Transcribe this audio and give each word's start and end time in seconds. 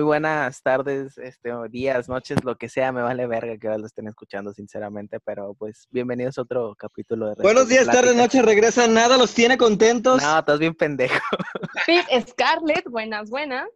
Muy 0.00 0.06
buenas 0.06 0.62
tardes, 0.62 1.18
este, 1.18 1.50
días, 1.68 2.08
noches, 2.08 2.42
lo 2.42 2.56
que 2.56 2.70
sea, 2.70 2.90
me 2.90 3.02
vale 3.02 3.26
verga 3.26 3.58
que 3.58 3.68
lo 3.68 3.84
estén 3.84 4.08
escuchando, 4.08 4.54
sinceramente, 4.54 5.20
pero 5.20 5.52
pues 5.52 5.88
bienvenidos 5.90 6.38
a 6.38 6.42
otro 6.42 6.74
capítulo 6.74 7.28
de 7.28 7.42
Buenos 7.42 7.68
días, 7.68 7.84
tardes, 7.84 8.16
noches, 8.16 8.42
regresan 8.42 8.94
nada, 8.94 9.18
los 9.18 9.34
tiene 9.34 9.58
contentos. 9.58 10.22
No, 10.22 10.38
estás 10.38 10.58
bien 10.58 10.74
pendejo. 10.74 11.20
Scarlett, 12.30 12.88
buenas, 12.88 13.28
buenas. 13.28 13.68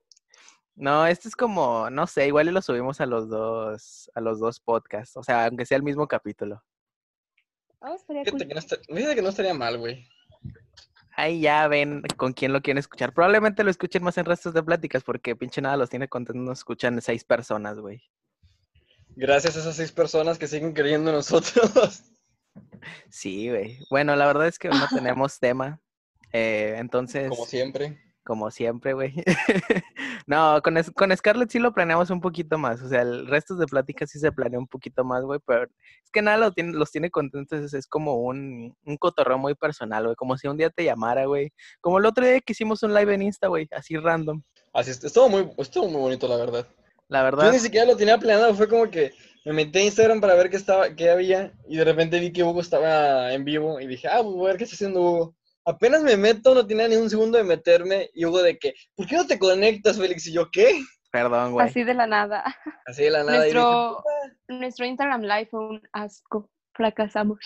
No, 0.75 1.07
este 1.07 1.29
es 1.29 1.37
como, 1.37 1.91
no 1.91 2.07
sé, 2.07 2.27
igual 2.27 2.49
y 2.49 2.53
lo 2.53 2.63
subimos 2.63 3.03
a 3.03 3.07
los 3.07 3.29
dos, 3.29 4.11
a 4.15 4.23
los 4.23 4.41
dos 4.41 4.61
podcasts, 4.61 5.19
o 5.19 5.23
sea, 5.23 5.45
aunque 5.45 5.67
sea 5.67 5.77
el 5.77 5.83
mismo 5.83 6.09
capítulo. 6.09 6.65
Oh, 7.81 7.97
estaría 7.97 8.25
cool. 8.25 8.39
no, 8.39 9.15
que 9.15 9.21
no 9.21 9.29
estaría 9.29 9.53
mal, 9.53 9.77
güey. 9.77 10.09
Ahí 11.17 11.41
ya 11.41 11.69
ven 11.69 12.03
con 12.17 12.33
quién 12.33 12.53
lo 12.53 12.61
quieren 12.61 12.79
escuchar. 12.79 13.13
Probablemente 13.15 13.63
lo 13.65 13.71
escuchen 13.71 14.03
más 14.03 14.19
en 14.19 14.25
restos 14.25 14.53
de 14.55 14.63
pláticas, 14.63 15.05
porque 15.05 15.37
pinche 15.37 15.61
nada 15.61 15.77
los 15.77 15.91
tiene 15.91 16.09
contentos, 16.09 16.45
nos 16.45 16.59
escuchan 16.59 17.01
seis 17.01 17.25
personas, 17.25 17.79
güey. 17.79 18.03
Gracias 19.17 19.57
a 19.57 19.61
esas 19.61 19.77
seis 19.77 19.93
personas 19.93 20.39
que 20.39 20.49
siguen 20.49 20.73
creyendo 20.73 21.11
en 21.11 21.17
nosotros. 21.17 22.03
Sí, 23.09 23.49
güey. 23.49 23.79
Bueno, 23.91 24.15
la 24.15 24.27
verdad 24.27 24.47
es 24.47 24.59
que 24.59 24.69
no 24.69 24.87
tenemos 24.89 25.41
tema. 25.41 25.81
eh, 26.33 26.75
entonces, 26.79 27.29
Como 27.31 27.47
siempre. 27.47 27.99
como 28.23 28.51
siempre, 28.51 28.93
güey. 28.93 29.15
no, 30.27 30.61
con, 30.63 30.77
con 30.95 31.17
Scarlett 31.17 31.51
sí 31.51 31.59
lo 31.59 31.73
planeamos 31.73 32.11
un 32.11 32.21
poquito 32.21 32.59
más. 32.59 32.83
O 32.83 32.89
sea, 32.89 33.03
el 33.03 33.27
resto 33.27 33.57
de 33.57 33.67
pláticas 33.67 34.11
sí 34.11 34.19
se 34.19 34.33
planea 34.33 34.59
un 34.59 34.67
poquito 34.67 35.05
más, 35.05 35.23
güey. 35.23 35.41
Pero 35.47 35.65
es 35.65 36.11
que 36.13 36.23
nada 36.23 36.39
lo 36.39 36.53
tiene, 36.53 36.73
los 36.73 36.91
tiene 36.91 37.11
contentos. 37.11 37.59
Es, 37.61 37.75
es 37.75 37.87
como 37.87 38.17
un, 38.17 38.75
un 38.85 38.97
cotorreo 38.97 39.39
muy 39.39 39.55
personal, 39.55 40.05
güey. 40.05 40.17
Como 40.17 40.37
si 40.39 40.49
un 40.49 40.57
día 40.57 40.71
te 40.71 40.85
llamara, 40.85 41.27
güey. 41.27 41.53
Como 41.81 41.99
el 41.99 42.07
otro 42.07 42.25
día 42.27 42.41
que 42.41 42.53
hicimos 42.53 42.83
un 42.83 42.95
live 42.95 43.15
en 43.15 43.23
Insta, 43.23 43.49
güey. 43.49 43.69
Así 43.71 43.97
random. 43.97 44.43
Así 44.75 44.91
es, 44.91 45.05
estuvo 45.05 45.29
muy, 45.29 45.49
estuvo 45.59 45.89
muy 45.89 46.01
bonito, 46.01 46.27
la 46.27 46.37
verdad. 46.37 46.67
La 47.09 47.21
Yo 47.21 47.25
verdad. 47.25 47.53
ni 47.53 47.59
siquiera 47.61 47.87
lo 47.87 47.97
tenía 47.97 48.19
planeado, 48.19 48.55
fue 48.55 48.69
como 48.69 48.91
que 48.91 49.13
me 49.45 49.53
metí 49.53 49.79
a 49.79 49.85
Instagram 49.85 50.21
para 50.21 50.35
ver 50.35 50.51
qué 50.51 50.57
estaba, 50.57 50.95
qué 50.97 51.11
había, 51.11 51.53
y 51.69 51.77
de 51.77 51.85
repente 51.85 52.19
vi 52.19 52.33
que 52.33 52.43
Hugo 52.43 52.61
estaba 52.61 53.33
en 53.33 53.45
vivo, 53.45 53.79
y 53.79 53.87
dije, 53.87 54.09
ah, 54.09 54.21
pues 54.23 54.35
voy 54.35 54.47
a 54.47 54.49
ver 54.49 54.57
qué 54.57 54.65
está 54.65 54.75
haciendo 54.75 55.01
Hugo. 55.01 55.37
Apenas 55.65 56.03
me 56.03 56.17
meto, 56.17 56.55
no 56.55 56.67
tenía 56.67 56.89
ni 56.89 56.97
un 56.97 57.09
segundo 57.09 57.39
de 57.39 57.45
meterme, 57.45 58.11
y 58.15 58.25
Hugo 58.25 58.43
de 58.43 58.59
que, 58.59 58.75
¿por 58.95 59.07
qué 59.07 59.17
no 59.17 59.27
te 59.27 59.39
conectas, 59.39 59.99
Félix? 59.99 60.27
Y 60.27 60.33
yo, 60.33 60.51
¿qué? 60.51 60.83
Perdón, 61.11 61.53
güey. 61.53 61.67
Así 61.67 61.85
de 61.85 61.95
la 61.95 62.07
nada. 62.07 62.45
Así 62.87 63.05
de 63.05 63.11
la 63.11 63.23
nada. 63.23 63.47
y 63.47 63.51
dije, 63.51 63.55
Nuestro, 63.55 64.05
nuestro 64.49 64.87
Instagram 64.87 65.23
Live 65.23 65.47
fue 65.51 65.61
un 65.61 65.83
asco. 65.93 66.51
Fracasamos. 66.73 67.39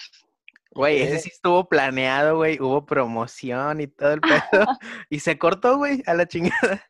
Güey, 0.73 1.03
ese 1.03 1.19
sí 1.19 1.31
estuvo 1.33 1.69
planeado, 1.69 2.37
güey. 2.37 2.61
Hubo 2.61 2.87
promoción 2.87 3.81
y 3.81 3.87
todo 3.87 4.13
el 4.13 4.21
pedo. 4.21 4.31
y 5.11 5.21
se 5.21 5.39
cortó, 5.39 5.77
güey, 5.77 6.03
a 6.07 6.15
la 6.15 6.27
chingada. 6.27 6.83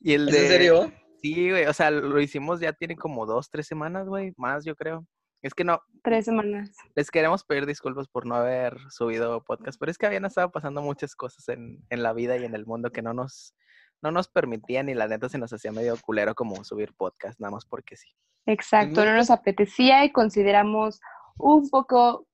Y 0.00 0.14
el 0.14 0.28
¿Es 0.28 0.34
de... 0.34 0.40
en 0.42 0.48
serio? 0.48 0.92
Sí, 1.20 1.50
güey. 1.50 1.66
O 1.66 1.72
sea, 1.72 1.90
lo 1.90 2.20
hicimos 2.20 2.60
ya 2.60 2.72
tiene 2.72 2.96
como 2.96 3.26
dos, 3.26 3.50
tres 3.50 3.66
semanas, 3.66 4.08
güey. 4.08 4.32
Más, 4.36 4.64
yo 4.64 4.74
creo. 4.74 5.06
Es 5.42 5.54
que 5.54 5.64
no, 5.64 5.80
Tres 6.04 6.24
semanas. 6.26 6.70
les 6.94 7.10
queremos 7.10 7.42
pedir 7.44 7.66
disculpas 7.66 8.06
por 8.08 8.26
no 8.26 8.36
haber 8.36 8.76
subido 8.90 9.42
podcast, 9.44 9.78
pero 9.78 9.90
es 9.90 9.98
que 9.98 10.06
habían 10.06 10.24
estado 10.24 10.50
pasando 10.52 10.82
muchas 10.82 11.16
cosas 11.16 11.48
en, 11.48 11.84
en 11.90 12.02
la 12.02 12.12
vida 12.12 12.36
y 12.36 12.44
en 12.44 12.54
el 12.54 12.64
mundo 12.64 12.90
que 12.90 13.02
no 13.02 13.12
nos, 13.12 13.54
no 14.02 14.12
nos 14.12 14.28
permitían 14.28 14.88
y 14.88 14.94
la 14.94 15.08
neta 15.08 15.28
se 15.28 15.38
nos 15.38 15.52
hacía 15.52 15.72
medio 15.72 15.96
culero 16.00 16.34
como 16.34 16.62
subir 16.64 16.94
podcast, 16.96 17.40
nada 17.40 17.50
más 17.52 17.64
porque 17.66 17.96
sí. 17.96 18.08
Exacto, 18.46 19.04
no 19.04 19.14
nos 19.14 19.30
apetecía 19.30 20.04
y 20.04 20.12
consideramos 20.12 21.00
un 21.38 21.68
poco 21.70 22.26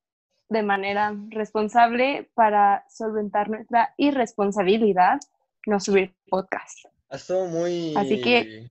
de 0.50 0.62
manera 0.62 1.14
responsable 1.30 2.30
para 2.34 2.84
solventar 2.88 3.48
nuestra 3.50 3.94
irresponsabilidad 3.98 5.18
no 5.66 5.80
subir 5.80 6.14
podcast. 6.28 6.86
Ha 7.10 7.16
estado 7.16 7.46
muy... 7.46 7.94
Así 7.96 8.20
que- 8.22 8.70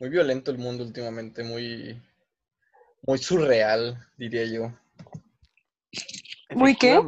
Muy 0.00 0.08
violento 0.10 0.50
el 0.50 0.58
mundo 0.58 0.84
últimamente, 0.84 1.44
muy... 1.44 2.00
Muy 3.06 3.18
surreal, 3.18 3.98
diría 4.16 4.44
yo. 4.44 4.72
¿Muy 6.54 6.76
qué? 6.76 7.00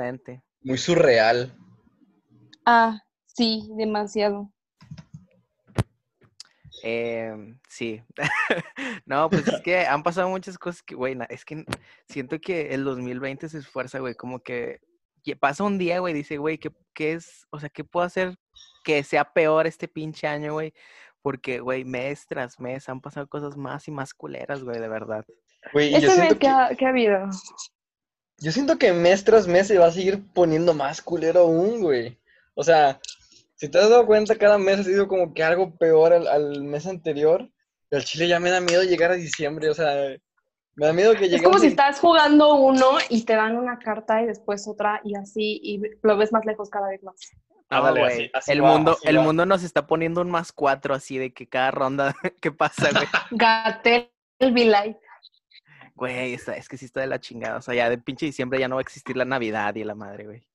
Muy 0.63 0.79
surreal. 0.79 1.55
Ah, 2.65 3.01
sí, 3.27 3.69
demasiado. 3.77 4.53
Em, 6.83 7.59
sí. 7.69 8.03
no, 9.07 9.31
pues 9.31 9.49
es 9.49 9.61
que 9.63 9.87
han 9.87 10.03
pasado 10.03 10.29
muchas 10.29 10.59
cosas 10.59 10.83
que, 10.83 10.95
güey, 10.95 11.17
es 11.29 11.45
que 11.45 11.65
siento 12.09 12.39
que 12.41 12.75
el 12.75 12.85
2020 12.85 13.49
se 13.49 13.59
esfuerza, 13.59 13.99
güey, 13.99 14.15
como 14.15 14.41
que 14.41 14.81
que 15.27 15.35
pasa 15.35 15.65
un 15.65 15.77
día, 15.77 15.99
güey, 15.99 16.15
dice, 16.15 16.39
güey, 16.39 16.57
¿qué, 16.57 16.71
qué 16.95 17.15
es? 17.15 17.49
O 17.51 17.59
sea, 17.59 17.69
¿qué 17.69 17.83
puedo 17.83 18.07
hacer 18.07 18.37
que 18.85 19.03
sea 19.03 19.25
peor 19.25 19.67
este 19.67 19.89
pinche 19.89 20.29
año, 20.29 20.53
güey? 20.53 20.73
Porque, 21.21 21.59
güey, 21.59 21.85
mes 21.85 22.29
tras 22.29 22.61
mes 22.61 22.89
han 22.89 23.01
pasado 23.01 23.27
cosas 23.27 23.57
más 23.57 23.89
y 23.89 23.91
más 23.91 24.15
culeras, 24.15 24.63
güey, 24.63 24.79
de 24.79 24.87
verdad. 24.87 25.25
Güey, 25.73 25.89
y 25.89 25.93
yo 25.93 25.97
Este 25.99 26.09
mes 26.09 26.17
siento 26.17 26.35
que 26.35 26.39
que, 26.41 26.49
ha, 26.49 26.69
que 26.77 26.87
ha 26.87 26.89
habido. 26.91 27.29
yo 28.39 28.53
siento 28.53 28.79
que 28.79 28.93
mes 28.93 29.25
tras 29.25 29.47
mes 29.47 29.67
se 29.69 29.79
va 29.79 29.87
a 29.87 29.93
seguir 29.93 30.23
poniendo 30.35 30.75
más 30.75 31.01
culero 31.03 31.41
aún, 31.41 31.81
güey. 31.81 32.19
O 32.55 32.63
sea, 32.65 33.01
si 33.57 33.69
te 33.69 33.79
has 33.79 33.89
dado 33.89 34.07
cuenta, 34.07 34.37
cada 34.37 34.59
mes 34.59 34.81
ha 34.81 34.85
sido 34.85 35.09
como 35.09 35.33
que 35.35 35.43
algo 35.43 35.75
peor 35.77 36.13
al, 36.13 36.27
al 36.29 36.63
mes 36.63 36.87
anterior. 36.87 37.49
Y 37.91 37.97
al 37.97 38.05
Chile 38.05 38.29
ya 38.29 38.41
me 38.41 38.51
da 38.51 38.61
miedo 38.61 38.83
llegar 38.83 39.11
a 39.13 39.15
diciembre, 39.15 39.71
o 39.71 39.75
sea, 39.75 39.95
me 40.75 40.87
da 40.87 40.93
miedo 40.93 41.13
que 41.15 41.25
Es 41.27 41.31
lleguemos 41.31 41.45
como 41.53 41.59
si 41.61 41.69
estás 41.69 42.01
jugando 42.01 42.55
uno 42.57 42.99
y 43.09 43.25
te 43.25 43.35
dan 43.35 43.57
una 43.57 43.79
carta 43.79 44.21
y 44.23 44.27
después 44.27 44.67
otra 44.69 45.01
y 45.05 45.15
así 45.17 45.61
y 45.63 45.81
lo 46.03 46.17
ves 46.17 46.33
más 46.33 46.45
lejos 46.45 46.69
cada 46.69 46.89
vez 46.89 47.03
más. 47.03 47.15
Güey, 47.71 48.03
así- 48.05 48.31
así 48.35 48.53
el 48.53 48.63
va, 48.65 48.73
mundo, 48.73 48.99
el 49.03 49.19
va. 49.19 49.23
mundo 49.23 49.47
nos 49.47 49.63
está 49.63 49.87
poniendo 49.87 50.21
un 50.21 50.31
más 50.31 50.53
cuatro 50.53 50.95
así 50.95 51.17
de 51.19 51.33
que 51.33 51.49
cada 51.49 51.71
ronda 51.71 52.15
que 52.43 52.53
pasa, 52.53 52.91
güey. 52.93 53.07
Gatel, 53.31 54.11
el 54.41 54.71
Light. 54.71 54.97
Güey, 55.97 56.35
está- 56.35 56.57
es 56.57 56.69
que 56.69 56.77
sí 56.77 56.85
está 56.85 57.01
de 57.01 57.07
la 57.09 57.19
chingada. 57.21 57.57
O 57.59 57.63
sea, 57.63 57.75
ya 57.75 57.91
de 57.91 57.99
pinche 57.99 58.27
diciembre 58.27 58.61
ya 58.61 58.69
no 58.69 58.77
va 58.77 58.81
a 58.81 58.83
existir 58.83 59.17
la 59.17 59.25
Navidad 59.25 59.75
y 59.75 59.83
la 59.85 59.95
madre, 59.95 60.25
güey. 60.27 60.47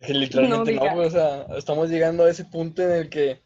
Literalmente 0.08 0.74
no, 0.74 0.94
güey, 0.94 1.06
o 1.06 1.10
sea, 1.10 1.46
estamos 1.56 1.90
llegando 1.90 2.24
a 2.24 2.30
ese 2.30 2.44
punto 2.46 2.82
en 2.82 2.90
el 2.90 3.10
que 3.10 3.42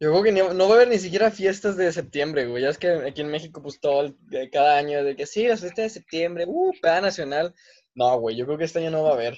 yo 0.00 0.10
creo 0.10 0.22
que 0.22 0.32
ni- 0.32 0.40
no 0.40 0.66
va 0.68 0.72
a 0.74 0.76
haber 0.76 0.88
ni 0.88 0.98
siquiera 0.98 1.30
fiestas 1.30 1.76
de 1.76 1.92
septiembre, 1.92 2.46
güey. 2.46 2.62
Ya 2.62 2.70
es 2.70 2.78
que 2.78 2.88
aquí 2.88 3.20
en 3.20 3.28
México, 3.28 3.62
pues 3.62 3.78
todo, 3.80 4.00
el- 4.02 4.16
de 4.22 4.48
cada 4.50 4.78
año, 4.78 5.04
de 5.04 5.14
que 5.14 5.26
sí, 5.26 5.46
las 5.46 5.60
fiestas 5.60 5.84
de 5.84 5.90
septiembre, 5.90 6.44
uh, 6.48 6.72
peda 6.80 7.00
nacional. 7.00 7.54
No, 7.94 8.18
güey, 8.18 8.34
yo 8.34 8.46
creo 8.46 8.58
que 8.58 8.64
este 8.64 8.78
año 8.80 8.90
no 8.90 9.02
va 9.04 9.10
a 9.10 9.14
haber. 9.14 9.36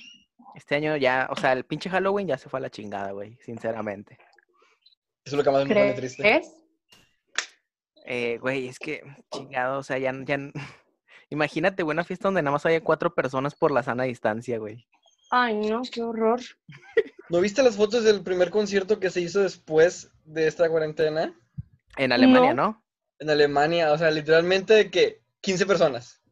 Este 0.54 0.76
año 0.76 0.96
ya, 0.96 1.28
o 1.30 1.36
sea, 1.36 1.52
el 1.52 1.64
pinche 1.64 1.90
Halloween 1.90 2.28
ya 2.28 2.38
se 2.38 2.48
fue 2.48 2.58
a 2.58 2.62
la 2.62 2.70
chingada, 2.70 3.10
güey, 3.10 3.36
sinceramente. 3.44 4.16
Eso 5.24 5.34
es 5.34 5.38
lo 5.38 5.42
que 5.44 5.50
más 5.50 5.66
me 5.66 5.74
pone 5.74 5.92
triste. 5.94 6.22
¿Crees? 6.22 6.50
Eh, 8.06 8.38
güey, 8.40 8.68
es 8.68 8.78
que, 8.78 9.02
chingado, 9.32 9.78
o 9.78 9.82
sea, 9.82 9.98
ya, 9.98 10.12
ya... 10.24 10.38
Imagínate, 11.28 11.82
una 11.82 12.04
fiesta 12.04 12.28
donde 12.28 12.40
nada 12.42 12.52
más 12.52 12.64
haya 12.66 12.80
cuatro 12.82 13.12
personas 13.12 13.56
por 13.56 13.72
la 13.72 13.82
sana 13.82 14.04
distancia, 14.04 14.58
güey. 14.58 14.86
Ay, 15.30 15.56
no, 15.56 15.82
qué 15.90 16.00
horror. 16.02 16.40
¿No 17.28 17.40
viste 17.40 17.64
las 17.64 17.76
fotos 17.76 18.04
del 18.04 18.22
primer 18.22 18.50
concierto 18.50 19.00
que 19.00 19.10
se 19.10 19.20
hizo 19.20 19.40
después 19.40 20.12
de 20.24 20.46
esta 20.46 20.68
cuarentena? 20.68 21.34
En 21.96 22.12
Alemania, 22.12 22.54
No. 22.54 22.62
¿no? 22.68 22.84
En 23.18 23.30
Alemania, 23.30 23.90
o 23.92 23.98
sea, 23.98 24.10
literalmente 24.12 24.74
de 24.74 24.90
que 24.90 25.22
15 25.40 25.66
personas. 25.66 26.22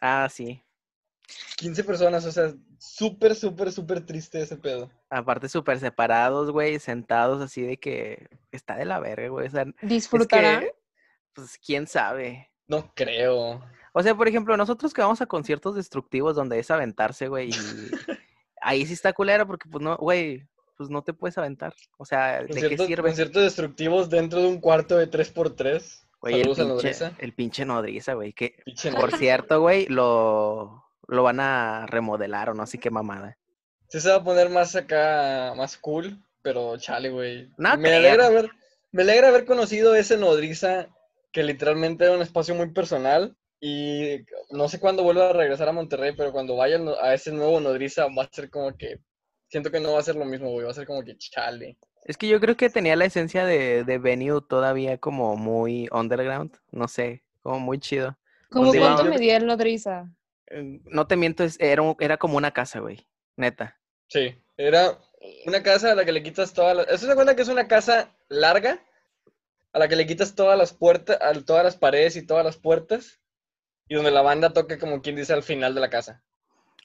Ah, 0.00 0.28
sí. 0.30 0.62
15 1.56 1.82
personas, 1.82 2.24
o 2.24 2.30
sea, 2.30 2.54
súper, 2.78 3.34
súper, 3.34 3.72
súper 3.72 4.04
triste 4.06 4.40
ese 4.40 4.56
pedo. 4.56 4.90
Aparte 5.10 5.48
súper 5.48 5.80
separados, 5.80 6.50
güey, 6.52 6.78
sentados 6.78 7.42
así 7.42 7.62
de 7.62 7.76
que 7.78 8.28
está 8.52 8.76
de 8.76 8.84
la 8.84 9.00
verga, 9.00 9.28
güey. 9.28 9.48
O 9.48 9.50
sea, 9.50 9.62
es 9.62 9.88
¿Disfrutarán? 9.88 10.60
que, 10.60 10.74
pues, 11.34 11.58
quién 11.64 11.86
sabe. 11.86 12.50
No 12.68 12.90
creo. 12.94 13.62
O 13.92 14.02
sea, 14.02 14.14
por 14.14 14.28
ejemplo, 14.28 14.56
nosotros 14.56 14.94
que 14.94 15.02
vamos 15.02 15.20
a 15.20 15.26
conciertos 15.26 15.74
destructivos 15.74 16.34
donde 16.36 16.58
es 16.58 16.70
aventarse, 16.70 17.28
güey, 17.28 17.50
y 17.50 17.52
ahí 18.62 18.86
sí 18.86 18.94
está 18.94 19.12
culero 19.12 19.46
porque, 19.46 19.68
pues, 19.68 19.82
no, 19.82 19.96
güey, 19.96 20.46
pues 20.76 20.88
no 20.90 21.02
te 21.02 21.12
puedes 21.12 21.36
aventar. 21.38 21.74
O 21.98 22.04
sea, 22.04 22.40
¿de 22.42 22.46
qué 22.68 22.76
Conciertos, 22.76 22.86
sirve? 22.86 23.02
conciertos 23.02 23.42
destructivos 23.42 24.08
dentro 24.10 24.40
de 24.40 24.48
un 24.48 24.60
cuarto 24.60 24.96
de 24.96 25.10
3x3. 25.10 26.04
Güey, 26.20 26.40
el 26.40 26.40
a 26.40 26.44
pinche, 26.44 26.64
Nodriza. 26.64 27.12
el 27.18 27.34
pinche 27.34 27.64
nodriza, 27.64 28.14
güey, 28.14 28.32
que, 28.32 28.54
Pinche 28.64 28.90
por 28.92 29.00
nodriza. 29.00 29.18
cierto, 29.18 29.60
güey, 29.60 29.86
lo, 29.88 30.84
lo 31.08 31.22
van 31.24 31.40
a 31.40 31.86
remodelar 31.88 32.50
o 32.50 32.54
no 32.54 32.64
sé 32.66 32.78
qué 32.78 32.90
mamada. 32.90 33.36
Sí 33.88 34.00
se 34.00 34.08
va 34.08 34.16
a 34.16 34.24
poner 34.24 34.48
más 34.48 34.74
acá, 34.76 35.52
más 35.56 35.76
cool, 35.76 36.22
pero 36.40 36.76
chale, 36.78 37.10
güey. 37.10 37.50
No 37.58 37.76
me 37.76 37.88
creo. 37.88 37.98
alegra 37.98 38.26
haber, 38.26 38.50
me 38.92 39.02
alegra 39.02 39.28
haber 39.28 39.44
conocido 39.44 39.94
ese 39.96 40.16
nodriza 40.16 40.86
que 41.32 41.42
literalmente 41.42 42.04
era 42.04 42.14
un 42.14 42.22
espacio 42.22 42.54
muy 42.54 42.70
personal. 42.70 43.36
Y 43.60 44.24
no 44.50 44.68
sé 44.68 44.80
cuándo 44.80 45.04
vuelva 45.04 45.30
a 45.30 45.32
regresar 45.32 45.68
a 45.68 45.72
Monterrey, 45.72 46.14
pero 46.16 46.32
cuando 46.32 46.56
vaya 46.56 46.80
a 47.00 47.14
ese 47.14 47.30
nuevo 47.30 47.60
nodriza 47.60 48.06
va 48.06 48.24
a 48.24 48.28
ser 48.32 48.50
como 48.50 48.76
que. 48.76 48.98
Siento 49.48 49.70
que 49.70 49.80
no 49.80 49.92
va 49.92 50.00
a 50.00 50.02
ser 50.02 50.16
lo 50.16 50.24
mismo, 50.24 50.50
güey. 50.50 50.64
Va 50.64 50.72
a 50.72 50.74
ser 50.74 50.86
como 50.86 51.04
que 51.04 51.16
chale. 51.16 51.76
Es 52.04 52.16
que 52.16 52.26
yo 52.26 52.40
creo 52.40 52.56
que 52.56 52.70
tenía 52.70 52.96
la 52.96 53.04
esencia 53.04 53.44
de, 53.44 53.84
de 53.84 53.98
Venue 53.98 54.40
todavía 54.48 54.98
como 54.98 55.36
muy 55.36 55.88
underground, 55.92 56.56
no 56.72 56.88
sé, 56.88 57.22
como 57.42 57.60
muy 57.60 57.78
chido. 57.78 58.18
¿Cómo 58.50 58.66
Donde 58.66 58.80
cuánto 58.80 59.04
medía 59.04 59.36
el 59.36 59.46
nodriza? 59.46 60.10
No 60.84 61.06
te 61.06 61.16
miento, 61.16 61.44
es- 61.44 61.58
era, 61.60 61.82
era 62.00 62.16
como 62.16 62.36
una 62.36 62.50
casa, 62.50 62.80
güey, 62.80 63.06
neta. 63.36 63.78
Sí, 64.08 64.34
era 64.56 64.98
una 65.46 65.62
casa 65.62 65.92
a 65.92 65.94
la 65.94 66.04
que 66.04 66.12
le 66.12 66.22
quitas 66.22 66.52
toda 66.52 66.74
la... 66.74 66.82
¿Eso 66.82 67.06
se 67.06 67.14
cuenta 67.14 67.36
que 67.36 67.42
es 67.42 67.48
una 67.48 67.68
casa 67.68 68.10
larga? 68.28 68.80
A 69.72 69.78
la 69.78 69.88
que 69.88 69.96
le 69.96 70.06
quitas 70.06 70.34
todas 70.34 70.58
las 70.58 70.72
puertas, 70.72 71.18
a 71.20 71.32
todas 71.44 71.64
las 71.64 71.76
paredes 71.76 72.16
y 72.16 72.26
todas 72.26 72.44
las 72.44 72.56
puertas, 72.56 73.20
y 73.88 73.94
donde 73.94 74.10
la 74.10 74.22
banda 74.22 74.52
toca 74.52 74.78
como 74.78 75.02
quien 75.02 75.16
dice 75.16 75.32
al 75.32 75.42
final 75.42 75.74
de 75.74 75.80
la 75.80 75.90
casa. 75.90 76.22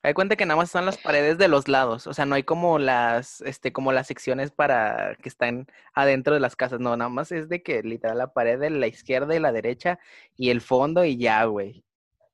Hay 0.04 0.13
cuenta 0.13 0.36
que 0.36 0.45
nada 0.45 0.57
más 0.57 0.69
son 0.69 0.86
las 0.86 0.98
paredes 0.98 1.38
de 1.38 1.48
los 1.48 1.68
lados, 1.68 2.06
o 2.07 2.13
sea, 2.13 2.25
no 2.25 2.36
hay 2.36 2.44
como 2.44 2.78
las, 2.80 3.42
este, 3.42 3.74
como 3.74 3.92
las 3.92 4.07
secciones 4.07 4.51
para 4.51 5.18
que 5.22 5.28
están 5.28 5.68
adentro 5.94 6.36
de 6.36 6.39
las 6.39 6.56
casas, 6.56 6.80
no, 6.80 6.95
nada 6.95 7.10
más 7.10 7.31
es 7.31 7.50
de 7.50 7.63
que 7.63 7.81
literal 7.81 8.19
la 8.19 8.31
pared 8.31 8.60
de 8.60 8.69
la 8.69 8.88
izquierda 8.88 9.36
y 9.36 9.40
la 9.40 9.51
derecha 9.51 10.00
y 10.36 10.51
el 10.51 10.62
fondo 10.62 11.04
y 11.04 11.18
ya, 11.18 11.44
güey. 11.45 11.83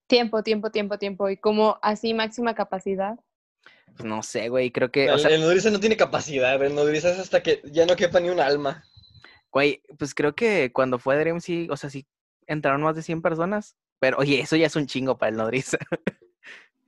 Tiempo, 0.07 0.43
tiempo, 0.43 0.69
tiempo, 0.69 0.97
tiempo. 0.99 1.29
Y 1.29 1.37
como 1.37 1.79
así 1.81 2.13
máxima 2.13 2.53
capacidad. 2.53 3.17
Pues 3.95 4.05
no 4.05 4.21
sé, 4.21 4.49
güey, 4.49 4.71
creo 4.71 4.91
que, 4.91 5.09
o 5.09 5.13
El, 5.13 5.19
sea, 5.19 5.31
el 5.31 5.41
nodriza 5.41 5.69
no 5.69 5.79
tiene 5.79 5.97
capacidad, 5.97 6.61
el 6.61 6.75
nodriza 6.75 7.11
es 7.11 7.19
hasta 7.19 7.41
que 7.41 7.61
ya 7.65 7.85
no 7.85 7.95
quepa 7.95 8.19
ni 8.19 8.29
un 8.29 8.39
alma. 8.39 8.83
Güey, 9.53 9.81
pues 9.97 10.13
creo 10.15 10.35
que 10.35 10.73
cuando 10.73 10.99
fue 10.99 11.17
Dream 11.17 11.39
sí, 11.39 11.67
o 11.69 11.77
sea, 11.77 11.89
sí 11.89 12.05
entraron 12.47 12.81
más 12.81 12.95
de 12.95 13.03
100 13.03 13.21
personas, 13.21 13.77
pero 13.99 14.17
oye, 14.17 14.41
eso 14.41 14.55
ya 14.57 14.65
es 14.65 14.75
un 14.75 14.87
chingo 14.87 15.17
para 15.17 15.29
el 15.29 15.37
nodriza. 15.37 15.77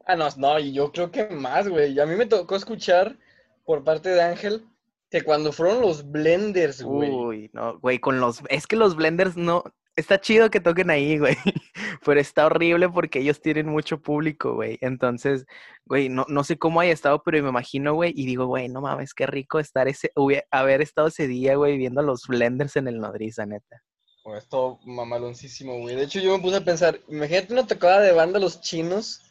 Ah, 0.08 0.16
no, 0.16 0.28
no, 0.38 0.60
y 0.60 0.72
yo 0.72 0.92
creo 0.92 1.10
que 1.10 1.26
más, 1.30 1.68
güey. 1.68 1.94
Y 1.94 2.00
A 2.00 2.06
mí 2.06 2.16
me 2.16 2.28
tocó 2.28 2.56
escuchar 2.56 3.18
por 3.66 3.84
parte 3.84 4.10
de 4.10 4.22
Ángel 4.22 4.64
que 5.10 5.24
cuando 5.24 5.52
fueron 5.52 5.82
los 5.82 6.12
blenders, 6.12 6.84
güey. 6.84 7.10
Uy, 7.10 7.50
no, 7.54 7.80
güey, 7.80 7.98
con 7.98 8.20
los, 8.20 8.44
es 8.50 8.68
que 8.68 8.76
los 8.76 8.96
blenders 8.96 9.36
no, 9.36 9.64
está 9.96 10.20
chido 10.20 10.50
que 10.50 10.60
toquen 10.60 10.90
ahí, 10.90 11.18
güey, 11.18 11.36
pero 12.06 12.20
está 12.20 12.46
horrible 12.46 12.90
porque 12.90 13.20
ellos 13.20 13.42
tienen 13.42 13.68
mucho 13.68 14.02
público, 14.02 14.54
güey, 14.54 14.78
entonces, 14.82 15.46
güey, 15.86 16.10
no, 16.10 16.26
no 16.28 16.44
sé 16.44 16.58
cómo 16.58 16.80
haya 16.80 16.94
estado, 16.94 17.22
pero 17.24 17.42
me 17.42 17.50
imagino, 17.50 17.94
güey, 17.94 18.14
y 18.16 18.26
digo, 18.26 18.46
güey, 18.46 18.68
no 18.70 18.82
mames, 18.82 19.14
qué 19.14 19.26
rico 19.26 19.60
estar 19.60 19.88
ese, 19.88 20.12
haber 20.52 20.82
estado 20.82 21.08
ese 21.08 21.28
día, 21.28 21.56
güey, 21.56 21.78
viendo 21.78 22.02
a 22.02 22.04
los 22.04 22.28
blenders 22.28 22.76
en 22.76 22.88
el 22.88 23.00
Nodriza, 23.00 23.46
neta. 23.46 23.82
Güey, 24.24 24.40
es 24.40 24.48
todo 24.48 24.80
mamaloncísimo, 24.86 25.80
güey. 25.80 25.96
De 25.96 26.04
hecho, 26.04 26.20
yo 26.20 26.36
me 26.36 26.44
puse 26.44 26.58
a 26.58 26.66
pensar, 26.66 27.00
imagínate 27.08 27.54
una 27.54 27.68
tocada 27.68 28.02
de 28.02 28.12
banda 28.12 28.40
los 28.40 28.60
chinos 28.60 29.22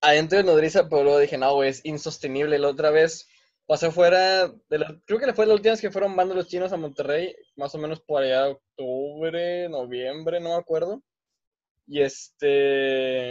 adentro 0.00 0.38
de 0.38 0.44
Nodriza, 0.44 0.88
pero 0.88 1.04
luego 1.04 1.18
dije, 1.18 1.38
no, 1.38 1.54
güey, 1.54 1.68
es 1.68 1.84
insostenible. 1.84 2.58
La 2.58 2.68
otra 2.68 2.90
vez 2.90 3.28
pasé 3.72 3.90
fuera, 3.90 4.48
de 4.68 4.78
la, 4.78 5.00
creo 5.06 5.18
que 5.18 5.32
fue 5.32 5.46
la 5.46 5.54
última 5.54 5.72
vez 5.72 5.80
que 5.80 5.90
fueron 5.90 6.14
banda 6.14 6.34
los 6.34 6.46
chinos 6.46 6.74
a 6.74 6.76
Monterrey, 6.76 7.34
más 7.56 7.74
o 7.74 7.78
menos 7.78 8.02
por 8.02 8.22
allá 8.22 8.44
de 8.44 8.50
octubre, 8.50 9.68
noviembre, 9.70 10.40
no 10.40 10.50
me 10.50 10.56
acuerdo. 10.56 11.02
Y 11.86 12.02
este, 12.02 13.30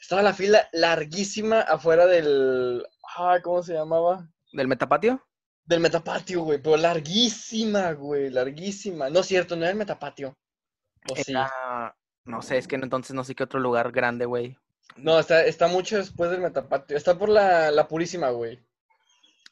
estaba 0.00 0.22
la 0.22 0.32
fila 0.32 0.66
larguísima 0.72 1.60
afuera 1.60 2.06
del, 2.06 2.86
ah, 3.18 3.38
¿cómo 3.42 3.62
se 3.62 3.74
llamaba? 3.74 4.26
¿Del 4.50 4.66
Metapatio? 4.66 5.22
Del 5.66 5.80
metapatio, 5.80 6.40
güey, 6.40 6.58
pero 6.62 6.78
larguísima, 6.78 7.92
güey, 7.92 8.30
larguísima. 8.30 9.10
No 9.10 9.20
es 9.20 9.26
cierto, 9.26 9.56
no 9.56 9.62
era 9.64 9.72
el 9.72 9.76
metapatio. 9.76 10.38
¿O 11.10 11.16
sí? 11.16 11.32
Era- 11.32 11.94
no 12.24 12.40
sé, 12.40 12.56
es 12.56 12.66
que 12.66 12.76
entonces 12.76 13.14
no 13.14 13.24
sé 13.24 13.34
qué 13.34 13.44
otro 13.44 13.60
lugar 13.60 13.92
grande, 13.92 14.24
güey. 14.24 14.56
No, 14.96 15.18
está, 15.18 15.44
está 15.44 15.68
mucho 15.68 15.98
después 15.98 16.30
del 16.30 16.40
metapatio. 16.40 16.96
Está 16.96 17.18
por 17.18 17.28
la, 17.28 17.70
la 17.70 17.86
purísima, 17.86 18.30
güey. 18.30 18.65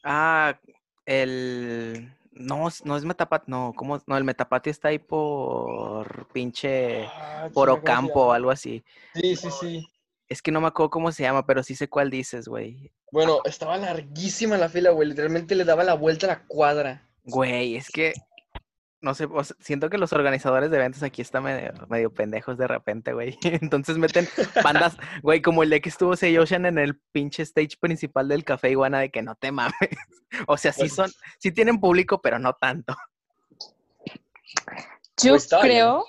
Ah, 0.04 0.60
el, 1.06 2.14
no, 2.32 2.68
no 2.84 2.96
es 2.96 3.04
Metapatio, 3.04 3.46
no, 3.48 3.72
¿cómo? 3.74 4.00
No, 4.06 4.16
el 4.16 4.24
Metapatio 4.24 4.70
está 4.70 4.88
ahí 4.88 4.98
por 4.98 6.28
pinche, 6.28 7.06
Ah, 7.06 7.48
por 7.52 7.68
chinga, 7.68 7.80
¿cómo 7.80 7.86
se 7.86 7.92
Ocampo 7.92 8.26
o 8.26 8.32
algo 8.32 8.50
así. 8.50 8.84
Sí, 9.14 9.34
sí, 9.34 9.48
sí. 9.50 9.88
Es 10.28 10.42
que 10.42 10.50
no 10.50 10.60
me 10.60 10.68
acuerdo 10.68 10.90
cómo 10.90 11.12
se 11.12 11.22
llama, 11.22 11.46
pero 11.46 11.62
sí 11.62 11.74
sé 11.74 11.88
cuál 11.88 12.10
dices, 12.10 12.48
güey. 12.48 12.92
Bueno, 13.12 13.40
estaba 13.44 13.76
larguísima 13.76 14.58
la 14.58 14.68
fila, 14.68 14.90
güey. 14.90 15.08
Literalmente 15.08 15.54
le 15.54 15.64
daba 15.64 15.84
la 15.84 15.94
vuelta 15.94 16.26
a 16.26 16.30
la 16.30 16.44
cuadra. 16.46 17.08
Güey, 17.24 17.76
es 17.76 17.88
que, 17.88 18.12
no 19.04 19.14
sé, 19.14 19.26
o 19.30 19.44
sea, 19.44 19.54
siento 19.60 19.90
que 19.90 19.98
los 19.98 20.14
organizadores 20.14 20.70
de 20.70 20.78
eventos 20.78 21.02
aquí 21.02 21.20
están 21.20 21.44
medio, 21.44 21.72
medio 21.88 22.12
pendejos 22.12 22.56
de 22.56 22.66
repente, 22.66 23.12
güey. 23.12 23.38
Entonces 23.44 23.98
meten 23.98 24.26
bandas, 24.62 24.96
güey, 25.22 25.42
como 25.42 25.62
el 25.62 25.70
de 25.70 25.82
que 25.82 25.90
estuvo 25.90 26.16
Seiyoshan 26.16 26.64
en 26.64 26.78
el 26.78 26.96
pinche 27.12 27.42
stage 27.42 27.76
principal 27.78 28.28
del 28.28 28.44
Café 28.44 28.70
Iguana 28.70 29.00
de 29.00 29.10
que 29.10 29.22
no 29.22 29.36
te 29.36 29.52
mames. 29.52 29.74
O 30.48 30.56
sea, 30.56 30.72
sí 30.72 30.88
son, 30.88 31.12
sí 31.38 31.52
tienen 31.52 31.78
público, 31.78 32.20
pero 32.20 32.40
no 32.40 32.54
tanto. 32.54 32.96
Yo 35.22 35.34
Pues 35.34 35.48
creo 35.62 36.06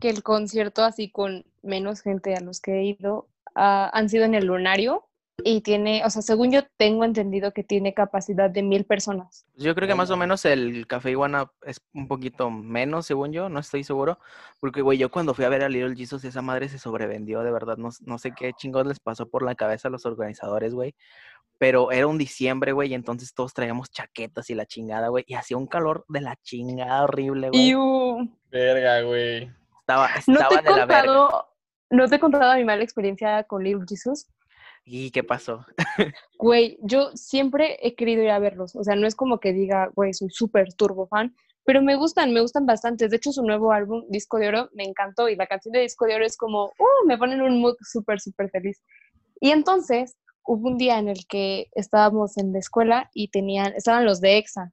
que 0.00 0.10
el 0.10 0.24
concierto 0.24 0.82
así 0.82 1.12
con 1.12 1.46
menos 1.62 2.00
gente 2.00 2.34
a 2.34 2.40
los 2.40 2.60
que 2.60 2.72
he 2.72 2.82
ido 2.82 3.28
ah, 3.54 3.88
han 3.92 4.08
sido 4.08 4.24
en 4.24 4.34
el 4.34 4.46
Lunario 4.46 5.06
y 5.44 5.60
tiene, 5.60 6.04
o 6.04 6.10
sea, 6.10 6.22
según 6.22 6.50
yo 6.50 6.62
tengo 6.76 7.04
entendido 7.04 7.52
que 7.52 7.64
tiene 7.64 7.94
capacidad 7.94 8.50
de 8.50 8.62
mil 8.62 8.84
personas. 8.84 9.46
Yo 9.54 9.74
creo 9.74 9.86
que 9.86 9.94
No 9.94 9.98
más 9.98 10.10
o 10.10 10.16
menos 10.16 10.44
el 10.44 10.86
Café 10.86 11.10
Iguana 11.10 11.50
es 11.64 11.80
un 11.94 12.08
poquito 12.08 12.50
menos, 12.50 13.06
según 13.06 13.32
yo, 13.32 13.48
no 13.48 13.60
estoy 13.60 13.84
seguro. 13.84 14.18
Porque, 14.60 14.82
güey, 14.82 14.98
yo 14.98 15.10
cuando 15.10 15.34
fui 15.34 15.44
a 15.44 15.48
ver 15.48 15.62
a 15.62 15.68
Little 15.68 15.96
Jesus, 15.96 16.24
esa 16.24 16.42
madre 16.42 16.68
se 16.68 16.78
sobrevendió, 16.78 17.42
de 17.42 17.52
verdad. 17.52 17.76
No, 17.76 17.90
no 18.00 18.18
sé 18.18 18.32
qué 18.32 18.52
chingos 18.52 18.86
les 18.86 19.00
pasó 19.00 19.28
por 19.28 19.42
la 19.42 19.54
cabeza 19.54 19.88
a 19.88 19.90
los 19.90 20.06
organizadores, 20.06 20.74
güey. 20.74 20.94
Pero 21.58 21.92
era 21.92 22.06
un 22.06 22.18
diciembre, 22.18 22.72
güey, 22.72 22.90
y 22.90 22.94
entonces 22.94 23.34
todos 23.34 23.54
traíamos 23.54 23.90
chaquetas 23.90 24.50
y 24.50 24.54
la 24.54 24.66
chingada, 24.66 25.08
güey. 25.08 25.24
Y 25.26 25.34
hacía 25.34 25.56
un 25.56 25.66
calor 25.66 26.04
de 26.08 26.20
la 26.20 26.36
chingada 26.42 27.04
horrible, 27.04 27.50
güey. 27.50 27.68
Y 27.68 27.74
uh, 27.74 28.28
Verga, 28.50 29.02
güey. 29.02 29.50
Estaba, 29.80 30.08
no 30.26 30.34
estaba 30.34 30.48
te 30.48 30.54
he 30.54 30.62
de 30.62 30.78
la 30.78 30.86
verga. 30.86 31.06
contado, 31.06 31.48
no 31.90 32.08
te 32.08 32.14
he 32.16 32.20
contado 32.20 32.54
mi 32.56 32.64
mala 32.64 32.82
experiencia 32.82 33.44
con 33.44 33.62
Little 33.62 33.84
Jesus. 33.88 34.26
¿Y 34.84 35.10
qué 35.10 35.22
pasó? 35.22 35.64
Güey, 36.38 36.78
yo 36.82 37.10
siempre 37.14 37.78
he 37.82 37.94
querido 37.94 38.22
ir 38.22 38.30
a 38.30 38.38
verlos. 38.38 38.74
O 38.74 38.82
sea, 38.82 38.96
no 38.96 39.06
es 39.06 39.14
como 39.14 39.38
que 39.38 39.52
diga, 39.52 39.90
güey, 39.94 40.12
soy 40.12 40.30
súper 40.30 40.74
turbo 40.74 41.06
fan, 41.06 41.34
pero 41.64 41.82
me 41.82 41.94
gustan, 41.94 42.32
me 42.32 42.40
gustan 42.40 42.66
bastante. 42.66 43.08
De 43.08 43.16
hecho, 43.16 43.32
su 43.32 43.42
nuevo 43.42 43.72
álbum, 43.72 44.04
Disco 44.08 44.38
de 44.38 44.48
Oro, 44.48 44.70
me 44.72 44.84
encantó 44.84 45.28
y 45.28 45.36
la 45.36 45.46
canción 45.46 45.72
de 45.72 45.80
Disco 45.80 46.06
de 46.06 46.16
Oro 46.16 46.24
es 46.26 46.36
como, 46.36 46.66
uh, 46.66 47.06
me 47.06 47.16
ponen 47.16 47.42
un 47.42 47.60
mood 47.60 47.76
súper, 47.80 48.20
súper 48.20 48.50
feliz. 48.50 48.82
Y 49.40 49.50
entonces 49.50 50.16
hubo 50.44 50.68
un 50.68 50.78
día 50.78 50.98
en 50.98 51.08
el 51.08 51.26
que 51.28 51.68
estábamos 51.72 52.36
en 52.36 52.52
la 52.52 52.58
escuela 52.58 53.10
y 53.14 53.28
tenían, 53.28 53.74
estaban 53.74 54.04
los 54.04 54.20
de 54.20 54.38
EXA 54.38 54.72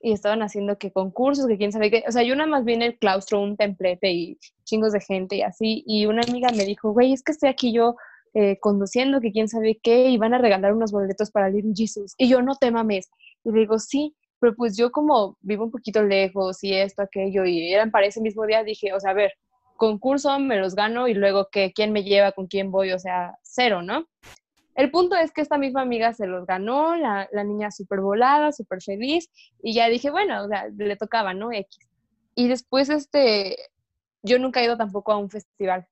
y 0.00 0.12
estaban 0.12 0.42
haciendo 0.42 0.76
que 0.76 0.92
concursos, 0.92 1.46
que 1.46 1.56
quién 1.56 1.72
sabe 1.72 1.90
qué. 1.90 2.04
O 2.08 2.12
sea, 2.12 2.24
yo 2.24 2.34
nada 2.34 2.50
más 2.50 2.64
vi 2.64 2.74
en 2.74 2.82
el 2.82 2.98
claustro 2.98 3.40
un 3.40 3.56
templete 3.56 4.10
y 4.12 4.38
chingos 4.64 4.92
de 4.92 5.00
gente 5.00 5.36
y 5.36 5.42
así. 5.42 5.84
Y 5.86 6.06
una 6.06 6.22
amiga 6.22 6.48
me 6.50 6.64
dijo, 6.64 6.92
güey, 6.92 7.12
es 7.12 7.22
que 7.22 7.32
estoy 7.32 7.48
aquí 7.48 7.72
yo 7.72 7.94
eh, 8.34 8.58
conduciendo, 8.60 9.20
que 9.20 9.32
quién 9.32 9.48
sabe 9.48 9.78
qué, 9.82 10.08
y 10.08 10.18
van 10.18 10.34
a 10.34 10.38
regalar 10.38 10.74
unos 10.74 10.92
boletos 10.92 11.30
para 11.30 11.48
Little 11.48 11.72
Jesus. 11.74 12.14
Y 12.18 12.28
yo, 12.28 12.42
no 12.42 12.56
te 12.56 12.70
mames. 12.70 13.08
Y 13.44 13.52
le 13.52 13.60
digo, 13.60 13.78
sí, 13.78 14.14
pero 14.40 14.54
pues 14.56 14.76
yo 14.76 14.90
como 14.90 15.38
vivo 15.40 15.64
un 15.64 15.70
poquito 15.70 16.02
lejos 16.02 16.62
y 16.62 16.74
esto, 16.74 17.02
aquello, 17.02 17.44
y 17.44 17.72
eran 17.72 17.90
para 17.90 18.06
ese 18.06 18.20
mismo 18.20 18.44
día, 18.44 18.62
dije, 18.62 18.92
o 18.92 19.00
sea, 19.00 19.12
a 19.12 19.14
ver, 19.14 19.32
concurso, 19.76 20.38
me 20.38 20.58
los 20.58 20.74
gano 20.74 21.08
y 21.08 21.14
luego 21.14 21.48
que 21.50 21.72
quién 21.72 21.92
me 21.92 22.02
lleva, 22.02 22.32
con 22.32 22.46
quién 22.46 22.70
voy, 22.70 22.92
o 22.92 22.98
sea, 22.98 23.38
cero, 23.42 23.82
¿no? 23.82 24.06
El 24.74 24.90
punto 24.90 25.14
es 25.16 25.32
que 25.32 25.40
esta 25.40 25.56
misma 25.56 25.82
amiga 25.82 26.12
se 26.12 26.26
los 26.26 26.46
ganó, 26.46 26.96
la, 26.96 27.28
la 27.32 27.44
niña 27.44 27.70
súper 27.70 28.00
volada, 28.00 28.50
súper 28.50 28.82
feliz, 28.82 29.30
y 29.62 29.74
ya 29.74 29.88
dije, 29.88 30.10
bueno, 30.10 30.44
o 30.44 30.48
sea, 30.48 30.68
le 30.76 30.96
tocaba, 30.96 31.32
¿no? 31.32 31.52
X. 31.52 31.78
Y 32.34 32.48
después, 32.48 32.90
este, 32.90 33.56
yo 34.22 34.38
nunca 34.38 34.60
he 34.60 34.64
ido 34.64 34.76
tampoco 34.76 35.12
a 35.12 35.18
un 35.18 35.30
festival 35.30 35.86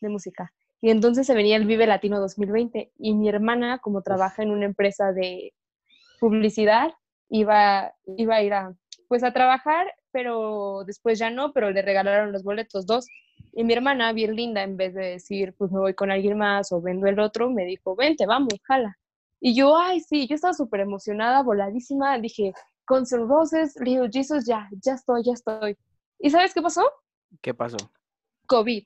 de 0.00 0.08
música. 0.10 0.52
Y 0.80 0.90
entonces 0.90 1.26
se 1.26 1.34
venía 1.34 1.56
el 1.56 1.66
Vive 1.66 1.86
Latino 1.86 2.20
2020 2.20 2.92
y 2.98 3.14
mi 3.14 3.28
hermana, 3.28 3.78
como 3.78 4.02
trabaja 4.02 4.42
en 4.42 4.50
una 4.50 4.66
empresa 4.66 5.12
de 5.12 5.54
publicidad, 6.20 6.92
iba, 7.28 7.92
iba 8.16 8.36
a 8.36 8.42
ir 8.42 8.52
a, 8.52 8.74
pues 9.08 9.24
a 9.24 9.32
trabajar, 9.32 9.92
pero 10.12 10.84
después 10.86 11.18
ya 11.18 11.30
no, 11.30 11.52
pero 11.52 11.70
le 11.70 11.82
regalaron 11.82 12.32
los 12.32 12.42
boletos 12.42 12.86
dos. 12.86 13.06
Y 13.52 13.64
mi 13.64 13.72
hermana, 13.72 14.12
bien 14.12 14.36
linda, 14.36 14.62
en 14.62 14.76
vez 14.76 14.94
de 14.94 15.06
decir, 15.12 15.54
pues 15.56 15.72
me 15.72 15.80
voy 15.80 15.94
con 15.94 16.10
alguien 16.10 16.36
más 16.36 16.72
o 16.72 16.80
vendo 16.80 17.06
el 17.06 17.18
otro, 17.20 17.50
me 17.50 17.64
dijo, 17.64 17.96
vente, 17.96 18.26
vamos, 18.26 18.54
jala. 18.64 18.98
Y 19.40 19.54
yo, 19.54 19.76
ay, 19.76 20.00
sí, 20.00 20.26
yo 20.26 20.34
estaba 20.34 20.54
súper 20.54 20.80
emocionada, 20.80 21.42
voladísima, 21.42 22.18
dije, 22.18 22.52
Guns 22.86 23.12
N' 23.12 23.26
Roses, 23.26 23.74
Little 23.80 24.10
Jesus, 24.12 24.46
ya, 24.46 24.68
ya 24.82 24.94
estoy, 24.94 25.22
ya 25.24 25.32
estoy. 25.32 25.76
¿Y 26.18 26.30
sabes 26.30 26.54
qué 26.54 26.62
pasó? 26.62 26.82
¿Qué 27.40 27.52
pasó? 27.54 27.76
COVID. 28.46 28.84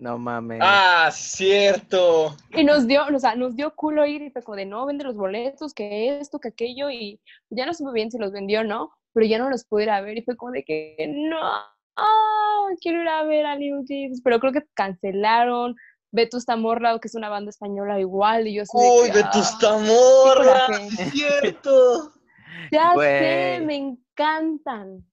No 0.00 0.16
mames. 0.16 0.60
Ah, 0.62 1.10
cierto. 1.12 2.34
Y 2.54 2.64
nos 2.64 2.86
dio, 2.86 3.02
o 3.14 3.18
sea, 3.18 3.34
nos 3.34 3.54
dio 3.54 3.74
culo 3.76 4.06
ir 4.06 4.22
y 4.22 4.30
fue 4.30 4.42
como 4.42 4.56
de 4.56 4.64
no, 4.64 4.86
vende 4.86 5.04
los 5.04 5.14
boletos, 5.14 5.74
que 5.74 6.18
esto, 6.18 6.38
que 6.38 6.48
aquello, 6.48 6.90
y 6.90 7.20
ya 7.50 7.66
no 7.66 7.74
supe 7.74 7.92
bien 7.92 8.10
si 8.10 8.16
los 8.16 8.32
vendió 8.32 8.60
o 8.60 8.64
no, 8.64 8.90
pero 9.12 9.26
ya 9.26 9.38
no 9.38 9.50
los 9.50 9.66
pude 9.66 9.82
ir 9.82 9.90
a 9.90 10.00
ver 10.00 10.16
y 10.16 10.22
fue 10.22 10.38
como 10.38 10.52
de 10.52 10.64
que 10.64 10.96
no, 11.06 11.38
quiero 12.80 13.02
ir 13.02 13.08
a 13.08 13.24
ver 13.24 13.44
a 13.44 13.56
Little 13.56 13.84
Jesus, 13.86 14.22
pero 14.24 14.40
creo 14.40 14.52
que 14.52 14.64
cancelaron. 14.74 15.76
Vetusta 16.12 16.56
Morla, 16.56 16.98
que 16.98 17.06
es 17.06 17.14
una 17.14 17.28
banda 17.28 17.50
española 17.50 18.00
igual, 18.00 18.48
y 18.48 18.54
yo 18.54 18.64
soy 18.66 18.80
Uy, 18.80 19.10
Vetusta 19.12 19.74
"Ah, 19.74 19.78
Morla. 19.78 20.64
coraje". 20.66 20.90
Cierto. 21.12 22.12
Ya 22.72 22.94
sé, 22.96 23.60
me 23.64 23.76
encantan. 23.76 25.04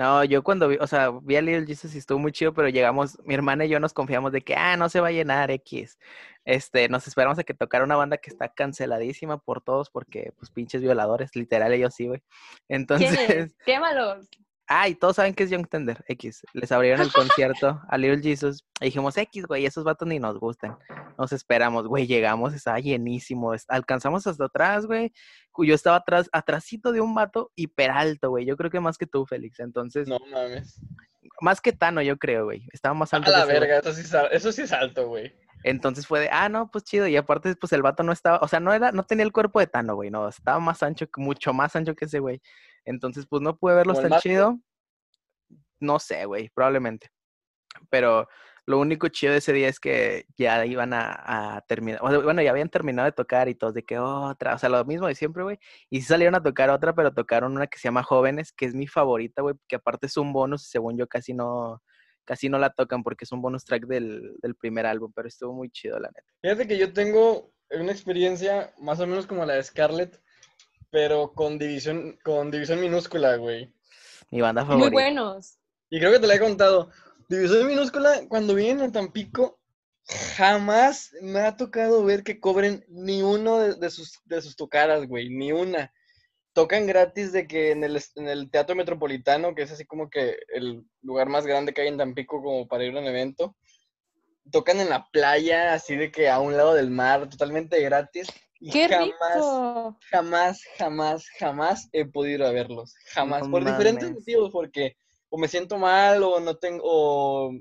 No, 0.00 0.24
yo 0.24 0.42
cuando 0.42 0.66
vi, 0.66 0.78
o 0.80 0.86
sea, 0.86 1.10
vi 1.10 1.36
a 1.36 1.42
Little 1.42 1.66
Jesus 1.66 1.94
y 1.94 1.98
estuvo 1.98 2.18
muy 2.18 2.32
chido, 2.32 2.54
pero 2.54 2.70
llegamos, 2.70 3.18
mi 3.26 3.34
hermana 3.34 3.66
y 3.66 3.68
yo 3.68 3.78
nos 3.80 3.92
confiamos 3.92 4.32
de 4.32 4.40
que, 4.40 4.54
ah, 4.54 4.74
no 4.78 4.88
se 4.88 4.98
va 4.98 5.08
a 5.08 5.12
llenar 5.12 5.50
X. 5.50 5.98
Este, 6.46 6.88
nos 6.88 7.06
esperamos 7.06 7.38
a 7.38 7.44
que 7.44 7.52
tocara 7.52 7.84
una 7.84 7.96
banda 7.96 8.16
que 8.16 8.30
está 8.30 8.48
canceladísima 8.48 9.36
por 9.36 9.60
todos 9.60 9.90
porque, 9.90 10.32
pues, 10.38 10.50
pinches 10.50 10.80
violadores, 10.80 11.36
literal, 11.36 11.70
ellos 11.74 11.94
sí, 11.94 12.06
güey. 12.06 12.22
¿Quiénes? 12.66 12.90
Entonces, 12.90 13.54
Quémalos. 13.66 14.26
Ah, 14.72 14.86
y 14.88 14.94
todos 14.94 15.16
saben 15.16 15.34
que 15.34 15.42
es 15.42 15.50
Young 15.50 15.66
Tender, 15.66 16.04
X. 16.06 16.42
Les 16.52 16.70
abrieron 16.70 17.00
el 17.00 17.12
concierto 17.12 17.80
a 17.88 17.98
Little 17.98 18.22
Jesus. 18.22 18.64
Y 18.80 18.84
dijimos, 18.84 19.16
X, 19.16 19.44
güey, 19.46 19.66
esos 19.66 19.82
vatos 19.82 20.06
ni 20.06 20.20
nos 20.20 20.38
gustan. 20.38 20.78
Nos 21.18 21.32
esperamos, 21.32 21.88
güey, 21.88 22.06
llegamos, 22.06 22.54
estaba 22.54 22.78
llenísimo. 22.78 23.52
Alcanzamos 23.66 24.28
hasta 24.28 24.44
atrás, 24.44 24.86
güey. 24.86 25.12
Yo 25.58 25.74
estaba 25.74 25.96
atrás, 25.96 26.28
atrásito 26.30 26.92
de 26.92 27.00
un 27.00 27.16
vato 27.16 27.50
hiper 27.56 27.90
alto, 27.90 28.30
güey. 28.30 28.46
Yo 28.46 28.56
creo 28.56 28.70
que 28.70 28.78
más 28.78 28.96
que 28.96 29.06
tú, 29.06 29.26
Félix. 29.26 29.58
Entonces, 29.58 30.06
No 30.06 30.18
mames. 30.30 30.80
más 31.40 31.60
que 31.60 31.72
Tano, 31.72 32.00
yo 32.00 32.16
creo, 32.16 32.44
güey. 32.44 32.68
Estaba 32.72 32.94
más 32.94 33.12
A 33.12 33.16
alto. 33.16 33.32
la 33.32 33.38
ese 33.38 33.46
güey. 33.46 33.58
verga, 33.60 33.78
eso 33.80 33.92
sí, 33.92 34.02
eso 34.30 34.52
sí 34.52 34.62
es 34.62 34.72
alto, 34.72 35.08
güey. 35.08 35.34
Entonces 35.64 36.06
fue 36.06 36.20
de, 36.20 36.28
ah, 36.30 36.48
no, 36.48 36.70
pues 36.70 36.84
chido. 36.84 37.08
Y 37.08 37.16
aparte, 37.16 37.56
pues 37.56 37.72
el 37.72 37.82
vato 37.82 38.04
no 38.04 38.12
estaba, 38.12 38.38
o 38.40 38.46
sea, 38.46 38.60
no 38.60 38.72
era, 38.72 38.92
no 38.92 39.02
tenía 39.02 39.24
el 39.24 39.32
cuerpo 39.32 39.58
de 39.58 39.66
Tano, 39.66 39.96
güey, 39.96 40.10
no, 40.10 40.28
estaba 40.28 40.60
más 40.60 40.82
ancho, 40.84 41.06
mucho 41.16 41.52
más 41.52 41.74
ancho 41.74 41.94
que 41.96 42.04
ese 42.04 42.20
güey. 42.20 42.40
Entonces, 42.84 43.26
pues 43.28 43.42
no 43.42 43.56
pude 43.56 43.74
verlos 43.74 44.00
tan 44.00 44.20
chido. 44.20 44.58
No 45.78 45.98
sé, 45.98 46.24
güey, 46.24 46.50
probablemente. 46.50 47.10
Pero 47.88 48.28
lo 48.66 48.78
único 48.78 49.08
chido 49.08 49.32
de 49.32 49.38
ese 49.38 49.52
día 49.52 49.68
es 49.68 49.80
que 49.80 50.26
ya 50.36 50.64
iban 50.64 50.92
a, 50.92 51.56
a 51.56 51.60
terminar, 51.62 52.00
o 52.02 52.10
sea, 52.10 52.18
bueno, 52.18 52.42
ya 52.42 52.50
habían 52.50 52.68
terminado 52.68 53.06
de 53.06 53.12
tocar 53.12 53.48
y 53.48 53.54
todos 53.54 53.74
de 53.74 53.82
que 53.82 53.98
otra, 53.98 54.54
o 54.54 54.58
sea, 54.58 54.68
lo 54.68 54.84
mismo 54.84 55.06
de 55.06 55.14
siempre, 55.14 55.42
güey. 55.42 55.58
Y 55.88 56.00
sí 56.00 56.06
salieron 56.06 56.34
a 56.34 56.42
tocar 56.42 56.70
otra, 56.70 56.94
pero 56.94 57.12
tocaron 57.12 57.56
una 57.56 57.66
que 57.66 57.78
se 57.78 57.88
llama 57.88 58.02
Jóvenes, 58.02 58.52
que 58.52 58.66
es 58.66 58.74
mi 58.74 58.86
favorita, 58.86 59.42
güey, 59.42 59.56
que 59.66 59.76
aparte 59.76 60.06
es 60.06 60.16
un 60.16 60.32
bonus, 60.32 60.68
según 60.68 60.96
yo 60.96 61.06
casi 61.08 61.34
no, 61.34 61.82
casi 62.24 62.48
no 62.48 62.58
la 62.58 62.70
tocan 62.70 63.02
porque 63.02 63.24
es 63.24 63.32
un 63.32 63.42
bonus 63.42 63.64
track 63.64 63.86
del, 63.86 64.36
del 64.40 64.54
primer 64.54 64.86
álbum, 64.86 65.12
pero 65.14 65.26
estuvo 65.26 65.52
muy 65.52 65.70
chido, 65.70 65.98
la 65.98 66.08
neta. 66.08 66.32
Fíjate 66.42 66.68
que 66.68 66.78
yo 66.78 66.92
tengo 66.92 67.52
una 67.70 67.92
experiencia 67.92 68.72
más 68.78 69.00
o 69.00 69.06
menos 69.06 69.26
como 69.26 69.44
la 69.44 69.54
de 69.54 69.62
Scarlett, 69.62 70.20
pero 70.90 71.32
con 71.32 71.58
división, 71.58 72.18
con 72.24 72.50
división 72.50 72.80
minúscula, 72.80 73.36
güey. 73.36 73.72
Mi 74.30 74.40
banda 74.40 74.64
Muy 74.64 74.74
favorita. 74.74 74.92
buenos. 74.92 75.58
Y 75.88 75.98
creo 75.98 76.12
que 76.12 76.20
te 76.20 76.26
la 76.26 76.34
he 76.34 76.40
contado. 76.40 76.90
División 77.28 77.66
minúscula, 77.66 78.22
cuando 78.28 78.54
vienen 78.54 78.88
a 78.88 78.92
Tampico, 78.92 79.60
jamás 80.36 81.12
me 81.20 81.40
ha 81.40 81.56
tocado 81.56 82.04
ver 82.04 82.22
que 82.24 82.40
cobren 82.40 82.84
ni 82.88 83.22
uno 83.22 83.58
de, 83.58 83.74
de 83.74 83.90
sus, 83.90 84.20
de 84.24 84.42
sus 84.42 84.56
tocadas, 84.56 85.06
güey, 85.06 85.28
ni 85.30 85.52
una. 85.52 85.92
Tocan 86.52 86.86
gratis 86.86 87.32
de 87.32 87.46
que 87.46 87.70
en 87.70 87.84
el, 87.84 88.02
en 88.16 88.28
el 88.28 88.50
Teatro 88.50 88.74
Metropolitano, 88.74 89.54
que 89.54 89.62
es 89.62 89.70
así 89.70 89.84
como 89.84 90.10
que 90.10 90.36
el 90.48 90.84
lugar 91.02 91.28
más 91.28 91.46
grande 91.46 91.72
que 91.72 91.82
hay 91.82 91.88
en 91.88 91.98
Tampico 91.98 92.42
como 92.42 92.66
para 92.66 92.84
ir 92.84 92.96
a 92.96 93.00
un 93.00 93.06
evento. 93.06 93.56
Tocan 94.50 94.80
en 94.80 94.88
la 94.88 95.06
playa, 95.12 95.74
así 95.74 95.94
de 95.94 96.10
que 96.10 96.28
a 96.28 96.40
un 96.40 96.56
lado 96.56 96.74
del 96.74 96.90
mar, 96.90 97.28
totalmente 97.28 97.80
gratis. 97.80 98.26
Y 98.60 98.70
¡Qué 98.70 98.88
jamás, 98.88 99.08
rico! 99.08 99.98
jamás, 100.10 100.60
jamás, 100.78 101.26
jamás 101.38 101.88
he 101.92 102.04
podido 102.04 102.36
ir 102.36 102.42
a 102.44 102.50
verlos. 102.52 102.94
Jamás. 103.14 103.42
No 103.44 103.50
por 103.50 103.64
diferentes 103.64 104.12
motivos, 104.12 104.50
porque 104.52 104.96
o 105.30 105.38
me 105.38 105.48
siento 105.48 105.78
mal 105.78 106.22
o 106.22 106.40
no 106.40 106.56
tengo, 106.56 106.82
o 106.84 107.52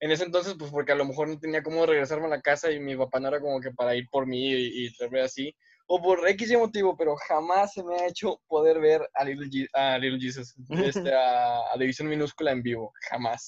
en 0.00 0.10
ese 0.10 0.24
entonces, 0.24 0.54
pues 0.58 0.70
porque 0.70 0.92
a 0.92 0.96
lo 0.96 1.04
mejor 1.04 1.28
no 1.28 1.38
tenía 1.38 1.62
cómo 1.62 1.86
regresarme 1.86 2.26
a 2.26 2.30
la 2.30 2.40
casa 2.42 2.70
y 2.70 2.80
mi 2.80 2.96
papá 2.96 3.20
no 3.20 3.28
era 3.28 3.40
como 3.40 3.60
que 3.60 3.70
para 3.70 3.94
ir 3.94 4.08
por 4.10 4.26
mí 4.26 4.50
y, 4.52 4.86
y 4.86 4.92
traerme 4.94 5.20
así, 5.22 5.54
o 5.86 6.02
por 6.02 6.26
X 6.28 6.50
y 6.50 6.56
motivo, 6.56 6.96
pero 6.96 7.14
jamás 7.28 7.72
se 7.72 7.82
me 7.84 7.94
ha 7.96 8.06
hecho 8.08 8.40
poder 8.48 8.80
ver 8.80 9.08
a 9.14 9.24
Little, 9.24 9.48
Je- 9.48 9.68
a 9.72 9.98
Little 9.98 10.18
Jesus, 10.20 10.54
este, 10.70 11.14
a, 11.14 11.58
a 11.72 11.76
División 11.78 12.08
Minúscula 12.08 12.52
en 12.52 12.62
vivo, 12.62 12.92
jamás. 13.10 13.44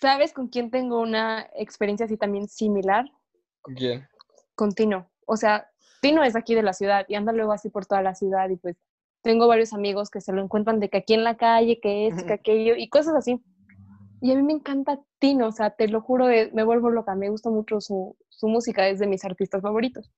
¿Sabes 0.00 0.32
con 0.32 0.48
quién 0.48 0.70
tengo 0.70 1.00
una 1.00 1.48
experiencia 1.54 2.06
así 2.06 2.16
también 2.16 2.48
similar? 2.48 3.04
¿Con 3.60 3.74
quién? 3.74 4.08
Con 4.54 4.72
Tino. 4.72 5.10
O 5.26 5.36
sea, 5.36 5.70
Tino 6.00 6.22
es 6.24 6.36
aquí 6.36 6.54
de 6.54 6.62
la 6.62 6.72
ciudad 6.72 7.04
y 7.08 7.14
anda 7.14 7.32
luego 7.32 7.52
así 7.52 7.68
por 7.68 7.86
toda 7.86 8.02
la 8.02 8.14
ciudad 8.14 8.48
y 8.50 8.56
pues 8.56 8.76
tengo 9.22 9.46
varios 9.46 9.72
amigos 9.72 10.10
que 10.10 10.20
se 10.20 10.32
lo 10.32 10.42
encuentran 10.42 10.80
de 10.80 10.88
que 10.88 10.98
aquí 10.98 11.14
en 11.14 11.24
la 11.24 11.36
calle, 11.36 11.78
que 11.80 12.08
esto, 12.08 12.24
que 12.24 12.32
aquello 12.32 12.74
y 12.76 12.88
cosas 12.88 13.14
así. 13.14 13.42
Y 14.22 14.32
a 14.32 14.34
mí 14.34 14.42
me 14.42 14.52
encanta 14.52 15.00
Tino, 15.18 15.48
o 15.48 15.52
sea, 15.52 15.70
te 15.70 15.88
lo 15.88 16.00
juro, 16.00 16.28
eh, 16.28 16.50
me 16.52 16.64
vuelvo 16.64 16.90
loca, 16.90 17.14
me 17.14 17.30
gusta 17.30 17.50
mucho 17.50 17.80
su, 17.80 18.16
su 18.28 18.48
música, 18.48 18.88
es 18.88 18.98
de 18.98 19.06
mis 19.06 19.24
artistas 19.24 19.62
favoritos. 19.62 20.10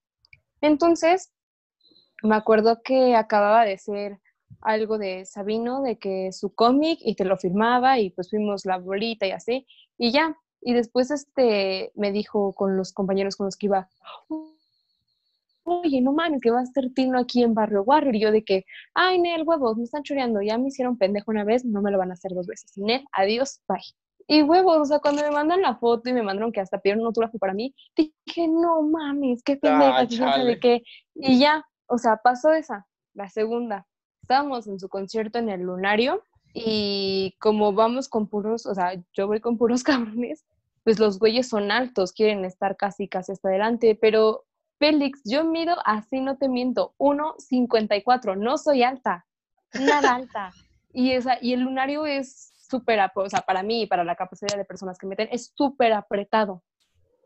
Entonces, 0.61 1.33
me 2.23 2.37
acuerdo 2.37 2.83
que 2.83 3.17
acababa 3.17 3.65
de 3.65 3.79
ser 3.79 4.21
algo 4.61 4.99
de 4.99 5.25
Sabino, 5.25 5.83
de 5.83 5.99
que 5.99 6.33
su 6.33 6.55
cómic 6.55 6.99
y 7.03 7.15
te 7.17 7.25
lo 7.25 7.37
firmaba 7.37 7.99
y 7.99 8.11
pues 8.11 8.31
fuimos 8.31 8.65
la 8.65 8.79
bolita 8.79 9.27
y 9.27 9.33
así, 9.33 9.67
y 9.99 10.13
ya. 10.13 10.37
Y 10.61 10.75
después 10.75 11.11
este 11.11 11.91
me 11.97 12.13
dijo 12.13 12.55
con 12.55 12.77
los 12.77 12.93
compañeros 12.93 13.37
con 13.37 13.47
los 13.47 13.57
que 13.57 13.67
iba, 13.67 13.89
oye, 15.65 16.01
no 16.01 16.13
mames, 16.13 16.41
que 16.41 16.51
va 16.51 16.61
a 16.61 16.63
estar 16.63 16.85
Tino 16.95 17.19
aquí 17.19 17.43
en 17.43 17.55
Barrio 17.55 17.83
Warrior. 17.83 18.15
Y 18.17 18.21
yo 18.21 18.33
de 18.33 18.45
que, 18.45 18.65
ay, 18.95 19.21
Nel, 19.21 19.43
huevos, 19.47 19.77
me 19.77 19.85
están 19.85 20.03
choreando, 20.03 20.41
ya 20.43 20.59
me 20.59 20.69
hicieron 20.69 20.97
pendejo 20.99 21.31
una 21.31 21.45
vez, 21.45 21.65
no 21.65 21.83
me 21.83 21.91
lo 21.91 21.99
van 21.99 22.11
a 22.11 22.15
hacer 22.15 22.33
dos 22.33 22.47
veces. 22.47 22.73
Nel, 22.77 23.05
adiós, 23.13 23.61
bye. 23.69 23.79
Y 24.29 24.43
huevos, 24.43 24.79
o 24.79 24.85
sea, 24.85 25.01
cuando 25.01 25.23
me 25.23 25.31
mandan 25.31 25.63
la 25.63 25.77
foto 25.77 26.09
y 26.09 26.13
me 26.13 26.23
mandaron 26.23 26.53
que 26.53 26.61
hasta 26.61 26.79
pidieron 26.79 27.01
un 27.01 27.07
autógrafo 27.09 27.39
para 27.39 27.55
mí, 27.55 27.75
dije, 27.97 28.49
no 28.49 28.83
mames, 28.83 29.43
qué 29.43 29.57
pendeja, 29.57 29.99
Ah, 29.99 30.07
quién 30.07 30.21
sabe 30.21 30.33
chale. 30.33 30.61
qué. 30.61 30.83
Y 31.15 31.39
ya, 31.41 31.65
o 31.87 31.99
sea, 31.99 32.19
pasó 32.23 32.53
esa, 32.53 32.87
la 33.15 33.29
segunda. 33.29 33.87
Estábamos 34.23 34.69
en 34.69 34.79
su 34.79 34.89
concierto 34.89 35.39
en 35.39 35.49
el 35.49 35.63
Lunario 35.63 36.23
y 36.55 37.35
como 37.41 37.73
vamos 37.73 38.09
con 38.09 38.29
puros, 38.29 38.67
o 38.67 38.75
sea, 38.75 38.95
yo 39.13 39.27
voy 39.27 39.41
con 39.41 39.59
puros 39.59 39.83
cabrones, 40.15 40.45
pues 40.85 40.99
los 41.01 41.19
güeyes 41.19 41.49
son 41.49 41.71
altos, 41.73 42.13
quieren 42.13 42.45
estar 42.45 42.77
casi, 42.77 43.09
casi 43.09 43.33
hasta 43.33 43.49
adelante, 43.49 43.99
pero 44.01 44.45
Félix, 44.83 45.21
yo 45.25 45.45
mido 45.45 45.77
así, 45.85 46.21
no 46.21 46.39
te 46.39 46.49
miento, 46.49 46.93
1,54, 46.99 48.37
no 48.37 48.59
soy 48.59 48.83
alta, 48.83 49.25
nada 49.75 50.17
alta. 50.17 50.51
Y, 50.95 51.13
esa, 51.13 51.39
y 51.41 51.55
el 51.55 51.61
lunario 51.61 52.05
es 52.05 52.53
súper, 52.69 53.01
o 53.15 53.31
sea, 53.31 53.41
para 53.41 53.63
mí 53.63 53.83
y 53.83 53.87
para 53.87 54.05
la 54.05 54.15
capacidad 54.15 54.59
de 54.59 54.67
personas 54.67 54.99
que 54.99 55.07
meten, 55.07 55.27
es 55.33 55.51
súper 55.57 55.95
apretado, 55.95 56.63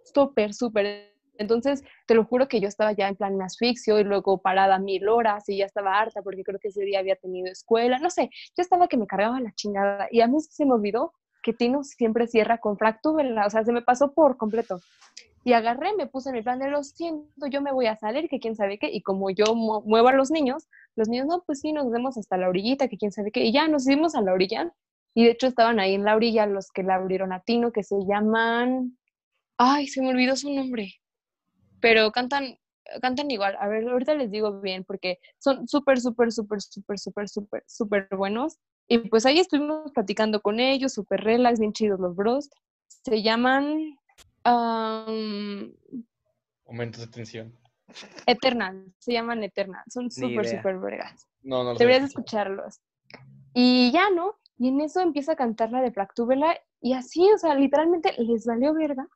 súper, 0.04 0.54
súper. 0.54 1.16
Entonces, 1.36 1.82
te 2.06 2.14
lo 2.14 2.24
juro 2.24 2.46
que 2.46 2.60
yo 2.60 2.68
estaba 2.68 2.92
ya 2.92 3.08
en 3.08 3.16
plan 3.16 3.36
me 3.36 3.42
asfixio 3.42 3.98
y 3.98 4.04
luego 4.04 4.40
parada 4.40 4.78
mil 4.78 5.08
horas 5.08 5.48
y 5.48 5.56
ya 5.56 5.64
estaba 5.64 5.98
harta 5.98 6.22
porque 6.22 6.44
creo 6.44 6.60
que 6.60 6.68
ese 6.68 6.82
día 6.82 7.00
había 7.00 7.16
tenido 7.16 7.50
escuela, 7.50 7.98
no 7.98 8.10
sé, 8.10 8.30
yo 8.56 8.62
estaba 8.62 8.86
que 8.86 8.98
me 8.98 9.08
cargaba 9.08 9.40
la 9.40 9.52
chingada 9.52 10.06
y 10.12 10.20
a 10.20 10.28
mí 10.28 10.38
se 10.40 10.64
me 10.64 10.74
olvidó 10.74 11.12
que 11.42 11.52
Tino 11.52 11.82
siempre 11.82 12.28
cierra 12.28 12.58
con 12.58 12.78
fractúbela, 12.78 13.46
o 13.46 13.50
sea, 13.50 13.64
se 13.64 13.72
me 13.72 13.82
pasó 13.82 14.12
por 14.12 14.36
completo. 14.36 14.78
Y 15.46 15.52
agarré, 15.52 15.94
me 15.94 16.08
puse 16.08 16.28
en 16.30 16.34
el 16.34 16.42
plan 16.42 16.58
de 16.58 16.68
lo 16.68 16.82
siento, 16.82 17.46
yo 17.46 17.60
me 17.60 17.72
voy 17.72 17.86
a 17.86 17.96
salir, 17.96 18.28
que 18.28 18.40
quién 18.40 18.56
sabe 18.56 18.80
qué, 18.80 18.90
y 18.92 19.00
como 19.02 19.30
yo 19.30 19.54
mu- 19.54 19.80
muevo 19.82 20.08
a 20.08 20.12
los 20.12 20.32
niños, 20.32 20.66
los 20.96 21.08
niños, 21.08 21.26
no, 21.28 21.44
pues 21.46 21.60
sí, 21.60 21.72
nos 21.72 21.88
vemos 21.88 22.18
hasta 22.18 22.36
la 22.36 22.48
orillita, 22.48 22.88
que 22.88 22.96
quién 22.98 23.12
sabe 23.12 23.30
qué, 23.30 23.44
y 23.44 23.52
ya 23.52 23.68
nos 23.68 23.86
hicimos 23.86 24.16
a 24.16 24.22
la 24.22 24.32
orilla, 24.32 24.72
y 25.14 25.24
de 25.24 25.30
hecho 25.30 25.46
estaban 25.46 25.78
ahí 25.78 25.94
en 25.94 26.02
la 26.02 26.16
orilla 26.16 26.46
los 26.46 26.72
que 26.72 26.82
la 26.82 26.96
abrieron 26.96 27.32
a 27.32 27.42
Tino, 27.42 27.70
que 27.70 27.84
se 27.84 27.94
llaman, 28.08 28.98
ay, 29.58 29.88
se 29.88 30.02
me 30.02 30.10
olvidó 30.10 30.36
su 30.36 30.52
nombre, 30.52 30.94
pero 31.80 32.10
cantan, 32.12 32.58
cantan 33.02 33.30
igual, 33.30 33.56
a 33.60 33.68
ver, 33.68 33.88
ahorita 33.88 34.14
les 34.14 34.30
digo 34.32 34.60
bien, 34.60 34.84
porque 34.84 35.18
son 35.38 35.68
súper, 35.68 36.00
súper, 36.00 36.32
súper, 36.32 36.60
súper, 36.62 36.98
súper, 36.98 37.28
súper, 37.28 37.64
súper 37.66 38.08
buenos, 38.16 38.58
y 38.88 38.98
pues 38.98 39.26
ahí 39.26 39.38
estuvimos 39.38 39.92
platicando 39.92 40.42
con 40.42 40.60
ellos, 40.60 40.92
súper 40.92 41.22
relax, 41.22 41.60
bien 41.60 41.72
chidos 41.72 42.00
los 42.00 42.16
bros, 42.16 42.50
se 42.88 43.22
llaman... 43.22 43.96
am, 44.46 45.74
Momentos 46.66 47.00
de 47.02 47.06
tensión. 47.08 47.52
Eternal, 48.26 48.92
se 48.98 49.12
llaman 49.12 49.42
Eternal, 49.44 49.82
son 49.88 50.10
súper, 50.10 50.46
súper 50.46 50.78
vergas. 50.78 51.28
No, 51.42 51.62
no 51.62 51.74
Deberías 51.74 52.02
de 52.02 52.08
sé. 52.08 52.12
escucharlos. 52.12 52.80
Y 53.54 53.90
ya, 53.92 54.10
¿no? 54.10 54.34
Y 54.58 54.68
en 54.68 54.80
eso 54.80 55.00
empieza 55.00 55.32
a 55.32 55.36
cantar 55.36 55.70
la 55.70 55.80
de 55.80 55.92
Fractúbela 55.92 56.58
y 56.80 56.94
así, 56.94 57.28
o 57.32 57.38
sea, 57.38 57.54
literalmente 57.54 58.12
les 58.18 58.44
valió 58.46 58.74
verga. 58.74 59.06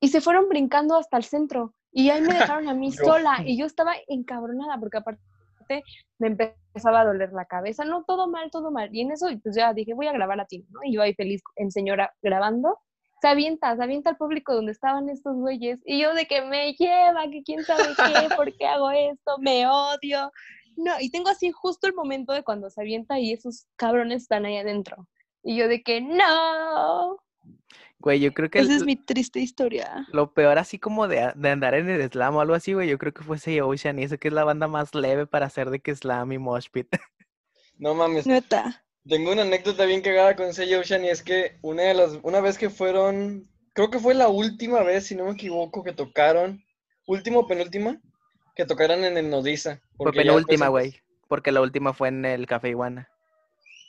Y 0.00 0.08
se 0.08 0.20
fueron 0.20 0.48
brincando 0.48 0.96
hasta 0.96 1.16
el 1.16 1.24
centro. 1.24 1.74
Y 1.90 2.10
ahí 2.10 2.20
me 2.20 2.34
dejaron 2.34 2.68
a 2.68 2.74
mí 2.74 2.92
sola. 2.92 3.42
Y 3.44 3.58
yo 3.58 3.64
estaba 3.64 3.94
encabronada 4.08 4.78
porque 4.78 4.98
aparte 4.98 5.20
me 6.18 6.28
empezaba 6.28 7.00
a 7.00 7.04
doler 7.06 7.32
la 7.32 7.46
cabeza. 7.46 7.84
No, 7.84 8.04
todo 8.04 8.28
mal, 8.28 8.50
todo 8.50 8.70
mal. 8.70 8.94
Y 8.94 9.00
en 9.00 9.12
eso, 9.12 9.28
pues 9.42 9.56
ya 9.56 9.72
dije, 9.72 9.94
voy 9.94 10.06
a 10.06 10.12
grabar 10.12 10.38
a 10.40 10.44
ti, 10.46 10.66
¿no? 10.70 10.80
Y 10.84 10.94
yo 10.94 11.02
ahí 11.02 11.14
feliz 11.14 11.42
en 11.56 11.70
señora 11.70 12.14
grabando. 12.22 12.78
Se 13.20 13.28
avienta, 13.28 13.74
se 13.76 13.82
avienta 13.82 14.10
al 14.10 14.16
público 14.16 14.54
donde 14.54 14.72
estaban 14.72 15.08
estos 15.08 15.36
güeyes. 15.36 15.80
Y 15.86 16.00
yo 16.00 16.14
de 16.14 16.26
que 16.26 16.42
me 16.42 16.72
lleva, 16.74 17.28
que 17.30 17.42
quién 17.42 17.64
sabe 17.64 17.84
qué, 17.96 18.34
por 18.36 18.54
qué 18.56 18.66
hago 18.66 18.90
esto, 18.90 19.38
me 19.38 19.66
odio. 19.66 20.30
No, 20.76 20.92
y 21.00 21.10
tengo 21.10 21.30
así 21.30 21.50
justo 21.50 21.86
el 21.86 21.94
momento 21.94 22.32
de 22.34 22.42
cuando 22.42 22.68
se 22.68 22.80
avienta 22.82 23.18
y 23.18 23.32
esos 23.32 23.66
cabrones 23.76 24.22
están 24.22 24.44
ahí 24.44 24.58
adentro. 24.58 25.08
Y 25.42 25.56
yo 25.56 25.68
de 25.68 25.82
que 25.82 26.00
no. 26.02 27.16
Güey, 27.98 28.20
yo 28.20 28.34
creo 28.34 28.50
que 28.50 28.58
Esa 28.58 28.72
el- 28.72 28.76
es 28.76 28.84
mi 28.84 28.96
triste 28.96 29.40
historia. 29.40 30.06
lo 30.12 30.34
peor 30.34 30.58
así 30.58 30.78
como 30.78 31.08
de, 31.08 31.32
de 31.34 31.48
andar 31.50 31.74
en 31.74 31.88
el 31.88 32.02
slam 32.10 32.36
o 32.36 32.40
algo 32.42 32.52
así, 32.54 32.74
güey, 32.74 32.88
yo 32.88 32.98
creo 32.98 33.14
que 33.14 33.22
fue 33.22 33.38
Say 33.38 33.60
Ocean 33.60 33.98
y 33.98 34.04
eso 34.04 34.18
que 34.18 34.28
es 34.28 34.34
la 34.34 34.44
banda 34.44 34.68
más 34.68 34.94
leve 34.94 35.26
para 35.26 35.46
hacer 35.46 35.70
de 35.70 35.80
que 35.80 35.94
slam 35.94 36.32
y 36.32 36.38
mosh 36.38 36.68
pit. 36.70 36.88
No 37.78 37.94
mames. 37.94 38.26
Neta. 38.26 38.85
Tengo 39.08 39.32
una 39.32 39.42
anécdota 39.42 39.84
bien 39.84 40.00
cagada 40.02 40.34
con 40.34 40.52
Say 40.52 40.74
Ocean 40.74 41.04
y 41.04 41.08
es 41.08 41.22
que 41.22 41.58
una 41.62 41.84
de 41.84 41.94
las, 41.94 42.18
una 42.22 42.40
vez 42.40 42.58
que 42.58 42.70
fueron, 42.70 43.48
creo 43.72 43.90
que 43.90 44.00
fue 44.00 44.14
la 44.14 44.28
última 44.28 44.82
vez, 44.82 45.06
si 45.06 45.14
no 45.14 45.24
me 45.26 45.32
equivoco, 45.32 45.84
que 45.84 45.92
tocaron, 45.92 46.64
última 47.06 47.38
o 47.38 47.46
penúltima, 47.46 48.00
que 48.56 48.64
tocaron 48.66 49.04
en 49.04 49.16
el 49.16 49.30
Nodiza. 49.30 49.80
Fue 49.96 50.12
penúltima, 50.12 50.66
empezó- 50.66 50.70
güey, 50.70 51.00
porque 51.28 51.52
la 51.52 51.60
última 51.60 51.92
fue 51.92 52.08
en 52.08 52.24
el 52.24 52.46
Café 52.46 52.70
Iguana. 52.70 53.08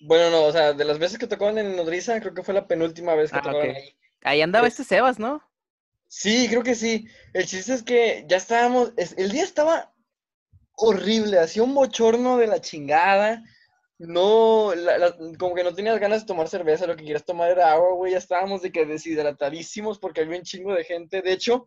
Bueno, 0.02 0.30
no, 0.30 0.44
o 0.44 0.52
sea, 0.52 0.74
de 0.74 0.86
las 0.86 1.00
veces 1.00 1.18
que 1.18 1.26
tocaban 1.26 1.58
en 1.58 1.76
Nodriza, 1.76 2.20
creo 2.20 2.36
que 2.36 2.44
fue 2.44 2.54
la 2.54 2.68
penúltima 2.68 3.16
vez 3.16 3.32
que 3.32 3.40
Ah, 3.40 3.42
tocaron 3.42 3.76
ahí. 3.76 3.96
Ahí 4.24 4.42
andaba 4.44 4.68
Es- 4.68 4.74
este 4.80 4.84
Sebas, 4.96 5.18
¿no? 5.18 5.42
Sí, 6.08 6.48
creo 6.48 6.62
que 6.62 6.76
sí. 6.76 7.08
El 7.34 7.46
chiste 7.48 7.74
es 7.74 7.82
que 7.82 8.24
ya 8.30 8.38
estábamos, 8.38 8.94
es- 8.98 9.16
el 9.18 9.32
día 9.32 9.44
estaba 9.44 9.92
horrible, 10.76 11.40
hacía 11.40 11.64
un 11.64 11.74
bochorno 11.74 12.38
de 12.38 12.46
la 12.48 12.62
chingada. 12.62 13.44
No, 14.00 14.75
la- 14.75 14.98
la- 15.00 15.18
como 15.39 15.56
que 15.56 15.63
no 15.63 15.74
tenías 15.74 16.00
ganas 16.00 16.22
de 16.22 16.27
tomar 16.27 16.48
cerveza, 16.48 16.86
lo 16.86 16.96
que 16.96 17.04
querías 17.04 17.25
tomar 17.25 17.50
era 17.51 17.72
agua, 17.72 17.94
güey. 17.96 18.12
Ya 18.12 18.20
estábamos 18.20 18.62
de 18.62 18.72
que 18.72 18.86
deshidratadísimos 18.86 19.98
porque 20.00 20.22
había 20.22 20.38
un 20.38 20.44
chingo 20.44 20.74
de 20.75 20.84
gente. 20.84 21.22
De 21.24 21.32
hecho, 21.32 21.66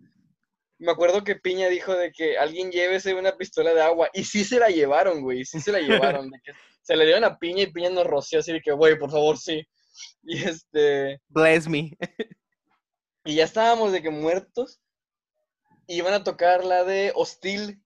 me 0.79 0.93
acuerdo 0.93 1.25
que 1.25 1.35
Piña 1.37 1.69
dijo 1.69 1.95
de 1.95 2.13
que 2.13 2.39
alguien 2.39 2.71
llévese 2.71 3.15
una 3.15 3.37
pistola 3.37 3.75
de 3.75 3.83
agua. 3.83 4.09
Y 4.15 4.25
sí 4.25 4.45
se 4.45 4.61
la 4.61 4.69
llevaron, 4.69 5.23
güey. 5.23 5.45
Sí 5.45 5.61
se 5.61 5.73
la 5.73 5.81
llevaron. 5.81 6.31
de 6.31 6.39
que 6.45 6.53
se 6.83 6.95
la 6.97 7.05
dieron 7.05 7.25
a 7.25 7.37
Piña 7.39 7.65
y 7.65 7.73
Piña 7.73 7.91
nos 7.91 8.07
roció 8.07 8.39
así 8.39 8.53
de 8.53 8.61
que, 8.61 8.73
güey, 8.73 8.97
por 8.99 9.11
favor, 9.11 9.37
sí. 9.37 9.67
Y 10.23 10.43
este. 10.45 11.21
Bless 11.29 11.69
me. 11.69 11.97
Y 13.25 13.35
ya 13.35 13.45
estábamos 13.45 13.93
de 13.93 14.03
que 14.03 14.11
muertos. 14.11 14.81
Y 15.89 15.97
iban 15.97 16.15
a 16.15 16.23
tocar 16.25 16.65
la 16.65 16.85
de 16.85 17.13
Hostil. 17.17 17.83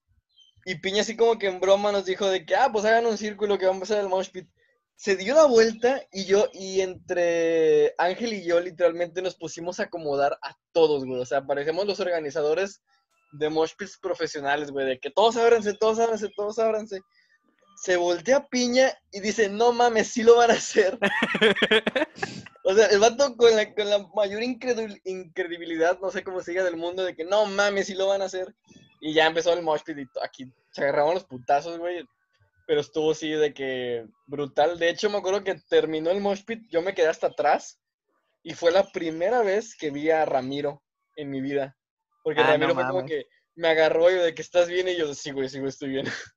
Y 0.64 0.76
Piña 0.76 1.02
así 1.02 1.16
como 1.16 1.38
que 1.38 1.47
en 1.47 1.61
broma 1.61 1.92
nos 1.92 2.04
dijo 2.04 2.28
de 2.28 2.44
que, 2.47 2.54
ah, 2.56 2.71
pues 2.73 2.85
hagan 2.85 3.06
un 3.06 3.18
círculo 3.18 3.59
que 3.59 3.66
va 3.66 3.73
a 3.73 3.75
empezar 3.75 3.99
el 3.99 4.09
mosh 4.09 4.30
pit. 4.30 4.49
Se 4.97 5.16
dio 5.16 5.35
la 5.35 5.47
vuelta 5.47 6.02
y 6.12 6.25
yo, 6.25 6.49
y 6.52 6.80
entre 6.80 7.94
Ángel 7.99 8.33
y 8.33 8.44
yo 8.44 8.61
literalmente 8.61 9.21
nos 9.23 9.35
pusimos 9.35 9.80
a 9.80 9.85
acomodar 9.85 10.38
a 10.42 10.56
todos, 10.73 11.04
güey. 11.04 11.21
O 11.21 11.26
sea, 11.26 11.44
parecemos 11.44 11.87
los 11.87 12.00
organizadores 12.00 12.80
de 13.33 13.50
mosh 13.50 13.73
pits 13.76 13.99
profesionales, 13.99 14.71
güey. 14.71 14.87
De 14.87 14.99
que 15.00 15.11
todos 15.11 15.37
ábranse, 15.37 15.75
todos 15.75 15.99
ábranse, 15.99 16.28
todos 16.37 16.59
ábranse. 16.59 17.00
Se 17.83 17.97
voltea 17.97 18.47
Piña 18.47 18.97
y 19.11 19.21
dice, 19.21 19.49
no 19.49 19.73
mames, 19.73 20.09
sí 20.09 20.23
lo 20.23 20.37
van 20.37 20.50
a 20.52 20.54
hacer. 20.54 20.99
O 22.66 22.75
sea, 22.75 22.87
el 22.87 22.99
vato 22.99 23.37
con 23.37 23.54
la, 23.54 23.75
con 23.75 23.90
la 23.90 24.06
mayor 24.14 24.40
incredul- 24.40 24.99
incredibilidad, 25.04 25.99
no 26.00 26.11
sé 26.11 26.25
cómo 26.25 26.40
se 26.40 26.52
diga 26.52 26.64
del 26.64 26.78
mundo, 26.78 27.04
de 27.04 27.14
que 27.14 27.25
no 27.25 27.44
mames, 27.44 27.88
sí 27.88 27.94
lo 27.94 28.06
van 28.06 28.23
a 28.23 28.25
hacer. 28.25 28.54
Y 29.06 29.12
ya 29.12 29.26
empezó 29.26 29.52
el 29.52 29.62
mosh 29.62 29.82
pit 29.82 29.99
y 29.99 30.08
aquí 30.23 30.50
se 30.70 30.80
agarraban 30.80 31.12
los 31.12 31.25
putazos, 31.26 31.76
güey. 31.76 32.08
Pero 32.66 32.80
estuvo 32.80 33.11
así 33.11 33.28
de 33.28 33.52
que 33.52 34.06
brutal. 34.26 34.78
De 34.78 34.88
hecho, 34.88 35.11
me 35.11 35.18
acuerdo 35.18 35.44
que 35.44 35.56
terminó 35.68 36.11
el 36.11 36.23
mosh 36.23 36.42
pit, 36.46 36.62
yo 36.70 36.80
me 36.80 36.94
quedé 36.94 37.08
hasta 37.08 37.26
atrás. 37.26 37.78
Y 38.42 38.54
fue 38.54 38.70
la 38.73 38.90
primera 38.92 39.42
vez 39.42 39.76
que 39.76 39.90
vi 39.90 40.08
a 40.08 40.25
Ramiro 40.25 40.82
en 41.16 41.28
mi 41.28 41.42
vida. 41.42 41.76
Porque 42.23 42.40
Ah, 42.40 42.44
no 42.44 42.52
Ramiro 42.52 42.75
fue 42.75 42.87
como 42.87 43.04
que 43.04 43.26
me 43.56 43.68
agarró 43.68 44.11
y 44.11 44.14
yo 44.14 44.23
de 44.23 44.34
que 44.34 44.40
estás 44.40 44.68
bien. 44.68 44.88
Y 44.88 44.96
yo, 44.96 45.12
sí, 45.12 45.32
güey, 45.32 45.50
sí, 45.50 45.58
güey, 45.58 45.68
estoy 45.68 45.90
bien. 45.90 46.06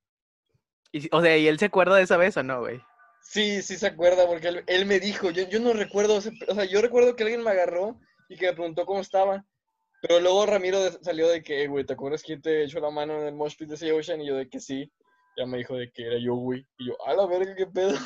Y- 0.91 1.07
o 1.13 1.21
sea, 1.21 1.37
¿y 1.37 1.47
él 1.47 1.59
se 1.59 1.65
acuerda 1.65 1.95
de 1.95 2.03
esa 2.03 2.17
vez 2.17 2.35
o 2.35 2.43
no, 2.43 2.59
güey? 2.59 2.81
Sí, 3.21 3.61
sí 3.61 3.77
se 3.77 3.87
acuerda, 3.87 4.27
porque 4.27 4.49
él, 4.49 4.63
él 4.67 4.85
me 4.85 4.99
dijo, 4.99 5.31
yo, 5.31 5.47
yo 5.47 5.59
no 5.61 5.71
recuerdo, 5.71 6.15
o 6.17 6.21
sea, 6.21 6.65
yo 6.65 6.81
recuerdo 6.81 7.15
que 7.15 7.23
alguien 7.23 7.43
me 7.43 7.51
agarró 7.51 7.97
y 8.29 8.35
que 8.37 8.47
me 8.47 8.53
preguntó 8.53 8.85
cómo 8.85 8.99
estaba, 9.01 9.45
pero 10.01 10.19
luego 10.19 10.45
Ramiro 10.45 10.79
de- 10.81 10.91
salió 11.03 11.27
de 11.27 11.41
que, 11.43 11.63
"Eh, 11.63 11.67
güey, 11.67 11.85
¿te 11.85 11.93
acuerdas 11.93 12.23
que 12.23 12.37
te 12.37 12.63
echó 12.63 12.79
la 12.79 12.89
mano 12.91 13.19
en 13.19 13.27
el 13.27 13.33
mosh 13.35 13.55
pit 13.57 13.69
de 13.69 13.77
Sea 13.77 13.93
Ocean? 13.95 14.21
Y 14.21 14.27
yo 14.27 14.35
de 14.35 14.49
que 14.49 14.59
sí, 14.59 14.91
ya 15.37 15.45
me 15.45 15.57
dijo 15.57 15.75
de 15.75 15.91
que 15.91 16.05
era 16.07 16.17
yo, 16.19 16.35
güey, 16.35 16.65
y 16.77 16.87
yo, 16.87 16.93
a 17.05 17.13
la 17.13 17.25
verga, 17.25 17.55
qué 17.55 17.67
pedo. 17.67 17.97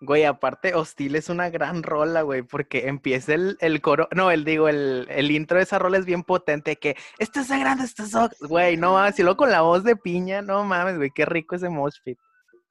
Güey, 0.00 0.24
aparte, 0.24 0.76
Hostil 0.76 1.16
es 1.16 1.28
una 1.28 1.50
gran 1.50 1.82
rola, 1.82 2.22
güey, 2.22 2.42
porque 2.42 2.86
empieza 2.86 3.34
el, 3.34 3.56
el 3.60 3.80
coro, 3.80 4.08
no, 4.12 4.30
el 4.30 4.44
digo, 4.44 4.68
el, 4.68 5.08
el 5.10 5.32
intro 5.32 5.56
de 5.56 5.64
esa 5.64 5.80
rola 5.80 5.98
es 5.98 6.04
bien 6.06 6.22
potente, 6.22 6.76
que 6.76 6.94
esto 7.18 7.40
es 7.40 7.48
sagrado, 7.48 7.82
esto 7.82 8.04
es, 8.04 8.14
ox-". 8.14 8.38
güey, 8.48 8.76
no 8.76 8.92
mames, 8.92 9.18
y 9.18 9.22
luego 9.22 9.38
con 9.38 9.50
la 9.50 9.62
voz 9.62 9.82
de 9.82 9.96
piña, 9.96 10.40
no 10.40 10.62
mames, 10.62 10.98
güey, 10.98 11.10
qué 11.12 11.24
rico 11.26 11.56
ese 11.56 11.68
mosh 11.68 11.96
pit. 12.04 12.16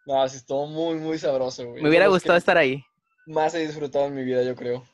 No, 0.06 0.26
sí, 0.30 0.38
estuvo 0.38 0.68
muy, 0.68 0.96
muy 1.00 1.18
sabroso, 1.18 1.66
güey. 1.68 1.84
Me 1.84 1.90
hubiera 1.90 2.08
gustado 2.08 2.38
estar 2.38 2.58
ahí. 2.58 2.82
Más 3.26 3.54
he 3.56 3.60
disfrutado 3.68 4.06
en 4.06 4.16
mi 4.16 4.24
vida, 4.24 4.42
yo 4.44 4.56
creo. 4.56 4.86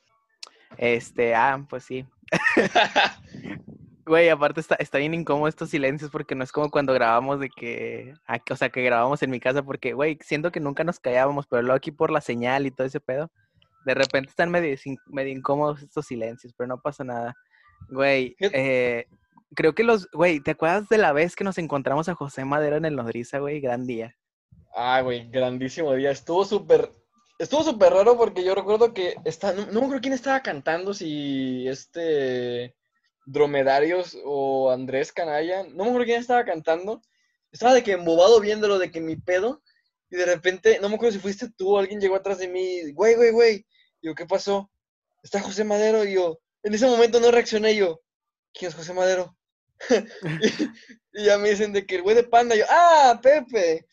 Este, 0.77 1.35
ah, 1.35 1.63
pues 1.69 1.83
sí. 1.83 2.03
Güey, 4.05 4.27
aparte 4.27 4.59
está, 4.59 4.75
está 4.75 4.97
bien 4.97 5.13
incómodo 5.13 5.47
estos 5.47 5.69
silencios 5.69 6.11
porque 6.11 6.35
no 6.35 6.43
es 6.43 6.51
como 6.51 6.69
cuando 6.69 6.93
grabamos 6.93 7.39
de 7.39 7.49
que, 7.49 8.13
aquí- 8.25 8.51
o 8.51 8.55
sea, 8.57 8.69
que 8.69 8.83
grabamos 8.83 9.23
en 9.23 9.29
mi 9.31 9.39
casa 9.39 9.63
porque, 9.63 9.93
güey, 9.93 10.17
siento 10.21 10.51
que 10.51 10.59
nunca 10.59 10.83
nos 10.83 10.99
callábamos, 10.99 11.47
pero 11.47 11.61
luego 11.61 11.77
aquí 11.77 11.91
por 11.91 12.11
la 12.11 12.19
señal 12.19 12.65
y 12.65 12.71
todo 12.71 12.85
ese 12.85 12.99
pedo, 12.99 13.31
de 13.85 13.93
repente 13.93 14.29
están 14.29 14.51
medio, 14.51 14.75
medio 15.07 15.31
incómodos 15.31 15.81
estos 15.81 16.05
silencios, 16.05 16.53
pero 16.57 16.67
no 16.67 16.81
pasa 16.81 17.05
nada. 17.05 17.33
Güey, 17.87 18.35
eh, 18.39 19.05
creo 19.55 19.73
que 19.73 19.85
los, 19.85 20.09
güey, 20.11 20.41
¿te 20.41 20.51
acuerdas 20.51 20.89
de 20.89 20.97
la 20.97 21.13
vez 21.13 21.33
que 21.37 21.45
nos 21.45 21.57
encontramos 21.57 22.09
a 22.09 22.15
José 22.15 22.43
Madero 22.43 22.75
en 22.75 22.83
el 22.83 22.97
Nodriza, 22.97 23.39
güey? 23.39 23.61
Gran 23.61 23.85
día. 23.85 24.17
Ah, 24.75 24.99
güey, 25.01 25.29
grandísimo 25.29 25.93
día. 25.93 26.11
Estuvo 26.11 26.43
súper. 26.43 26.89
Estuvo 27.39 27.63
súper 27.63 27.91
raro 27.93 28.17
porque 28.17 28.43
yo 28.43 28.55
recuerdo 28.55 28.93
que 28.93 29.15
está, 29.25 29.53
no, 29.53 29.65
no 29.67 29.79
acuerdo 29.81 30.01
quién 30.01 30.13
estaba 30.13 30.41
cantando, 30.41 30.93
si 30.93 31.67
este 31.67 32.75
Dromedarios 33.25 34.17
o 34.23 34.71
Andrés 34.71 35.11
Canalla, 35.11 35.63
no 35.63 35.83
me 35.83 35.89
acuerdo 35.89 36.05
quién 36.05 36.19
estaba 36.19 36.45
cantando. 36.45 37.01
Estaba 37.51 37.73
de 37.73 37.83
que 37.83 37.93
embobado 37.93 38.39
viéndolo, 38.39 38.79
de 38.79 38.91
que 38.91 38.99
mi 38.99 39.15
pedo, 39.15 39.61
y 40.09 40.15
de 40.15 40.25
repente, 40.25 40.79
no 40.79 40.89
me 40.89 40.95
acuerdo 40.95 41.13
si 41.13 41.19
fuiste 41.19 41.49
tú 41.49 41.75
o 41.75 41.79
alguien 41.79 41.99
llegó 41.99 42.15
atrás 42.15 42.37
de 42.37 42.47
mí, 42.47 42.91
güey, 42.91 43.15
güey, 43.15 43.31
güey. 43.31 43.65
Y 44.01 44.07
yo, 44.07 44.15
¿qué 44.15 44.25
pasó? 44.25 44.69
Está 45.21 45.39
José 45.41 45.63
Madero, 45.63 46.03
y 46.03 46.13
yo, 46.13 46.39
en 46.63 46.73
ese 46.73 46.85
momento 46.85 47.19
no 47.19 47.31
reaccioné, 47.31 47.75
yo, 47.75 48.01
¿quién 48.53 48.69
es 48.69 48.75
José 48.75 48.93
Madero? 48.93 49.35
y, 51.13 51.23
ya 51.25 51.37
me 51.37 51.49
dicen 51.49 51.73
de 51.73 51.85
que 51.85 51.95
el 51.95 52.01
güey 52.01 52.15
de 52.15 52.23
panda, 52.23 52.55
yo, 52.55 52.65
¡ah, 52.69 53.19
Pepe! 53.21 53.87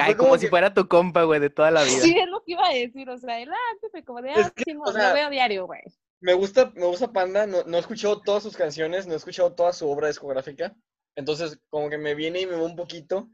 Ay, 0.00 0.14
como, 0.14 0.38
si 0.38 0.48
fuera 0.48 0.72
tu 0.72 0.88
compa, 0.88 1.24
güey, 1.24 1.40
de 1.40 1.50
toda 1.50 1.70
la 1.70 1.82
vida. 1.84 2.00
Sí, 2.00 2.16
es 2.18 2.28
lo 2.28 2.42
que 2.44 2.52
iba 2.52 2.66
a 2.66 2.72
decir, 2.72 3.08
o 3.08 3.18
sea, 3.18 3.40
el 3.40 3.50
ah, 3.50 3.76
Pepe, 3.80 4.04
como 4.04 4.22
de, 4.22 4.32
Es 4.32 4.46
ah, 4.46 4.52
que, 4.54 4.64
sí, 4.64 4.76
o 4.76 4.90
lo 4.90 5.14
veo 5.14 5.30
diario, 5.30 5.66
güey. 5.66 5.82
Me 6.20 6.34
gusta, 6.34 6.72
me 6.74 6.86
gusta 6.86 7.12
Panda, 7.12 7.46
no, 7.46 7.64
no 7.64 7.76
he 7.76 7.80
escuchado 7.80 8.20
todas 8.20 8.42
sus 8.42 8.56
canciones, 8.56 9.06
no 9.06 9.14
he 9.14 9.16
escuchado 9.16 9.54
toda 9.54 9.72
su 9.72 9.88
obra 9.90 10.06
discográfica, 10.06 10.74
entonces 11.16 11.58
como 11.68 11.90
que 11.90 11.98
me 11.98 12.14
viene 12.14 12.40
y 12.40 12.46
me 12.46 12.56
va 12.56 12.62
un 12.62 12.76
poquito. 12.76 13.28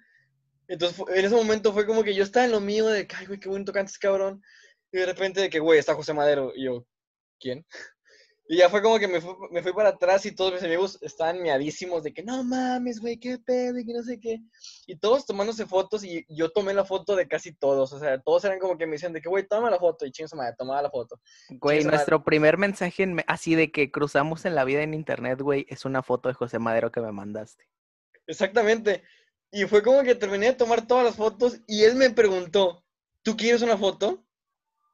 Entonces 0.69 0.99
en 1.15 1.25
ese 1.25 1.35
momento 1.35 1.73
fue 1.73 1.87
como 1.87 2.03
que 2.03 2.15
yo 2.15 2.23
estaba 2.23 2.47
en 2.47 2.53
lo 2.53 2.61
mío 2.61 2.87
de 2.87 3.07
que, 3.07 3.17
ay, 3.17 3.27
güey, 3.27 3.41
qué 3.41 3.49
bonito 3.49 3.73
cantas, 3.73 3.99
cabrón. 3.99 4.43
Y 4.91 4.99
de 4.99 5.07
repente 5.07 5.41
de 5.41 5.51
que, 5.51 5.61
güey, 5.61 5.79
está 5.79 5.95
José 5.95 6.15
Madero. 6.15 6.53
Y 6.55 6.65
yo, 6.65 6.87
¿quién? 7.39 7.65
Y 8.51 8.57
ya 8.57 8.71
fue 8.71 8.81
como 8.83 8.99
que 8.99 9.07
me 9.07 9.21
fui, 9.21 9.35
me 9.51 9.63
fui 9.63 9.75
para 9.75 9.91
atrás 9.91 10.25
y 10.25 10.33
todos 10.35 10.55
mis 10.55 10.63
amigos 10.63 10.99
estaban 11.03 11.43
miadísimos 11.43 12.03
de 12.03 12.15
que, 12.15 12.23
no 12.23 12.43
mames, 12.43 12.99
güey, 12.99 13.19
qué 13.19 13.39
pedo 13.39 13.79
y 13.79 13.85
que 13.85 13.93
no 13.93 14.03
sé 14.03 14.19
qué. 14.19 14.41
Y 14.87 14.97
todos 14.97 15.27
tomándose 15.27 15.67
fotos 15.67 16.03
y 16.03 16.25
yo 16.31 16.49
tomé 16.51 16.73
la 16.73 16.87
foto 16.87 17.15
de 17.15 17.29
casi 17.29 17.53
todos. 17.53 17.93
O 17.93 17.99
sea, 17.99 18.19
todos 18.23 18.45
eran 18.47 18.59
como 18.59 18.79
que 18.79 18.87
me 18.87 18.93
decían 18.93 19.13
de 19.13 19.21
que, 19.21 19.29
güey, 19.29 19.47
toma 19.47 19.69
la 19.69 19.79
foto. 19.79 20.07
Y 20.07 20.13
chingas 20.13 20.33
madre, 20.33 20.55
tomaba 20.57 20.81
la 20.81 20.91
foto. 20.91 21.21
Güey, 21.51 21.85
nuestro 21.85 22.25
primer 22.25 22.57
mensaje 22.57 23.03
en 23.03 23.13
me- 23.15 23.25
así 23.27 23.55
de 23.55 23.71
que 23.71 23.91
cruzamos 23.91 24.47
en 24.47 24.55
la 24.55 24.65
vida 24.65 24.83
en 24.83 24.95
internet, 24.95 25.43
güey, 25.43 25.67
es 25.69 25.85
una 25.85 26.03
foto 26.03 26.31
de 26.31 26.35
José 26.35 26.59
Madero 26.59 26.91
que 26.91 27.03
me 27.03 27.13
mandaste. 27.13 27.65
Exactamente. 28.27 29.03
Y 29.51 29.65
fue 29.67 29.83
como 29.83 30.03
que 30.03 30.15
terminé 30.15 30.47
de 30.47 30.53
tomar 30.55 30.87
todas 30.87 31.05
las 31.05 31.17
fotos 31.17 31.61
y 31.67 31.85
él 31.85 31.97
me 31.97 32.09
preguntó, 32.11 32.83
¿tú 33.23 33.37
quieres 33.37 33.61
una 33.61 33.77
foto? 33.77 34.25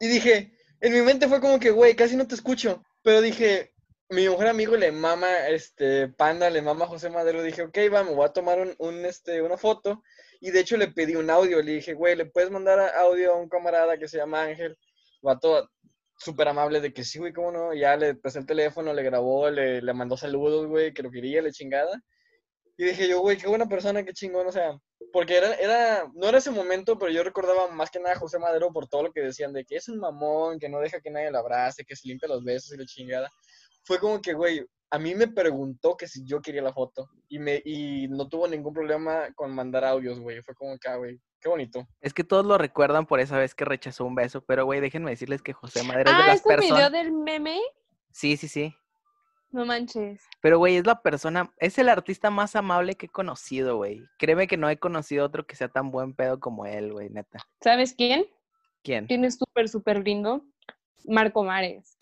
Y 0.00 0.08
dije, 0.08 0.58
en 0.80 0.92
mi 0.92 1.02
mente 1.02 1.28
fue 1.28 1.40
como 1.40 1.60
que, 1.60 1.70
güey, 1.70 1.94
casi 1.94 2.16
no 2.16 2.26
te 2.26 2.34
escucho. 2.34 2.82
Pero 3.04 3.20
dije, 3.20 3.74
mi 4.08 4.26
mejor 4.28 4.46
amigo 4.46 4.76
le 4.76 4.90
mama, 4.90 5.48
este, 5.48 6.08
Panda, 6.08 6.48
le 6.48 6.62
mama 6.62 6.86
José 6.86 7.10
Madero. 7.10 7.42
Dije, 7.42 7.62
ok, 7.62 7.78
vamos, 7.90 8.16
voy 8.16 8.24
a 8.24 8.32
tomar 8.32 8.58
un, 8.78 9.04
este, 9.04 9.42
una 9.42 9.58
foto. 9.58 10.02
Y 10.40 10.50
de 10.50 10.60
hecho 10.60 10.78
le 10.78 10.88
pedí 10.88 11.14
un 11.14 11.28
audio. 11.28 11.62
Le 11.62 11.72
dije, 11.72 11.92
güey, 11.92 12.16
¿le 12.16 12.24
puedes 12.24 12.50
mandar 12.50 12.80
audio 12.96 13.34
a 13.34 13.36
un 13.36 13.50
camarada 13.50 13.98
que 13.98 14.08
se 14.08 14.16
llama 14.16 14.44
Ángel? 14.44 14.76
Vato 15.20 15.68
súper 16.18 16.48
amable 16.48 16.80
de 16.80 16.94
que 16.94 17.04
sí, 17.04 17.18
güey, 17.18 17.34
cómo 17.34 17.52
no. 17.52 17.74
Ya 17.74 17.94
le 17.96 18.14
presté 18.14 18.40
el 18.40 18.46
teléfono, 18.46 18.94
le 18.94 19.02
grabó, 19.02 19.50
le, 19.50 19.82
le 19.82 19.92
mandó 19.92 20.16
saludos, 20.16 20.66
güey, 20.66 20.94
que 20.94 21.02
lo 21.02 21.10
quería, 21.10 21.42
le 21.42 21.52
chingada. 21.52 22.02
Y 22.76 22.84
dije 22.84 23.08
yo, 23.08 23.20
güey, 23.20 23.36
qué 23.36 23.46
buena 23.46 23.66
persona, 23.66 24.02
qué 24.04 24.12
chingón, 24.12 24.46
o 24.46 24.52
sea, 24.52 24.76
porque 25.12 25.36
era, 25.36 25.54
era, 25.54 26.10
no 26.14 26.28
era 26.28 26.38
ese 26.38 26.50
momento, 26.50 26.98
pero 26.98 27.12
yo 27.12 27.22
recordaba 27.22 27.68
más 27.70 27.90
que 27.90 28.00
nada 28.00 28.16
a 28.16 28.18
José 28.18 28.38
Madero 28.38 28.72
por 28.72 28.88
todo 28.88 29.04
lo 29.04 29.12
que 29.12 29.20
decían 29.20 29.52
de 29.52 29.64
que 29.64 29.76
es 29.76 29.88
un 29.88 29.98
mamón, 29.98 30.58
que 30.58 30.68
no 30.68 30.80
deja 30.80 31.00
que 31.00 31.10
nadie 31.10 31.30
lo 31.30 31.38
abrace, 31.38 31.84
que 31.84 31.94
se 31.94 32.08
limpia 32.08 32.28
los 32.28 32.42
besos 32.42 32.72
y 32.74 32.78
la 32.78 32.84
chingada. 32.84 33.30
Fue 33.84 33.98
como 34.00 34.20
que, 34.20 34.32
güey, 34.32 34.64
a 34.90 34.98
mí 34.98 35.14
me 35.14 35.28
preguntó 35.28 35.96
que 35.96 36.08
si 36.08 36.24
yo 36.26 36.40
quería 36.40 36.62
la 36.62 36.72
foto 36.72 37.08
y, 37.28 37.38
me, 37.38 37.62
y 37.64 38.08
no 38.08 38.28
tuvo 38.28 38.48
ningún 38.48 38.72
problema 38.72 39.32
con 39.34 39.54
mandar 39.54 39.84
audios, 39.84 40.18
güey. 40.20 40.40
Fue 40.42 40.54
como 40.54 40.76
que, 40.78 40.88
ah, 40.88 40.96
güey, 40.96 41.20
qué 41.40 41.48
bonito. 41.48 41.86
Es 42.00 42.12
que 42.14 42.24
todos 42.24 42.44
lo 42.46 42.58
recuerdan 42.58 43.06
por 43.06 43.20
esa 43.20 43.38
vez 43.38 43.54
que 43.54 43.64
rechazó 43.64 44.04
un 44.04 44.14
beso, 44.14 44.44
pero 44.44 44.64
güey, 44.64 44.80
déjenme 44.80 45.10
decirles 45.10 45.42
que 45.42 45.52
José 45.52 45.82
Madero 45.84 46.10
es 46.10 46.16
de 46.16 46.22
Ah, 46.22 46.26
las 46.28 46.36
¿es 46.40 46.46
el 46.46 46.60
video 46.60 46.76
personas. 46.76 46.92
del 46.92 47.12
meme? 47.12 47.60
Sí, 48.10 48.36
sí, 48.36 48.48
sí. 48.48 48.74
No 49.54 49.64
manches. 49.64 50.20
Pero 50.40 50.58
güey, 50.58 50.74
es 50.74 50.84
la 50.84 51.00
persona, 51.00 51.54
es 51.58 51.78
el 51.78 51.88
artista 51.88 52.28
más 52.28 52.56
amable 52.56 52.96
que 52.96 53.06
he 53.06 53.08
conocido, 53.08 53.76
güey. 53.76 54.02
Créeme 54.18 54.48
que 54.48 54.56
no 54.56 54.68
he 54.68 54.78
conocido 54.78 55.24
otro 55.24 55.46
que 55.46 55.54
sea 55.54 55.68
tan 55.68 55.92
buen 55.92 56.12
pedo 56.12 56.40
como 56.40 56.66
él, 56.66 56.92
güey, 56.92 57.08
neta. 57.08 57.38
¿Sabes 57.60 57.94
quién? 57.94 58.26
¿Quién? 58.82 59.06
¿Quién 59.06 59.24
es 59.24 59.36
súper, 59.36 59.68
súper 59.68 60.02
lindo? 60.02 60.44
Marco 61.04 61.44
Mares. 61.44 61.96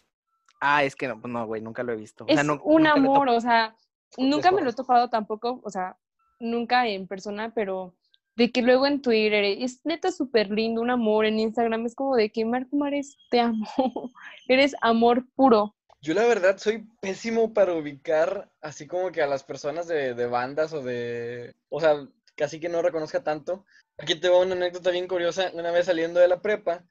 Ah, 0.63 0.83
es 0.83 0.97
que 0.97 1.07
no, 1.09 1.21
pues 1.21 1.31
no, 1.31 1.45
güey, 1.45 1.61
nunca 1.61 1.83
lo 1.83 1.93
he 1.93 1.97
visto. 1.97 2.25
O 2.25 2.27
Es 2.27 2.41
sea, 2.41 2.59
un 2.65 2.87
amor, 2.87 3.29
o 3.29 3.41
sea, 3.43 3.77
nunca 4.17 4.51
me 4.51 4.63
lo 4.63 4.71
he 4.71 4.73
topado 4.73 5.11
tampoco, 5.11 5.61
o 5.63 5.69
sea, 5.69 5.99
nunca 6.41 6.87
en 6.87 7.07
persona, 7.07 7.53
pero 7.55 7.95
de 8.35 8.51
que 8.51 8.63
luego 8.63 8.87
en 8.87 9.03
Twitter 9.03 9.45
es 9.45 9.85
neta 9.85 10.11
súper 10.11 10.51
lindo, 10.51 10.81
un 10.81 10.89
amor, 10.89 11.27
en 11.27 11.39
Instagram 11.39 11.85
es 11.85 11.95
como 11.95 12.17
de 12.17 12.33
que 12.33 12.47
Marco 12.47 12.77
Mares, 12.77 13.19
te 13.29 13.41
amo, 13.41 13.67
eres 14.49 14.75
amor 14.81 15.27
puro. 15.35 15.75
Yo 16.03 16.15
la 16.15 16.27
verdad 16.27 16.59
soy 16.59 16.87
pésimo 17.01 17.55
para 17.55 17.75
ubicar 17.75 18.51
así 18.61 18.87
como 18.89 19.13
que 19.13 19.23
a 19.23 19.27
las 19.29 19.45
personas 19.45 19.87
de, 19.87 20.15
de 20.15 20.27
bandas 20.27 20.73
o 20.73 20.83
de... 20.83 21.53
O 21.69 21.81
sea, 21.81 22.07
casi 22.37 22.59
que 22.59 22.69
no 22.69 22.83
reconozca 22.83 23.23
tanto. 23.23 23.65
Aquí 23.99 24.17
te 24.17 24.29
voy 24.29 24.45
una 24.45 24.57
anécdota 24.57 24.91
bien 24.91 25.07
curiosa. 25.07 25.51
Una 25.55 25.71
vez 25.71 25.87
saliendo 25.87 26.19
de 26.19 26.27
la 26.27 26.43
prepa, 26.43 26.85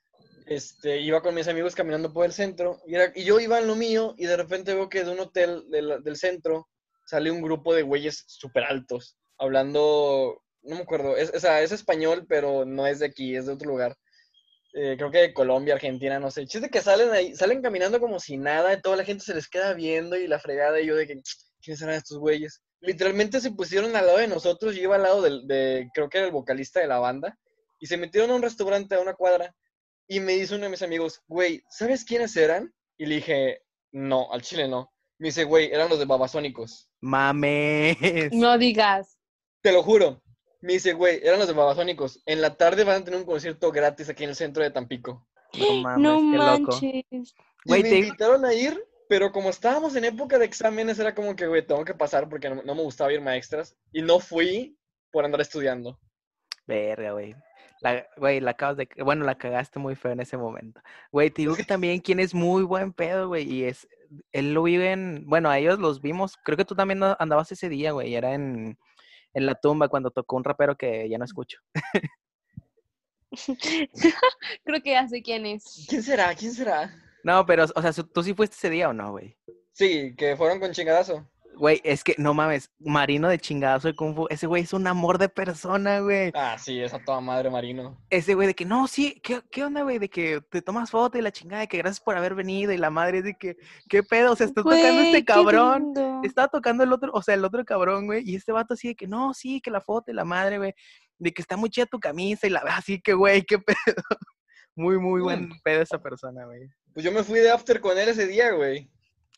este, 0.46 1.02
iba 1.02 1.22
con 1.22 1.36
mis 1.36 1.50
amigos 1.50 1.76
caminando 1.76 2.14
por 2.14 2.26
el 2.26 2.32
centro 2.32 2.82
y, 2.88 2.96
era- 2.96 3.12
y 3.14 3.24
yo 3.26 3.40
iba 3.40 3.60
en 3.60 3.68
lo 3.68 3.76
mío 3.76 4.16
y 4.18 4.26
de 4.28 4.38
repente 4.38 4.74
veo 4.74 4.90
que 4.90 5.04
de 5.04 5.12
un 5.12 5.20
hotel 5.20 5.66
del, 5.70 6.16
centro 6.16 6.70
sale 7.06 7.32
un 7.32 7.42
grupo 7.42 7.74
de 7.74 7.84
güeyes 7.84 8.24
súper 8.28 8.64
altos 8.64 9.18
hablando, 9.38 10.42
no 10.62 10.76
me 10.76 10.82
acuerdo, 10.84 11.18
es, 11.18 11.32
es 11.34 11.72
español, 11.72 12.26
pero 12.30 12.64
no 12.64 12.86
es 12.86 13.00
de 13.00 13.08
aquí, 13.08 13.36
es 13.36 13.48
de 13.48 13.54
otro 13.54 13.70
lugar. 13.70 13.98
Eh, 14.74 14.96
creo 14.98 15.12
que 15.12 15.18
de 15.20 15.34
Colombia, 15.34 15.74
Argentina, 15.74 16.20
no 16.20 16.32
sé. 16.32 16.46
Chiste 16.46 16.70
que 16.70 16.82
salen 16.82 17.12
ahí, 17.12 17.36
salen 17.36 17.62
caminando 17.62 18.00
como 18.00 18.20
si 18.20 18.38
nada, 18.38 18.74
y 18.74 18.82
toda 18.82 18.96
la 18.96 19.04
gente 19.04 19.24
se 19.24 19.34
les 19.34 19.50
queda 19.50 19.74
viendo 19.74 20.16
y 20.16 20.28
la 20.28 20.40
fregada, 20.40 20.80
y 20.80 20.86
yo 20.86 20.96
de 20.96 21.08
que, 21.08 21.22
¿quiénes 21.62 21.80
serán 21.80 21.96
estos 21.96 22.20
güeyes? 22.20 22.62
Literalmente 22.80 23.42
se 23.42 23.52
pusieron 23.52 23.96
al 23.96 24.08
lado 24.08 24.20
de 24.20 24.28
nosotros, 24.28 24.76
yo 24.76 24.84
iba 24.84 24.96
al 24.96 25.04
lado 25.04 25.22
del, 25.22 25.46
de, 25.48 25.90
creo 25.94 26.10
que 26.10 26.20
era 26.20 26.28
el 26.28 26.34
vocalista 26.34 26.80
de 26.80 26.88
la 26.88 27.00
banda, 27.00 27.38
y 27.80 27.88
se 27.88 27.98
metieron 27.98 28.32
a 28.32 28.36
un 28.36 28.42
restaurante 28.42 28.96
a 28.96 29.02
una 29.02 29.14
cuadra, 29.14 29.54
y 30.08 30.20
me 30.20 30.34
dice 30.34 30.56
uno 30.56 30.66
de 30.66 30.72
mis 30.72 30.82
amigos, 30.82 31.22
güey, 31.28 31.64
¿sabes 31.70 32.06
quiénes 32.06 32.36
eran? 32.38 32.74
Y 32.98 33.06
le 33.06 33.16
dije, 33.16 33.62
no, 33.92 34.32
al 34.32 34.42
chile 34.42 34.68
no. 34.68 34.92
Me 35.20 35.28
dice, 35.28 35.44
güey, 35.44 35.72
eran 35.72 35.90
los 35.90 36.00
de 36.00 36.06
Babasónicos. 36.06 36.90
Mames. 37.02 37.98
No 38.32 38.58
digas. 38.58 39.18
Te 39.62 39.72
lo 39.72 39.84
juro. 39.84 40.22
Me 40.62 40.74
dice, 40.74 40.94
güey, 40.94 41.20
eran 41.24 41.40
los 41.40 41.48
de 41.48 41.54
Babasónicos. 41.54 42.22
En 42.26 42.40
la 42.42 42.56
tarde 42.56 42.84
van 42.84 43.02
a 43.02 43.04
tener 43.04 43.20
un 43.20 43.26
concierto 43.26 43.72
gratis 43.72 44.10
aquí 44.10 44.24
en 44.24 44.30
el 44.32 44.36
centro 44.36 44.62
de 44.64 44.72
Tampico. 44.72 45.28
No 45.58 45.74
mames, 45.82 46.04
no 46.04 46.18
qué 46.32 46.38
loco. 46.38 46.72
manches. 46.72 47.36
Y 47.66 47.70
Güey, 47.70 47.84
me 47.84 47.90
te- 47.90 47.98
invitaron 48.00 48.46
a 48.46 48.54
ir, 48.54 48.84
pero 49.10 49.32
como 49.32 49.50
estábamos 49.50 49.96
en 49.96 50.06
época 50.06 50.38
de 50.40 50.46
exámenes, 50.46 51.00
era 51.00 51.14
como 51.16 51.36
que, 51.36 51.48
güey, 51.48 51.66
tengo 51.66 51.84
que 51.84 51.94
pasar 51.94 52.30
porque 52.30 52.50
no, 52.50 52.62
no 52.64 52.76
me 52.76 52.82
gustaba 52.84 53.12
irme 53.12 53.32
a 53.32 53.36
extras. 53.38 53.76
Y 53.92 54.02
no 54.02 54.20
fui 54.20 54.78
por 55.12 55.26
andar 55.26 55.42
estudiando. 55.42 56.00
Verga, 56.68 57.12
güey. 57.12 57.36
La, 57.82 58.06
güey, 58.16 58.40
la 58.40 58.52
acabas 58.52 58.78
de... 58.78 58.88
Bueno, 59.04 59.26
la 59.26 59.38
cagaste 59.40 59.80
muy 59.80 59.96
feo 59.96 60.12
en 60.12 60.20
ese 60.20 60.38
momento. 60.38 60.80
Güey, 61.12 61.32
te 61.32 61.42
digo 61.42 61.56
que 61.56 61.64
también 61.64 62.00
quien 62.00 62.20
es 62.20 62.34
muy 62.36 62.62
buen 62.64 62.94
pedo, 62.94 63.28
güey, 63.28 63.52
y 63.52 63.64
es... 63.64 63.88
Él 64.32 64.54
lo 64.54 64.62
vive 64.64 64.92
en... 64.92 65.24
Bueno, 65.28 65.50
a 65.50 65.58
ellos 65.58 65.80
los 65.80 66.00
vimos. 66.02 66.38
Creo 66.44 66.56
que 66.58 66.66
tú 66.66 66.76
también 66.76 67.02
andabas 67.18 67.52
ese 67.52 67.70
día, 67.70 67.92
güey. 67.92 68.14
Era 68.14 68.34
en, 68.36 68.78
en 69.34 69.46
la 69.46 69.56
tumba 69.56 69.90
cuando 69.90 70.12
tocó 70.12 70.36
un 70.36 70.44
rapero 70.44 70.76
que 70.76 71.08
ya 71.10 71.18
no 71.18 71.26
escucho. 71.26 71.60
Creo 74.64 74.82
que 74.84 74.92
ya 74.92 75.08
sé 75.08 75.22
quién 75.22 75.46
es. 75.46 75.86
¿Quién 75.88 76.04
será? 76.04 76.36
¿Quién 76.36 76.54
será? 76.54 76.94
No, 77.24 77.46
pero, 77.46 77.66
o 77.76 77.82
sea, 77.82 77.92
¿tú 78.04 78.24
sí 78.24 78.34
fuiste 78.34 78.56
ese 78.56 78.70
día 78.70 78.90
o 78.90 78.94
no, 78.94 79.12
güey? 79.12 79.38
Sí, 79.72 80.16
que 80.16 80.36
fueron 80.36 80.60
con 80.60 80.72
chingadazo. 80.72 81.28
Güey, 81.58 81.80
es 81.84 82.04
que, 82.04 82.16
no 82.18 82.34
mames, 82.34 82.72
Marino 82.80 83.28
de 83.30 83.38
chingadazo 83.38 83.88
de 83.90 83.96
Kung 83.96 84.16
Fu, 84.16 84.26
ese 84.30 84.48
güey 84.48 84.64
es 84.64 84.74
un 84.74 84.88
amor 84.88 85.18
de 85.18 85.30
persona, 85.30 86.00
güey. 86.00 86.32
Ah, 86.34 86.58
sí, 86.58 86.82
esa 86.82 86.98
toda 87.04 87.22
madre 87.22 87.50
marino. 87.50 88.02
Ese 88.10 88.34
güey 88.34 88.48
de 88.48 88.56
que, 88.56 88.66
no, 88.66 88.88
sí, 88.88 89.20
¿qué, 89.24 89.42
qué 89.52 89.64
onda, 89.64 89.84
güey? 89.84 90.00
De 90.00 90.10
que 90.10 90.42
te 90.50 90.62
tomas 90.62 90.90
foto 90.90 91.18
y 91.18 91.22
la 91.22 91.32
chingada, 91.32 91.62
de 91.62 91.68
que 91.68 91.78
gracias 91.78 92.00
por 92.00 92.18
haber 92.18 92.34
venido 92.36 92.72
y 92.72 92.78
la 92.78 92.90
madre 92.90 93.20
es 93.20 93.24
de 93.26 93.36
que, 93.36 93.58
¿qué 93.90 94.02
pedo? 94.02 94.32
O 94.32 94.36
sea, 94.36 94.48
está 94.48 94.64
tocando 94.64 95.02
este 95.02 95.24
cabrón. 95.26 95.94
Estaba 96.24 96.48
tocando 96.48 96.84
el 96.84 96.94
otro, 96.94 97.12
o 97.14 97.22
sea, 97.22 97.36
el 97.36 97.46
otro 97.46 97.64
cabrón, 97.66 98.08
güey, 98.08 98.24
y 98.26 98.36
este 98.36 98.52
vato 98.52 98.74
así 98.74 98.88
de 98.90 98.96
que, 98.96 99.08
no, 99.08 99.34
sí, 99.34 99.62
que 99.62 99.70
la 99.72 99.82
foto 99.82 100.10
y 100.12 100.16
la 100.16 100.26
madre, 100.26 100.58
güey, 100.58 100.74
de 101.20 101.32
que 101.32 101.42
está 101.42 101.58
muy 101.58 101.70
chida 101.70 101.86
tu 101.86 102.00
camisa 102.00 102.48
y 102.48 102.50
la, 102.50 102.60
así 102.62 103.00
que, 103.02 103.14
güey, 103.14 103.44
qué 103.44 103.60
pedo. 103.96 104.04
Muy, 104.76 104.98
muy 104.98 105.22
buen 105.22 105.50
Mm. 105.50 105.62
pedo 105.64 105.82
esa 105.82 106.02
persona, 106.02 106.46
güey. 106.46 106.62
Pues 106.94 107.04
yo 107.06 107.12
me 107.12 107.24
fui 107.24 107.40
de 107.40 107.52
after 107.52 107.82
con 107.82 107.98
él 107.98 108.10
ese 108.10 108.26
día, 108.26 108.52
güey. 108.52 108.90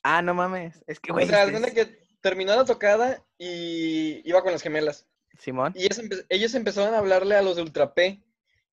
Ah, 0.04 0.22
no 0.22 0.34
mames, 0.34 0.84
es 0.86 1.00
que, 1.00 1.12
O 1.12 1.16
güey, 1.16 1.28
sea, 1.28 1.40
este 1.46 1.52
cuenta 1.60 1.70
es- 1.70 1.74
que 1.74 2.03
terminó 2.24 2.56
la 2.56 2.66
tocada 2.66 3.22
y 3.38 4.28
iba 4.28 4.42
con 4.42 4.54
las 4.54 4.62
gemelas. 4.64 5.06
Simón. 5.38 5.74
Y 5.76 5.84
ellos, 5.86 6.00
empe- 6.02 6.26
ellos 6.30 6.56
empezaron 6.56 6.94
a 6.94 7.00
hablarle 7.00 7.36
a 7.36 7.42
los 7.42 7.58
de 7.58 7.62
Ultra 7.64 7.94
P 7.94 8.24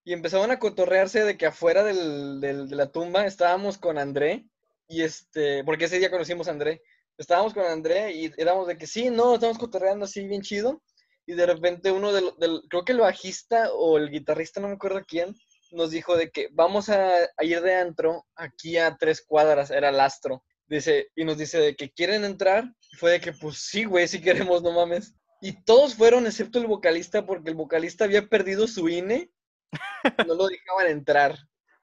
y 0.04 0.12
empezaron 0.12 0.50
a 0.50 0.58
cotorrearse 0.58 1.24
de 1.24 1.36
que 1.36 1.46
afuera 1.46 1.82
del, 1.82 2.40
del- 2.40 2.68
de 2.68 2.76
la 2.76 2.90
tumba 2.92 3.26
estábamos 3.26 3.76
con 3.76 3.98
André 3.98 4.46
y 4.88 5.02
este, 5.02 5.64
porque 5.64 5.86
ese 5.86 5.98
día 5.98 6.10
conocimos 6.10 6.48
a 6.48 6.52
André. 6.52 6.82
Estábamos 7.18 7.52
con 7.52 7.64
André 7.64 8.12
y 8.12 8.32
éramos 8.38 8.66
de 8.68 8.78
que 8.78 8.86
sí, 8.86 9.10
no, 9.10 9.34
estamos 9.34 9.58
cotorreando 9.58 10.04
así 10.04 10.26
bien 10.26 10.42
chido. 10.42 10.80
Y 11.26 11.34
de 11.34 11.46
repente 11.46 11.90
uno 11.92 12.12
del, 12.12 12.30
del- 12.38 12.62
creo 12.70 12.84
que 12.84 12.92
el 12.92 13.00
bajista 13.00 13.72
o 13.72 13.98
el 13.98 14.10
guitarrista, 14.10 14.60
no 14.60 14.68
me 14.68 14.74
acuerdo 14.74 15.02
quién, 15.06 15.34
nos 15.72 15.90
dijo 15.90 16.16
de 16.16 16.30
que 16.30 16.48
vamos 16.52 16.88
a, 16.88 17.14
a 17.36 17.44
ir 17.44 17.60
de 17.62 17.74
antro 17.74 18.26
aquí 18.36 18.78
a 18.78 18.96
tres 18.96 19.22
cuadras, 19.22 19.70
era 19.70 19.88
el 19.90 20.00
astro. 20.00 20.44
Dice, 20.70 21.10
y 21.16 21.24
nos 21.24 21.36
dice 21.36 21.58
de 21.58 21.76
que 21.76 21.90
quieren 21.90 22.24
entrar. 22.24 22.72
Fue 22.96 23.10
de 23.10 23.20
que, 23.20 23.32
pues 23.32 23.58
sí, 23.58 23.84
güey, 23.84 24.08
si 24.08 24.22
queremos, 24.22 24.62
no 24.62 24.72
mames. 24.72 25.14
Y 25.42 25.62
todos 25.64 25.94
fueron, 25.94 26.26
excepto 26.26 26.58
el 26.58 26.66
vocalista, 26.66 27.26
porque 27.26 27.50
el 27.50 27.56
vocalista 27.56 28.04
había 28.04 28.26
perdido 28.28 28.66
su 28.66 28.88
INE. 28.88 29.30
No 30.26 30.34
lo 30.34 30.46
dejaban 30.46 30.86
entrar. 30.88 31.36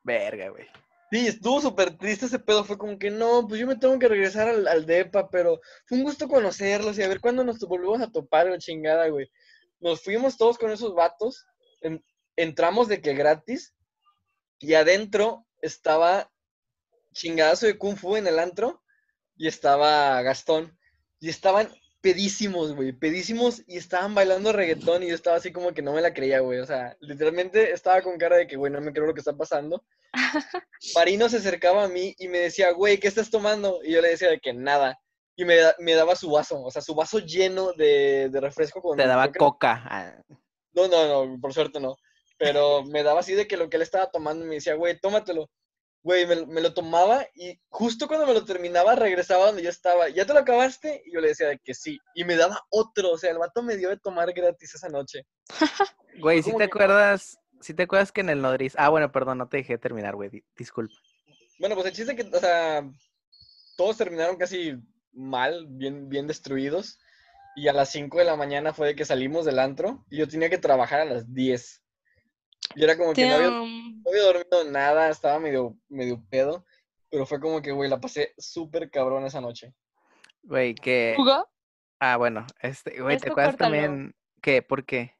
Verga, 0.04 0.50
güey. 0.50 0.66
Sí, 1.12 1.28
estuvo 1.28 1.62
súper 1.62 1.98
triste 1.98 2.26
ese 2.26 2.40
pedo. 2.40 2.64
Fue 2.66 2.78
como 2.78 2.98
que 3.00 3.10
no, 3.12 3.48
pues 3.48 3.60
yo 3.62 3.68
me 3.68 3.76
tengo 3.78 3.98
que 4.00 4.08
regresar 4.08 4.48
al, 4.50 4.68
al 4.68 4.86
DEPA, 4.86 5.30
pero 5.30 5.60
fue 5.86 5.98
un 5.98 6.04
gusto 6.04 6.28
conocerlos 6.28 6.98
y 6.98 7.04
a 7.04 7.08
ver 7.08 7.20
cuándo 7.22 7.44
nos 7.44 7.60
volvemos 7.60 8.02
a 8.02 8.12
topar, 8.12 8.48
la 8.48 8.58
chingada, 8.58 9.08
güey. 9.10 9.30
Nos 9.80 10.02
fuimos 10.02 10.38
todos 10.38 10.58
con 10.58 10.72
esos 10.72 10.94
vatos. 10.96 11.46
en- 11.82 12.04
entramos 12.36 12.88
de 12.88 13.02
que 13.02 13.14
gratis. 13.14 13.74
Y 14.60 14.74
adentro 14.74 15.46
estaba 15.62 16.32
chingadazo 17.18 17.66
de 17.66 17.78
Kung 17.78 17.98
Fu 17.98 18.16
en 18.16 18.28
el 18.28 18.40
antro. 18.40 18.84
Y 19.36 19.48
estaba 19.48 20.22
Gastón. 20.22 20.78
Y 21.20 21.30
estaban 21.30 21.70
pedísimos, 22.02 22.74
güey. 22.74 22.94
Pedísimos 22.94 23.64
y 23.68 23.78
estaban 23.78 24.16
bailando 24.16 24.54
reggaetón. 24.54 25.04
Y 25.04 25.10
yo 25.10 25.16
estaba 25.16 25.38
así 25.38 25.52
como 25.52 25.74
que 25.74 25.82
no 25.82 25.94
me 25.94 26.02
la 26.02 26.14
creía, 26.14 26.40
güey. 26.40 26.60
O 26.60 26.66
sea, 26.66 26.96
literalmente 27.02 27.72
estaba 27.72 28.02
con 28.02 28.18
cara 28.18 28.38
de 28.38 28.48
que, 28.48 28.56
güey, 28.56 28.72
no 28.72 28.82
me 28.82 28.94
creo 28.94 29.06
lo 29.06 29.14
que 29.14 29.20
está 29.20 29.36
pasando. 29.36 29.84
Marino 30.96 31.28
se 31.30 31.38
acercaba 31.38 31.84
a 31.84 31.90
mí 31.90 32.16
y 32.18 32.28
me 32.28 32.40
decía, 32.40 32.72
güey, 32.72 33.00
¿qué 33.00 33.08
estás 33.08 33.30
tomando? 33.30 33.80
Y 33.84 33.92
yo 33.94 34.02
le 34.02 34.10
decía 34.10 34.30
de 34.30 34.40
que 34.40 34.54
nada. 34.54 34.98
Y 35.36 35.46
me, 35.46 35.58
me 35.80 35.94
daba 35.94 36.16
su 36.16 36.32
vaso, 36.32 36.64
o 36.64 36.72
sea, 36.72 36.82
su 36.82 36.96
vaso 36.96 37.20
lleno 37.20 37.72
de, 37.74 38.30
de 38.32 38.42
refresco 38.42 38.82
con... 38.82 38.98
Te 38.98 39.06
daba 39.06 39.32
coca. 39.32 39.84
ah, 39.86 40.16
No, 40.74 40.88
no, 40.88 41.26
no, 41.26 41.40
por 41.40 41.54
suerte 41.54 41.80
no. 41.80 41.96
Pero 42.40 42.84
me 42.84 43.04
daba 43.04 43.20
así 43.20 43.34
de 43.34 43.48
que 43.48 43.58
lo 43.58 43.70
que 43.70 43.78
él 43.78 43.84
estaba 43.84 44.10
tomando 44.10 44.46
me 44.46 44.56
decía, 44.56 44.74
güey, 44.74 45.00
tómatelo. 45.00 45.50
Güey, 46.04 46.26
me, 46.26 46.46
me 46.46 46.62
lo 46.62 46.74
tomaba 46.74 47.26
y 47.36 47.60
justo 47.70 48.08
cuando 48.08 48.26
me 48.26 48.34
lo 48.34 48.46
terminaba 48.46 48.96
regresaba 48.96 49.48
donde 49.48 49.64
yo 49.64 49.70
estaba. 49.70 50.08
¿Ya 50.10 50.26
te 50.26 50.34
lo 50.34 50.40
acabaste? 50.40 51.04
Y 51.06 51.14
yo 51.14 51.20
le 51.20 51.30
decía 51.30 51.48
de 51.50 51.60
que 51.60 51.74
sí. 51.74 52.00
Y 52.16 52.24
me 52.24 52.36
daba 52.38 52.62
otro, 52.70 53.12
o 53.12 53.18
sea, 53.18 53.32
el 53.32 53.38
vato 53.40 53.62
me 53.62 53.76
dio 53.76 53.90
de 53.90 53.98
tomar 53.98 54.32
gratis 54.34 54.76
esa 54.76 54.90
noche. 54.90 55.26
Güey, 56.20 56.42
¿sí 56.42 56.50
¿Cómo 56.52 56.58
te 56.60 56.64
que 56.70 56.72
acuerdas? 56.72 57.38
¿Sí 57.62 57.74
te 57.74 57.84
acuerdas 57.84 58.12
que 58.12 58.22
en 58.22 58.30
el 58.30 58.42
nodriz? 58.42 58.74
Ah, 58.78 58.90
bueno, 58.90 59.12
perdón, 59.12 59.38
no 59.38 59.48
te 59.50 59.58
dejé 59.58 59.78
terminar, 59.78 60.16
güey. 60.16 60.30
di- 60.30 60.44
Disculpa. 60.58 60.96
Bueno, 61.60 61.76
pues 61.76 61.88
el 61.88 61.94
chiste 61.94 62.16
que, 62.16 62.24
o 62.24 62.40
sea, 62.40 62.84
todos 63.76 63.98
terminaron 63.98 64.38
casi 64.38 64.74
mal, 65.12 65.66
bien, 65.70 66.10
bien 66.10 66.26
destruidos. 66.28 66.98
Y 67.56 67.68
a 67.68 67.74
las 67.74 67.90
5 67.90 68.20
de 68.20 68.26
la 68.26 68.36
mañana 68.36 68.74
fue 68.74 68.88
de 68.88 68.96
que 68.96 69.06
salimos 69.06 69.46
del 69.46 69.60
antro 69.60 70.06
y 70.10 70.18
yo 70.18 70.28
tenía 70.28 70.50
que 70.50 70.58
trabajar 70.60 71.02
a 71.02 71.06
las 71.06 71.34
10. 71.34 71.82
Y 72.76 72.84
era 72.84 72.98
como 72.98 73.14
que 73.14 73.28
no 73.28 73.36
había, 73.36 73.50
no 73.50 74.10
había 74.10 74.24
dormido 74.24 74.64
nada, 74.72 75.10
estaba 75.10 75.40
medio, 75.40 75.78
medio 75.90 76.24
pedo. 76.30 76.66
Pero 77.10 77.26
fue 77.26 77.40
como 77.40 77.62
que, 77.62 77.72
güey, 77.72 77.90
la 77.90 78.00
pasé 78.00 78.34
súper 78.38 78.90
cabrón 78.90 79.26
esa 79.26 79.42
noche. 79.42 79.74
Güey, 80.44 80.76
que... 80.76 81.14
¿Jugó? 81.16 81.48
Ah, 82.00 82.18
bueno, 82.18 82.46
este, 82.62 83.02
güey, 83.02 83.18
¿te 83.18 83.28
Esto 83.28 83.32
acuerdas 83.32 83.56
córtalo. 83.56 83.76
también? 83.76 84.16
¿Qué? 84.42 84.62
¿Por 84.62 84.86
qué? 84.86 85.14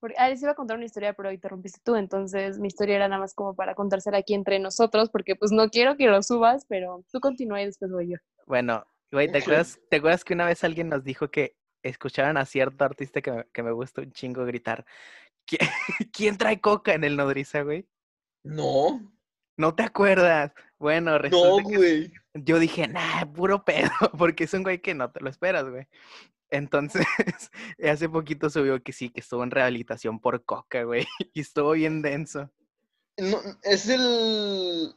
Porque, 0.00 0.16
ah, 0.18 0.28
les 0.28 0.42
iba 0.42 0.52
a 0.52 0.54
contar 0.54 0.76
una 0.76 0.86
historia, 0.86 1.14
pero 1.14 1.32
interrumpiste 1.32 1.80
tú, 1.82 1.96
entonces 1.96 2.58
mi 2.58 2.68
historia 2.68 2.96
era 2.96 3.08
nada 3.08 3.20
más 3.20 3.34
como 3.34 3.54
para 3.54 3.74
contársela 3.74 4.18
aquí 4.18 4.34
entre 4.34 4.58
nosotros, 4.58 5.10
porque 5.10 5.36
pues 5.36 5.52
no 5.52 5.68
quiero 5.68 5.96
que 5.96 6.06
lo 6.06 6.22
subas, 6.22 6.64
pero 6.68 7.04
tú 7.10 7.20
continúa 7.20 7.62
y 7.62 7.66
después 7.66 7.90
voy 7.90 8.10
yo. 8.10 8.16
Bueno, 8.46 8.86
güey, 9.10 9.30
¿te 9.30 9.38
acuerdas, 9.38 9.80
¿te 9.90 9.96
acuerdas 9.96 10.24
que 10.24 10.34
una 10.34 10.46
vez 10.46 10.62
alguien 10.64 10.88
nos 10.88 11.02
dijo 11.02 11.30
que 11.30 11.56
escuchaban 11.82 12.36
a 12.36 12.44
cierto 12.44 12.84
artista 12.84 13.20
que 13.20 13.32
me, 13.32 13.44
que 13.52 13.62
me 13.62 13.72
gusta 13.72 14.02
un 14.02 14.12
chingo 14.12 14.44
gritar? 14.44 14.84
"¿Qui- 15.46 15.58
¿Quién 16.12 16.36
trae 16.38 16.60
coca 16.60 16.94
en 16.94 17.04
el 17.04 17.16
nodriza, 17.16 17.62
güey? 17.62 17.86
No, 18.42 19.00
¿No 19.56 19.74
te 19.74 19.82
acuerdas? 19.82 20.52
Bueno, 20.78 21.12
no, 21.12 21.18
resulta 21.18 21.68
que 21.68 21.76
güey. 21.76 22.12
yo 22.34 22.58
dije, 22.58 22.86
nah, 22.88 23.24
puro 23.24 23.64
pedo, 23.64 23.90
porque 24.18 24.44
es 24.44 24.52
un 24.54 24.62
güey 24.62 24.80
que 24.80 24.94
no 24.94 25.10
te 25.10 25.20
lo 25.20 25.30
esperas, 25.30 25.64
güey. 25.68 25.86
Entonces, 26.50 27.06
hace 27.82 28.08
poquito 28.08 28.50
subió 28.50 28.82
que 28.82 28.92
sí, 28.92 29.08
que 29.08 29.20
estuvo 29.20 29.42
en 29.42 29.50
rehabilitación 29.50 30.20
por 30.20 30.44
coca, 30.44 30.82
güey, 30.84 31.06
y 31.32 31.40
estuvo 31.40 31.72
bien 31.72 32.02
denso. 32.02 32.50
No, 33.16 33.40
es 33.62 33.88
el... 33.88 34.94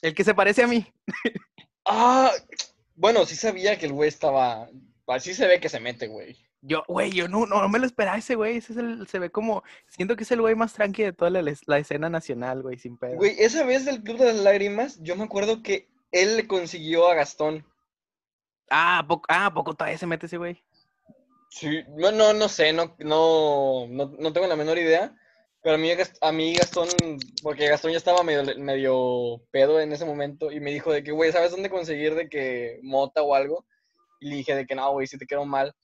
El 0.00 0.14
que 0.14 0.22
se 0.22 0.34
parece 0.34 0.62
a 0.62 0.68
mí. 0.68 0.86
Ah, 1.84 2.30
bueno, 2.94 3.26
sí 3.26 3.34
sabía 3.34 3.78
que 3.78 3.86
el 3.86 3.92
güey 3.92 4.08
estaba... 4.08 4.68
Así 5.08 5.34
se 5.34 5.48
ve 5.48 5.58
que 5.58 5.68
se 5.68 5.80
mete, 5.80 6.06
güey. 6.06 6.36
Yo, 6.60 6.82
güey, 6.88 7.12
yo 7.12 7.28
no, 7.28 7.46
no, 7.46 7.62
no 7.62 7.68
me 7.68 7.78
lo 7.78 7.86
esperaba 7.86 8.18
ese 8.18 8.34
güey. 8.34 8.56
Ese 8.56 8.72
es 8.72 8.78
el, 8.78 9.06
se 9.06 9.18
ve 9.18 9.30
como, 9.30 9.62
siento 9.86 10.16
que 10.16 10.24
es 10.24 10.30
el 10.32 10.40
güey 10.40 10.54
más 10.54 10.74
tranqui 10.74 11.02
de 11.02 11.12
toda 11.12 11.30
la, 11.30 11.42
la 11.66 11.78
escena 11.78 12.10
nacional, 12.10 12.62
güey, 12.62 12.78
sin 12.78 12.96
pedo. 12.96 13.16
Güey, 13.16 13.36
esa 13.38 13.64
vez 13.64 13.84
del 13.84 14.02
Club 14.02 14.18
de 14.18 14.26
las 14.26 14.36
Lágrimas, 14.36 14.98
yo 15.00 15.14
me 15.16 15.24
acuerdo 15.24 15.62
que 15.62 15.88
él 16.10 16.36
le 16.36 16.48
consiguió 16.48 17.08
a 17.08 17.14
Gastón. 17.14 17.64
Ah, 18.70 18.98
¿a 18.98 19.06
poco, 19.06 19.24
ah, 19.28 19.46
¿a 19.46 19.54
poco 19.54 19.74
todavía 19.74 19.98
se 19.98 20.06
mete 20.06 20.26
ese 20.26 20.36
güey? 20.36 20.62
Sí, 21.50 21.82
no, 21.96 22.10
no, 22.10 22.32
no 22.34 22.48
sé, 22.48 22.72
no, 22.72 22.94
no, 22.98 23.86
no, 23.88 24.12
no 24.18 24.32
tengo 24.32 24.46
la 24.46 24.56
menor 24.56 24.78
idea. 24.78 25.16
Pero 25.62 25.74
a 25.74 25.78
mí, 25.78 25.90
a 26.20 26.32
mí 26.32 26.54
Gastón, 26.54 26.88
porque 27.42 27.68
Gastón 27.68 27.90
ya 27.90 27.98
estaba 27.98 28.22
medio, 28.22 28.44
medio 28.58 29.42
pedo 29.50 29.80
en 29.80 29.92
ese 29.92 30.04
momento 30.04 30.52
y 30.52 30.60
me 30.60 30.72
dijo 30.72 30.92
de 30.92 31.02
que, 31.02 31.10
güey, 31.10 31.32
¿sabes 31.32 31.50
dónde 31.50 31.68
conseguir 31.68 32.14
de 32.14 32.28
que 32.28 32.78
mota 32.82 33.22
o 33.22 33.34
algo? 33.34 33.66
Y 34.20 34.28
le 34.28 34.36
dije 34.36 34.54
de 34.54 34.66
que 34.66 34.74
no, 34.74 34.92
güey, 34.92 35.06
si 35.06 35.18
te 35.18 35.26
quedó 35.26 35.44
mal. 35.44 35.74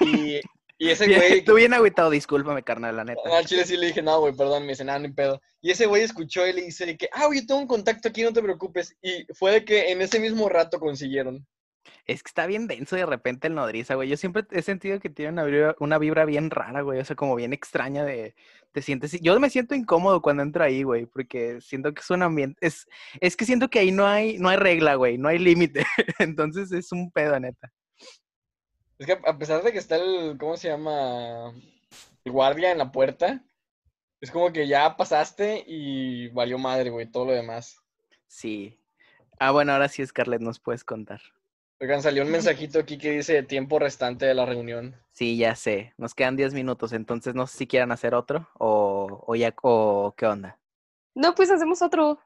Y, 0.00 0.40
y 0.82 0.90
ese 0.90 1.06
güey, 1.16 1.44
tú 1.44 1.54
bien 1.54 1.72
agüitado, 1.74 2.10
discúlpame, 2.10 2.64
carnal, 2.64 2.96
la 2.96 3.04
neta. 3.04 3.20
al 3.36 3.46
chile 3.46 3.64
sí 3.64 3.76
le 3.76 3.86
dije, 3.86 4.02
no, 4.02 4.18
güey, 4.18 4.34
perdón, 4.34 4.64
me 4.64 4.70
dice, 4.70 4.84
nada, 4.84 4.98
ni 4.98 5.12
pedo. 5.12 5.40
Y 5.60 5.70
ese 5.70 5.86
güey 5.86 6.02
escuchó 6.02 6.46
y 6.46 6.52
le 6.52 6.62
dice 6.62 6.96
que, 6.96 7.08
ah, 7.12 7.26
güey, 7.26 7.40
yo 7.40 7.46
tengo 7.46 7.60
un 7.60 7.68
contacto 7.68 8.08
aquí, 8.08 8.22
no 8.22 8.32
te 8.32 8.42
preocupes. 8.42 8.96
Y 9.00 9.24
fue 9.32 9.52
de 9.52 9.64
que 9.64 9.92
en 9.92 10.02
ese 10.02 10.18
mismo 10.18 10.48
rato 10.48 10.80
consiguieron. 10.80 11.46
Es 12.04 12.22
que 12.22 12.28
está 12.28 12.46
bien 12.46 12.66
denso 12.66 12.96
de 12.96 13.06
repente 13.06 13.46
el 13.46 13.54
nodriza, 13.54 13.94
güey. 13.94 14.08
Yo 14.08 14.16
siempre 14.16 14.44
he 14.50 14.62
sentido 14.62 14.98
que 14.98 15.08
tiene 15.08 15.32
una 15.32 15.44
vibra, 15.44 15.76
una 15.78 15.98
vibra 15.98 16.24
bien 16.24 16.50
rara, 16.50 16.80
güey. 16.80 16.98
O 16.98 17.04
sea, 17.04 17.14
como 17.14 17.36
bien 17.36 17.52
extraña 17.52 18.04
de... 18.04 18.34
Te 18.72 18.82
sientes... 18.82 19.20
Yo 19.20 19.38
me 19.38 19.50
siento 19.50 19.74
incómodo 19.76 20.20
cuando 20.20 20.42
entro 20.42 20.64
ahí, 20.64 20.82
güey, 20.82 21.06
porque 21.06 21.60
siento 21.60 21.94
que 21.94 22.00
es 22.00 22.10
un 22.10 22.22
ambiente... 22.22 22.58
Es, 22.66 22.86
es 23.20 23.36
que 23.36 23.44
siento 23.44 23.68
que 23.68 23.78
ahí 23.78 23.92
no 23.92 24.06
hay, 24.06 24.38
no 24.38 24.48
hay 24.48 24.56
regla, 24.56 24.96
güey. 24.96 25.16
No 25.16 25.28
hay 25.28 25.38
límite. 25.38 25.84
Entonces 26.18 26.72
es 26.72 26.90
un 26.90 27.12
pedo, 27.12 27.38
neta. 27.38 27.72
Es 29.02 29.06
que 29.06 29.18
a 29.26 29.36
pesar 29.36 29.64
de 29.64 29.72
que 29.72 29.78
está 29.78 29.96
el, 29.96 30.38
¿cómo 30.38 30.56
se 30.56 30.68
llama? 30.68 31.52
El 32.24 32.30
guardia 32.30 32.70
en 32.70 32.78
la 32.78 32.92
puerta, 32.92 33.44
es 34.20 34.30
como 34.30 34.52
que 34.52 34.68
ya 34.68 34.96
pasaste 34.96 35.64
y 35.66 36.28
valió 36.28 36.56
madre, 36.56 36.90
güey, 36.90 37.10
todo 37.10 37.24
lo 37.24 37.32
demás. 37.32 37.82
Sí. 38.28 38.78
Ah, 39.40 39.50
bueno, 39.50 39.72
ahora 39.72 39.88
sí, 39.88 40.06
Scarlett, 40.06 40.40
nos 40.40 40.60
puedes 40.60 40.84
contar. 40.84 41.20
Oigan, 41.80 42.00
salió 42.00 42.22
un 42.22 42.30
mensajito 42.30 42.78
aquí 42.78 42.96
que 42.96 43.10
dice 43.10 43.42
tiempo 43.42 43.80
restante 43.80 44.24
de 44.24 44.34
la 44.34 44.46
reunión. 44.46 44.94
Sí, 45.10 45.36
ya 45.36 45.56
sé. 45.56 45.94
Nos 45.98 46.14
quedan 46.14 46.36
10 46.36 46.54
minutos, 46.54 46.92
entonces 46.92 47.34
no 47.34 47.48
sé 47.48 47.58
si 47.58 47.66
quieran 47.66 47.90
hacer 47.90 48.14
otro 48.14 48.48
o, 48.56 49.24
o 49.26 49.34
ya... 49.34 49.52
o 49.62 50.14
qué 50.16 50.26
onda. 50.26 50.60
No, 51.16 51.34
pues 51.34 51.50
hacemos 51.50 51.82
otro. 51.82 52.20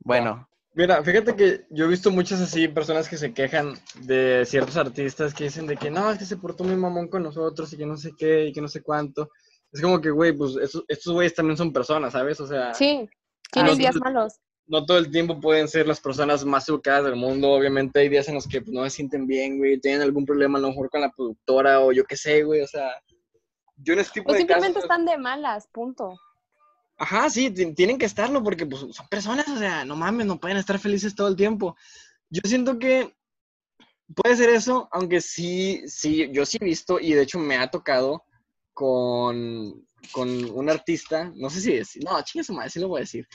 Bueno, 0.00 0.47
Mira, 0.78 1.02
fíjate 1.02 1.34
que 1.34 1.66
yo 1.70 1.86
he 1.86 1.88
visto 1.88 2.12
muchas 2.12 2.40
así 2.40 2.68
personas 2.68 3.08
que 3.08 3.16
se 3.16 3.34
quejan 3.34 3.74
de 4.02 4.44
ciertos 4.46 4.76
artistas 4.76 5.34
que 5.34 5.42
dicen 5.42 5.66
de 5.66 5.76
que 5.76 5.90
no, 5.90 6.08
es 6.08 6.18
que 6.20 6.24
se 6.24 6.36
portó 6.36 6.62
muy 6.62 6.76
mamón 6.76 7.08
con 7.08 7.24
nosotros 7.24 7.72
y 7.72 7.76
que 7.76 7.84
no 7.84 7.96
sé 7.96 8.12
qué 8.16 8.46
y 8.46 8.52
que 8.52 8.60
no 8.60 8.68
sé 8.68 8.80
cuánto. 8.80 9.28
Es 9.72 9.82
como 9.82 10.00
que, 10.00 10.10
güey, 10.10 10.32
pues 10.34 10.54
estos, 10.62 10.84
estos 10.86 11.14
güeyes 11.14 11.34
también 11.34 11.56
son 11.56 11.72
personas, 11.72 12.12
¿sabes? 12.12 12.38
O 12.38 12.46
sea, 12.46 12.72
Sí, 12.74 13.10
tienen 13.50 13.72
sí. 13.72 13.80
días 13.80 13.96
malos. 13.96 14.34
no 14.68 14.86
todo 14.86 14.98
el 14.98 15.10
tiempo 15.10 15.40
pueden 15.40 15.66
ser 15.66 15.88
las 15.88 15.98
personas 16.00 16.44
más 16.44 16.68
educadas 16.68 17.06
del 17.06 17.16
mundo. 17.16 17.50
Obviamente 17.50 17.98
hay 17.98 18.08
días 18.08 18.28
en 18.28 18.36
los 18.36 18.46
que 18.46 18.60
pues, 18.60 18.72
no 18.72 18.84
se 18.84 18.90
sienten 18.90 19.26
bien, 19.26 19.58
güey, 19.58 19.80
tienen 19.80 20.02
algún 20.02 20.24
problema 20.24 20.58
a 20.58 20.62
lo 20.62 20.68
mejor 20.68 20.90
con 20.90 21.00
la 21.00 21.10
productora 21.10 21.80
o 21.80 21.90
yo 21.90 22.04
qué 22.04 22.16
sé, 22.16 22.44
güey. 22.44 22.60
O 22.60 22.68
sea, 22.68 22.88
yo 23.78 23.94
en 23.94 23.98
este 23.98 24.20
tipo 24.20 24.30
O 24.30 24.32
de 24.32 24.38
simplemente 24.38 24.74
casos... 24.74 24.84
están 24.84 25.04
de 25.06 25.18
malas, 25.18 25.66
punto. 25.72 26.14
Ajá, 26.98 27.30
sí, 27.30 27.50
ti- 27.50 27.74
tienen 27.74 27.98
que 27.98 28.06
estarlo 28.06 28.42
porque 28.42 28.66
pues, 28.66 28.80
son 28.94 29.08
personas, 29.08 29.48
o 29.48 29.56
sea, 29.58 29.84
no 29.84 29.96
mames, 29.96 30.26
no 30.26 30.38
pueden 30.40 30.56
estar 30.56 30.78
felices 30.78 31.14
todo 31.14 31.28
el 31.28 31.36
tiempo. 31.36 31.76
Yo 32.30 32.40
siento 32.44 32.78
que 32.78 33.14
puede 34.14 34.36
ser 34.36 34.50
eso, 34.50 34.88
aunque 34.92 35.20
sí, 35.20 35.82
sí, 35.86 36.28
yo 36.32 36.46
sí 36.46 36.58
he 36.60 36.64
visto 36.64 36.98
y 37.00 37.12
de 37.12 37.22
hecho 37.22 37.38
me 37.38 37.56
ha 37.56 37.70
tocado 37.70 38.24
con, 38.72 39.86
con 40.12 40.28
un 40.50 40.70
artista, 40.70 41.32
no 41.36 41.50
sé 41.50 41.60
si 41.60 41.72
decir, 41.74 42.02
no, 42.04 42.20
chinga 42.22 42.44
su 42.44 42.54
madre, 42.54 42.70
sí 42.70 42.80
lo 42.80 42.88
voy 42.88 42.98
a 42.98 43.00
decir. 43.02 43.26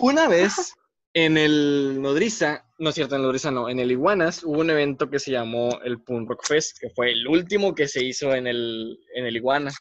Una 0.00 0.28
vez 0.28 0.74
en 1.12 1.38
el 1.38 2.00
Nodriza, 2.00 2.64
no 2.78 2.88
es 2.90 2.94
cierto, 2.96 3.14
en 3.14 3.20
el 3.20 3.26
Nodriza 3.26 3.50
no, 3.50 3.68
en 3.68 3.78
el 3.78 3.90
Iguanas 3.92 4.42
hubo 4.44 4.60
un 4.60 4.70
evento 4.70 5.08
que 5.10 5.18
se 5.20 5.30
llamó 5.30 5.80
el 5.84 6.02
Punk 6.02 6.28
Rock 6.28 6.44
Fest, 6.46 6.78
que 6.80 6.90
fue 6.90 7.12
el 7.12 7.26
último 7.28 7.74
que 7.74 7.86
se 7.88 8.04
hizo 8.04 8.34
en 8.34 8.46
el, 8.46 8.98
en 9.14 9.26
el 9.26 9.36
Iguana. 9.36 9.72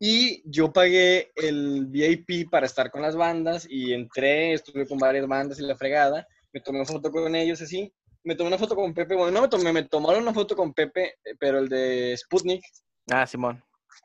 Y 0.00 0.42
yo 0.48 0.72
pagué 0.72 1.32
el 1.34 1.86
VIP 1.86 2.48
para 2.50 2.66
estar 2.66 2.90
con 2.90 3.02
las 3.02 3.16
bandas 3.16 3.66
y 3.68 3.92
entré, 3.92 4.52
estuve 4.52 4.86
con 4.86 4.98
varias 4.98 5.26
bandas 5.26 5.58
y 5.58 5.62
la 5.62 5.76
fregada. 5.76 6.26
Me 6.52 6.60
tomé 6.60 6.78
una 6.78 6.86
foto 6.86 7.10
con 7.10 7.34
ellos 7.34 7.60
así. 7.60 7.92
Me 8.22 8.34
tomé 8.36 8.48
una 8.48 8.58
foto 8.58 8.76
con 8.76 8.94
Pepe. 8.94 9.14
Bueno, 9.16 9.32
no 9.32 9.42
me 9.42 9.48
tomé, 9.48 9.72
me 9.72 9.82
tomaron 9.84 10.22
una 10.22 10.34
foto 10.34 10.54
con 10.54 10.72
Pepe, 10.72 11.14
eh, 11.24 11.34
pero 11.38 11.58
el 11.58 11.68
de 11.68 12.16
Sputnik, 12.16 12.62
ah, 13.10 13.26
Simón. 13.26 13.62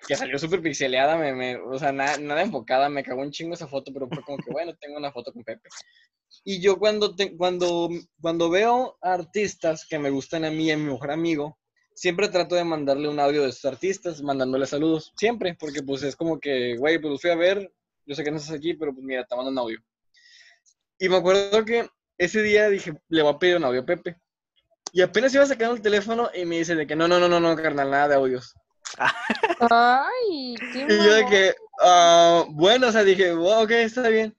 que 0.08 0.16
salió 0.16 0.40
súper 0.40 0.62
pixeleada, 0.62 1.16
me, 1.18 1.34
me- 1.34 1.58
o 1.58 1.78
sea, 1.78 1.92
nada, 1.92 2.18
nada 2.18 2.42
enfocada, 2.42 2.90
me 2.90 3.04
cagó 3.04 3.22
un 3.22 3.32
chingo 3.32 3.54
esa 3.54 3.68
foto, 3.68 3.92
pero 3.94 4.08
fue 4.08 4.24
como 4.24 4.38
que, 4.38 4.52
bueno, 4.52 4.74
tengo 4.80 4.98
una 4.98 5.12
foto 5.12 5.32
con 5.32 5.44
Pepe. 5.44 5.70
Y 6.44 6.60
yo 6.60 6.78
cuando, 6.80 7.16
te- 7.16 7.36
cuando, 7.38 7.90
cuando 8.20 8.50
veo 8.50 8.98
artistas 9.02 9.86
que 9.88 10.00
me 10.00 10.10
gustan 10.10 10.46
a 10.46 10.52
mí 10.52 10.66
y 10.66 10.72
a 10.72 10.78
mi 10.78 10.86
mejor 10.92 11.12
amigo, 11.12 11.60
siempre 11.96 12.30
trato 12.30 12.56
de 12.56 12.64
mandarle 12.64 13.08
un 13.08 13.20
audio 13.20 13.44
de 13.44 13.50
esos 13.50 13.66
artistas, 13.66 14.22
mandándole 14.22 14.66
saludos, 14.66 15.14
siempre, 15.16 15.56
porque 15.60 15.84
pues 15.84 16.04
es 16.04 16.16
como 16.16 16.40
que, 16.40 16.76
güey, 16.78 17.00
pues 17.00 17.12
los 17.12 17.22
fui 17.22 17.32
a 17.32 17.36
ver, 17.36 17.72
yo 18.06 18.16
sé 18.16 18.24
que 18.24 18.32
no 18.32 18.38
estás 18.38 18.56
aquí, 18.56 18.74
pero 18.74 18.94
pues 18.94 19.06
mira, 19.06 19.26
te 19.26 19.36
mando 19.36 19.52
un 19.52 19.60
audio. 19.60 19.80
Y 21.00 21.10
me 21.10 21.18
acuerdo 21.18 21.66
que 21.66 21.88
ese 22.18 22.42
día 22.42 22.70
dije, 22.70 22.94
le 23.10 23.22
voy 23.22 23.34
a 23.34 23.40
pedir 23.40 23.58
un 23.58 23.66
audio 23.66 23.82
a 23.82 23.86
Pepe. 23.86 24.18
Y 24.92 25.02
apenas 25.02 25.34
iba 25.34 25.46
sacando 25.46 25.76
el 25.76 25.82
teléfono 25.82 26.30
y 26.34 26.46
me 26.46 26.60
dice 26.60 26.76
de 26.76 26.86
que 26.86 26.96
no, 26.96 27.08
no, 27.08 27.20
no, 27.20 27.28
no, 27.28 27.40
no, 27.40 27.56
carnal, 27.56 27.90
nada 27.90 28.10
de 28.10 28.16
audios. 28.16 28.54
Ay, 29.72 30.56
qué 30.72 30.86
Y 30.88 31.04
yo 31.04 31.14
de 31.16 31.26
que, 31.26 31.56
ah, 31.82 32.46
bueno, 32.50 32.88
o 32.88 32.92
sea, 32.92 33.04
dije, 33.04 33.34
"Wow, 33.34 33.64
ok, 33.64 33.72
está 33.72 34.08
bien. 34.10 34.36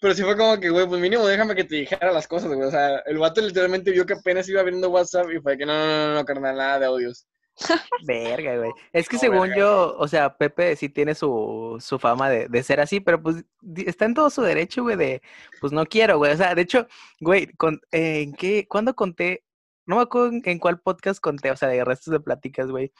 Pero 0.00 0.14
sí 0.14 0.22
fue 0.22 0.36
como 0.36 0.60
que, 0.60 0.68
güey, 0.70 0.86
pues 0.86 1.00
mínimo 1.00 1.26
déjame 1.26 1.54
que 1.54 1.64
te 1.64 1.76
dijera 1.76 2.12
las 2.12 2.28
cosas, 2.28 2.52
güey. 2.52 2.68
O 2.68 2.70
sea, 2.70 2.98
el 3.06 3.18
vato 3.18 3.40
literalmente 3.40 3.90
vio 3.90 4.04
que 4.04 4.14
apenas 4.14 4.48
iba 4.48 4.60
abriendo 4.60 4.90
WhatsApp 4.90 5.30
y 5.30 5.40
fue 5.40 5.56
que 5.56 5.64
no, 5.64 5.72
no, 5.74 6.08
no, 6.08 6.14
no, 6.14 6.24
carnal, 6.24 6.56
nada 6.56 6.78
de 6.80 6.86
audios. 6.86 7.26
Verga, 8.06 8.58
güey. 8.58 8.70
Es 8.92 9.08
que 9.08 9.16
No, 9.16 9.20
según 9.20 9.48
verga. 9.48 9.56
yo, 9.56 9.96
o 9.98 10.06
sea, 10.08 10.36
Pepe 10.36 10.76
sí 10.76 10.90
tiene 10.90 11.14
su, 11.14 11.78
su 11.80 11.98
fama 11.98 12.28
de, 12.28 12.48
de 12.48 12.62
ser 12.62 12.80
así, 12.80 13.00
pero 13.00 13.22
pues 13.22 13.44
está 13.86 14.04
en 14.04 14.14
todo 14.14 14.28
su 14.28 14.42
derecho, 14.42 14.82
güey, 14.82 14.96
de, 14.96 15.22
pues 15.60 15.72
no 15.72 15.86
quiero, 15.86 16.18
güey. 16.18 16.32
O 16.32 16.36
sea, 16.36 16.54
de 16.54 16.62
hecho, 16.62 16.86
güey, 17.20 17.46
con, 17.56 17.80
eh, 17.92 18.20
¿en 18.22 18.34
qué, 18.34 18.66
cuándo 18.68 18.94
conté? 18.94 19.44
No 19.86 19.96
me 19.96 20.02
acuerdo 20.02 20.28
en, 20.28 20.42
en 20.44 20.58
cuál 20.58 20.80
podcast 20.80 21.20
conté, 21.20 21.50
o 21.50 21.56
sea, 21.56 21.68
de 21.68 21.84
restos 21.84 22.12
de 22.12 22.20
pláticas, 22.20 22.68
güey, 22.68 22.92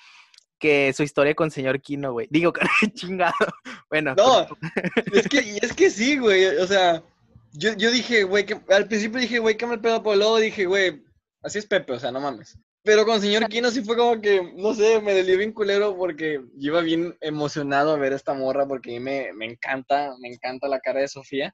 que 0.59 0.93
su 0.93 1.03
historia 1.03 1.35
con 1.35 1.51
señor 1.51 1.81
Kino, 1.81 2.13
güey. 2.13 2.29
Digo, 2.31 2.53
chingado. 2.95 3.35
Bueno, 3.89 4.15
No, 4.15 4.47
es 5.13 5.29
que, 5.29 5.59
es 5.61 5.73
que 5.73 5.91
sí, 5.91 6.19
güey. 6.19 6.47
O 6.47 6.67
sea, 6.67 7.03
yo, 7.53 7.75
yo 7.75 7.91
dije, 7.91 8.25
güey, 8.25 8.47
que 8.47 8.61
al 8.69 8.87
principio 8.87 9.21
dije, 9.21 9.39
güey, 9.39 9.57
qué 9.57 9.67
mal 9.67 9.81
pedo, 9.81 10.03
pero 10.03 10.17
luego 10.17 10.39
dije, 10.39 10.67
güey, 10.67 11.03
así 11.43 11.59
es 11.59 11.67
Pepe, 11.67 11.93
o 11.93 11.99
sea, 11.99 12.11
no 12.11 12.21
mames. 12.21 12.59
Pero 12.83 13.05
con 13.05 13.21
señor 13.21 13.49
Kino 13.49 13.71
sí 13.71 13.83
fue 13.83 13.97
como 13.97 14.21
que, 14.21 14.53
no 14.57 14.73
sé, 14.73 15.01
me 15.01 15.13
delió 15.13 15.37
bien 15.39 15.53
culero 15.53 15.97
porque 15.97 16.41
yo 16.55 16.73
iba 16.73 16.81
bien 16.83 17.17
emocionado 17.21 17.93
a 17.93 17.99
ver 17.99 18.13
esta 18.13 18.33
morra 18.33 18.67
porque 18.67 18.91
a 18.91 18.93
mí 18.95 19.01
me, 19.01 19.33
me 19.33 19.47
encanta, 19.47 20.15
me 20.21 20.29
encanta 20.29 20.69
la 20.69 20.79
cara 20.79 21.01
de 21.01 21.09
Sofía. 21.09 21.53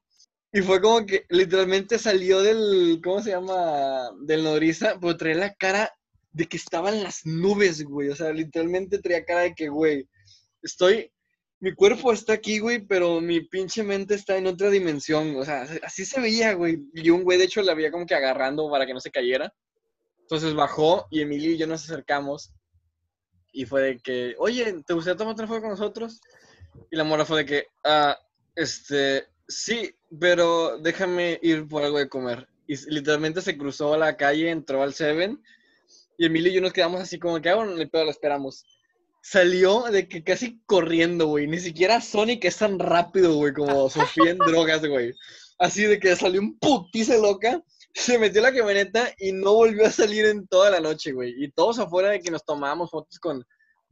Y 0.52 0.60
fue 0.60 0.82
como 0.82 1.06
que 1.06 1.24
literalmente 1.30 1.98
salió 1.98 2.42
del, 2.42 3.00
¿cómo 3.02 3.22
se 3.22 3.30
llama? 3.30 4.10
Del 4.20 4.44
nodriza, 4.44 4.98
pero 5.00 5.16
traía 5.16 5.36
la 5.36 5.54
cara 5.54 5.90
de 6.32 6.46
que 6.46 6.56
estaba 6.56 6.90
en 6.90 7.02
las 7.02 7.24
nubes, 7.26 7.84
güey. 7.84 8.08
O 8.08 8.16
sea, 8.16 8.32
literalmente 8.32 8.98
traía 8.98 9.24
cara 9.24 9.40
de 9.42 9.54
que, 9.54 9.68
güey, 9.68 10.08
estoy, 10.62 11.12
mi 11.60 11.74
cuerpo 11.74 12.12
está 12.12 12.32
aquí, 12.32 12.58
güey, 12.58 12.80
pero 12.80 13.20
mi 13.20 13.40
pinche 13.40 13.82
mente 13.82 14.14
está 14.14 14.36
en 14.36 14.46
otra 14.46 14.70
dimensión. 14.70 15.36
O 15.36 15.44
sea, 15.44 15.66
así 15.82 16.04
se 16.04 16.20
veía, 16.20 16.54
güey. 16.54 16.82
Y 16.94 17.10
un 17.10 17.22
güey, 17.22 17.38
de 17.38 17.44
hecho, 17.44 17.62
la 17.62 17.74
veía 17.74 17.90
como 17.92 18.06
que 18.06 18.14
agarrando 18.14 18.70
para 18.70 18.86
que 18.86 18.94
no 18.94 19.00
se 19.00 19.10
cayera. 19.10 19.52
Entonces 20.20 20.54
bajó 20.54 21.06
y 21.10 21.20
Emilio 21.20 21.52
y 21.52 21.58
yo 21.58 21.66
nos 21.66 21.84
acercamos. 21.84 22.52
Y 23.52 23.66
fue 23.66 23.82
de 23.82 23.98
que, 23.98 24.34
oye, 24.38 24.82
¿te 24.86 24.94
gustaría 24.94 25.16
tomar 25.16 25.34
una 25.34 25.46
foto 25.46 25.60
con 25.60 25.70
nosotros? 25.70 26.20
Y 26.90 26.96
la 26.96 27.04
mora 27.04 27.26
fue 27.26 27.40
de 27.40 27.46
que, 27.46 27.66
ah, 27.84 28.18
este, 28.54 29.26
sí, 29.46 29.94
pero 30.18 30.78
déjame 30.78 31.38
ir 31.42 31.68
por 31.68 31.82
algo 31.82 31.98
de 31.98 32.08
comer. 32.08 32.48
Y 32.66 32.76
literalmente 32.90 33.42
se 33.42 33.58
cruzó 33.58 33.96
la 33.98 34.16
calle, 34.16 34.50
entró 34.50 34.82
al 34.82 34.94
Seven. 34.94 35.42
Y 36.22 36.26
Emilio 36.26 36.52
y 36.52 36.54
yo 36.54 36.60
nos 36.60 36.72
quedamos 36.72 37.00
así 37.00 37.18
como 37.18 37.40
que, 37.40 37.48
ah, 37.48 37.56
bueno, 37.56 37.74
pedo, 37.90 38.04
lo 38.04 38.12
esperamos. 38.12 38.64
Salió 39.24 39.82
de 39.90 40.06
que 40.06 40.22
casi 40.22 40.62
corriendo, 40.66 41.26
güey. 41.26 41.48
Ni 41.48 41.58
siquiera 41.58 42.00
Sonic 42.00 42.44
es 42.44 42.58
tan 42.58 42.78
rápido, 42.78 43.34
güey, 43.34 43.52
como 43.52 43.90
Sofía 43.90 44.30
en 44.30 44.38
drogas, 44.38 44.86
güey. 44.86 45.12
Así 45.58 45.82
de 45.82 45.98
que 45.98 46.14
salió 46.14 46.40
un 46.40 46.56
putice 46.60 47.20
loca, 47.20 47.60
se 47.92 48.20
metió 48.20 48.40
a 48.40 48.44
la 48.44 48.56
camioneta 48.56 49.12
y 49.18 49.32
no 49.32 49.54
volvió 49.54 49.84
a 49.84 49.90
salir 49.90 50.26
en 50.26 50.46
toda 50.46 50.70
la 50.70 50.78
noche, 50.78 51.10
güey. 51.10 51.34
Y 51.42 51.50
todos 51.50 51.80
afuera 51.80 52.10
de 52.10 52.20
que 52.20 52.30
nos 52.30 52.44
tomábamos 52.44 52.92
fotos 52.92 53.18
con, 53.18 53.44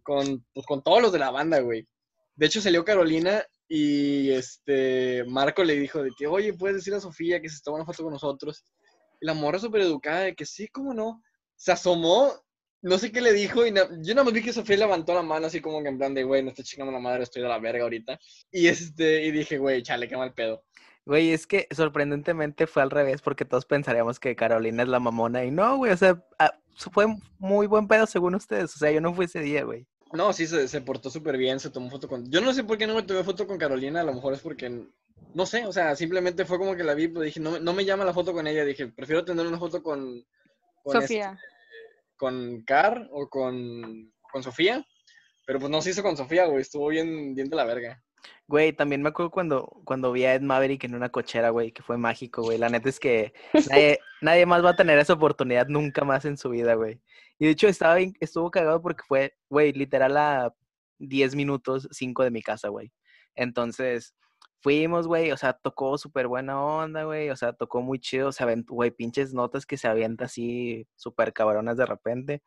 con, 0.04 0.46
pues, 0.54 0.64
con 0.66 0.84
todos 0.84 1.02
los 1.02 1.10
de 1.10 1.18
la 1.18 1.32
banda, 1.32 1.58
güey. 1.58 1.88
De 2.36 2.46
hecho, 2.46 2.60
salió 2.60 2.84
Carolina 2.84 3.44
y 3.66 4.30
este 4.30 5.24
Marco 5.24 5.64
le 5.64 5.74
dijo 5.74 6.00
de 6.00 6.12
que, 6.16 6.28
oye, 6.28 6.52
puedes 6.52 6.76
decir 6.76 6.94
a 6.94 7.00
Sofía 7.00 7.40
que 7.40 7.48
se 7.48 7.60
toma 7.60 7.78
una 7.78 7.86
foto 7.86 8.04
con 8.04 8.12
nosotros. 8.12 8.64
Y 9.20 9.26
la 9.26 9.34
morra 9.34 9.58
súper 9.58 9.80
educada 9.80 10.20
de 10.20 10.36
que 10.36 10.46
sí, 10.46 10.68
cómo 10.68 10.94
no. 10.94 11.20
Se 11.60 11.72
asomó 11.72 12.32
no 12.82 12.96
sé 12.96 13.12
qué 13.12 13.20
le 13.20 13.34
dijo 13.34 13.66
y 13.66 13.70
na- 13.70 13.86
yo 14.00 14.14
nada 14.14 14.24
más 14.24 14.32
vi 14.32 14.42
que 14.42 14.54
Sofía 14.54 14.78
levantó 14.78 15.12
la 15.12 15.20
mano 15.20 15.46
así 15.46 15.60
como 15.60 15.82
que 15.82 15.88
en 15.90 15.98
plan 15.98 16.14
de, 16.14 16.24
güey, 16.24 16.42
no 16.42 16.48
estoy 16.48 16.64
chingando 16.64 16.90
la 16.92 16.98
madre, 16.98 17.24
estoy 17.24 17.42
de 17.42 17.48
la 17.48 17.58
verga 17.58 17.82
ahorita. 17.82 18.18
Y 18.50 18.68
este, 18.68 19.22
y 19.26 19.30
dije, 19.30 19.58
güey, 19.58 19.82
chale, 19.82 20.08
qué 20.08 20.16
mal 20.16 20.32
pedo. 20.32 20.64
Güey, 21.04 21.32
es 21.32 21.46
que 21.46 21.68
sorprendentemente 21.70 22.66
fue 22.66 22.82
al 22.82 22.90
revés 22.90 23.20
porque 23.20 23.44
todos 23.44 23.66
pensaríamos 23.66 24.18
que 24.18 24.34
Carolina 24.34 24.82
es 24.82 24.88
la 24.88 24.98
mamona 25.00 25.44
y 25.44 25.50
no, 25.50 25.76
güey, 25.76 25.92
o 25.92 25.96
sea, 25.98 26.24
ah, 26.38 26.54
fue 26.76 27.04
muy 27.38 27.66
buen 27.66 27.86
pedo 27.86 28.06
según 28.06 28.34
ustedes, 28.34 28.74
o 28.74 28.78
sea, 28.78 28.90
yo 28.90 29.02
no 29.02 29.12
fui 29.12 29.26
ese 29.26 29.40
día, 29.40 29.62
güey. 29.64 29.86
No, 30.14 30.32
sí, 30.32 30.46
se, 30.46 30.66
se 30.66 30.80
portó 30.80 31.10
súper 31.10 31.36
bien, 31.36 31.60
se 31.60 31.68
tomó 31.68 31.90
foto 31.90 32.08
con... 32.08 32.30
Yo 32.30 32.40
no 32.40 32.54
sé 32.54 32.64
por 32.64 32.78
qué 32.78 32.86
no 32.86 32.94
me 32.94 33.02
tomé 33.02 33.22
foto 33.24 33.46
con 33.46 33.58
Carolina, 33.58 34.00
a 34.00 34.04
lo 34.04 34.14
mejor 34.14 34.32
es 34.32 34.40
porque, 34.40 34.86
no 35.34 35.44
sé, 35.44 35.66
o 35.66 35.72
sea, 35.74 35.94
simplemente 35.96 36.46
fue 36.46 36.56
como 36.58 36.74
que 36.74 36.84
la 36.84 36.94
vi, 36.94 37.08
pero 37.08 37.20
dije, 37.20 37.40
no, 37.40 37.50
me- 37.52 37.60
no 37.60 37.74
me 37.74 37.84
llama 37.84 38.06
la 38.06 38.14
foto 38.14 38.32
con 38.32 38.46
ella, 38.46 38.64
dije, 38.64 38.86
prefiero 38.88 39.24
tener 39.26 39.46
una 39.46 39.58
foto 39.58 39.82
con... 39.82 40.24
con 40.82 40.96
este- 40.96 41.06
Sofía. 41.06 41.38
con 42.16 42.62
Car 42.66 43.08
o 43.12 43.28
con, 43.28 44.12
con 44.20 44.42
Sofía, 44.42 44.86
pero 45.46 45.58
pues 45.58 45.70
no 45.70 45.80
se 45.82 45.90
hizo 45.90 46.02
con 46.02 46.16
Sofía, 46.16 46.46
güey, 46.46 46.60
estuvo 46.62 46.88
bien, 46.88 47.34
bien 47.34 47.48
de 47.48 47.56
la 47.56 47.64
verga. 47.64 48.02
Güey, 48.46 48.72
también 48.72 49.00
me 49.00 49.08
acuerdo 49.10 49.30
cuando, 49.30 49.80
cuando 49.84 50.12
vi 50.12 50.24
a 50.24 50.34
Ed 50.34 50.42
Maverick 50.42 50.84
en 50.84 50.94
una 50.94 51.08
cochera, 51.08 51.50
güey, 51.50 51.72
que 51.72 51.82
fue 51.82 51.96
mágico, 51.96 52.42
güey. 52.42 52.58
La 52.58 52.68
neta 52.68 52.88
es 52.88 52.98
que 53.00 53.32
nadie, 53.94 54.00
nadie 54.20 54.44
más 54.44 54.64
va 54.64 54.70
a 54.70 54.76
tener 54.76 54.98
esa 54.98 55.12
oportunidad 55.14 55.68
nunca 55.68 56.04
más 56.04 56.24
en 56.24 56.36
su 56.36 56.50
vida, 56.50 56.74
güey. 56.74 57.00
Y 57.38 57.46
de 57.46 57.52
hecho 57.52 57.68
estaba 57.68 57.94
bien- 57.94 58.12
estuvo 58.20 58.50
cagado 58.50 58.82
porque 58.82 59.04
fue, 59.06 59.34
güey, 59.48 59.72
literal 59.72 60.16
a 60.16 60.54
10 60.98 61.34
minutos, 61.36 61.88
5 61.92 62.24
de 62.24 62.30
mi 62.30 62.42
casa, 62.42 62.68
güey. 62.68 62.92
Entonces, 63.36 64.14
fuimos, 64.60 65.06
güey, 65.06 65.32
o 65.32 65.36
sea, 65.36 65.52
tocó 65.54 65.98
súper 65.98 66.26
buena 66.28 66.62
onda, 66.62 67.04
güey, 67.04 67.30
o 67.30 67.36
sea, 67.36 67.52
tocó 67.52 67.80
muy 67.80 67.98
chido, 67.98 68.32
se 68.32 68.42
aventó, 68.42 68.74
güey, 68.74 68.90
pinches 68.90 69.32
notas 69.32 69.66
que 69.66 69.76
se 69.76 69.88
avienta 69.88 70.26
así 70.26 70.86
súper 70.96 71.32
cabronas 71.32 71.76
de 71.76 71.86
repente. 71.86 72.42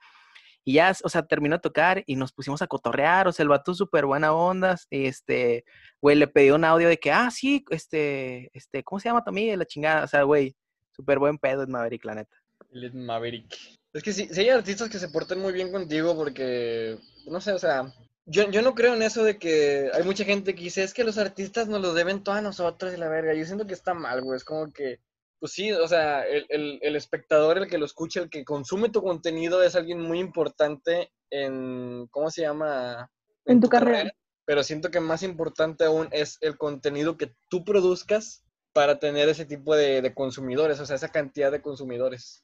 Y 0.65 0.75
ya, 0.75 0.93
o 1.03 1.09
sea, 1.09 1.23
terminó 1.23 1.57
de 1.57 1.61
tocar 1.61 2.03
y 2.05 2.15
nos 2.15 2.31
pusimos 2.31 2.61
a 2.61 2.67
cotorrear, 2.67 3.27
o 3.27 3.33
sea, 3.33 3.43
el 3.43 3.49
vato 3.49 3.73
súper 3.73 4.05
buena 4.05 4.33
onda, 4.33 4.77
este, 4.89 5.65
güey, 6.01 6.15
le 6.15 6.27
pedí 6.27 6.51
un 6.51 6.63
audio 6.63 6.87
de 6.87 6.97
que, 6.97 7.11
ah, 7.11 7.29
sí, 7.31 7.65
este, 7.69 8.49
este, 8.53 8.83
¿cómo 8.83 8.99
se 8.99 9.09
llama? 9.09 9.23
Y 9.35 9.55
La 9.55 9.65
chingada, 9.65 10.05
o 10.05 10.07
sea, 10.07 10.23
güey, 10.23 10.55
súper 10.91 11.19
buen 11.19 11.37
pedo 11.37 11.63
es 11.63 11.69
Maverick, 11.69 12.05
la 12.05 12.15
neta. 12.15 12.37
Ed 12.71 12.93
Maverick. 12.93 13.53
Es 13.91 14.01
que 14.01 14.13
sí, 14.13 14.27
sí 14.31 14.41
hay 14.41 14.49
artistas 14.49 14.89
que 14.89 14.99
se 14.99 15.09
portan 15.09 15.39
muy 15.39 15.53
bien 15.53 15.71
contigo 15.71 16.15
porque, 16.15 16.97
no 17.27 17.41
sé, 17.41 17.51
o 17.51 17.59
sea, 17.59 17.93
yo, 18.25 18.49
yo 18.49 18.61
no 18.61 18.73
creo 18.73 18.93
en 18.95 19.01
eso 19.01 19.23
de 19.23 19.37
que 19.37 19.89
hay 19.93 20.03
mucha 20.03 20.23
gente 20.23 20.55
que 20.55 20.63
dice, 20.63 20.83
es 20.83 20.93
que 20.93 21.03
los 21.03 21.17
artistas 21.17 21.67
nos 21.67 21.81
lo 21.81 21.93
deben 21.93 22.23
todo 22.23 22.35
a 22.35 22.41
nosotros 22.41 22.93
y 22.93 22.97
la 22.97 23.09
verga. 23.09 23.33
Yo 23.33 23.45
siento 23.45 23.67
que 23.67 23.73
está 23.73 23.93
mal, 23.93 24.21
güey, 24.21 24.37
es 24.37 24.45
como 24.45 24.71
que, 24.71 24.99
pues 25.39 25.51
sí, 25.51 25.71
o 25.71 25.87
sea, 25.87 26.25
el, 26.25 26.45
el, 26.49 26.79
el 26.81 26.95
espectador, 26.95 27.57
el 27.57 27.67
que 27.67 27.77
lo 27.77 27.85
escucha, 27.85 28.21
el 28.21 28.29
que 28.29 28.45
consume 28.45 28.89
tu 28.89 29.01
contenido 29.01 29.61
es 29.61 29.75
alguien 29.75 29.99
muy 29.99 30.19
importante 30.19 31.11
en, 31.29 32.07
¿cómo 32.11 32.29
se 32.29 32.41
llama? 32.43 33.11
En 33.45 33.59
tu 33.59 33.67
carrera. 33.67 34.13
Pero 34.45 34.63
siento 34.63 34.89
que 34.89 34.99
más 34.99 35.23
importante 35.23 35.85
aún 35.85 36.07
es 36.11 36.37
el 36.41 36.57
contenido 36.57 37.17
que 37.17 37.33
tú 37.49 37.63
produzcas 37.63 38.45
para 38.73 38.99
tener 38.99 39.29
ese 39.29 39.45
tipo 39.45 39.75
de, 39.75 40.01
de 40.01 40.13
consumidores, 40.13 40.79
o 40.79 40.85
sea, 40.85 40.95
esa 40.95 41.09
cantidad 41.09 41.51
de 41.51 41.61
consumidores. 41.61 42.43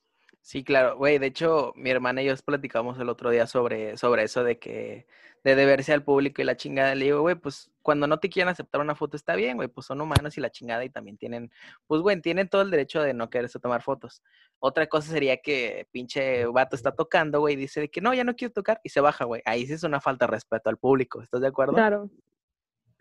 Sí, 0.49 0.63
claro, 0.63 0.97
güey, 0.97 1.19
de 1.19 1.27
hecho, 1.27 1.73
mi 1.75 1.91
hermana 1.91 2.23
y 2.23 2.25
yo 2.25 2.35
platicamos 2.43 2.97
el 2.99 3.07
otro 3.09 3.29
día 3.29 3.45
sobre, 3.45 3.97
sobre 3.97 4.23
eso 4.23 4.43
de 4.43 4.57
que, 4.57 5.05
de 5.43 5.53
deberse 5.53 5.93
al 5.93 6.03
público 6.03 6.41
y 6.41 6.45
la 6.45 6.57
chingada. 6.57 6.95
Le 6.95 7.05
digo, 7.05 7.21
güey, 7.21 7.35
pues 7.35 7.69
cuando 7.83 8.07
no 8.07 8.19
te 8.19 8.31
quieren 8.31 8.49
aceptar 8.49 8.81
una 8.81 8.95
foto 8.95 9.15
está 9.15 9.35
bien, 9.35 9.57
güey, 9.57 9.67
pues 9.67 9.85
son 9.85 10.01
humanos 10.01 10.39
y 10.39 10.41
la 10.41 10.49
chingada 10.49 10.83
y 10.83 10.89
también 10.89 11.17
tienen, 11.17 11.51
pues, 11.85 12.01
güey, 12.01 12.19
tienen 12.19 12.49
todo 12.49 12.63
el 12.63 12.71
derecho 12.71 12.99
de 13.03 13.13
no 13.13 13.29
quererse 13.29 13.59
tomar 13.59 13.83
fotos. 13.83 14.23
Otra 14.57 14.87
cosa 14.87 15.11
sería 15.11 15.37
que 15.37 15.87
pinche 15.91 16.47
vato 16.47 16.75
está 16.75 16.95
tocando, 16.95 17.41
güey, 17.41 17.53
y 17.53 17.57
dice 17.57 17.81
de 17.81 17.91
que 17.91 18.01
no, 18.01 18.15
ya 18.15 18.23
no 18.23 18.35
quiero 18.35 18.51
tocar 18.51 18.81
y 18.83 18.89
se 18.89 19.01
baja, 19.01 19.25
güey. 19.25 19.43
Ahí 19.45 19.67
sí 19.67 19.73
es 19.73 19.83
una 19.83 20.01
falta 20.01 20.25
de 20.25 20.31
respeto 20.31 20.71
al 20.71 20.77
público, 20.77 21.21
¿estás 21.21 21.41
de 21.41 21.47
acuerdo? 21.47 21.73
Claro. 21.75 22.09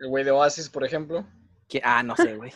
El 0.01 0.09
güey 0.11 0.23
de 0.23 0.33
Oasis, 0.33 0.69
por 0.69 0.85
ejemplo. 0.85 1.27
Que- 1.67 1.81
ah, 1.83 2.03
no 2.03 2.15
sé, 2.15 2.37
güey. 2.37 2.53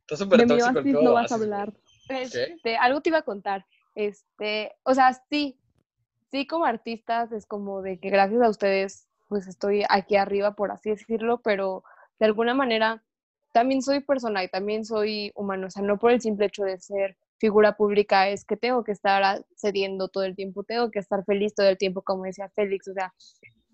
Está 0.00 0.16
súper 0.16 0.38
tóxico 0.46 0.54
el 0.54 0.62
Oasis 0.62 0.82
pedo 0.84 1.02
no 1.02 1.12
vas 1.12 1.30
a 1.30 1.34
Oasis, 1.34 1.44
hablar. 1.44 1.72
Este, 2.10 2.76
algo 2.76 3.00
te 3.00 3.10
iba 3.10 3.18
a 3.18 3.22
contar. 3.22 3.64
Este, 3.94 4.72
o 4.82 4.94
sea, 4.94 5.12
sí, 5.30 5.58
sí 6.30 6.46
como 6.46 6.64
artistas 6.64 7.32
es 7.32 7.46
como 7.46 7.82
de 7.82 7.98
que 7.98 8.10
gracias 8.10 8.42
a 8.42 8.48
ustedes 8.48 9.06
pues 9.28 9.46
estoy 9.46 9.84
aquí 9.88 10.16
arriba, 10.16 10.54
por 10.56 10.72
así 10.72 10.90
decirlo, 10.90 11.40
pero 11.42 11.84
de 12.18 12.26
alguna 12.26 12.52
manera 12.52 13.02
también 13.52 13.80
soy 13.80 14.00
persona 14.00 14.42
y 14.42 14.48
también 14.48 14.84
soy 14.84 15.30
humano, 15.34 15.68
o 15.68 15.70
sea, 15.70 15.82
no 15.82 15.98
por 15.98 16.10
el 16.10 16.20
simple 16.20 16.46
hecho 16.46 16.64
de 16.64 16.78
ser 16.80 17.16
figura 17.38 17.76
pública 17.76 18.28
es 18.28 18.44
que 18.44 18.56
tengo 18.56 18.84
que 18.84 18.92
estar 18.92 19.44
cediendo 19.56 20.08
todo 20.08 20.24
el 20.24 20.36
tiempo, 20.36 20.62
tengo 20.62 20.90
que 20.90 20.98
estar 20.98 21.24
feliz 21.24 21.54
todo 21.54 21.68
el 21.68 21.78
tiempo, 21.78 22.02
como 22.02 22.24
decía 22.24 22.50
Félix, 22.54 22.88
o 22.88 22.92
sea, 22.92 23.14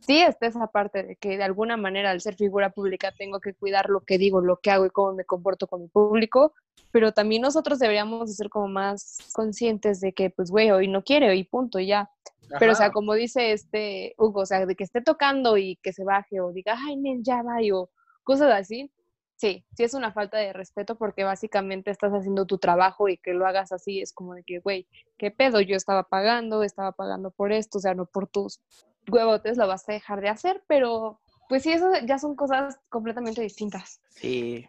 sí 0.00 0.20
está 0.20 0.46
esa 0.46 0.66
parte 0.68 1.02
de 1.02 1.16
que 1.16 1.36
de 1.36 1.44
alguna 1.44 1.76
manera 1.76 2.10
al 2.10 2.20
ser 2.20 2.34
figura 2.34 2.70
pública 2.70 3.12
tengo 3.16 3.40
que 3.40 3.54
cuidar 3.54 3.88
lo 3.88 4.00
que 4.00 4.18
digo, 4.18 4.40
lo 4.40 4.58
que 4.58 4.70
hago 4.70 4.86
y 4.86 4.90
cómo 4.90 5.12
me 5.12 5.24
comporto 5.24 5.66
con 5.66 5.82
mi 5.82 5.88
público, 5.88 6.54
pero 6.90 7.12
también 7.12 7.42
nosotros 7.42 7.78
deberíamos 7.78 8.28
de 8.28 8.34
ser 8.34 8.48
como 8.48 8.68
más 8.68 9.18
conscientes 9.32 10.00
de 10.00 10.12
que, 10.12 10.30
pues, 10.30 10.50
güey, 10.50 10.70
hoy 10.70 10.88
no 10.88 11.02
quiere, 11.02 11.28
hoy 11.30 11.44
punto, 11.44 11.78
y 11.78 11.88
ya. 11.88 12.10
Pero, 12.58 12.72
o 12.72 12.74
sea, 12.76 12.92
como 12.92 13.14
dice 13.14 13.52
este 13.52 14.14
Hugo, 14.18 14.42
o 14.42 14.46
sea, 14.46 14.64
de 14.66 14.76
que 14.76 14.84
esté 14.84 15.00
tocando 15.02 15.56
y 15.56 15.76
que 15.82 15.92
se 15.92 16.04
baje 16.04 16.40
o 16.40 16.52
diga, 16.52 16.76
ay, 16.78 16.96
nen, 16.96 17.24
ya 17.24 17.42
va, 17.42 17.56
o 17.74 17.90
cosas 18.22 18.52
así, 18.52 18.90
sí, 19.36 19.64
sí 19.76 19.84
es 19.84 19.94
una 19.94 20.12
falta 20.12 20.38
de 20.38 20.52
respeto 20.52 20.96
porque 20.96 21.24
básicamente 21.24 21.90
estás 21.90 22.12
haciendo 22.12 22.46
tu 22.46 22.58
trabajo 22.58 23.08
y 23.08 23.18
que 23.18 23.34
lo 23.34 23.46
hagas 23.46 23.72
así 23.72 24.00
es 24.00 24.12
como 24.12 24.34
de 24.34 24.44
que, 24.44 24.60
güey, 24.60 24.86
¿qué 25.18 25.30
pedo? 25.30 25.60
Yo 25.60 25.76
estaba 25.76 26.04
pagando, 26.04 26.62
estaba 26.62 26.92
pagando 26.92 27.30
por 27.30 27.52
esto, 27.52 27.78
o 27.78 27.80
sea, 27.80 27.94
no 27.94 28.06
por 28.06 28.28
tus 28.28 28.60
huevotes 29.10 29.56
lo 29.56 29.66
vas 29.66 29.88
a 29.88 29.92
dejar 29.92 30.20
de 30.20 30.28
hacer, 30.28 30.62
pero 30.66 31.20
pues 31.48 31.62
sí, 31.62 31.72
eso 31.72 31.90
ya 32.04 32.18
son 32.18 32.34
cosas 32.34 32.78
completamente 32.88 33.40
distintas. 33.40 34.00
Sí, 34.10 34.68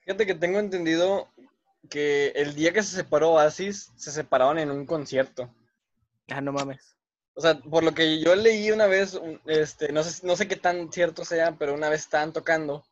Fíjate 0.00 0.26
que 0.26 0.34
tengo 0.34 0.58
entendido 0.58 1.28
que 1.88 2.28
el 2.34 2.54
día 2.54 2.72
que 2.72 2.82
se 2.82 2.96
separó 2.96 3.32
Oasis, 3.32 3.92
se 3.96 4.10
separaron 4.10 4.58
en 4.58 4.70
un 4.70 4.86
concierto. 4.86 5.54
ah, 6.28 6.40
no 6.40 6.52
mames. 6.52 6.96
O 7.34 7.40
sea, 7.40 7.60
por 7.60 7.84
lo 7.84 7.94
que 7.94 8.18
yo 8.20 8.34
leí 8.34 8.70
una 8.70 8.86
vez, 8.86 9.20
este, 9.46 9.92
no 9.92 10.02
sé, 10.02 10.26
no 10.26 10.36
sé 10.36 10.48
qué 10.48 10.56
tan 10.56 10.90
cierto 10.92 11.24
sea, 11.24 11.56
pero 11.56 11.74
una 11.74 11.88
vez 11.88 12.00
estaban 12.00 12.32
tocando 12.32 12.84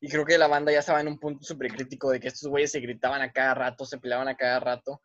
y 0.00 0.08
creo 0.08 0.24
que 0.24 0.38
la 0.38 0.46
banda 0.46 0.72
ya 0.72 0.78
estaba 0.78 1.00
en 1.00 1.08
un 1.08 1.18
punto 1.18 1.44
súper 1.44 1.72
crítico 1.72 2.10
de 2.10 2.20
que 2.20 2.28
estos 2.28 2.48
güeyes 2.48 2.72
se 2.72 2.80
gritaban 2.80 3.20
a 3.20 3.32
cada 3.32 3.54
rato, 3.54 3.84
se 3.84 3.98
peleaban 3.98 4.28
a 4.28 4.36
cada 4.36 4.58
rato. 4.58 5.02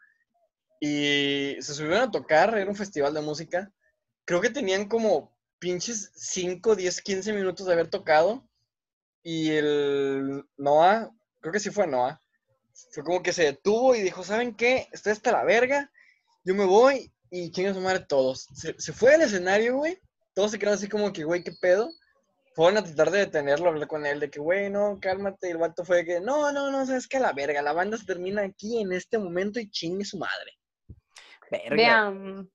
Y 0.79 1.57
se 1.59 1.73
subieron 1.73 2.01
a 2.01 2.11
tocar, 2.11 2.57
era 2.57 2.69
un 2.69 2.75
festival 2.75 3.13
de 3.13 3.21
música. 3.21 3.71
Creo 4.25 4.41
que 4.41 4.49
tenían 4.49 4.87
como 4.87 5.35
pinches 5.59 6.11
5, 6.15 6.75
10, 6.75 7.01
15 7.01 7.33
minutos 7.33 7.65
de 7.65 7.73
haber 7.73 7.89
tocado. 7.89 8.43
Y 9.23 9.51
el 9.51 10.45
Noah, 10.57 11.11
creo 11.39 11.51
que 11.51 11.59
sí 11.59 11.71
fue 11.71 11.87
Noah, 11.87 12.21
fue 12.91 13.03
como 13.03 13.23
que 13.23 13.33
se 13.33 13.43
detuvo 13.43 13.95
y 13.95 14.01
dijo, 14.01 14.23
¿saben 14.23 14.55
qué? 14.55 14.87
Estoy 14.91 15.13
hasta 15.13 15.31
la 15.31 15.43
verga, 15.43 15.91
yo 16.43 16.53
me 16.53 16.65
voy 16.65 17.11
y 17.31 17.51
chinga 17.51 17.73
su 17.73 17.81
madre 17.81 18.05
todos. 18.07 18.47
Se, 18.53 18.79
se 18.79 18.93
fue 18.93 19.15
al 19.15 19.23
escenario, 19.23 19.77
güey, 19.77 19.99
todos 20.35 20.51
se 20.51 20.59
quedaron 20.59 20.77
así 20.77 20.87
como 20.87 21.11
que, 21.11 21.23
güey, 21.23 21.43
¿qué 21.43 21.53
pedo? 21.59 21.89
Fueron 22.53 22.77
a 22.77 22.83
tratar 22.83 23.09
de 23.09 23.19
detenerlo, 23.19 23.69
hablar 23.69 23.87
con 23.87 24.05
él, 24.05 24.19
de 24.19 24.29
que, 24.29 24.39
güey, 24.39 24.69
no, 24.69 24.99
cálmate. 25.01 25.47
Y 25.47 25.51
el 25.51 25.57
vato 25.57 25.83
fue 25.83 25.97
de 25.97 26.05
que, 26.05 26.21
no, 26.21 26.51
no, 26.51 26.71
no, 26.71 26.85
sabes 26.85 27.07
que 27.07 27.17
a 27.17 27.21
la 27.21 27.33
verga, 27.33 27.61
la 27.61 27.73
banda 27.73 27.97
se 27.97 28.05
termina 28.05 28.43
aquí 28.43 28.79
en 28.79 28.93
este 28.93 29.17
momento 29.17 29.59
y 29.59 29.69
chingue 29.69 30.05
su 30.05 30.17
madre. 30.17 30.51
Verga. 31.49 31.75
Vean. 31.75 32.49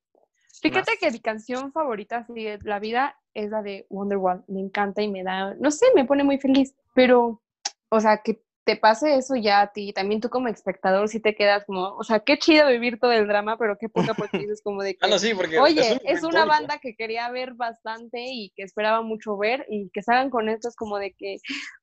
Fíjate 0.60 0.92
Más. 0.92 1.00
que 1.00 1.10
mi 1.10 1.20
canción 1.20 1.72
favorita 1.72 2.18
así 2.18 2.44
de 2.44 2.58
la 2.62 2.78
vida 2.78 3.16
es 3.34 3.50
la 3.50 3.62
de 3.62 3.86
Wonderwall. 3.88 4.44
Me 4.48 4.60
encanta 4.60 5.02
y 5.02 5.08
me 5.08 5.22
da, 5.22 5.54
no 5.54 5.70
sé, 5.70 5.86
me 5.94 6.04
pone 6.04 6.24
muy 6.24 6.38
feliz. 6.38 6.74
Pero, 6.94 7.42
o 7.88 8.00
sea, 8.00 8.18
que 8.18 8.42
te 8.64 8.76
pase 8.76 9.16
eso 9.16 9.34
ya 9.36 9.62
a 9.62 9.72
ti, 9.72 9.92
también 9.92 10.20
tú 10.20 10.28
como 10.28 10.48
espectador 10.48 11.08
sí 11.08 11.18
te 11.18 11.34
quedas 11.34 11.64
como, 11.64 11.96
o 11.96 12.04
sea, 12.04 12.20
qué 12.20 12.38
chido 12.38 12.68
vivir 12.68 13.00
todo 13.00 13.12
el 13.12 13.26
drama, 13.26 13.56
pero 13.56 13.76
qué 13.78 13.88
poca 13.88 14.14
porque 14.14 14.38
dices 14.38 14.60
como 14.64 14.82
de 14.82 14.94
que, 14.94 14.98
Ah, 15.02 15.08
no, 15.08 15.18
sí, 15.18 15.34
porque 15.34 15.58
oye, 15.58 15.94
un 15.94 16.00
es, 16.04 16.22
una 16.22 16.44
banda 16.44 16.78
que 16.78 16.94
quería 16.94 17.28
ver 17.30 17.54
bastante 17.54 18.26
y 18.28 18.52
que 18.54 18.62
esperaba 18.62 19.02
mucho 19.02 19.36
ver 19.36 19.66
y 19.68 19.90
que 19.90 20.02
salgan 20.02 20.30
con 20.30 20.48
esto 20.48 20.68
es 20.68 20.76
como 20.76 20.98
de 20.98 21.14
que, 21.14 21.38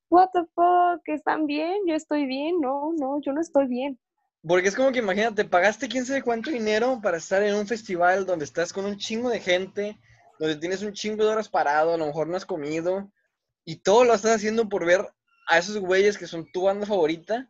what 0.08 0.28
the 0.32 0.40
fuck, 0.54 1.06
¿están 1.06 1.46
bien? 1.46 1.76
Yo 1.86 1.94
estoy 1.94 2.26
bien, 2.26 2.60
no, 2.60 2.92
no, 2.96 3.20
yo 3.20 3.32
no 3.32 3.40
estoy 3.40 3.66
bien. 3.66 3.98
Porque 4.48 4.68
es 4.68 4.74
como 4.74 4.90
que 4.90 5.00
imagínate, 5.00 5.44
pagaste 5.44 5.88
quién 5.88 6.06
sabe 6.06 6.22
cuánto 6.22 6.50
dinero 6.50 7.00
para 7.02 7.18
estar 7.18 7.42
en 7.42 7.54
un 7.54 7.66
festival 7.66 8.24
donde 8.24 8.46
estás 8.46 8.72
con 8.72 8.86
un 8.86 8.96
chingo 8.96 9.28
de 9.28 9.40
gente, 9.40 9.98
donde 10.38 10.56
tienes 10.56 10.82
un 10.82 10.94
chingo 10.94 11.22
de 11.22 11.30
horas 11.30 11.50
parado, 11.50 11.92
a 11.92 11.98
lo 11.98 12.06
mejor 12.06 12.28
no 12.28 12.36
has 12.36 12.46
comido, 12.46 13.12
y 13.66 13.76
todo 13.76 14.04
lo 14.04 14.14
estás 14.14 14.36
haciendo 14.36 14.66
por 14.66 14.86
ver 14.86 15.06
a 15.48 15.58
esos 15.58 15.76
güeyes 15.76 16.16
que 16.16 16.26
son 16.26 16.50
tu 16.50 16.62
banda 16.62 16.86
favorita, 16.86 17.46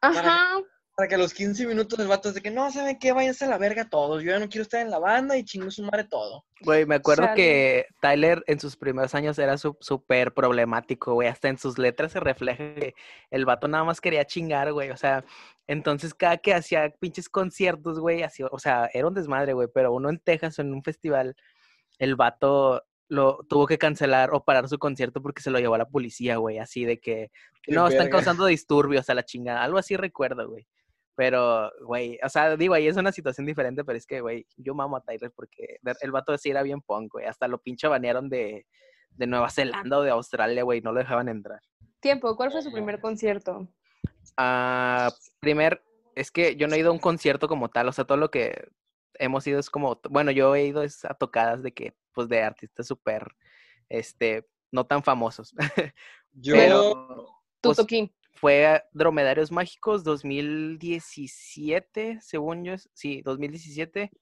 Ajá, 0.00 0.60
que 1.06 1.14
a 1.14 1.18
los 1.18 1.32
15 1.32 1.66
minutos 1.66 1.96
el 2.00 2.08
vato 2.08 2.28
es 2.28 2.34
de 2.34 2.40
que 2.40 2.50
no, 2.50 2.72
¿saben 2.72 2.98
qué? 2.98 3.12
Váyanse 3.12 3.44
a 3.44 3.48
la 3.48 3.58
verga 3.58 3.88
todos. 3.88 4.22
Yo 4.22 4.32
ya 4.32 4.40
no 4.40 4.48
quiero 4.48 4.62
estar 4.62 4.80
en 4.80 4.90
la 4.90 4.98
banda 4.98 5.36
y 5.36 5.44
chingo 5.44 5.70
su 5.70 5.82
madre 5.84 6.04
todo. 6.04 6.44
Güey, 6.62 6.86
me 6.86 6.96
acuerdo 6.96 7.28
que 7.36 7.86
Tyler 8.00 8.42
en 8.48 8.58
sus 8.58 8.76
primeros 8.76 9.14
años 9.14 9.38
era 9.38 9.56
su- 9.58 9.76
súper 9.80 10.34
problemático, 10.34 11.14
güey. 11.14 11.28
Hasta 11.28 11.48
en 11.48 11.58
sus 11.58 11.78
letras 11.78 12.10
se 12.10 12.18
refleja 12.18 12.74
que 12.74 12.94
el 13.30 13.44
vato 13.44 13.68
nada 13.68 13.84
más 13.84 14.00
quería 14.00 14.24
chingar, 14.24 14.72
güey. 14.72 14.90
O 14.90 14.96
sea, 14.96 15.24
entonces 15.68 16.14
cada 16.14 16.38
que 16.38 16.52
hacía 16.52 16.90
pinches 16.98 17.28
conciertos, 17.28 18.00
güey, 18.00 18.24
hacía, 18.24 18.46
o 18.50 18.58
sea, 18.58 18.90
era 18.92 19.06
un 19.06 19.14
desmadre, 19.14 19.52
güey. 19.52 19.68
Pero 19.72 19.92
uno 19.92 20.08
en 20.10 20.18
Texas, 20.18 20.58
en 20.58 20.72
un 20.72 20.82
festival, 20.82 21.36
el 22.00 22.16
vato 22.16 22.82
lo 23.06 23.38
tuvo 23.48 23.66
que 23.66 23.78
cancelar 23.78 24.30
o 24.34 24.44
parar 24.44 24.68
su 24.68 24.78
concierto 24.78 25.22
porque 25.22 25.42
se 25.42 25.50
lo 25.50 25.60
llevó 25.60 25.76
a 25.76 25.78
la 25.78 25.88
policía, 25.88 26.36
güey. 26.38 26.58
Así 26.58 26.84
de 26.84 26.98
que, 26.98 27.30
Qué 27.62 27.72
no, 27.72 27.86
están 27.86 28.10
causando 28.10 28.46
disturbios 28.46 29.08
a 29.10 29.14
la 29.14 29.24
chingada. 29.24 29.62
Algo 29.62 29.78
así 29.78 29.96
recuerdo, 29.96 30.48
güey. 30.48 30.66
Pero, 31.18 31.72
güey, 31.80 32.16
o 32.22 32.28
sea, 32.28 32.56
digo, 32.56 32.74
ahí 32.74 32.86
es 32.86 32.96
una 32.96 33.10
situación 33.10 33.44
diferente, 33.44 33.82
pero 33.82 33.98
es 33.98 34.06
que, 34.06 34.20
güey, 34.20 34.46
yo 34.56 34.72
mamo 34.72 34.96
a 34.96 35.00
Tyler 35.00 35.32
porque 35.34 35.80
el 36.00 36.12
vato 36.12 36.38
sí 36.38 36.50
era 36.50 36.62
bien 36.62 36.80
punk, 36.80 37.14
güey. 37.14 37.26
Hasta 37.26 37.48
lo 37.48 37.60
pinche 37.60 37.88
banearon 37.88 38.28
de, 38.28 38.68
de 39.10 39.26
Nueva 39.26 39.50
Zelanda 39.50 39.98
o 39.98 40.02
de 40.02 40.10
Australia, 40.10 40.62
güey. 40.62 40.80
No 40.80 40.92
lo 40.92 41.00
dejaban 41.00 41.28
entrar. 41.28 41.60
Tiempo, 41.98 42.36
¿cuál 42.36 42.52
fue 42.52 42.62
su 42.62 42.70
primer 42.70 43.00
concierto? 43.00 43.66
Ah, 44.36 45.10
primer, 45.40 45.82
es 46.14 46.30
que 46.30 46.54
yo 46.54 46.68
no 46.68 46.76
he 46.76 46.78
ido 46.78 46.90
a 46.90 46.92
un 46.92 47.00
concierto 47.00 47.48
como 47.48 47.68
tal, 47.68 47.88
o 47.88 47.92
sea, 47.92 48.04
todo 48.04 48.16
lo 48.16 48.30
que 48.30 48.68
hemos 49.14 49.44
ido 49.48 49.58
es 49.58 49.70
como, 49.70 50.00
bueno, 50.08 50.30
yo 50.30 50.54
he 50.54 50.66
ido 50.66 50.84
es 50.84 51.04
a 51.04 51.14
tocadas 51.14 51.64
de 51.64 51.74
que, 51.74 51.96
pues, 52.12 52.28
de 52.28 52.44
artistas 52.44 52.86
súper, 52.86 53.26
este, 53.88 54.48
no 54.70 54.86
tan 54.86 55.02
famosos. 55.02 55.52
Yo, 56.30 56.54
Pero 56.54 57.26
Tu 57.60 57.70
Pues, 57.70 57.76
toquín. 57.76 58.14
Fue 58.40 58.66
a 58.66 58.84
Dromedarios 58.92 59.50
Mágicos 59.50 60.04
2017, 60.04 62.18
según 62.20 62.64
yo, 62.64 62.74
sí, 62.94 63.20
2017, 63.22 64.12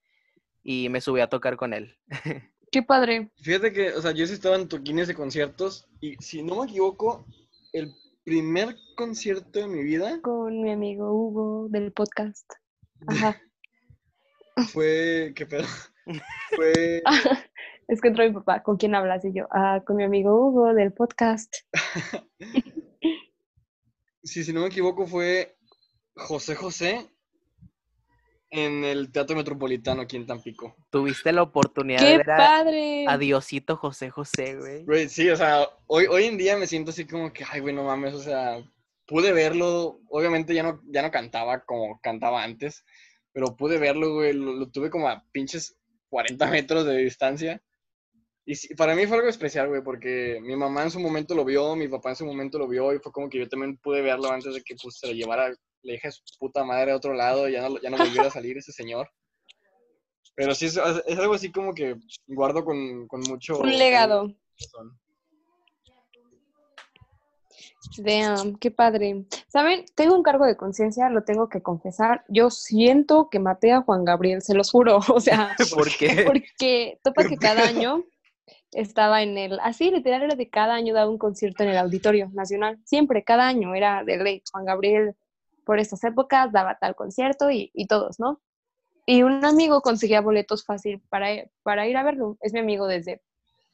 y 0.62 0.88
me 0.88 1.02
subí 1.02 1.20
a 1.20 1.28
tocar 1.28 1.56
con 1.56 1.74
él. 1.74 1.94
Qué 2.72 2.82
padre. 2.82 3.30
fíjate 3.36 3.72
que, 3.72 3.92
o 3.92 4.02
sea, 4.02 4.10
yo 4.12 4.26
sí 4.26 4.32
estaba 4.32 4.56
en 4.56 4.68
toquines 4.68 5.08
de 5.08 5.14
conciertos 5.14 5.86
y 6.00 6.16
si 6.16 6.42
no 6.42 6.60
me 6.60 6.66
equivoco, 6.66 7.26
el 7.72 7.92
primer 8.24 8.74
concierto 8.96 9.60
de 9.60 9.68
mi 9.68 9.84
vida 9.84 10.20
Con 10.22 10.62
mi 10.62 10.72
amigo 10.72 11.12
Hugo 11.12 11.68
del 11.68 11.92
podcast. 11.92 12.50
Ajá. 13.06 13.40
fue, 14.72 15.32
¿qué 15.36 15.46
pedo? 15.46 15.66
Fue, 16.56 17.02
Es 17.88 18.00
que 18.00 18.08
entró 18.08 18.24
mi 18.24 18.32
papá. 18.32 18.62
¿Con 18.62 18.76
quién 18.76 18.94
hablas? 18.94 19.24
Y 19.24 19.32
yo, 19.32 19.46
ah, 19.50 19.82
con 19.86 19.96
mi 19.96 20.04
amigo 20.04 20.34
Hugo 20.34 20.72
del 20.72 20.92
podcast. 20.92 21.52
Sí, 24.26 24.44
si 24.44 24.52
no 24.52 24.60
me 24.60 24.66
equivoco, 24.66 25.06
fue 25.06 25.56
José 26.14 26.54
José 26.54 27.10
en 28.50 28.84
el 28.84 29.10
Teatro 29.10 29.36
Metropolitano 29.36 30.02
aquí 30.02 30.16
en 30.16 30.26
Tampico. 30.26 30.76
Tuviste 30.90 31.32
la 31.32 31.42
oportunidad 31.42 32.00
de 32.00 32.06
¡Qué 32.06 32.16
ver 32.18 32.30
a, 32.30 32.36
padre! 32.36 33.04
a 33.08 33.18
Diosito 33.18 33.76
José 33.76 34.10
José, 34.10 34.56
güey. 34.56 34.84
Güey, 34.84 35.08
sí, 35.08 35.28
o 35.28 35.36
sea, 35.36 35.68
hoy, 35.86 36.06
hoy 36.06 36.24
en 36.24 36.36
día 36.36 36.56
me 36.56 36.66
siento 36.66 36.90
así 36.90 37.06
como 37.06 37.32
que, 37.32 37.44
ay, 37.50 37.60
güey, 37.60 37.74
no 37.74 37.84
mames, 37.84 38.14
o 38.14 38.22
sea, 38.22 38.62
pude 39.06 39.32
verlo, 39.32 40.00
obviamente 40.08 40.54
ya 40.54 40.62
no, 40.62 40.80
ya 40.86 41.02
no 41.02 41.10
cantaba 41.10 41.64
como 41.64 42.00
cantaba 42.00 42.42
antes, 42.42 42.84
pero 43.32 43.56
pude 43.56 43.78
verlo, 43.78 44.14
güey, 44.14 44.32
lo, 44.32 44.52
lo 44.54 44.70
tuve 44.70 44.90
como 44.90 45.08
a 45.08 45.24
pinches 45.32 45.76
40 46.08 46.46
metros 46.48 46.86
de 46.86 46.96
distancia. 46.96 47.62
Y 48.48 48.54
sí, 48.54 48.74
para 48.76 48.94
mí 48.94 49.06
fue 49.06 49.16
algo 49.16 49.28
especial, 49.28 49.68
güey, 49.68 49.82
porque 49.82 50.38
mi 50.40 50.54
mamá 50.54 50.84
en 50.84 50.92
su 50.92 51.00
momento 51.00 51.34
lo 51.34 51.44
vio, 51.44 51.74
mi 51.74 51.88
papá 51.88 52.10
en 52.10 52.16
su 52.16 52.24
momento 52.24 52.58
lo 52.58 52.68
vio, 52.68 52.94
y 52.94 53.00
fue 53.00 53.10
como 53.10 53.28
que 53.28 53.40
yo 53.40 53.48
también 53.48 53.76
pude 53.78 54.02
verlo 54.02 54.30
antes 54.30 54.54
de 54.54 54.62
que 54.62 54.76
pues, 54.80 54.98
se 54.98 55.08
lo 55.08 55.12
llevara 55.14 55.52
la 55.82 55.92
hija 55.92 56.08
de 56.08 56.12
su 56.12 56.22
puta 56.38 56.62
madre 56.64 56.92
a 56.92 56.96
otro 56.96 57.12
lado, 57.12 57.48
ya 57.48 57.68
no, 57.68 57.80
ya 57.80 57.90
no 57.90 57.96
volviera 57.96 58.28
a 58.28 58.30
salir 58.30 58.56
ese 58.56 58.70
señor. 58.70 59.10
Pero 60.36 60.54
sí, 60.54 60.66
es, 60.66 60.76
es 60.76 61.18
algo 61.18 61.34
así 61.34 61.50
como 61.50 61.74
que 61.74 61.96
guardo 62.28 62.64
con, 62.64 63.08
con 63.08 63.20
mucho... 63.22 63.58
Un 63.58 63.76
legado. 63.76 64.32
Damn, 67.98 68.56
qué 68.58 68.70
padre. 68.70 69.24
¿Saben? 69.48 69.86
Tengo 69.96 70.14
un 70.14 70.22
cargo 70.22 70.46
de 70.46 70.56
conciencia, 70.56 71.08
lo 71.08 71.24
tengo 71.24 71.48
que 71.48 71.62
confesar. 71.62 72.24
Yo 72.28 72.50
siento 72.50 73.28
que 73.28 73.40
maté 73.40 73.72
a 73.72 73.82
Juan 73.82 74.04
Gabriel, 74.04 74.42
se 74.42 74.54
los 74.54 74.70
juro. 74.70 75.00
O 75.08 75.20
sea, 75.20 75.56
¿Por 75.74 75.88
qué? 75.96 76.22
porque 76.24 77.00
topa 77.02 77.24
que 77.24 77.36
cada 77.36 77.66
año 77.66 78.04
estaba 78.76 79.22
en 79.22 79.38
el, 79.38 79.58
así 79.60 79.90
literal 79.90 80.22
era 80.22 80.34
de 80.34 80.50
cada 80.50 80.74
año 80.74 80.94
daba 80.94 81.10
un 81.10 81.18
concierto 81.18 81.62
en 81.62 81.70
el 81.70 81.78
Auditorio 81.78 82.30
Nacional. 82.32 82.78
Siempre, 82.84 83.24
cada 83.24 83.46
año 83.48 83.74
era 83.74 84.04
de 84.04 84.18
ley. 84.18 84.42
Juan 84.52 84.64
Gabriel 84.64 85.14
por 85.64 85.80
estas 85.80 86.04
épocas 86.04 86.52
daba 86.52 86.78
tal 86.78 86.94
concierto 86.94 87.50
y, 87.50 87.70
y 87.74 87.86
todos, 87.86 88.20
¿no? 88.20 88.40
Y 89.06 89.22
un 89.22 89.44
amigo 89.44 89.80
conseguía 89.80 90.20
boletos 90.20 90.64
fácil 90.64 91.00
para, 91.08 91.28
para 91.62 91.86
ir 91.88 91.96
a 91.96 92.02
verlo. 92.02 92.36
Es 92.40 92.52
mi 92.52 92.60
amigo 92.60 92.86
desde 92.86 93.22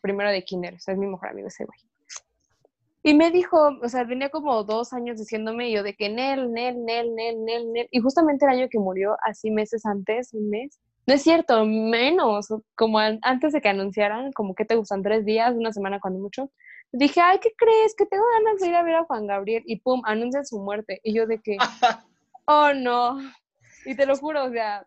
primero 0.01 0.31
de 0.31 0.45
kinder, 0.45 0.75
o 0.75 0.79
sea, 0.79 0.95
es 0.95 1.01
mi 1.01 1.07
mejor 1.07 1.29
amigo 1.29 1.49
ese 1.49 1.65
güey. 1.65 1.79
Y 3.03 3.15
me 3.15 3.31
dijo, 3.31 3.79
o 3.83 3.89
sea, 3.89 4.05
venía 4.05 4.31
como 4.31 4.63
dos 4.63 4.93
años 4.93 5.19
diciéndome 5.19 5.73
yo 5.73 5.83
de 5.83 5.95
que 5.95 6.09
Nel, 6.09 6.53
Nel, 6.53 6.85
Nel, 6.85 7.15
Nel, 7.15 7.45
Nel, 7.45 7.73
Nel. 7.73 7.89
Y 7.91 8.01
justamente 8.01 8.45
el 8.45 8.53
año 8.53 8.69
que 8.71 8.79
murió, 8.79 9.17
así 9.25 9.51
meses 9.51 9.85
antes, 9.85 10.33
un 10.35 10.51
mes. 10.51 10.79
No 11.07 11.15
es 11.15 11.23
cierto, 11.23 11.65
menos, 11.65 12.49
como 12.77 12.99
an- 12.99 13.19
antes 13.23 13.53
de 13.53 13.61
que 13.61 13.69
anunciaran, 13.69 14.33
como 14.33 14.55
que 14.55 14.65
te 14.65 14.77
gustan 14.77 15.03
tres 15.03 15.25
días, 15.25 15.55
una 15.55 15.73
semana 15.73 15.99
cuando 16.01 16.21
mucho. 16.21 16.51
Dije, 16.93 17.21
ay, 17.21 17.39
¿qué 17.41 17.51
crees? 17.57 17.95
Que 17.97 18.07
tengo 18.07 18.25
ganas 18.39 18.61
de 18.61 18.69
ir 18.69 18.75
a 18.75 18.83
ver 18.83 18.95
a 18.97 19.05
Juan 19.05 19.27
Gabriel. 19.27 19.63
Y 19.67 19.81
pum, 19.81 20.03
anuncian 20.05 20.45
su 20.47 20.59
muerte. 20.61 21.01
Y 21.03 21.15
yo 21.15 21.27
de 21.27 21.41
que, 21.41 21.57
oh 22.47 22.73
no. 22.75 23.19
Y 23.85 23.97
te 23.97 24.07
lo 24.07 24.17
juro, 24.17 24.45
o 24.45 24.51
sea, 24.51 24.87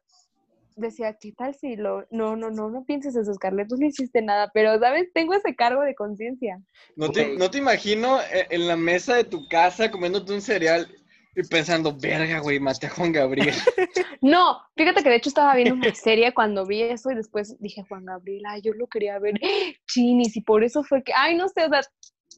decía, 0.76 1.18
¿qué 1.20 1.32
tal 1.34 1.54
si 1.56 1.76
lo.? 1.76 2.06
No, 2.12 2.36
no, 2.36 2.50
no, 2.50 2.70
no 2.70 2.86
pienses 2.86 3.16
eso, 3.16 3.34
Scarlett, 3.34 3.68
tú 3.70 3.76
no 3.78 3.86
hiciste 3.88 4.22
nada, 4.22 4.52
pero, 4.54 4.78
¿sabes? 4.80 5.12
Tengo 5.14 5.34
ese 5.34 5.56
cargo 5.56 5.82
de 5.82 5.96
conciencia. 5.96 6.60
No 6.96 7.10
te, 7.12 7.36
no 7.38 7.50
te 7.52 7.58
imagino 7.58 8.20
e- 8.22 8.48
en 8.52 8.68
la 8.68 8.76
mesa 8.78 9.16
de 9.16 9.24
tu 9.26 9.48
casa 9.48 9.92
comiéndote 9.92 10.32
un 10.34 10.42
cereal 10.42 10.88
y 11.36 11.44
pensando, 11.44 11.96
verga, 11.96 12.40
güey, 12.40 12.60
maté 12.60 12.88
a 12.88 12.90
Juan 12.90 13.12
Gabriel. 13.12 13.54
No, 14.22 14.60
fíjate 14.76 15.04
que 15.04 15.10
de 15.10 15.18
hecho 15.18 15.30
estaba 15.30 15.54
viendo 15.56 15.76
una 15.76 15.94
serie 15.94 16.34
cuando 16.34 16.66
vi 16.66 16.82
eso 16.82 17.12
y 17.12 17.16
después 17.16 17.56
dije, 17.60 17.84
Juan 17.88 18.06
Gabriel, 18.06 18.44
ay, 18.48 18.62
yo 18.64 18.74
lo 18.74 18.88
quería 18.88 19.20
ver. 19.20 19.36
Chinis, 19.88 20.36
y 20.36 20.42
por 20.42 20.64
eso 20.64 20.84
fue 20.84 21.04
que, 21.04 21.14
ay, 21.16 21.36
no 21.36 21.48
sé, 21.48 21.64
o 21.66 21.70
sea, 21.70 21.82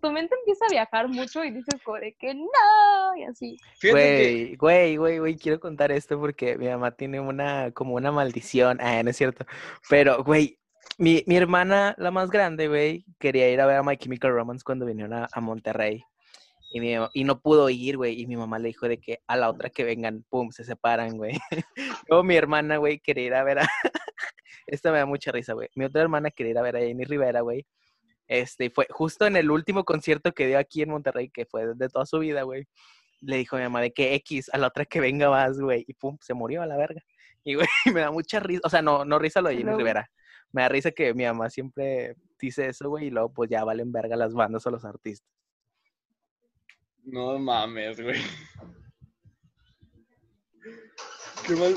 tu 0.01 0.11
mente 0.11 0.35
empieza 0.39 0.65
a 0.65 0.69
viajar 0.69 1.07
mucho 1.07 1.45
y 1.45 1.51
dices 1.51 1.79
de 2.01 2.15
que 2.19 2.33
no, 2.33 3.15
y 3.17 3.23
así. 3.23 3.57
Güey, 3.81 4.55
güey, 4.57 4.97
güey, 4.97 5.19
güey, 5.19 5.37
quiero 5.37 5.61
contar 5.61 5.91
esto 5.93 6.19
porque 6.19 6.57
mi 6.57 6.67
mamá 6.67 6.91
tiene 6.91 7.21
una, 7.21 7.71
como 7.71 7.95
una 7.95 8.11
maldición. 8.11 8.79
Ah, 8.81 9.01
no 9.03 9.09
es 9.09 9.17
cierto. 9.17 9.45
Pero, 9.89 10.23
güey, 10.23 10.59
mi, 10.97 11.23
mi 11.25 11.37
hermana, 11.37 11.95
la 11.97 12.11
más 12.11 12.29
grande, 12.29 12.67
güey, 12.67 13.05
quería 13.17 13.49
ir 13.49 13.61
a 13.61 13.65
ver 13.65 13.77
a 13.77 13.83
My 13.83 13.97
Chemical 13.97 14.33
Romance 14.33 14.63
cuando 14.65 14.85
vinieron 14.85 15.13
a, 15.13 15.29
a 15.31 15.41
Monterrey. 15.41 16.03
Y, 16.69 16.81
mi, 16.81 16.95
y 17.13 17.23
no 17.23 17.39
pudo 17.39 17.69
ir, 17.69 17.97
güey. 17.97 18.21
Y 18.21 18.27
mi 18.27 18.35
mamá 18.35 18.59
le 18.59 18.67
dijo 18.67 18.87
de 18.87 18.99
que 18.99 19.21
a 19.27 19.37
la 19.37 19.49
otra 19.49 19.69
que 19.69 19.83
vengan, 19.83 20.23
pum, 20.29 20.51
se 20.51 20.63
separan, 20.63 21.17
güey. 21.17 21.37
Luego 22.09 22.23
mi 22.23 22.35
hermana, 22.35 22.77
güey, 22.77 22.99
quería 22.99 23.25
ir 23.25 23.33
a 23.33 23.43
ver 23.43 23.59
a... 23.59 23.67
Esta 24.67 24.91
me 24.91 24.97
da 24.97 25.05
mucha 25.05 25.31
risa, 25.31 25.53
güey. 25.53 25.69
Mi 25.75 25.85
otra 25.85 26.01
hermana 26.01 26.29
quería 26.29 26.51
ir 26.51 26.57
a 26.57 26.61
ver 26.61 26.75
a 26.75 26.79
Jenny 26.79 27.05
Rivera, 27.05 27.41
güey. 27.41 27.65
Este, 28.27 28.69
fue 28.69 28.85
justo 28.89 29.25
en 29.25 29.37
el 29.37 29.49
último 29.49 29.85
concierto 29.85 30.33
que 30.33 30.47
dio 30.47 30.59
aquí 30.59 30.81
en 30.81 30.89
Monterrey, 30.89 31.29
que 31.29 31.45
fue 31.45 31.73
de 31.75 31.89
toda 31.89 32.05
su 32.05 32.19
vida, 32.19 32.43
güey. 32.43 32.67
Le 33.21 33.37
dijo 33.37 33.55
a 33.55 33.59
mi 33.59 33.65
mamá 33.65 33.81
de 33.81 33.93
que 33.93 34.13
X, 34.15 34.49
a 34.53 34.57
la 34.57 34.67
otra 34.67 34.85
que 34.85 34.99
venga 34.99 35.29
más, 35.29 35.59
güey. 35.59 35.85
Y 35.87 35.93
pum, 35.93 36.17
se 36.21 36.33
murió 36.33 36.61
a 36.61 36.65
la 36.65 36.75
verga. 36.75 37.01
Y, 37.43 37.55
güey, 37.55 37.67
me 37.93 38.01
da 38.01 38.11
mucha 38.11 38.39
risa. 38.41 38.61
O 38.65 38.69
sea, 38.69 38.81
no, 38.81 39.05
no 39.05 39.19
risa 39.19 39.41
lo 39.41 39.49
de 39.49 39.57
Jenny 39.57 39.73
Rivera. 39.73 40.09
Me 40.51 40.63
da 40.63 40.69
risa 40.69 40.91
que 40.91 41.13
mi 41.13 41.23
mamá 41.25 41.49
siempre 41.49 42.15
dice 42.39 42.67
eso, 42.67 42.89
güey. 42.89 43.07
Y 43.07 43.09
luego, 43.09 43.33
pues 43.33 43.49
ya 43.49 43.63
valen 43.63 43.91
verga 43.91 44.17
las 44.17 44.33
bandas 44.33 44.65
o 44.67 44.71
los 44.71 44.83
artistas. 44.83 45.36
No 47.07 47.39
mames, 47.39 48.01
güey. 48.01 48.21
Qué 51.45 51.55
mal. 51.55 51.73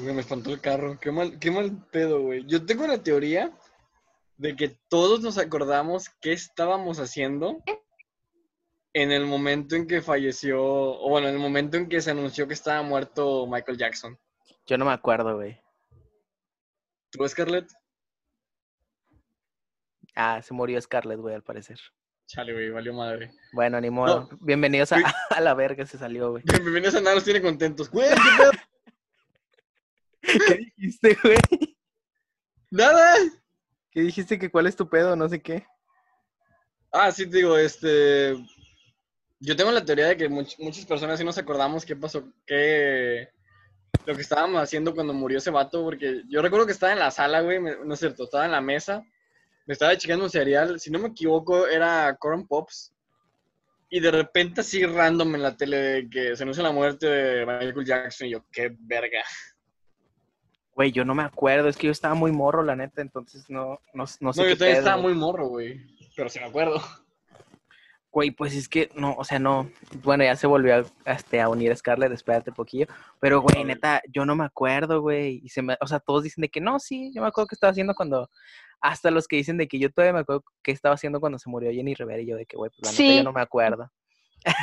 Güey, 0.00 0.12
me 0.12 0.20
espantó 0.20 0.50
el 0.50 0.60
carro. 0.60 0.98
Qué 0.98 1.12
mal, 1.12 1.38
qué 1.38 1.52
mal 1.52 1.86
pedo, 1.92 2.20
güey. 2.22 2.44
Yo 2.46 2.66
tengo 2.66 2.84
la 2.88 3.00
teoría 3.00 3.56
de 4.36 4.56
que 4.56 4.76
todos 4.88 5.20
nos 5.20 5.38
acordamos 5.38 6.10
qué 6.20 6.32
estábamos 6.32 6.98
haciendo 6.98 7.62
en 8.92 9.12
el 9.12 9.24
momento 9.24 9.76
en 9.76 9.86
que 9.86 10.02
falleció, 10.02 10.60
o 10.60 11.10
bueno, 11.10 11.28
en 11.28 11.34
el 11.34 11.40
momento 11.40 11.76
en 11.76 11.88
que 11.88 12.00
se 12.00 12.10
anunció 12.10 12.48
que 12.48 12.54
estaba 12.54 12.82
muerto 12.82 13.46
Michael 13.46 13.78
Jackson. 13.78 14.18
Yo 14.66 14.76
no 14.78 14.84
me 14.84 14.92
acuerdo, 14.92 15.36
güey. 15.36 15.60
¿Tú, 17.10 17.26
Scarlett? 17.28 17.70
Ah, 20.16 20.42
se 20.42 20.52
murió 20.52 20.80
Scarlett, 20.80 21.20
güey, 21.20 21.36
al 21.36 21.44
parecer. 21.44 21.78
Chale, 22.26 22.52
güey, 22.52 22.70
valió 22.70 22.92
madre. 22.92 23.30
Bueno, 23.52 23.80
ni 23.80 23.90
modo. 23.90 24.28
Bienvenidos 24.40 24.90
a, 25.30 25.40
la 25.40 25.54
verga, 25.54 25.86
se 25.86 25.96
salió, 25.98 26.30
güey. 26.32 26.42
Bienvenidos 26.44 26.94
a 26.96 27.00
Nada 27.00 27.14
los 27.14 27.24
tiene 27.24 27.40
contentos. 27.40 27.88
Güey, 27.90 28.08
¿qué 28.10 28.16
pedo? 28.38 28.50
¿Qué 30.48 30.54
dijiste, 30.76 31.16
güey? 31.22 31.38
Nada. 32.70 33.14
¿Qué 33.92 34.00
dijiste 34.00 34.38
que 34.38 34.50
cuál 34.50 34.66
es 34.66 34.74
tu 34.76 34.88
pedo? 34.88 35.14
No 35.14 35.28
sé 35.28 35.40
qué. 35.40 35.64
Ah, 36.90 37.12
sí, 37.12 37.28
te 37.28 37.36
digo, 37.36 37.56
este. 37.56 38.34
Yo 39.38 39.54
tengo 39.54 39.70
la 39.70 39.84
teoría 39.84 40.06
de 40.06 40.16
que 40.16 40.28
much- 40.28 40.58
muchas 40.58 40.84
personas 40.84 41.18
sí 41.18 41.24
nos 41.24 41.36
acordamos 41.38 41.84
qué 41.84 41.94
pasó, 41.94 42.24
qué... 42.46 43.28
Lo 44.06 44.14
que 44.16 44.22
estábamos 44.22 44.62
haciendo 44.62 44.94
cuando 44.94 45.12
murió 45.12 45.38
ese 45.38 45.50
vato, 45.50 45.84
porque 45.84 46.22
yo 46.28 46.40
recuerdo 46.40 46.64
que 46.64 46.72
estaba 46.72 46.92
en 46.94 46.98
la 47.00 47.10
sala, 47.10 47.42
güey, 47.42 47.60
me- 47.60 47.76
no 47.84 47.92
es 47.94 48.00
cierto, 48.00 48.24
estaba 48.24 48.46
en 48.46 48.52
la 48.52 48.62
mesa, 48.62 49.04
me 49.66 49.72
estaba 49.72 49.96
checando 49.96 50.24
un 50.24 50.30
cereal, 50.30 50.78
si 50.80 50.90
no 50.90 50.98
me 50.98 51.08
equivoco, 51.08 51.66
era 51.66 52.16
Corn 52.16 52.46
Pops, 52.46 52.92
y 53.90 54.00
de 54.00 54.10
repente 54.10 54.60
así 54.62 54.84
random 54.84 55.34
en 55.36 55.42
la 55.42 55.56
tele 55.56 55.76
de 55.76 56.08
que 56.10 56.36
se 56.36 56.42
anuncia 56.42 56.62
la 56.62 56.72
muerte 56.72 57.06
de 57.06 57.46
Michael 57.46 57.84
Jackson, 57.84 58.28
y 58.28 58.30
yo, 58.30 58.44
qué 58.52 58.74
verga. 58.78 59.22
Güey, 60.74 60.92
yo 60.92 61.04
no 61.04 61.14
me 61.14 61.22
acuerdo, 61.22 61.68
es 61.68 61.76
que 61.76 61.86
yo 61.86 61.92
estaba 61.92 62.14
muy 62.14 62.32
morro, 62.32 62.62
la 62.62 62.76
neta, 62.76 63.00
entonces 63.00 63.44
no, 63.48 63.80
no, 63.94 64.04
no 64.20 64.32
sé 64.32 64.40
No, 64.40 64.44
qué 64.46 64.50
yo 64.50 64.58
pedo. 64.58 64.70
estaba 64.78 65.00
muy 65.00 65.14
morro, 65.14 65.48
güey, 65.48 65.80
pero 66.14 66.28
sí 66.28 66.38
me 66.38 66.46
acuerdo. 66.46 66.80
Güey, 68.16 68.30
pues 68.30 68.54
es 68.54 68.66
que 68.66 68.88
no, 68.94 69.14
o 69.18 69.24
sea, 69.24 69.38
no. 69.38 69.70
Bueno, 70.02 70.24
ya 70.24 70.36
se 70.36 70.46
volvió 70.46 70.74
a, 71.04 71.12
este, 71.12 71.38
a 71.38 71.50
unir 71.50 71.76
Scarlett, 71.76 72.12
espérate 72.12 72.50
poquillo. 72.50 72.86
Pero, 73.20 73.42
güey, 73.42 73.60
A 73.60 73.64
neta, 73.66 74.00
yo 74.08 74.24
no 74.24 74.34
me 74.34 74.46
acuerdo, 74.46 75.02
güey. 75.02 75.42
Y 75.44 75.50
se 75.50 75.60
me, 75.60 75.76
o 75.82 75.86
sea, 75.86 76.00
todos 76.00 76.22
dicen 76.22 76.40
de 76.40 76.48
que 76.48 76.62
no, 76.62 76.78
sí, 76.78 77.12
yo 77.14 77.20
me 77.20 77.28
acuerdo 77.28 77.48
que 77.48 77.54
estaba 77.56 77.72
haciendo 77.72 77.94
cuando. 77.94 78.30
Hasta 78.80 79.10
los 79.10 79.28
que 79.28 79.36
dicen 79.36 79.58
de 79.58 79.68
que 79.68 79.78
yo 79.78 79.92
todavía 79.92 80.14
me 80.14 80.20
acuerdo 80.20 80.44
que 80.62 80.72
estaba 80.72 80.94
haciendo 80.94 81.20
cuando 81.20 81.38
se 81.38 81.50
murió 81.50 81.70
Jenny 81.70 81.92
Rivera 81.94 82.22
y 82.22 82.26
yo 82.26 82.36
de 82.38 82.46
que, 82.46 82.56
güey, 82.56 82.70
pues 82.70 82.80
la 82.84 82.90
neta, 82.92 82.96
Sí. 82.96 83.16
yo 83.18 83.22
no 83.22 83.32
me 83.34 83.42
acuerdo. 83.42 83.92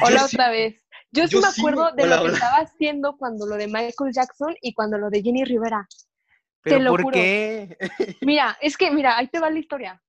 Hola 0.04 0.22
Yo 0.22 0.28
sí- 0.28 0.36
otra 0.36 0.50
vez. 0.50 0.88
Yo 1.12 1.28
sí 1.28 1.34
yo 1.36 1.42
me 1.42 1.48
sí, 1.52 1.62
acuerdo 1.62 1.92
de 1.92 2.04
hola, 2.06 2.16
lo 2.16 2.22
que 2.24 2.28
hola. 2.30 2.34
estaba 2.38 2.58
haciendo 2.58 3.18
cuando 3.18 3.46
lo 3.46 3.56
de 3.56 3.68
Michael 3.68 4.14
Jackson 4.14 4.56
y 4.64 4.74
cuando 4.74 4.98
lo 4.98 5.12
de 5.12 5.22
Jenny 5.22 5.44
Rivera. 5.46 5.88
Pero, 6.64 6.80
lo 6.80 6.90
¿por 6.90 7.04
juro. 7.04 7.14
qué? 7.14 7.78
Mira, 8.22 8.58
es 8.62 8.78
que, 8.78 8.90
mira, 8.90 9.16
ahí 9.16 9.28
te 9.28 9.40
va 9.40 9.52
la 9.52 9.60
historia. 9.60 10.02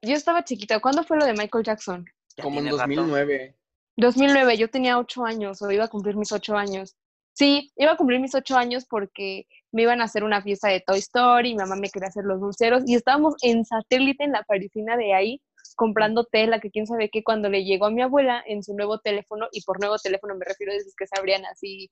Yo 0.00 0.14
estaba 0.14 0.44
chiquita. 0.44 0.80
¿Cuándo 0.80 1.04
fue 1.04 1.18
lo 1.18 1.26
de 1.26 1.34
Michael 1.34 1.62
Jackson? 1.64 2.06
Ya 2.36 2.44
Como 2.44 2.58
en 2.58 2.64
tiene 2.64 2.78
rato. 2.78 2.88
2009. 2.88 3.56
2009, 3.96 4.56
yo 4.56 4.70
tenía 4.70 4.98
ocho 4.98 5.24
años 5.24 5.60
o 5.62 5.70
iba 5.70 5.84
a 5.84 5.88
cumplir 5.88 6.16
mis 6.16 6.32
ocho 6.32 6.56
años. 6.56 6.96
Sí, 7.32 7.72
iba 7.76 7.92
a 7.92 7.96
cumplir 7.96 8.20
mis 8.20 8.34
ocho 8.34 8.56
años 8.56 8.86
porque 8.88 9.46
me 9.72 9.82
iban 9.82 10.00
a 10.00 10.04
hacer 10.04 10.24
una 10.24 10.42
fiesta 10.42 10.68
de 10.68 10.80
Toy 10.80 10.98
Story, 10.98 11.50
mi 11.50 11.58
mamá 11.58 11.76
me 11.76 11.90
quería 11.90 12.08
hacer 12.08 12.24
los 12.24 12.40
dulceros 12.40 12.82
y 12.86 12.94
estábamos 12.94 13.34
en 13.42 13.64
satélite 13.64 14.24
en 14.24 14.32
la 14.32 14.42
parisina 14.42 14.96
de 14.96 15.14
ahí 15.14 15.40
comprando 15.76 16.24
tela, 16.24 16.60
que 16.60 16.70
quién 16.70 16.86
sabe 16.86 17.08
qué, 17.08 17.22
cuando 17.24 17.48
le 17.48 17.64
llegó 17.64 17.86
a 17.86 17.90
mi 17.90 18.02
abuela 18.02 18.42
en 18.46 18.62
su 18.62 18.74
nuevo 18.74 18.98
teléfono, 18.98 19.48
y 19.50 19.62
por 19.62 19.80
nuevo 19.80 19.96
teléfono 19.96 20.34
me 20.34 20.44
refiero 20.44 20.72
a 20.72 20.76
esos 20.76 20.94
que 20.94 21.06
se 21.06 21.18
abrían 21.18 21.44
así, 21.46 21.90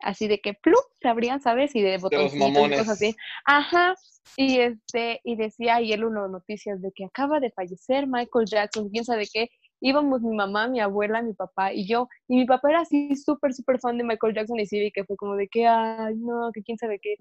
así 0.00 0.28
de 0.28 0.40
que 0.40 0.54
plup, 0.54 0.80
se 1.02 1.08
abrían, 1.08 1.40
¿sabes? 1.40 1.74
Y 1.74 1.82
de 1.82 1.98
botoncitos 1.98 2.48
y 2.48 2.70
cosas 2.70 2.88
así. 2.88 3.16
Ajá, 3.44 3.94
y 4.36 4.60
este, 4.60 5.20
y 5.24 5.36
decía 5.36 5.76
ayer 5.76 6.04
uno 6.04 6.28
noticias 6.28 6.80
de 6.80 6.90
que 6.94 7.04
acaba 7.04 7.38
de 7.38 7.50
fallecer 7.50 8.06
Michael 8.06 8.46
Jackson, 8.46 8.88
quién 8.88 9.04
sabe 9.04 9.26
qué, 9.30 9.50
íbamos 9.80 10.22
mi 10.22 10.34
mamá, 10.34 10.68
mi 10.68 10.80
abuela, 10.80 11.22
mi 11.22 11.34
papá 11.34 11.72
y 11.72 11.86
yo. 11.86 12.08
Y 12.26 12.36
mi 12.36 12.46
papá 12.46 12.70
era 12.70 12.80
así 12.80 13.14
súper, 13.16 13.54
súper 13.54 13.80
fan 13.80 13.98
de 13.98 14.04
Michael 14.04 14.34
Jackson 14.34 14.58
y 14.58 14.66
sí 14.66 14.80
vi 14.80 14.90
que 14.90 15.04
fue 15.04 15.16
como 15.16 15.36
de 15.36 15.48
que, 15.48 15.66
ay, 15.66 16.16
no, 16.16 16.50
que 16.52 16.62
quién 16.62 16.78
sabe 16.78 16.98
qué. 17.00 17.16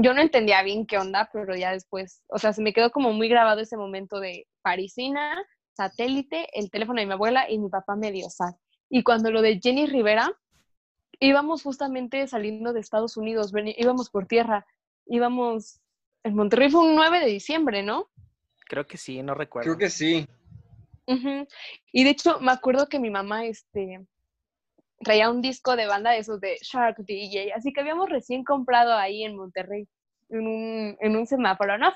Yo 0.00 0.14
no 0.14 0.22
entendía 0.22 0.62
bien 0.62 0.86
qué 0.86 0.98
onda, 0.98 1.28
pero 1.32 1.54
ya 1.54 1.72
después, 1.72 2.22
o 2.28 2.38
sea, 2.38 2.52
se 2.52 2.62
me 2.62 2.72
quedó 2.72 2.90
como 2.90 3.12
muy 3.12 3.28
grabado 3.28 3.60
ese 3.60 3.76
momento 3.76 4.20
de 4.20 4.46
parisina, 4.62 5.44
satélite, 5.74 6.48
el 6.54 6.70
teléfono 6.70 7.00
de 7.00 7.06
mi 7.06 7.12
abuela 7.12 7.50
y 7.50 7.58
mi 7.58 7.68
papá 7.68 7.94
medio 7.94 8.30
sad. 8.30 8.54
Y 8.88 9.02
cuando 9.02 9.30
lo 9.30 9.42
de 9.42 9.60
Jenny 9.62 9.86
Rivera, 9.86 10.32
íbamos 11.20 11.62
justamente 11.62 12.26
saliendo 12.26 12.72
de 12.72 12.80
Estados 12.80 13.16
Unidos, 13.18 13.52
íbamos 13.76 14.08
por 14.08 14.26
tierra, 14.26 14.66
íbamos, 15.06 15.80
en 16.24 16.34
Monterrey 16.34 16.70
fue 16.70 16.80
un 16.80 16.94
9 16.94 17.20
de 17.20 17.26
diciembre, 17.26 17.82
¿no? 17.82 18.08
Creo 18.66 18.86
que 18.86 18.96
sí, 18.96 19.22
no 19.22 19.34
recuerdo. 19.34 19.66
Creo 19.66 19.78
que 19.78 19.90
sí. 19.90 20.26
Ujú. 21.06 21.46
Y 21.92 22.04
de 22.04 22.10
hecho, 22.10 22.40
me 22.40 22.52
acuerdo 22.52 22.88
que 22.88 22.98
mi 22.98 23.10
mamá 23.10 23.44
este, 23.46 24.00
traía 25.00 25.30
un 25.30 25.42
disco 25.42 25.76
de 25.76 25.86
banda 25.86 26.10
de 26.12 26.18
esos 26.18 26.40
de 26.40 26.58
Shark 26.62 26.98
DJ, 26.98 27.54
así 27.56 27.72
que 27.72 27.80
habíamos 27.80 28.08
recién 28.08 28.44
comprado 28.44 28.94
ahí 28.94 29.24
en 29.24 29.36
Monterrey, 29.36 29.88
en 30.30 30.46
un, 30.46 30.96
en 31.00 31.16
un 31.16 31.26
semáforo, 31.26 31.76
no 31.78 31.92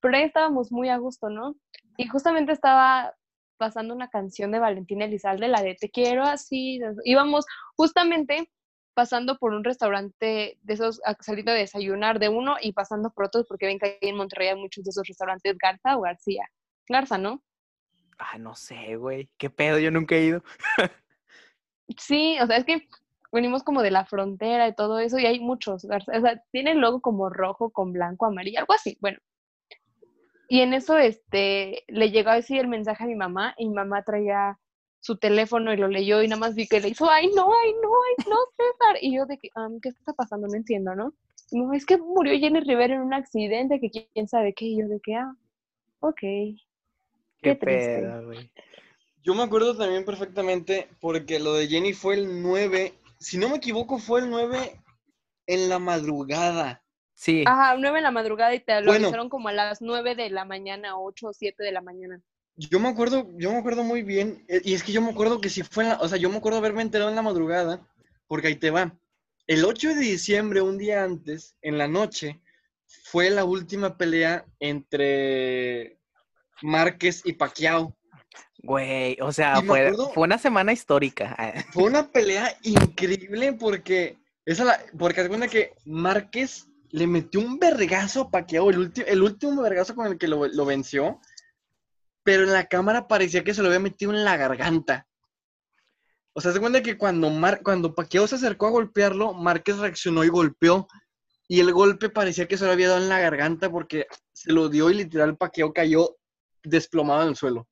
pero 0.00 0.16
ahí 0.16 0.24
estábamos 0.24 0.72
muy 0.72 0.88
a 0.88 0.96
gusto, 0.98 1.30
¿no? 1.30 1.54
Y 1.96 2.08
justamente 2.08 2.52
estaba 2.52 3.14
pasando 3.56 3.94
una 3.94 4.08
canción 4.08 4.50
de 4.50 4.58
Valentina 4.58 5.04
Elizalde, 5.04 5.46
la 5.48 5.62
de 5.62 5.76
Te 5.76 5.90
quiero 5.90 6.24
así, 6.24 6.80
íbamos 7.04 7.46
justamente 7.76 8.50
pasando 8.94 9.38
por 9.38 9.54
un 9.54 9.62
restaurante 9.64 10.58
de 10.60 10.74
esos, 10.74 11.00
a- 11.06 11.16
saliendo 11.20 11.52
de 11.52 11.60
desayunar 11.60 12.18
de 12.18 12.28
uno 12.28 12.56
y 12.60 12.72
pasando 12.72 13.10
por 13.12 13.26
otros, 13.26 13.46
porque 13.48 13.66
ven 13.66 13.78
que 13.78 13.98
ahí 14.02 14.08
en 14.10 14.16
Monterrey 14.16 14.48
hay 14.48 14.56
muchos 14.56 14.82
de 14.84 14.90
esos 14.90 15.06
restaurantes 15.06 15.56
Garza 15.56 15.96
o 15.96 16.00
García. 16.02 16.44
Garza, 16.88 17.16
¿no? 17.16 17.42
Ah, 18.24 18.38
no 18.38 18.54
sé, 18.54 18.96
güey. 18.96 19.28
¿Qué 19.36 19.50
pedo? 19.50 19.78
Yo 19.80 19.90
nunca 19.90 20.14
he 20.14 20.24
ido. 20.24 20.44
Sí, 21.98 22.38
o 22.40 22.46
sea, 22.46 22.56
es 22.56 22.64
que 22.64 22.88
venimos 23.32 23.64
como 23.64 23.82
de 23.82 23.90
la 23.90 24.04
frontera 24.04 24.68
y 24.68 24.74
todo 24.74 24.98
eso, 25.00 25.18
y 25.18 25.26
hay 25.26 25.40
muchos, 25.40 25.84
o 25.84 25.88
sea, 25.88 26.42
tiene 26.52 26.72
el 26.72 26.78
logo 26.78 27.00
como 27.00 27.30
rojo 27.30 27.70
con 27.70 27.92
blanco, 27.92 28.26
amarillo, 28.26 28.60
algo 28.60 28.74
así, 28.74 28.96
bueno. 29.00 29.18
Y 30.48 30.60
en 30.60 30.74
eso, 30.74 30.98
este, 30.98 31.82
le 31.88 32.10
llegó 32.10 32.30
a 32.30 32.36
decir 32.36 32.58
el 32.60 32.68
mensaje 32.68 33.04
a 33.04 33.06
mi 33.06 33.14
mamá, 33.14 33.54
y 33.58 33.66
mi 33.68 33.74
mamá 33.74 34.02
traía 34.04 34.58
su 35.00 35.16
teléfono 35.16 35.72
y 35.72 35.76
lo 35.78 35.88
leyó, 35.88 36.22
y 36.22 36.28
nada 36.28 36.40
más 36.40 36.54
vi 36.54 36.68
que 36.68 36.80
le 36.80 36.88
hizo, 36.88 37.10
ay, 37.10 37.28
no, 37.34 37.50
ay, 37.64 37.72
no, 37.82 37.88
ay, 37.88 38.24
no, 38.30 38.36
César. 38.56 38.96
Y 39.00 39.16
yo 39.16 39.26
de 39.26 39.38
que, 39.38 39.48
"Am, 39.54 39.80
¿qué 39.80 39.88
está 39.88 40.12
pasando? 40.12 40.46
No 40.46 40.54
entiendo, 40.54 40.94
¿no? 40.94 41.12
Es 41.74 41.84
que 41.84 41.96
murió 41.96 42.38
Jenny 42.38 42.60
Rivera 42.60 42.94
en 42.94 43.00
un 43.00 43.14
accidente, 43.14 43.80
que 43.80 43.90
quién 43.90 44.28
sabe 44.28 44.54
qué, 44.54 44.66
y 44.66 44.80
yo 44.80 44.88
de 44.88 45.00
que, 45.00 45.16
ah, 45.16 45.34
ok. 46.00 46.20
¿Qué, 47.42 47.50
Qué 47.50 47.56
triste. 47.56 48.00
pedo, 48.00 48.24
güey? 48.26 48.50
Yo 49.24 49.34
me 49.34 49.42
acuerdo 49.42 49.76
también 49.76 50.04
perfectamente 50.04 50.88
porque 51.00 51.38
lo 51.38 51.54
de 51.54 51.68
Jenny 51.68 51.92
fue 51.92 52.14
el 52.14 52.42
9, 52.42 52.94
si 53.18 53.38
no 53.38 53.48
me 53.48 53.56
equivoco, 53.56 53.98
fue 53.98 54.20
el 54.20 54.30
9 54.30 54.80
en 55.46 55.68
la 55.68 55.78
madrugada. 55.78 56.82
Sí, 57.14 57.44
Ajá, 57.46 57.76
nueve 57.78 57.98
de 57.98 58.02
la 58.02 58.10
madrugada 58.10 58.54
y 58.54 58.60
te 58.60 58.80
lo 58.80 58.86
Bueno. 58.86 59.06
avisaron 59.06 59.28
como 59.28 59.48
a 59.48 59.52
las 59.52 59.80
nueve 59.80 60.14
de 60.14 60.30
la 60.30 60.44
mañana, 60.44 60.98
ocho 60.98 61.28
o 61.28 61.32
siete 61.32 61.62
de 61.62 61.70
la 61.70 61.80
mañana. 61.80 62.20
Yo 62.56 62.80
me 62.80 62.88
acuerdo, 62.88 63.28
yo 63.38 63.52
me 63.52 63.58
acuerdo 63.58 63.84
muy 63.84 64.02
bien, 64.02 64.44
eh, 64.48 64.60
y 64.64 64.74
es 64.74 64.82
que 64.82 64.92
yo 64.92 65.00
me 65.00 65.10
acuerdo 65.10 65.40
que 65.40 65.48
si 65.48 65.62
fue 65.62 65.84
en 65.84 65.90
la, 65.90 66.00
o 66.00 66.08
sea, 66.08 66.18
yo 66.18 66.28
me 66.30 66.36
acuerdo 66.36 66.58
haberme 66.58 66.82
enterado 66.82 67.10
en 67.10 67.16
la 67.16 67.22
madrugada, 67.22 67.86
porque 68.26 68.48
ahí 68.48 68.56
te 68.56 68.70
va. 68.70 68.96
El 69.46 69.64
8 69.64 69.90
de 69.90 70.00
diciembre, 70.00 70.60
un 70.62 70.78
día 70.78 71.04
antes, 71.04 71.56
en 71.62 71.78
la 71.78 71.86
noche, 71.88 72.40
fue 73.04 73.30
la 73.30 73.44
última 73.44 73.96
pelea 73.96 74.44
entre 74.60 75.98
Márquez 76.62 77.22
y 77.24 77.32
Pacquiao. 77.34 77.96
güey. 78.62 79.16
O 79.20 79.32
sea, 79.32 79.56
fue, 79.56 79.86
acuerdo- 79.88 80.10
fue 80.12 80.24
una 80.24 80.38
semana 80.38 80.72
histórica. 80.72 81.36
Fue 81.72 81.84
una 81.84 82.08
pelea 82.10 82.56
increíble 82.62 83.52
porque 83.54 84.18
esa 84.44 84.64
la, 84.64 84.80
porque 84.98 85.26
cuenta 85.28 85.48
que 85.48 85.74
Márquez 85.84 86.68
le 86.90 87.06
metió 87.06 87.40
un 87.40 87.58
vergazo 87.58 88.22
a 88.22 88.30
Pacquiao, 88.30 88.70
el, 88.70 88.78
ulti- 88.78 89.04
el 89.06 89.22
último 89.22 89.62
vergazo 89.62 89.94
con 89.94 90.06
el 90.06 90.18
que 90.18 90.28
lo, 90.28 90.46
lo 90.46 90.64
venció, 90.66 91.20
pero 92.22 92.42
en 92.44 92.52
la 92.52 92.66
cámara 92.66 93.08
parecía 93.08 93.42
que 93.44 93.54
se 93.54 93.62
lo 93.62 93.68
había 93.68 93.80
metido 93.80 94.12
en 94.12 94.24
la 94.24 94.36
garganta. 94.36 95.06
O 96.34 96.40
sea, 96.40 96.52
se 96.52 96.60
cuenta 96.60 96.82
que 96.82 96.96
cuando, 96.96 97.28
Mar, 97.30 97.60
cuando 97.62 97.94
Pacquiao 97.94 98.26
se 98.26 98.36
acercó 98.36 98.66
a 98.66 98.70
golpearlo, 98.70 99.32
Márquez 99.34 99.78
reaccionó 99.78 100.22
y 100.24 100.28
golpeó. 100.28 100.86
Y 101.48 101.60
el 101.60 101.72
golpe 101.72 102.08
parecía 102.08 102.46
que 102.48 102.56
se 102.56 102.64
lo 102.64 102.72
había 102.72 102.88
dado 102.88 103.00
en 103.02 103.08
la 103.10 103.20
garganta 103.20 103.70
porque 103.70 104.06
se 104.32 104.52
lo 104.52 104.68
dio 104.70 104.88
y 104.90 104.94
literal 104.94 105.36
Pacquiao 105.36 105.72
cayó 105.72 106.16
desplomado 106.64 107.22
en 107.22 107.28
el 107.28 107.36
suelo. 107.36 107.68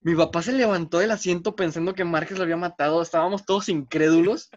Mi 0.00 0.14
papá 0.14 0.42
se 0.42 0.52
levantó 0.52 0.98
del 0.98 1.10
asiento 1.10 1.56
pensando 1.56 1.94
que 1.94 2.04
Márquez 2.04 2.36
lo 2.38 2.44
había 2.44 2.56
matado. 2.56 3.02
Estábamos 3.02 3.44
todos 3.44 3.68
incrédulos. 3.68 4.50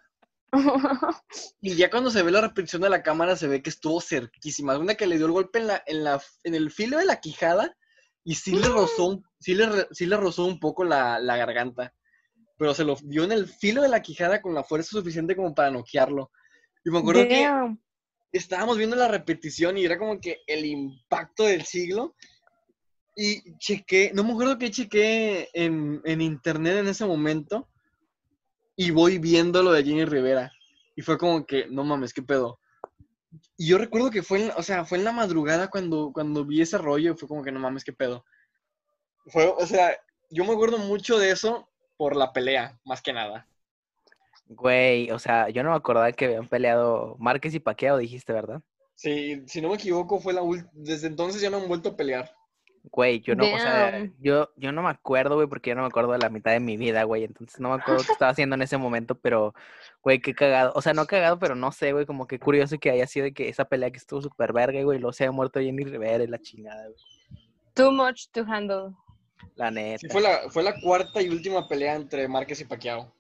Y 1.61 1.75
ya 1.75 1.89
cuando 1.89 2.09
se 2.09 2.23
ve 2.23 2.31
la 2.31 2.41
repetición 2.41 2.81
de 2.81 2.89
la 2.89 3.03
cámara 3.03 3.35
se 3.35 3.47
ve 3.47 3.61
que 3.61 3.69
estuvo 3.69 4.01
cerquísima. 4.01 4.77
Una 4.77 4.95
que 4.95 5.05
le 5.07 5.17
dio 5.17 5.27
el 5.27 5.31
golpe 5.31 5.59
en, 5.59 5.67
la, 5.67 5.83
en, 5.85 6.03
la, 6.03 6.21
en 6.43 6.55
el 6.55 6.71
filo 6.71 6.97
de 6.97 7.05
la 7.05 7.19
quijada 7.19 7.75
y 8.23 8.35
sí 8.35 8.55
le 8.55 8.67
rozó, 8.67 9.05
un- 9.05 9.23
sí 9.39 9.53
le, 9.55 9.87
sí 9.91 10.05
le 10.05 10.17
rozó 10.17 10.45
un 10.45 10.59
poco 10.59 10.83
la, 10.83 11.19
la 11.19 11.37
garganta. 11.37 11.93
Pero 12.57 12.73
se 12.73 12.83
lo 12.83 12.95
dio 13.03 13.23
en 13.23 13.31
el 13.31 13.47
filo 13.47 13.81
de 13.81 13.89
la 13.89 14.01
quijada 14.01 14.41
con 14.41 14.53
la 14.53 14.63
fuerza 14.63 14.89
suficiente 14.91 15.35
como 15.35 15.53
para 15.53 15.71
noquearlo. 15.71 16.31
Y 16.83 16.89
me 16.89 16.99
acuerdo 16.99 17.27
que 17.27 17.43
Damn. 17.43 17.79
estábamos 18.31 18.77
viendo 18.77 18.95
la 18.95 19.07
repetición 19.07 19.77
y 19.77 19.85
era 19.85 19.97
como 19.97 20.19
que 20.19 20.39
el 20.47 20.65
impacto 20.65 21.43
del 21.43 21.63
siglo. 21.65 22.15
Y 23.21 23.57
chequé, 23.57 24.11
no 24.13 24.23
me 24.23 24.31
acuerdo 24.31 24.57
que 24.57 24.71
chequé 24.71 25.49
en, 25.51 26.01
en 26.05 26.21
internet 26.21 26.77
en 26.77 26.87
ese 26.87 27.03
momento. 27.03 27.67
Y 28.77 28.91
voy 28.91 29.17
viendo 29.17 29.61
lo 29.61 29.73
de 29.73 29.83
Jenny 29.83 30.05
Rivera. 30.05 30.53
Y 30.95 31.01
fue 31.01 31.17
como 31.17 31.45
que, 31.45 31.67
no 31.67 31.83
mames, 31.83 32.13
qué 32.13 32.21
pedo. 32.21 32.61
Y 33.57 33.67
yo 33.67 33.77
recuerdo 33.77 34.09
que 34.09 34.23
fue 34.23 34.45
en, 34.45 34.51
o 34.55 34.63
sea, 34.63 34.85
fue 34.85 34.99
en 34.99 35.03
la 35.03 35.11
madrugada 35.11 35.69
cuando, 35.69 36.11
cuando 36.13 36.45
vi 36.45 36.61
ese 36.61 36.77
rollo. 36.77 37.17
Fue 37.17 37.27
como 37.27 37.43
que, 37.43 37.51
no 37.51 37.59
mames, 37.59 37.83
qué 37.83 37.91
pedo. 37.91 38.23
Fue, 39.25 39.47
o 39.47 39.65
sea, 39.65 39.97
yo 40.29 40.45
me 40.45 40.53
acuerdo 40.53 40.77
mucho 40.77 41.19
de 41.19 41.31
eso 41.31 41.67
por 41.97 42.15
la 42.15 42.31
pelea, 42.31 42.79
más 42.85 43.01
que 43.01 43.11
nada. 43.11 43.45
Güey, 44.47 45.11
o 45.11 45.19
sea, 45.19 45.49
yo 45.49 45.61
no 45.61 45.71
me 45.71 45.75
acordaba 45.75 46.09
que 46.13 46.23
habían 46.23 46.47
peleado 46.47 47.17
Márquez 47.19 47.53
y 47.53 47.59
Paqueo, 47.59 47.97
dijiste, 47.97 48.31
¿verdad? 48.31 48.61
Sí, 48.95 49.43
si 49.45 49.59
no 49.59 49.67
me 49.67 49.75
equivoco, 49.75 50.21
fue 50.21 50.31
la 50.31 50.41
desde 50.71 51.07
entonces 51.07 51.41
ya 51.41 51.49
no 51.49 51.57
han 51.57 51.67
vuelto 51.67 51.89
a 51.89 51.97
pelear. 51.97 52.38
Güey, 52.83 53.19
yo 53.21 53.35
no, 53.35 53.43
o 53.43 53.59
sea, 53.59 54.09
yo, 54.19 54.49
yo 54.55 54.71
no 54.71 54.81
me 54.81 54.89
acuerdo, 54.89 55.35
güey, 55.35 55.47
porque 55.47 55.69
yo 55.69 55.75
no 55.75 55.81
me 55.81 55.87
acuerdo 55.87 56.13
de 56.13 56.19
la 56.19 56.29
mitad 56.29 56.51
de 56.51 56.59
mi 56.59 56.77
vida, 56.77 57.03
güey. 57.03 57.23
Entonces 57.23 57.59
no 57.59 57.69
me 57.69 57.75
acuerdo 57.75 58.03
qué 58.05 58.11
estaba 58.11 58.31
haciendo 58.31 58.55
en 58.55 58.61
ese 58.61 58.77
momento, 58.77 59.15
pero, 59.15 59.53
güey, 60.01 60.19
qué 60.19 60.33
cagado. 60.33 60.71
O 60.75 60.81
sea, 60.81 60.93
no 60.93 61.05
cagado, 61.05 61.39
pero 61.39 61.55
no 61.55 61.71
sé, 61.71 61.91
güey, 61.91 62.05
como 62.05 62.25
que 62.25 62.39
curioso 62.39 62.77
que 62.79 62.89
haya 62.89 63.05
sido 63.05 63.25
de 63.25 63.33
que 63.33 63.49
esa 63.49 63.65
pelea 63.65 63.91
que 63.91 63.97
estuvo 63.97 64.21
súper 64.21 64.53
verga, 64.53 64.81
güey, 64.83 64.99
luego 64.99 65.13
se 65.13 65.25
haya 65.25 65.31
muerto 65.31 65.59
Jenny 65.59 65.83
Rivera 65.83 66.23
y 66.23 66.27
la 66.27 66.39
chingada, 66.39 66.83
güey. 66.87 66.97
Too 67.73 67.91
much 67.91 68.27
to 68.31 68.43
handle. 68.43 68.95
La 69.55 69.71
neta. 69.71 69.99
Sí, 69.99 70.07
fue 70.09 70.21
la, 70.21 70.49
fue 70.49 70.63
la 70.63 70.79
cuarta 70.81 71.21
y 71.21 71.29
última 71.29 71.67
pelea 71.67 71.95
entre 71.95 72.27
Márquez 72.27 72.61
y 72.61 72.65
Pacquiao. 72.65 73.13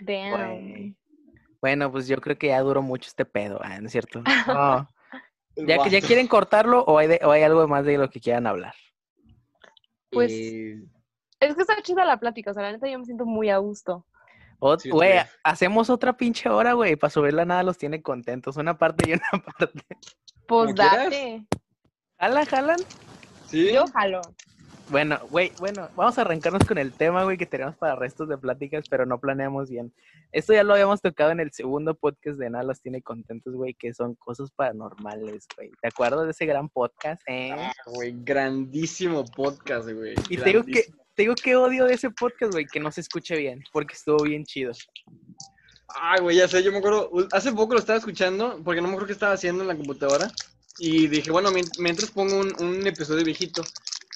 Damn. 0.00 0.30
Güey. 0.30 0.94
Bueno, 1.60 1.90
pues 1.90 2.06
yo 2.06 2.18
creo 2.18 2.36
que 2.36 2.48
ya 2.48 2.60
duró 2.60 2.82
mucho 2.82 3.08
este 3.08 3.24
pedo, 3.24 3.58
ah, 3.62 3.80
¿no 3.80 3.86
es 3.86 3.92
cierto? 3.92 4.22
No. 4.46 4.88
¿Ya, 5.56 5.78
que- 5.82 5.90
¿Ya 5.90 6.00
quieren 6.00 6.26
cortarlo 6.26 6.82
o 6.84 6.98
hay, 6.98 7.06
de- 7.08 7.20
o 7.24 7.30
hay 7.30 7.42
algo 7.42 7.66
más 7.68 7.84
de 7.84 7.96
lo 7.98 8.10
que 8.10 8.20
quieran 8.20 8.46
hablar? 8.46 8.74
Pues- 10.10 10.32
Eh, 10.32 10.82
Es 11.40 11.54
que 11.54 11.60
está 11.62 11.80
chida 11.82 12.04
la 12.06 12.18
plática, 12.18 12.52
o 12.52 12.54
sea, 12.54 12.62
la 12.62 12.72
neta 12.72 12.88
yo 12.88 12.98
me 12.98 13.04
siento 13.04 13.26
muy 13.26 13.50
a 13.50 13.58
gusto. 13.58 14.06
Sí, 14.78 14.88
hacemos 15.42 15.90
otra 15.90 16.16
pinche 16.16 16.48
hora, 16.48 16.72
güey, 16.72 16.96
para 16.96 17.10
subirla 17.10 17.44
nada 17.44 17.62
los 17.62 17.76
tiene 17.76 18.00
contentos. 18.00 18.56
Una 18.56 18.78
parte 18.78 19.10
y 19.10 19.12
una 19.12 19.22
parte. 19.58 19.84
Pues 20.46 20.74
date. 20.74 21.44
¿Jalan, 22.18 22.44
jalan? 22.46 22.76
¿Sí? 23.46 23.72
Yo 23.74 23.84
jalo. 23.88 24.22
Bueno, 24.90 25.18
güey, 25.30 25.50
bueno, 25.58 25.88
vamos 25.96 26.18
a 26.18 26.20
arrancarnos 26.20 26.64
con 26.68 26.76
el 26.78 26.92
tema, 26.92 27.24
güey, 27.24 27.38
que 27.38 27.46
tenemos 27.46 27.74
para 27.76 27.96
restos 27.96 28.28
de 28.28 28.36
pláticas, 28.36 28.84
pero 28.88 29.06
no 29.06 29.18
planeamos 29.18 29.70
bien. 29.70 29.92
Esto 30.30 30.52
ya 30.52 30.62
lo 30.62 30.74
habíamos 30.74 31.00
tocado 31.00 31.30
en 31.30 31.40
el 31.40 31.52
segundo 31.52 31.94
podcast 31.94 32.38
de 32.38 32.50
Nada 32.50 32.64
los 32.64 32.80
tiene 32.82 33.00
contentos, 33.00 33.54
güey, 33.54 33.74
que 33.74 33.94
son 33.94 34.14
cosas 34.14 34.50
paranormales, 34.52 35.46
güey. 35.56 35.70
¿Te 35.80 35.88
acuerdas 35.88 36.26
de 36.26 36.32
ese 36.32 36.44
gran 36.46 36.68
podcast? 36.68 37.22
Eh? 37.26 37.52
Ah, 37.56 37.72
güey, 37.86 38.14
grandísimo 38.24 39.24
podcast, 39.24 39.88
güey. 39.88 40.14
y 40.28 40.36
te 40.36 40.44
digo 40.44 40.62
que, 40.64 40.72
grandísimo. 40.72 40.96
te 41.14 41.22
digo 41.22 41.34
que 41.34 41.56
odio 41.56 41.86
de 41.86 41.94
ese 41.94 42.10
podcast, 42.10 42.52
güey, 42.52 42.66
que 42.66 42.78
no 42.80 42.92
se 42.92 43.00
escuche 43.00 43.36
bien, 43.38 43.64
porque 43.72 43.94
estuvo 43.94 44.22
bien 44.24 44.44
chido. 44.44 44.72
Ay, 45.88 46.20
güey, 46.20 46.36
ya 46.36 46.46
sé, 46.46 46.62
yo 46.62 46.70
me 46.72 46.78
acuerdo, 46.78 47.10
hace 47.32 47.52
poco 47.52 47.72
lo 47.72 47.78
estaba 47.80 47.98
escuchando, 47.98 48.60
porque 48.62 48.80
no 48.82 48.88
me 48.88 48.92
acuerdo 48.92 49.06
qué 49.06 49.12
estaba 49.14 49.32
haciendo 49.32 49.62
en 49.62 49.68
la 49.68 49.76
computadora, 49.76 50.30
y 50.78 51.06
dije, 51.08 51.30
bueno, 51.30 51.50
mien- 51.52 51.70
mientras 51.78 52.10
pongo 52.10 52.38
un, 52.38 52.52
un 52.62 52.86
episodio 52.86 53.24
viejito, 53.24 53.62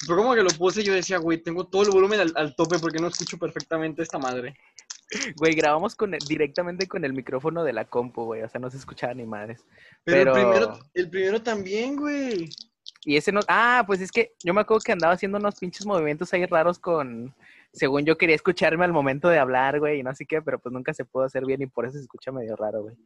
pero 0.07 0.19
como 0.19 0.35
que 0.35 0.43
lo 0.43 0.51
puse, 0.51 0.83
yo 0.83 0.93
decía, 0.93 1.19
güey, 1.19 1.39
tengo 1.39 1.67
todo 1.67 1.83
el 1.83 1.91
volumen 1.91 2.21
al, 2.21 2.33
al 2.37 2.55
tope 2.55 2.79
porque 2.79 2.99
no 2.99 3.09
escucho 3.09 3.39
perfectamente 3.39 4.03
esta 4.03 4.19
madre. 4.19 4.57
Güey, 5.37 5.55
grabamos 5.55 5.95
con 5.97 6.13
el- 6.15 6.21
directamente 6.21 6.87
con 6.87 7.05
el 7.05 7.15
micrófono 7.15 7.65
de 7.65 7.73
la 7.73 7.87
compu, 7.87 8.25
güey, 8.25 8.43
o 8.43 8.49
sea, 8.49 8.61
no 8.61 8.71
se 8.71 8.77
escuchaba 8.77 9.15
ni 9.15 9.25
madres. 9.25 9.65
Pero, 10.05 10.33
Pero- 10.33 10.37
el 10.37 10.53
primero, 10.53 10.79
el 10.95 11.11
primero 11.11 11.43
también, 11.43 11.97
güey. 11.97 12.51
Y 13.05 13.17
ese 13.17 13.33
no. 13.33 13.41
Ah, 13.49 13.85
pues 13.87 14.01
es 14.01 14.11
que 14.13 14.33
yo 14.43 14.53
me 14.55 14.61
acuerdo 14.61 14.83
que 14.83 14.93
andaba 14.93 15.15
haciendo 15.15 15.39
unos 15.39 15.55
pinches 15.59 15.87
movimientos 15.87 16.33
ahí 16.33 16.45
raros 16.47 16.79
con. 16.79 17.35
Según 17.73 18.05
yo 18.05 18.17
quería 18.19 18.35
escucharme 18.35 18.85
al 18.85 18.93
momento 18.93 19.29
de 19.29 19.39
hablar, 19.39 19.79
güey, 19.79 20.01
y 20.01 20.03
no 20.03 20.15
sé 20.15 20.25
qué, 20.27 20.41
pero 20.43 20.59
pues 20.59 20.73
nunca 20.73 20.93
se 20.95 21.05
pudo 21.05 21.25
hacer 21.25 21.45
bien 21.45 21.63
y 21.63 21.67
por 21.67 21.85
eso 21.87 21.97
se 21.97 22.03
escucha 22.03 22.33
medio 22.33 22.57
raro, 22.57 22.83
güey. 22.83 22.97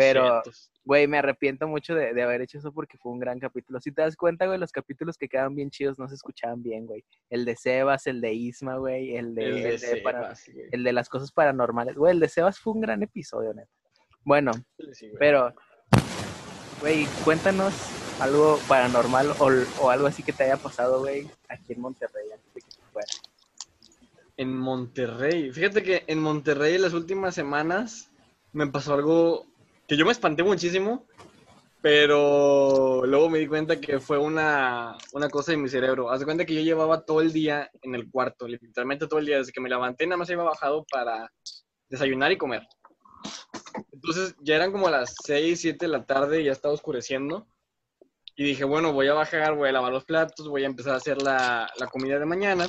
Pero, 0.00 0.42
güey, 0.84 1.06
me 1.06 1.18
arrepiento 1.18 1.68
mucho 1.68 1.94
de, 1.94 2.14
de 2.14 2.22
haber 2.22 2.40
hecho 2.40 2.58
eso 2.58 2.72
porque 2.72 2.96
fue 2.98 3.12
un 3.12 3.18
gran 3.18 3.38
capítulo. 3.38 3.80
Si 3.80 3.92
te 3.92 4.02
das 4.02 4.16
cuenta, 4.16 4.46
güey, 4.46 4.58
los 4.58 4.72
capítulos 4.72 5.16
que 5.18 5.28
quedaban 5.28 5.54
bien 5.54 5.70
chidos 5.70 5.98
no 5.98 6.08
se 6.08 6.14
escuchaban 6.14 6.62
bien, 6.62 6.86
güey. 6.86 7.04
El 7.28 7.44
de 7.44 7.54
Sebas, 7.56 8.06
el 8.06 8.20
de 8.20 8.32
Isma, 8.32 8.76
güey, 8.76 9.16
el 9.16 9.34
de, 9.34 9.44
El 9.44 9.54
de 9.62 9.74
el 9.74 9.80
de 9.80 9.96
para- 10.02 10.34
Sebas, 10.34 10.50
güey. 10.54 10.68
el 10.72 10.84
de 10.84 10.92
las 10.92 11.08
cosas 11.08 11.32
paranormales. 11.32 11.96
Güey, 11.96 12.12
el 12.14 12.20
de 12.20 12.28
Sebas 12.28 12.58
fue 12.58 12.72
un 12.72 12.80
gran 12.80 13.02
episodio, 13.02 13.52
neta. 13.54 13.70
Bueno, 14.24 14.52
Sí, 14.92 15.10
pero, 15.18 15.54
güey, 16.80 17.06
cuéntanos 17.24 17.74
algo 18.20 18.58
paranormal 18.68 19.30
o, 19.38 19.48
o 19.82 19.90
algo 19.90 20.06
así 20.06 20.22
que 20.22 20.32
te 20.32 20.44
haya 20.44 20.56
pasado, 20.56 21.00
güey, 21.00 21.26
aquí 21.48 21.72
en 21.72 21.80
Monterrey 21.80 22.30
antes 22.32 22.54
de 22.54 22.60
que 22.60 22.68
te 22.70 22.82
fueras. 22.92 23.22
En 24.36 24.56
Monterrey. 24.56 25.52
Fíjate 25.52 25.82
que 25.82 26.04
en 26.06 26.18
Monterrey 26.20 26.74
en 26.76 26.82
las 26.82 26.94
últimas 26.94 27.34
semanas 27.34 28.10
me 28.52 28.66
pasó 28.66 28.94
algo 28.94 29.46
que 29.90 29.96
yo 29.96 30.06
me 30.06 30.12
espanté 30.12 30.44
muchísimo, 30.44 31.04
pero 31.82 33.04
luego 33.06 33.28
me 33.28 33.40
di 33.40 33.48
cuenta 33.48 33.80
que 33.80 33.98
fue 33.98 34.18
una, 34.18 34.96
una 35.14 35.28
cosa 35.28 35.50
de 35.50 35.58
mi 35.58 35.68
cerebro. 35.68 36.12
Haz 36.12 36.22
cuenta 36.22 36.44
que 36.44 36.54
yo 36.54 36.60
llevaba 36.60 37.04
todo 37.04 37.20
el 37.20 37.32
día 37.32 37.68
en 37.82 37.96
el 37.96 38.08
cuarto, 38.08 38.46
literalmente 38.46 39.08
todo 39.08 39.18
el 39.18 39.26
día, 39.26 39.38
desde 39.38 39.50
que 39.50 39.60
me 39.60 39.68
levanté 39.68 40.06
nada 40.06 40.18
más 40.18 40.30
iba 40.30 40.44
bajado 40.44 40.86
para 40.92 41.28
desayunar 41.88 42.30
y 42.30 42.38
comer. 42.38 42.62
Entonces 43.92 44.36
ya 44.38 44.54
eran 44.54 44.70
como 44.70 44.88
las 44.88 45.12
6, 45.24 45.60
7 45.60 45.86
de 45.86 45.90
la 45.90 46.06
tarde, 46.06 46.44
ya 46.44 46.52
estaba 46.52 46.72
oscureciendo. 46.72 47.48
Y 48.36 48.44
dije, 48.44 48.62
bueno, 48.62 48.92
voy 48.92 49.08
a 49.08 49.14
bajar, 49.14 49.56
voy 49.56 49.70
a 49.70 49.72
lavar 49.72 49.92
los 49.92 50.04
platos, 50.04 50.46
voy 50.46 50.62
a 50.62 50.66
empezar 50.66 50.94
a 50.94 50.98
hacer 50.98 51.20
la, 51.20 51.68
la 51.80 51.86
comida 51.88 52.16
de 52.16 52.26
mañana. 52.26 52.68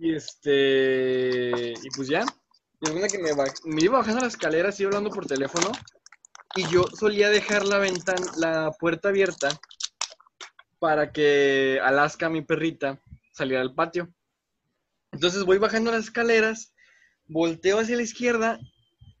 Y 0.00 0.14
este. 0.14 1.72
Y 1.72 1.90
pues 1.94 2.08
ya. 2.08 2.24
Y 2.84 3.08
que 3.10 3.18
me, 3.18 3.32
ba- 3.32 3.44
me 3.64 3.80
iba 3.82 3.98
bajando 3.98 4.22
las 4.22 4.34
escaleras, 4.34 4.78
iba 4.80 4.88
hablando 4.88 5.10
por 5.10 5.26
teléfono. 5.26 5.70
Y 6.56 6.68
yo 6.68 6.84
solía 6.92 7.30
dejar 7.30 7.64
la 7.64 7.78
ventana, 7.78 8.26
la 8.36 8.72
puerta 8.78 9.08
abierta 9.08 9.48
para 10.80 11.12
que 11.12 11.78
Alaska, 11.82 12.28
mi 12.28 12.42
perrita, 12.42 13.00
saliera 13.32 13.62
al 13.62 13.74
patio. 13.74 14.12
Entonces 15.12 15.44
voy 15.44 15.58
bajando 15.58 15.92
las 15.92 16.04
escaleras, 16.06 16.74
volteo 17.28 17.78
hacia 17.78 17.96
la 17.96 18.02
izquierda 18.02 18.58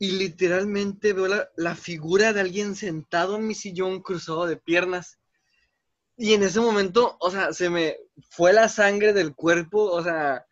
y 0.00 0.10
literalmente 0.12 1.12
veo 1.12 1.28
la, 1.28 1.48
la 1.56 1.76
figura 1.76 2.32
de 2.32 2.40
alguien 2.40 2.74
sentado 2.74 3.36
en 3.36 3.46
mi 3.46 3.54
sillón 3.54 4.02
cruzado 4.02 4.46
de 4.46 4.56
piernas. 4.56 5.20
Y 6.16 6.34
en 6.34 6.42
ese 6.42 6.58
momento, 6.58 7.16
o 7.20 7.30
sea, 7.30 7.52
se 7.52 7.70
me 7.70 7.96
fue 8.28 8.52
la 8.52 8.68
sangre 8.68 9.12
del 9.12 9.34
cuerpo, 9.36 9.84
o 9.84 10.02
sea, 10.02 10.44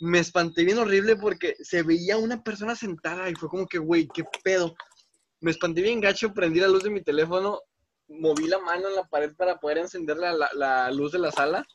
me 0.00 0.18
espanté 0.18 0.64
bien 0.64 0.78
horrible 0.78 1.16
porque 1.16 1.56
se 1.62 1.82
veía 1.82 2.16
una 2.18 2.42
persona 2.42 2.76
sentada 2.76 3.28
y 3.30 3.34
fue 3.34 3.48
como 3.48 3.66
que, 3.66 3.78
güey, 3.78 4.06
qué 4.08 4.24
pedo. 4.44 4.74
Me 5.40 5.50
espanté 5.50 5.82
bien 5.82 6.00
gacho, 6.00 6.32
prendí 6.32 6.60
la 6.60 6.68
luz 6.68 6.82
de 6.82 6.90
mi 6.90 7.02
teléfono, 7.02 7.60
moví 8.08 8.46
la 8.46 8.58
mano 8.58 8.88
en 8.88 8.96
la 8.96 9.04
pared 9.04 9.34
para 9.36 9.58
poder 9.58 9.78
encender 9.78 10.16
la, 10.16 10.32
la- 10.32 10.50
la 10.54 10.90
luz 10.90 11.12
de 11.12 11.18
la 11.18 11.32
sala, 11.32 11.66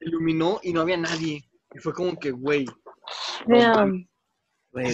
iluminó 0.00 0.60
y 0.62 0.72
no 0.72 0.82
había 0.82 0.96
nadie. 0.96 1.44
Y 1.74 1.78
fue 1.78 1.92
como 1.94 2.18
que, 2.18 2.30
güey. 2.30 2.66
Güey, 4.72 4.86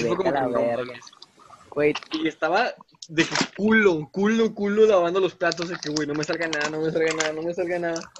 Y 2.13 2.29
estaba 2.29 2.75
de 3.09 3.25
que 3.25 3.35
culo, 3.57 4.09
culo, 4.11 4.55
culo 4.55 4.87
lavando 4.87 5.21
los 5.21 5.35
platos. 5.35 5.69
De 5.69 5.77
que, 5.77 5.91
güey, 5.91 6.07
no 6.09 6.15
me 6.15 6.25
salga 6.25 6.49
nada, 6.49 6.71
no 6.71 6.81
me 6.81 6.91
salga 6.91 7.13
nada, 7.15 7.33
no 7.33 7.43
me 7.43 7.55
salga 7.55 7.79
nada. 7.79 8.13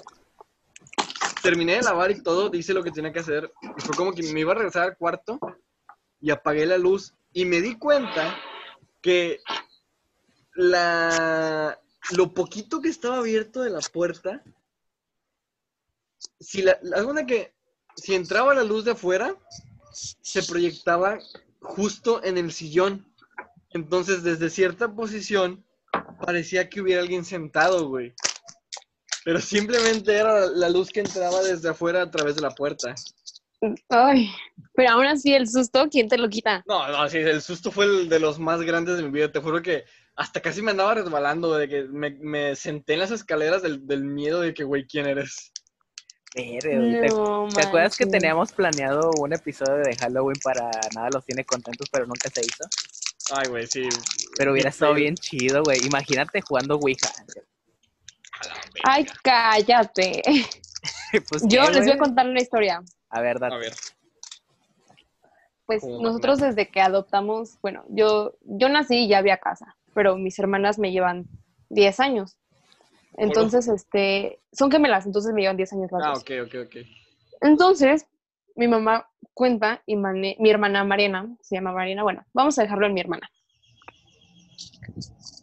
Terminé 1.47 1.77
de 1.77 1.83
lavar 1.83 2.11
y 2.11 2.21
todo, 2.21 2.53
hice 2.53 2.73
lo 2.73 2.83
que 2.83 2.91
tenía 2.91 3.13
que 3.13 3.19
hacer. 3.19 3.53
Fue 3.77 3.95
como 3.95 4.11
que 4.11 4.21
me 4.33 4.41
iba 4.41 4.51
a 4.51 4.55
regresar 4.55 4.83
al 4.83 4.97
cuarto 4.97 5.39
y 6.19 6.29
apagué 6.29 6.65
la 6.65 6.77
luz. 6.77 7.13
Y 7.31 7.45
me 7.45 7.61
di 7.61 7.77
cuenta 7.77 8.35
que 9.01 9.39
la, 10.55 11.79
lo 12.11 12.33
poquito 12.33 12.81
que 12.81 12.89
estaba 12.89 13.19
abierto 13.19 13.61
de 13.61 13.69
la 13.69 13.79
puerta, 13.79 14.43
si 16.37 16.63
la, 16.63 16.77
segunda 16.81 17.25
que 17.25 17.53
si 17.95 18.13
entraba 18.13 18.53
la 18.53 18.65
luz 18.65 18.83
de 18.83 18.91
afuera, 18.91 19.33
se 19.93 20.43
proyectaba 20.43 21.17
justo 21.61 22.21
en 22.25 22.37
el 22.37 22.51
sillón. 22.51 23.09
Entonces, 23.69 24.21
desde 24.21 24.49
cierta 24.49 24.93
posición, 24.93 25.63
parecía 26.19 26.67
que 26.67 26.81
hubiera 26.81 27.01
alguien 27.01 27.23
sentado, 27.23 27.87
güey. 27.87 28.13
Pero 29.27 29.41
simplemente 29.41 30.15
era 30.15 30.45
la- 30.45 30.69
luz 30.69 30.89
que 30.89 31.01
entraba 31.01 31.43
desde 31.43 31.67
afuera 31.67 32.01
a 32.03 32.09
través 32.09 32.37
de 32.37 32.41
la 32.41 32.51
puerta. 32.51 32.95
Ay, 33.89 34.31
pero 34.73 34.91
aún 34.91 35.05
así 35.05 35.33
el 35.33 35.49
susto, 35.49 35.89
¿quién 35.91 36.07
te 36.07 36.17
lo 36.17 36.29
quita? 36.29 36.63
No, 36.65 36.87
no, 36.87 37.09
sí, 37.09 37.17
el 37.17 37.41
susto 37.41 37.69
fue 37.69 37.83
el 37.83 38.07
de 38.07 38.21
los 38.21 38.39
más 38.39 38.61
grandes 38.61 38.95
de 38.95 39.03
mi 39.03 39.09
vida. 39.09 39.29
Te 39.29 39.41
juro 39.41 39.61
que 39.61 39.83
hasta 40.15 40.39
casi 40.39 40.61
me 40.61 40.71
andaba 40.71 40.93
resbalando, 40.93 41.57
de 41.57 41.67
que 41.67 41.83
me, 41.83 42.11
me 42.11 42.55
senté 42.55 42.93
en 42.93 42.99
las 42.99 43.11
escaleras 43.11 43.61
del, 43.63 43.85
del 43.85 44.05
miedo 44.05 44.39
de 44.39 44.53
que, 44.53 44.63
güey, 44.63 44.87
¿quién 44.87 45.07
eres? 45.07 45.51
¿Te, 46.33 47.09
No 47.09 47.53
te 47.53 47.63
acuerdas 47.63 47.97
que 47.97 48.05
teníamos 48.05 48.53
planeado 48.53 49.11
un 49.19 49.33
episodio 49.33 49.83
de 49.83 49.93
Halloween 49.97 50.39
para 50.41 50.71
nada 50.95 51.09
los 51.11 51.25
tiene 51.25 51.43
contentos, 51.43 51.89
pero 51.91 52.05
nunca 52.05 52.29
se 52.29 52.39
hizo? 52.39 52.63
Ay, 53.31 53.49
güey, 53.49 53.67
sí. 53.67 53.89
Pero 54.37 54.53
hubiera 54.53 54.69
estado 54.69 54.93
bien 54.93 55.15
chido, 55.15 55.63
güey. 55.63 55.79
Imagínate 55.85 56.39
jugando 56.39 56.77
Ouija. 56.77 57.09
A 58.39 58.45
la 58.45 58.53
verga. 58.55 58.81
Ay, 58.83 59.05
cállate. 59.23 60.21
Pues, 61.29 61.41
Yo 61.47 61.61
¿qué, 61.67 61.71
les 61.71 61.85
voy 61.85 61.95
a 61.95 61.97
contar 61.97 62.27
una 62.27 62.39
historia. 62.41 62.83
A 63.09 63.21
ver, 63.21 63.39
date. 63.39 63.55
A 63.55 63.57
ver. 63.57 63.73
Pues 65.65 65.81
¿Cómo 65.81 66.01
nosotros 66.01 66.39
desde 66.39 66.69
que 66.69 66.79
adoptamos, 66.81 67.57
bueno, 67.61 67.83
yo, 67.89 68.37
yo 68.41 68.69
nací 68.69 69.05
y 69.05 69.07
ya 69.07 69.17
había 69.17 69.37
casa, 69.37 69.75
pero 69.93 70.17
mis 70.17 70.37
hermanas 70.39 70.79
me 70.79 70.91
llevan 70.91 71.25
10 71.69 71.99
años. 71.99 72.37
Entonces, 73.17 73.67
este, 73.67 74.39
son 74.53 74.69
gemelas, 74.71 75.05
entonces 75.05 75.33
me 75.33 75.41
llevan 75.41 75.57
10 75.57 75.73
años 75.73 75.91
las 75.91 76.03
Ah, 76.05 76.09
dos. 76.11 76.21
ok, 76.21 76.31
ok, 76.45 76.55
ok. 76.67 76.75
Entonces, 77.41 78.05
mi 78.55 78.67
mamá 78.67 79.09
cuenta 79.33 79.81
y 79.85 79.95
mane- 79.95 80.37
mi 80.39 80.49
hermana 80.49 80.83
Mariana, 80.83 81.35
se 81.41 81.55
llama 81.55 81.71
Mariana, 81.71 82.03
bueno, 82.03 82.25
vamos 82.33 82.57
a 82.59 82.61
dejarlo 82.63 82.85
en 82.85 82.93
mi 82.93 83.01
hermana. 83.01 83.29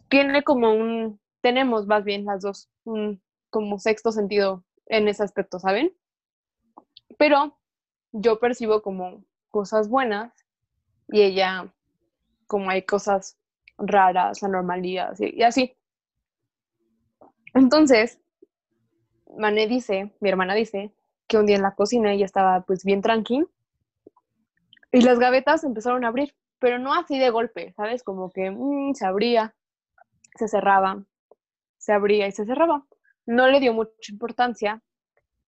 Tiene 0.09 0.43
como 0.43 0.73
un, 0.73 1.19
tenemos 1.45 1.85
más 1.85 2.03
bien 2.03 2.25
las 2.25 2.41
dos, 2.41 2.71
como 3.51 3.77
sexto 3.77 4.11
sentido 4.11 4.63
en 4.87 5.07
ese 5.07 5.21
aspecto, 5.21 5.59
¿saben? 5.59 5.95
Pero 7.19 7.59
yo 8.11 8.39
percibo 8.39 8.81
como 8.81 9.23
cosas 9.51 9.87
buenas 9.87 10.33
y 11.07 11.21
ella 11.21 11.71
como 12.47 12.71
hay 12.71 12.81
cosas 12.81 13.37
raras, 13.77 14.41
anormalías 14.41 15.21
y, 15.21 15.35
y 15.35 15.43
así. 15.43 15.77
Entonces, 17.53 18.19
Mané 19.37 19.67
dice, 19.67 20.15
mi 20.21 20.29
hermana 20.29 20.55
dice, 20.55 20.95
que 21.27 21.37
un 21.37 21.45
día 21.45 21.57
en 21.57 21.61
la 21.61 21.75
cocina 21.75 22.11
ella 22.11 22.25
estaba 22.25 22.61
pues 22.61 22.83
bien 22.83 23.03
tranqui 23.03 23.45
y 24.91 25.01
las 25.01 25.19
gavetas 25.19 25.63
empezaron 25.63 26.05
a 26.05 26.07
abrir, 26.07 26.33
pero 26.57 26.79
no 26.79 26.95
así 26.95 27.19
de 27.19 27.29
golpe, 27.29 27.71
¿sabes? 27.73 28.01
Como 28.01 28.31
que 28.31 28.49
mm, 28.49 28.95
se 28.95 29.05
abría, 29.05 29.53
se 30.39 30.47
cerraba, 30.47 31.05
se 31.85 31.93
abría 31.93 32.27
y 32.27 32.31
se 32.31 32.45
cerraba. 32.45 32.83
No 33.27 33.47
le 33.47 33.59
dio 33.59 33.71
mucha 33.71 34.11
importancia 34.11 34.81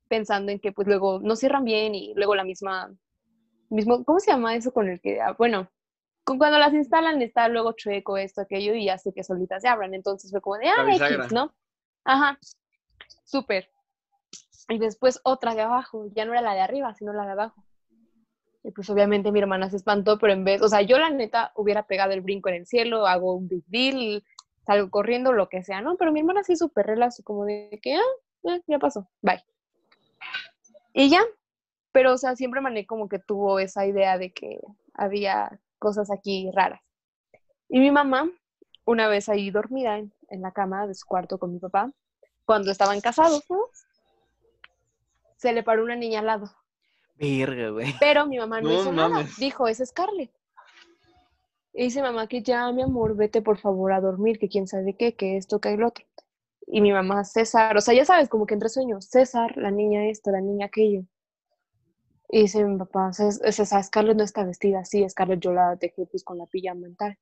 pensando 0.07 0.51
en 0.51 0.59
que 0.59 0.71
pues 0.71 0.87
luego 0.87 1.19
no 1.19 1.35
cierran 1.35 1.63
bien 1.63 1.95
y 1.95 2.13
luego 2.15 2.35
la 2.35 2.43
misma, 2.43 2.93
mismo, 3.69 4.03
¿cómo 4.05 4.19
se 4.19 4.31
llama 4.31 4.55
eso 4.55 4.71
con 4.71 4.87
el 4.87 5.01
que, 5.01 5.19
ah, 5.19 5.33
bueno, 5.35 5.67
con 6.23 6.37
cuando 6.37 6.59
las 6.59 6.73
instalan 6.73 7.21
está 7.23 7.47
luego 7.47 7.71
chueco 7.71 8.17
esto, 8.17 8.41
aquello 8.41 8.75
y 8.75 8.87
hace 8.89 9.13
que 9.13 9.23
solitas 9.23 9.63
se 9.63 9.67
abran. 9.67 9.95
Entonces 9.95 10.29
fue 10.29 10.41
como 10.41 10.57
de, 10.57 10.67
ah, 10.67 10.85
X, 10.87 11.31
¿no? 11.31 11.55
Ajá, 12.03 12.37
súper. 13.23 13.69
Y 14.69 14.77
después 14.77 15.19
otra 15.23 15.55
de 15.55 15.61
abajo, 15.61 16.05
ya 16.13 16.25
no 16.25 16.33
era 16.33 16.41
la 16.41 16.53
de 16.53 16.59
arriba, 16.59 16.93
sino 16.93 17.13
la 17.13 17.25
de 17.25 17.31
abajo. 17.31 17.63
Y 18.63 18.71
pues 18.71 18.89
obviamente 18.89 19.31
mi 19.31 19.39
hermana 19.39 19.69
se 19.69 19.77
espantó, 19.77 20.19
pero 20.19 20.33
en 20.33 20.43
vez, 20.43 20.61
o 20.61 20.67
sea, 20.67 20.81
yo 20.81 20.99
la 20.99 21.09
neta 21.09 21.51
hubiera 21.55 21.87
pegado 21.87 22.11
el 22.11 22.21
brinco 22.21 22.49
en 22.49 22.55
el 22.55 22.67
cielo, 22.67 23.07
hago 23.07 23.33
un 23.33 23.47
big 23.47 23.63
deal, 23.67 24.23
salgo 24.67 24.91
corriendo, 24.91 25.31
lo 25.31 25.47
que 25.47 25.63
sea, 25.63 25.79
¿no? 25.81 25.95
Pero 25.95 26.11
mi 26.11 26.19
hermana 26.19 26.43
sí 26.43 26.57
súper 26.57 26.85
relax, 26.85 27.21
como 27.23 27.45
de 27.45 27.79
que, 27.81 27.95
ah, 27.95 28.59
ya 28.67 28.79
pasó, 28.79 29.07
bye. 29.21 29.43
Y 30.93 31.09
ya, 31.09 31.21
pero 31.93 32.13
o 32.13 32.17
sea, 32.17 32.35
siempre 32.35 32.59
Mané 32.59 32.85
como 32.85 33.07
que 33.07 33.17
tuvo 33.17 33.59
esa 33.59 33.85
idea 33.85 34.17
de 34.17 34.33
que 34.33 34.59
había 34.93 35.59
cosas 35.79 36.11
aquí 36.11 36.51
raras. 36.53 36.81
Y 37.69 37.79
mi 37.79 37.91
mamá, 37.91 38.29
una 38.85 39.07
vez 39.07 39.29
ahí 39.29 39.51
dormida 39.51 39.97
en, 39.97 40.11
en 40.29 40.41
la 40.41 40.51
cama 40.51 40.85
de 40.85 40.95
su 40.95 41.05
cuarto 41.05 41.37
con 41.37 41.53
mi 41.53 41.59
papá, 41.59 41.91
cuando 42.45 42.69
estaban 42.71 42.99
casados, 42.99 43.43
¿no? 43.49 43.59
Se 45.37 45.53
le 45.53 45.63
paró 45.63 45.83
una 45.83 45.95
niña 45.95 46.19
al 46.19 46.25
lado. 46.25 46.51
Verga, 47.15 47.69
güey. 47.69 47.95
Pero 47.99 48.25
mi 48.25 48.37
mamá 48.37 48.59
no, 48.59 48.69
No 48.69 48.81
hizo 48.81 48.91
nada. 48.91 49.25
Dijo, 49.37 49.67
es 49.67 49.81
Scarlett. 49.85 50.31
Y 51.77 51.83
dice 51.83 52.01
mamá 52.01 52.27
que 52.27 52.41
ya, 52.43 52.69
mi 52.73 52.81
amor, 52.81 53.15
vete 53.15 53.41
por 53.41 53.57
favor 53.57 53.93
a 53.93 54.01
dormir, 54.01 54.37
que 54.37 54.49
quién 54.49 54.67
sabe 54.67 54.97
qué, 54.97 55.15
que 55.15 55.37
esto, 55.37 55.61
que 55.61 55.71
el 55.73 55.81
otro. 55.83 56.05
Y 56.67 56.81
mi 56.81 56.91
mamá, 56.91 57.23
César, 57.23 57.77
o 57.77 57.81
sea, 57.81 57.93
ya 57.93 58.03
sabes, 58.03 58.27
como 58.29 58.45
que 58.45 58.55
entre 58.55 58.67
sueños, 58.69 59.05
César, 59.05 59.55
la 59.55 59.71
niña 59.71 60.07
esto, 60.09 60.31
la 60.31 60.41
niña 60.41 60.65
aquello. 60.65 61.03
Y 62.29 62.41
dice 62.43 62.63
mi 62.63 62.77
papá, 62.77 63.09
"Cés- 63.11 63.41
César, 63.51 63.83
Scarlett 63.83 64.15
no 64.17 64.23
está 64.23 64.45
vestida 64.45 64.79
así, 64.79 65.07
Scarlett 65.09 65.41
yo 65.41 65.51
la 65.51 65.75
dejé 65.75 66.05
pues 66.05 66.23
con 66.23 66.37
la 66.37 66.45
pijama 66.45 66.87
y 66.87 66.93
tal. 66.95 67.17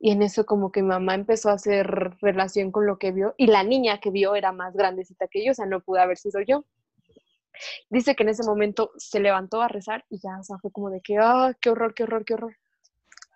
Y 0.00 0.12
en 0.12 0.22
eso 0.22 0.46
como 0.46 0.72
que 0.72 0.82
mi 0.82 0.88
mamá 0.88 1.14
empezó 1.14 1.50
a 1.50 1.54
hacer 1.54 1.86
relación 2.22 2.72
con 2.72 2.86
lo 2.86 2.98
que 2.98 3.12
vio, 3.12 3.34
y 3.38 3.48
la 3.48 3.64
niña 3.64 4.00
que 4.00 4.10
vio 4.10 4.34
era 4.36 4.52
más 4.52 4.74
grandecita 4.74 5.28
que 5.28 5.44
yo, 5.44 5.52
o 5.52 5.54
sea, 5.54 5.66
no 5.66 5.80
pudo 5.80 6.00
haber 6.00 6.18
sido 6.18 6.40
yo. 6.42 6.64
Dice 7.90 8.14
que 8.16 8.22
en 8.22 8.30
ese 8.30 8.42
momento 8.42 8.92
se 8.96 9.20
levantó 9.20 9.60
a 9.60 9.68
rezar 9.68 10.04
y 10.08 10.18
ya, 10.18 10.38
o 10.38 10.42
sea, 10.42 10.58
fue 10.58 10.70
como 10.72 10.88
de 10.90 11.02
que, 11.02 11.18
ah, 11.18 11.54
qué 11.60 11.68
horror, 11.70 11.92
qué 11.94 12.04
horror, 12.04 12.24
qué 12.24 12.34
horror. 12.34 12.56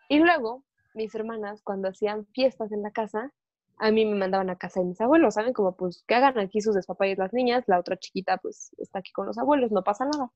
Y 0.08 0.18
luego, 0.18 0.64
mis 0.94 1.14
hermanas, 1.14 1.62
cuando 1.62 1.88
hacían 1.88 2.26
fiestas 2.26 2.72
en 2.72 2.82
la 2.82 2.90
casa, 2.90 3.32
a 3.78 3.90
mí 3.90 4.04
me 4.04 4.16
mandaban 4.16 4.50
a 4.50 4.56
casa 4.56 4.80
de 4.80 4.86
mis 4.86 5.00
abuelos, 5.00 5.34
¿saben? 5.34 5.52
Como, 5.52 5.74
pues, 5.76 6.04
que 6.06 6.14
hagan 6.14 6.38
aquí 6.38 6.60
sus 6.60 6.74
despapalles 6.74 7.18
las 7.18 7.32
niñas, 7.32 7.64
la 7.66 7.78
otra 7.78 7.96
chiquita, 7.96 8.36
pues, 8.38 8.70
está 8.78 9.00
aquí 9.00 9.12
con 9.12 9.26
los 9.26 9.38
abuelos, 9.38 9.72
no 9.72 9.82
pasa 9.82 10.04
nada. 10.04 10.30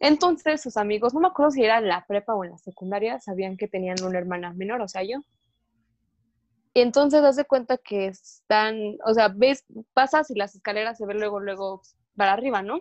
Entonces, 0.00 0.62
sus 0.62 0.76
amigos, 0.76 1.12
no 1.12 1.20
me 1.20 1.28
acuerdo 1.28 1.50
si 1.50 1.64
era 1.64 1.80
la 1.80 2.04
prepa 2.06 2.34
o 2.34 2.44
en 2.44 2.52
la 2.52 2.58
secundaria, 2.58 3.18
sabían 3.20 3.56
que 3.56 3.68
tenían 3.68 3.96
una 4.02 4.18
hermana 4.18 4.52
menor, 4.52 4.80
o 4.80 4.88
sea, 4.88 5.02
yo. 5.02 5.20
Y 6.72 6.80
entonces, 6.80 7.22
haz 7.22 7.36
de 7.36 7.44
cuenta 7.44 7.76
que 7.78 8.06
están, 8.06 8.96
o 9.04 9.12
sea, 9.12 9.28
ves, 9.28 9.64
pasas 9.92 10.30
y 10.30 10.34
las 10.34 10.54
escaleras 10.54 10.98
se 10.98 11.06
ven 11.06 11.18
luego, 11.18 11.40
luego 11.40 11.82
para 12.16 12.32
arriba, 12.32 12.62
¿no? 12.62 12.80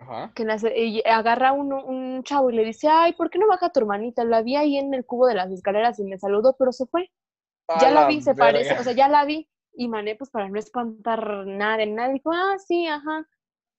Ajá. 0.00 0.32
que 0.34 0.44
nace- 0.44 0.74
y 0.76 1.02
agarra 1.06 1.52
uno, 1.52 1.84
un 1.84 2.22
chavo 2.24 2.50
y 2.50 2.54
le 2.56 2.64
dice, 2.64 2.88
ay, 2.88 3.12
¿por 3.12 3.30
qué 3.30 3.38
no 3.38 3.46
baja 3.46 3.70
tu 3.70 3.80
hermanita? 3.80 4.24
La 4.24 4.42
vi 4.42 4.56
ahí 4.56 4.76
en 4.78 4.94
el 4.94 5.04
cubo 5.04 5.26
de 5.26 5.34
las 5.34 5.50
escaleras 5.52 5.98
y 5.98 6.04
me 6.04 6.18
saludó, 6.18 6.56
pero 6.58 6.72
se 6.72 6.86
fue. 6.86 7.10
A 7.68 7.78
Ya 7.80 7.90
la 7.90 8.06
vi, 8.06 8.20
se 8.22 8.34
parece, 8.34 8.70
verga. 8.70 8.80
o 8.80 8.84
sea, 8.84 8.92
ya 8.94 9.08
la 9.08 9.24
vi. 9.24 9.48
Y 9.74 9.88
Mané, 9.88 10.16
pues 10.16 10.30
para 10.30 10.48
no 10.48 10.58
espantar 10.58 11.46
nada 11.46 11.76
de 11.76 11.86
nada, 11.86 12.12
dijo, 12.12 12.32
ah, 12.32 12.56
sí, 12.58 12.86
ajá. 12.86 13.26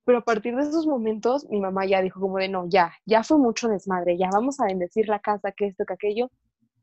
Pero 0.05 0.19
a 0.19 0.23
partir 0.23 0.55
de 0.55 0.61
esos 0.63 0.87
momentos, 0.87 1.47
mi 1.49 1.59
mamá 1.59 1.85
ya 1.85 2.01
dijo 2.01 2.19
como 2.19 2.37
de, 2.37 2.47
no, 2.49 2.65
ya, 2.69 2.93
ya 3.05 3.23
fue 3.23 3.37
mucho 3.37 3.67
desmadre, 3.67 4.17
ya 4.17 4.29
vamos 4.31 4.59
a 4.59 4.65
bendecir 4.65 5.07
la 5.09 5.19
casa, 5.19 5.51
que 5.51 5.67
esto, 5.67 5.85
que 5.85 5.93
aquello. 5.93 6.29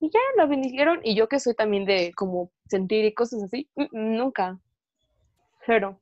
Y 0.01 0.11
ya 0.11 0.21
lo 0.37 0.47
bendicieron. 0.47 1.01
Y 1.03 1.15
yo 1.17 1.29
que 1.29 1.41
soy 1.41 1.55
también 1.55 1.85
de 1.85 2.13
como 2.15 2.51
sentir 2.69 3.05
y 3.05 3.15
cosas 3.15 3.43
así, 3.43 3.69
nunca. 3.93 4.59
Cero, 5.67 6.01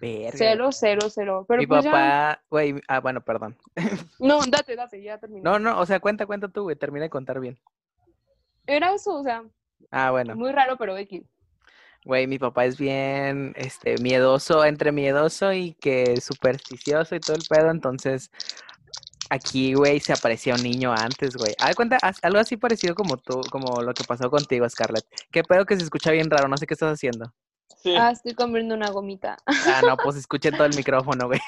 Verga. 0.00 0.30
cero, 0.36 0.68
cero, 0.72 1.08
cero. 1.10 1.44
Pero 1.48 1.60
Mi 1.60 1.66
pues 1.66 1.84
papá, 1.84 2.42
güey, 2.50 2.74
ah, 2.88 3.00
bueno, 3.00 3.20
perdón. 3.22 3.56
no, 4.18 4.40
date, 4.46 4.76
date, 4.76 5.02
ya 5.02 5.18
terminé. 5.18 5.42
No, 5.42 5.58
no, 5.58 5.78
o 5.80 5.86
sea, 5.86 6.00
cuenta, 6.00 6.26
cuenta 6.26 6.48
tú, 6.48 6.62
güey, 6.64 6.76
termina 6.76 7.04
de 7.04 7.10
contar 7.10 7.40
bien. 7.40 7.58
Era 8.66 8.94
eso, 8.94 9.14
o 9.16 9.22
sea, 9.22 9.44
Ah, 9.90 10.10
bueno. 10.10 10.34
muy 10.36 10.52
raro, 10.52 10.76
pero 10.76 10.96
X. 10.96 11.22
Güey, 12.04 12.26
mi 12.26 12.38
papá 12.38 12.64
es 12.64 12.78
bien, 12.78 13.52
este, 13.56 13.96
miedoso, 13.98 14.64
entre 14.64 14.92
miedoso 14.92 15.52
y 15.52 15.74
que 15.74 16.20
supersticioso 16.20 17.14
y 17.16 17.20
todo 17.20 17.36
el 17.36 17.42
pedo, 17.48 17.70
entonces 17.70 18.30
aquí, 19.30 19.74
güey, 19.74 20.00
se 20.00 20.12
aparecía 20.12 20.54
un 20.54 20.62
niño 20.62 20.92
antes, 20.92 21.36
güey. 21.36 21.54
Haz 21.60 21.74
cuenta, 21.74 21.98
haz- 22.00 22.20
algo 22.22 22.38
así 22.38 22.56
parecido 22.56 22.94
como 22.94 23.16
tú, 23.18 23.40
como 23.50 23.82
lo 23.82 23.92
que 23.92 24.04
pasó 24.04 24.30
contigo, 24.30 24.68
Scarlett. 24.68 25.04
Qué 25.30 25.42
pedo 25.42 25.66
que 25.66 25.76
se 25.76 25.82
escucha 25.82 26.10
bien 26.12 26.30
raro, 26.30 26.48
no 26.48 26.56
sé 26.56 26.66
qué 26.66 26.74
estás 26.74 26.92
haciendo. 26.94 27.32
Sí. 27.76 27.94
Ah, 27.96 28.10
estoy 28.10 28.34
comiendo 28.34 28.74
una 28.74 28.90
gomita. 28.90 29.36
Ah, 29.46 29.82
no, 29.86 29.96
pues 29.96 30.16
escuché 30.16 30.50
todo 30.50 30.64
el 30.64 30.76
micrófono, 30.76 31.26
güey. 31.26 31.40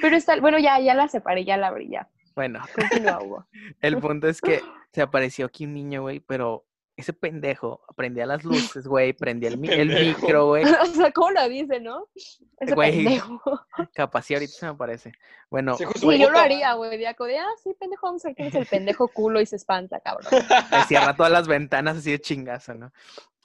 Pero 0.00 0.16
está, 0.16 0.40
bueno, 0.40 0.58
ya, 0.58 0.80
ya 0.80 0.94
la 0.94 1.08
separé, 1.08 1.44
ya 1.44 1.56
la 1.56 1.68
abrí, 1.68 1.90
ya. 1.90 2.08
Bueno, 2.34 2.60
Continúa, 2.74 3.22
Hugo. 3.22 3.46
el 3.80 3.98
punto 3.98 4.28
es 4.28 4.40
que 4.40 4.60
se 4.92 5.02
apareció 5.02 5.46
aquí 5.46 5.66
un 5.66 5.74
niño, 5.74 6.02
güey, 6.02 6.20
pero 6.20 6.64
ese 6.96 7.12
pendejo 7.12 7.82
prendía 7.96 8.26
las 8.26 8.44
luces, 8.44 8.86
güey, 8.86 9.12
prendía 9.12 9.48
el, 9.48 9.64
el 9.64 9.88
micro, 9.88 10.48
güey. 10.48 10.64
o 10.82 10.86
sea, 10.86 11.10
¿cómo 11.12 11.30
lo 11.30 11.48
dice, 11.48 11.80
no? 11.80 12.08
Ese 12.58 12.74
Güey. 12.74 13.04
pendejo. 13.04 13.40
Capaz 13.94 14.22
sí 14.22 14.34
ahorita 14.34 14.52
se 14.52 14.66
me 14.66 14.72
aparece. 14.72 15.12
Bueno, 15.50 15.76
Sí, 15.76 15.84
yo 16.18 16.30
lo 16.30 16.38
haría, 16.38 16.74
güey. 16.74 16.98
Diaco 16.98 17.24
de, 17.24 17.38
ah, 17.38 17.46
sí, 17.62 17.74
pendejo, 17.78 18.06
vamos 18.06 18.24
a 18.24 18.28
ver 18.28 18.36
quién 18.36 18.48
es 18.48 18.54
el 18.54 18.66
pendejo 18.66 19.08
culo 19.08 19.40
y 19.40 19.46
se 19.46 19.56
espanta, 19.56 20.00
cabrón. 20.00 20.30
me 20.70 20.84
cierra 20.84 21.14
todas 21.16 21.32
las 21.32 21.48
ventanas 21.48 21.98
así 21.98 22.10
de 22.10 22.20
chingazo, 22.20 22.74
¿no? 22.74 22.92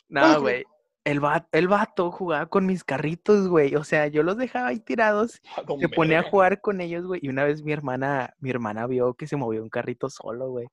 No, 0.09 0.41
güey. 0.41 0.65
El 1.07 1.21
vato, 1.21 1.47
el 1.53 1.69
vato 1.69 2.11
jugaba 2.11 2.47
con 2.47 2.65
mis 2.65 2.83
carritos, 2.83 3.47
güey. 3.47 3.75
O 3.75 3.83
sea, 3.85 4.07
yo 4.07 4.23
los 4.23 4.35
dejaba 4.35 4.67
ahí 4.67 4.79
tirados, 4.79 5.41
Con 5.65 5.79
se 5.79 5.87
ponía 5.87 6.19
a 6.19 6.23
jugar 6.29 6.59
con 6.59 6.81
ellos, 6.81 7.05
güey. 7.05 7.21
Y 7.23 7.29
una 7.29 7.45
vez 7.45 7.63
mi 7.63 7.71
hermana, 7.71 8.33
mi 8.39 8.49
hermana 8.49 8.87
vio 8.87 9.13
que 9.13 9.25
se 9.25 9.37
movió 9.37 9.63
un 9.63 9.69
carrito 9.69 10.09
solo, 10.09 10.49
güey. 10.49 10.67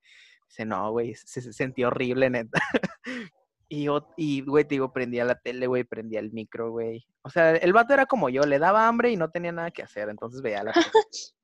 Dice, 0.49 0.65
no, 0.65 0.91
güey, 0.91 1.15
se, 1.15 1.41
se 1.41 1.53
sentía 1.53 1.87
horrible, 1.89 2.31
neta. 2.31 2.61
Y, 3.67 3.85
yo- 3.85 4.09
y, 4.17 4.43
güey, 4.43 4.65
te 4.65 4.75
digo, 4.75 4.93
prendía 4.93 5.25
la 5.25 5.37
tele, 5.37 5.67
güey, 5.67 5.85
prendía 5.85 6.21
el 6.21 6.33
micro, 6.33 6.71
güey. 6.71 7.07
O 7.23 7.31
sea, 7.31 7.53
el 7.57 7.73
vato 7.73 7.95
era 7.95 8.05
como 8.07 8.29
yo, 8.29 8.43
le 8.43 8.59
daba 8.59 8.87
hambre 8.87 9.11
y 9.11 9.17
no 9.17 9.31
tenía 9.31 9.53
nada 9.53 9.71
que 9.71 9.83
hacer, 9.83 10.09
entonces 10.11 10.43
veía 10.43 10.63
la. 10.65 10.73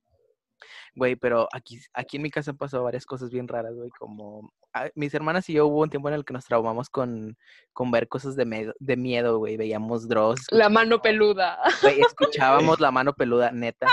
Güey, 0.96 1.16
pero 1.16 1.48
aquí, 1.52 1.78
aquí 1.94 2.16
en 2.16 2.22
mi 2.24 2.30
casa 2.30 2.50
han 2.50 2.56
pasado 2.56 2.82
varias 2.84 3.06
cosas 3.06 3.30
bien 3.30 3.46
raras, 3.48 3.74
güey, 3.74 3.90
como 3.90 4.52
ah, 4.74 4.88
mis 4.94 5.14
hermanas 5.14 5.48
y 5.48 5.52
yo 5.54 5.66
hubo 5.66 5.82
un 5.82 5.90
tiempo 5.90 6.08
en 6.08 6.14
el 6.14 6.24
que 6.24 6.32
nos 6.32 6.44
traumamos 6.46 6.90
con, 6.90 7.36
con 7.72 7.90
ver 7.90 8.08
cosas 8.08 8.34
de, 8.36 8.44
medo- 8.44 8.74
de 8.80 8.96
miedo, 8.96 9.38
güey, 9.38 9.56
veíamos 9.56 10.08
Dross, 10.08 10.46
La 10.50 10.68
mano 10.68 11.00
peluda. 11.00 11.58
güey, 11.82 12.00
escuchábamos 12.00 12.80
la 12.80 12.90
mano 12.90 13.12
peluda, 13.14 13.52
neta. 13.52 13.86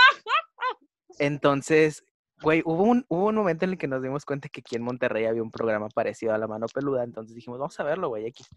Entonces, 1.18 2.04
güey, 2.42 2.62
hubo 2.64 2.82
un, 2.84 3.04
hubo 3.08 3.26
un 3.26 3.34
momento 3.34 3.64
en 3.64 3.72
el 3.72 3.78
que 3.78 3.88
nos 3.88 4.02
dimos 4.02 4.24
cuenta 4.24 4.48
que 4.48 4.60
aquí 4.60 4.76
en 4.76 4.82
Monterrey 4.82 5.26
había 5.26 5.42
un 5.42 5.50
programa 5.50 5.88
parecido 5.88 6.32
a 6.34 6.38
la 6.38 6.46
mano 6.46 6.66
peluda, 6.72 7.02
entonces 7.04 7.34
dijimos, 7.34 7.58
vamos 7.58 7.78
a 7.80 7.84
verlo, 7.84 8.08
güey, 8.08 8.26
X. 8.26 8.48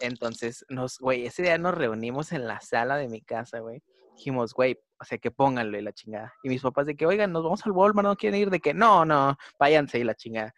Entonces, 0.00 0.64
nos, 0.68 0.98
güey, 0.98 1.26
ese 1.26 1.42
día 1.42 1.58
nos 1.58 1.74
reunimos 1.74 2.32
en 2.32 2.46
la 2.46 2.60
sala 2.60 2.96
de 2.96 3.08
mi 3.08 3.20
casa, 3.20 3.60
güey. 3.60 3.82
Dijimos, 4.20 4.52
güey, 4.52 4.78
o 5.00 5.04
sea, 5.04 5.16
que 5.16 5.30
pónganlo 5.30 5.78
y 5.78 5.82
la 5.82 5.94
chingada. 5.94 6.34
Y 6.42 6.50
mis 6.50 6.60
papás 6.60 6.84
de 6.84 6.94
que, 6.94 7.06
oigan, 7.06 7.32
nos 7.32 7.42
vamos 7.42 7.64
al 7.64 7.72
Walmart, 7.72 8.06
¿no 8.06 8.16
quieren 8.16 8.38
ir? 8.38 8.50
De 8.50 8.60
que, 8.60 8.74
no, 8.74 9.06
no, 9.06 9.38
váyanse 9.58 9.98
y 9.98 10.04
la 10.04 10.14
chingada. 10.14 10.52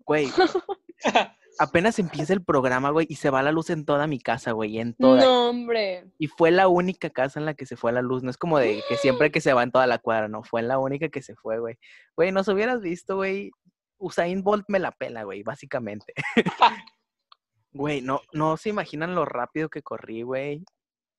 Güey, 0.00 0.28
apenas 1.58 1.98
empieza 1.98 2.34
el 2.34 2.44
programa, 2.44 2.90
güey, 2.90 3.06
y 3.08 3.14
se 3.16 3.30
va 3.30 3.42
la 3.42 3.52
luz 3.52 3.70
en 3.70 3.86
toda 3.86 4.06
mi 4.06 4.20
casa, 4.20 4.52
güey, 4.52 4.80
en 4.80 4.92
toda. 4.92 5.24
No, 5.24 5.48
hombre. 5.48 6.04
Y 6.18 6.26
fue 6.26 6.50
la 6.50 6.68
única 6.68 7.08
casa 7.08 7.40
en 7.40 7.46
la 7.46 7.54
que 7.54 7.64
se 7.64 7.76
fue 7.76 7.90
la 7.90 8.02
luz. 8.02 8.22
No 8.22 8.28
es 8.28 8.36
como 8.36 8.58
de 8.58 8.82
que 8.86 8.98
siempre 8.98 9.30
que 9.30 9.40
se 9.40 9.54
va 9.54 9.62
en 9.62 9.72
toda 9.72 9.86
la 9.86 9.96
cuadra, 9.96 10.28
no. 10.28 10.42
Fue 10.42 10.60
la 10.60 10.78
única 10.78 11.08
que 11.08 11.22
se 11.22 11.34
fue, 11.36 11.58
güey. 11.58 11.78
Güey, 12.16 12.32
nos 12.32 12.48
hubieras 12.48 12.82
visto, 12.82 13.16
güey. 13.16 13.50
Usain 13.96 14.42
Bolt 14.42 14.66
me 14.68 14.78
la 14.78 14.92
pela, 14.92 15.22
güey, 15.22 15.42
básicamente. 15.42 16.12
Güey, 17.72 18.00
no, 18.00 18.22
no 18.32 18.56
se 18.56 18.70
imaginan 18.70 19.14
lo 19.14 19.26
rápido 19.26 19.68
que 19.68 19.82
corrí, 19.82 20.22
güey. 20.22 20.64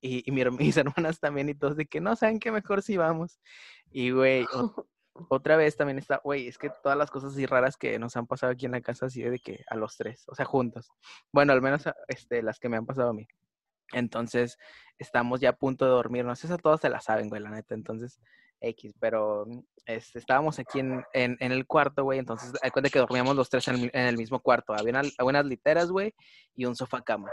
Y, 0.02 0.24
y 0.30 0.32
mi 0.32 0.44
mis 0.76 0.78
hermanas 0.78 1.20
también 1.20 1.50
y 1.50 1.56
todos 1.56 1.76
de 1.78 1.86
que 1.86 2.02
no, 2.02 2.16
¿saben 2.16 2.40
qué? 2.40 2.52
Mejor 2.52 2.82
si 2.82 2.98
vamos. 2.98 3.40
Y, 3.92 4.12
güey, 4.12 4.46
ot- 4.46 4.88
otra 5.30 5.58
vez 5.58 5.76
también 5.78 5.98
está, 5.98 6.22
güey, 6.24 6.48
es 6.48 6.58
que 6.58 6.70
todas 6.84 6.98
las 6.98 7.10
cosas 7.12 7.34
así 7.34 7.46
raras 7.46 7.78
que 7.78 7.98
nos 8.00 8.16
han 8.18 8.28
pasado 8.28 8.52
aquí 8.54 8.66
en 8.68 8.74
la 8.74 8.82
casa, 8.82 9.08
así 9.08 9.22
de 9.24 9.40
que 9.40 9.64
a 9.70 9.76
los 9.76 9.98
tres, 9.98 10.24
o 10.28 10.36
sea, 10.36 10.46
juntos. 10.46 10.90
Bueno, 11.32 11.54
al 11.54 11.62
menos 11.62 11.88
a- 11.88 11.96
este, 12.08 12.44
las 12.44 12.60
que 12.60 12.70
me 12.70 12.78
han 12.78 12.86
pasado 12.86 13.10
a 13.10 13.14
mí. 13.14 13.28
Entonces, 13.94 14.58
estamos 14.98 15.40
ya 15.40 15.50
a 15.50 15.56
punto 15.56 15.86
de 15.86 15.92
dormirnos. 15.92 16.44
Eso 16.44 16.58
todos 16.58 16.82
se 16.82 16.90
la 16.90 17.00
saben, 17.00 17.30
güey, 17.30 17.42
la 17.42 17.50
neta. 17.50 17.74
Entonces, 17.74 18.20
X, 18.62 18.94
pero 19.00 19.46
mm, 19.48 19.60
este, 19.86 20.20
estábamos 20.20 20.60
aquí 20.60 20.80
en, 20.80 21.04
en, 21.14 21.38
en 21.40 21.52
el 21.52 21.66
cuarto, 21.66 22.04
güey. 22.04 22.20
Entonces, 22.20 22.54
hay 22.62 22.72
cuenta 22.72 22.90
que 22.90 23.00
dormíamos 23.00 23.36
los 23.36 23.50
tres 23.50 23.68
en 23.68 23.76
el, 23.76 23.92
en 23.94 24.06
el 24.08 24.18
mismo 24.18 24.40
cuarto. 24.40 24.74
Había 24.74 24.92
una- 25.00 25.10
unas 25.24 25.46
literas, 25.46 25.90
güey, 25.90 26.14
y 26.56 26.66
un 26.66 26.76
sofá 26.76 27.02
cama. 27.02 27.30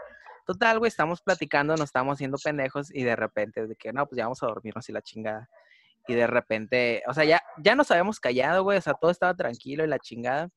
Total, 0.47 0.79
güey, 0.79 0.89
estamos 0.89 1.23
platicando, 1.23 1.73
nos 1.75 1.87
estamos 1.87 2.15
haciendo 2.17 2.37
pendejos 2.43 2.95
y 2.95 3.03
de 3.03 3.17
repente, 3.17 3.67
de 3.67 3.77
que 3.77 3.93
no, 3.93 4.07
pues 4.07 4.19
ya 4.19 4.25
vamos 4.25 4.43
a 4.43 4.47
dormirnos 4.47 4.89
y 4.89 4.93
la 4.93 5.01
chingada. 5.03 5.49
Y 6.07 6.15
de 6.15 6.27
repente, 6.27 7.03
o 7.09 7.15
sea, 7.15 7.25
ya, 7.25 7.43
ya 7.63 7.75
nos 7.75 7.91
habíamos 7.91 8.21
callado, 8.21 8.63
güey, 8.63 8.77
o 8.77 8.83
sea, 8.83 8.93
todo 8.93 9.11
estaba 9.11 9.35
tranquilo 9.35 9.85
y 9.85 9.89
la 9.89 9.99
chingada. 9.99 10.51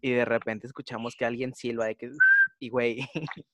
Y 0.00 0.12
de 0.12 0.24
repente 0.24 0.66
escuchamos 0.68 1.16
que 1.16 1.24
alguien 1.24 1.52
silba 1.54 1.86
de 1.86 1.96
que, 1.96 2.10
y 2.64 2.70
güey, 2.70 3.06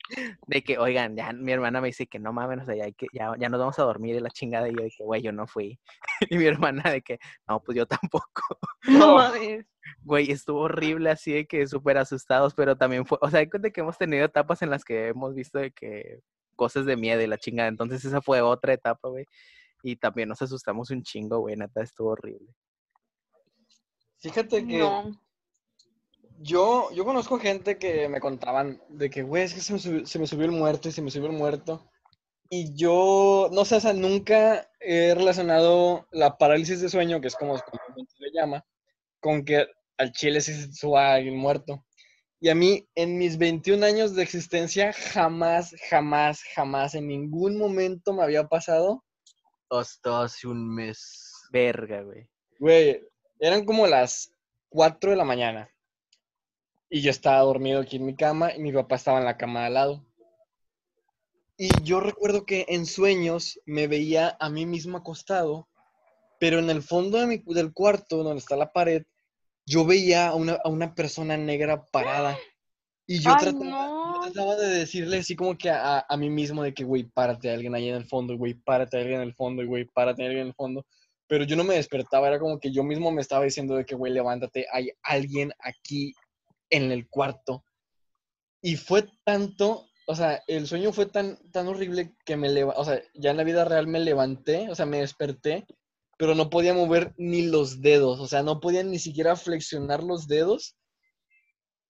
de 0.46 0.62
que, 0.62 0.78
oigan, 0.78 1.16
ya 1.16 1.32
mi 1.32 1.50
hermana 1.50 1.80
me 1.80 1.88
dice 1.88 2.06
que 2.06 2.20
no 2.20 2.32
mames, 2.32 2.62
o 2.62 2.64
sea, 2.64 2.76
ya, 2.76 2.84
hay 2.84 2.92
que, 2.92 3.08
ya, 3.12 3.34
ya 3.38 3.48
nos 3.48 3.58
vamos 3.58 3.78
a 3.80 3.82
dormir 3.82 4.14
y 4.14 4.20
la 4.20 4.30
chingada. 4.30 4.68
Y 4.68 4.72
yo 4.72 4.82
que, 4.96 5.04
güey, 5.04 5.20
yo 5.20 5.32
no 5.32 5.46
fui. 5.46 5.80
Y 6.30 6.38
mi 6.38 6.44
hermana 6.46 6.88
de 6.90 7.02
que, 7.02 7.18
no, 7.48 7.60
pues 7.60 7.76
yo 7.76 7.86
tampoco. 7.86 8.42
No 8.88 9.16
mames. 9.16 9.66
Güey, 10.04 10.30
estuvo 10.30 10.60
horrible 10.60 11.10
así 11.10 11.32
de 11.32 11.46
que 11.46 11.66
súper 11.66 11.98
asustados, 11.98 12.54
pero 12.54 12.76
también 12.76 13.04
fue, 13.04 13.18
o 13.20 13.28
sea, 13.28 13.40
hay 13.40 13.50
cuenta 13.50 13.70
que 13.70 13.80
hemos 13.80 13.98
tenido 13.98 14.24
etapas 14.24 14.62
en 14.62 14.70
las 14.70 14.84
que 14.84 15.08
hemos 15.08 15.34
visto 15.34 15.58
de 15.58 15.72
que 15.72 16.20
cosas 16.54 16.86
de 16.86 16.96
miedo 16.96 17.20
y 17.20 17.26
la 17.26 17.38
chingada. 17.38 17.68
Entonces 17.68 18.04
esa 18.04 18.22
fue 18.22 18.40
otra 18.40 18.72
etapa, 18.72 19.08
güey. 19.08 19.26
Y 19.82 19.96
también 19.96 20.28
nos 20.28 20.40
asustamos 20.40 20.90
un 20.90 21.02
chingo, 21.02 21.40
güey, 21.40 21.56
neta, 21.56 21.82
estuvo 21.82 22.10
horrible. 22.10 22.54
Fíjate 24.18 24.64
que 24.64 24.78
No. 24.78 25.20
Yo, 26.42 26.90
yo 26.92 27.04
conozco 27.04 27.38
gente 27.38 27.76
que 27.76 28.08
me 28.08 28.18
contaban 28.18 28.80
de 28.88 29.10
que, 29.10 29.22
güey, 29.22 29.44
es 29.44 29.54
que 29.54 29.60
se 29.60 29.74
me, 29.74 29.78
subió, 29.78 30.06
se 30.06 30.18
me 30.18 30.26
subió 30.26 30.46
el 30.46 30.52
muerto 30.52 30.88
y 30.88 30.92
se 30.92 31.02
me 31.02 31.10
subió 31.10 31.28
el 31.28 31.36
muerto. 31.36 31.86
Y 32.48 32.74
yo, 32.74 33.50
no 33.52 33.64
sé, 33.64 33.76
o 33.76 33.80
sea, 33.80 33.92
nunca 33.92 34.68
he 34.80 35.14
relacionado 35.14 36.08
la 36.10 36.38
parálisis 36.38 36.80
de 36.80 36.88
sueño, 36.88 37.20
que 37.20 37.28
es 37.28 37.36
como 37.36 37.58
se 37.58 37.64
le 38.18 38.32
llama, 38.32 38.64
con 39.20 39.44
que 39.44 39.66
al 39.98 40.12
chile 40.12 40.40
sí 40.40 40.54
se 40.54 40.72
suba 40.72 41.18
el 41.18 41.32
muerto. 41.32 41.84
Y 42.40 42.48
a 42.48 42.54
mí, 42.54 42.88
en 42.94 43.18
mis 43.18 43.36
21 43.36 43.84
años 43.84 44.14
de 44.14 44.22
existencia, 44.22 44.94
jamás, 44.94 45.76
jamás, 45.90 46.42
jamás, 46.54 46.94
en 46.94 47.06
ningún 47.06 47.58
momento 47.58 48.14
me 48.14 48.22
había 48.22 48.48
pasado 48.48 49.04
hasta 49.68 50.22
hace 50.22 50.48
un 50.48 50.74
mes. 50.74 51.46
Verga, 51.52 52.02
güey. 52.02 52.26
Güey, 52.58 53.02
eran 53.38 53.66
como 53.66 53.86
las 53.86 54.32
4 54.70 55.10
de 55.10 55.16
la 55.16 55.24
mañana. 55.24 55.70
Y 56.90 57.00
yo 57.02 57.10
estaba 57.10 57.40
dormido 57.40 57.80
aquí 57.80 57.96
en 57.96 58.04
mi 58.06 58.16
cama 58.16 58.52
y 58.54 58.58
mi 58.60 58.72
papá 58.72 58.96
estaba 58.96 59.18
en 59.18 59.24
la 59.24 59.36
cama 59.36 59.60
de 59.60 59.66
al 59.66 59.74
lado. 59.74 60.04
Y 61.56 61.68
yo 61.82 62.00
recuerdo 62.00 62.44
que 62.44 62.66
en 62.68 62.86
sueños 62.86 63.60
me 63.66 63.86
veía 63.86 64.36
a 64.40 64.48
mí 64.50 64.66
mismo 64.66 64.98
acostado, 64.98 65.68
pero 66.40 66.58
en 66.58 66.70
el 66.70 66.82
fondo 66.82 67.18
de 67.18 67.26
mi- 67.26 67.42
del 67.54 67.72
cuarto, 67.72 68.22
donde 68.22 68.38
está 68.40 68.56
la 68.56 68.72
pared, 68.72 69.04
yo 69.66 69.84
veía 69.84 70.28
a 70.28 70.34
una, 70.34 70.54
a 70.64 70.68
una 70.68 70.94
persona 70.94 71.36
negra 71.36 71.84
parada. 71.86 72.36
Y 73.06 73.18
yo 73.20 73.30
Ay, 73.32 73.36
trataba, 73.40 73.64
yo 73.64 73.70
no. 73.70 74.20
trataba 74.22 74.56
de 74.56 74.68
decirle 74.68 75.18
así 75.18 75.36
como 75.36 75.56
que 75.58 75.68
a, 75.68 76.04
a 76.08 76.16
mí 76.16 76.30
mismo 76.30 76.62
de 76.62 76.72
que, 76.72 76.82
güey, 76.84 77.04
párate, 77.04 77.50
alguien 77.50 77.74
ahí 77.74 77.88
en 77.88 77.96
el 77.96 78.06
fondo, 78.06 78.36
güey, 78.38 78.54
párate, 78.54 78.96
alguien 78.98 79.20
en 79.20 79.28
el 79.28 79.34
fondo, 79.34 79.64
güey, 79.66 79.84
párate, 79.84 80.22
alguien 80.22 80.42
en 80.42 80.46
el 80.48 80.54
fondo. 80.54 80.86
Pero 81.26 81.44
yo 81.44 81.56
no 81.56 81.64
me 81.64 81.74
despertaba, 81.74 82.28
era 82.28 82.38
como 82.40 82.58
que 82.58 82.72
yo 82.72 82.82
mismo 82.82 83.10
me 83.12 83.20
estaba 83.20 83.44
diciendo 83.44 83.74
de 83.76 83.84
que, 83.84 83.94
güey, 83.94 84.12
levántate, 84.12 84.66
hay 84.72 84.90
alguien 85.02 85.52
aquí 85.58 86.14
en 86.70 86.92
el 86.92 87.08
cuarto. 87.08 87.64
Y 88.62 88.76
fue 88.76 89.08
tanto, 89.24 89.88
o 90.06 90.14
sea, 90.14 90.42
el 90.46 90.66
sueño 90.66 90.92
fue 90.92 91.06
tan, 91.06 91.38
tan 91.50 91.66
horrible 91.68 92.14
que 92.24 92.36
me 92.36 92.48
levanté, 92.48 92.80
o 92.80 92.84
sea, 92.84 93.02
ya 93.14 93.30
en 93.30 93.36
la 93.36 93.44
vida 93.44 93.64
real 93.64 93.86
me 93.86 94.00
levanté, 94.00 94.68
o 94.70 94.74
sea, 94.74 94.86
me 94.86 94.98
desperté, 95.00 95.66
pero 96.18 96.34
no 96.34 96.50
podía 96.50 96.74
mover 96.74 97.14
ni 97.16 97.42
los 97.46 97.80
dedos, 97.80 98.20
o 98.20 98.26
sea, 98.26 98.42
no 98.42 98.60
podía 98.60 98.82
ni 98.82 98.98
siquiera 98.98 99.36
flexionar 99.36 100.02
los 100.02 100.26
dedos. 100.28 100.76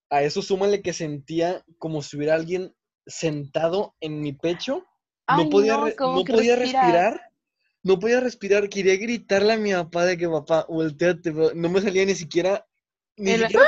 A 0.09 0.23
eso 0.23 0.41
súmale 0.41 0.81
que 0.81 0.93
sentía 0.93 1.63
como 1.77 2.01
si 2.01 2.17
hubiera 2.17 2.35
alguien 2.35 2.73
sentado 3.05 3.95
en 4.01 4.21
mi 4.21 4.33
pecho. 4.33 4.85
Ay, 5.25 5.43
no 5.45 5.49
podía, 5.49 5.77
no, 5.77 5.85
re- 5.85 5.95
¿cómo 5.95 6.17
no 6.17 6.23
podía 6.25 6.55
respiras? 6.55 6.83
respirar. 6.83 7.21
No 7.83 7.97
podía 7.99 8.19
respirar. 8.19 8.69
Quería 8.69 8.95
gritarle 8.97 9.53
a 9.53 9.57
mi 9.57 9.71
papá 9.71 10.05
de 10.05 10.17
que 10.17 10.27
papá, 10.29 10.65
volteate. 10.67 11.31
pero 11.31 11.53
No 11.55 11.69
me 11.69 11.81
salía 11.81 12.05
ni 12.05 12.15
siquiera. 12.15 12.65
Ni 13.17 13.31
El- 13.31 13.41
siquiera, 13.41 13.65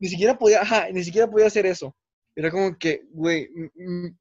ni 0.00 0.08
siquiera 0.08 0.36
podía, 0.36 0.62
ajá, 0.62 0.88
ni 0.90 1.04
siquiera 1.04 1.30
podía 1.30 1.46
hacer 1.46 1.66
eso. 1.66 1.94
Era 2.34 2.50
como 2.50 2.76
que, 2.78 3.02
güey, 3.12 3.48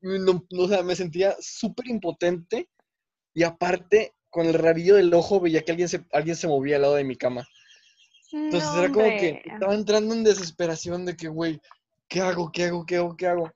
no, 0.01 0.45
no, 0.49 0.63
o 0.63 0.67
sea, 0.67 0.83
me 0.83 0.95
sentía 0.95 1.35
súper 1.39 1.87
impotente 1.87 2.69
y 3.33 3.43
aparte, 3.43 4.13
con 4.29 4.45
el 4.45 4.55
rabillo 4.55 4.95
del 4.95 5.13
ojo 5.13 5.39
veía 5.39 5.63
que 5.63 5.71
alguien 5.71 5.89
se, 5.89 6.05
alguien 6.11 6.35
se 6.35 6.47
movía 6.47 6.75
al 6.75 6.83
lado 6.83 6.95
de 6.95 7.03
mi 7.03 7.15
cama. 7.15 7.47
Entonces 8.31 8.69
No, 8.73 8.79
era 8.79 8.91
como 8.91 9.05
que 9.05 9.41
estaba 9.45 9.73
entrando 9.73 10.13
en 10.13 10.23
desesperación 10.23 11.05
de 11.05 11.15
que, 11.15 11.29
güey, 11.29 11.59
¿qué 12.07 12.19
hago? 12.21 12.51
¿Qué 12.51 12.65
hago? 12.65 12.85
¿Qué 12.85 12.97
hago? 12.97 13.15
¿Qué 13.15 13.27
hago? 13.27 13.51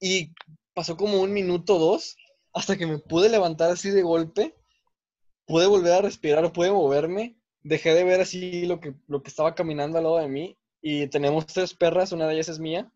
Y 0.00 0.32
pasó 0.74 0.96
como 0.96 1.20
un 1.20 1.32
minuto 1.32 1.76
o 1.76 1.78
dos 1.78 2.16
hasta 2.52 2.76
que 2.76 2.86
me 2.86 2.98
pude 2.98 3.28
levantar 3.28 3.70
así 3.70 3.90
de 3.90 4.02
golpe, 4.02 4.56
pude 5.46 5.66
volver 5.66 5.92
a 5.92 6.02
respirar, 6.02 6.52
pude 6.52 6.70
moverme, 6.70 7.36
dejé 7.62 7.94
de 7.94 8.04
ver 8.04 8.20
así 8.20 8.66
lo 8.66 8.80
que, 8.80 8.94
lo 9.06 9.22
que 9.22 9.28
estaba 9.28 9.54
caminando 9.54 9.98
al 9.98 10.04
lado 10.04 10.18
de 10.18 10.28
mí 10.28 10.58
y 10.88 11.08
tenemos 11.08 11.46
tres 11.46 11.74
perras, 11.74 12.12
una 12.12 12.28
de 12.28 12.34
ellas 12.34 12.48
es 12.48 12.60
mía. 12.60 12.88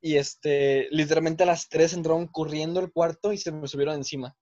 Y 0.00 0.16
este, 0.16 0.88
literalmente 0.90 1.44
a 1.44 1.46
las 1.46 1.68
tres 1.68 1.92
entraron 1.92 2.26
corriendo 2.26 2.80
al 2.80 2.90
cuarto 2.90 3.32
y 3.32 3.38
se 3.38 3.52
me 3.52 3.68
subieron 3.68 3.94
encima. 3.94 4.34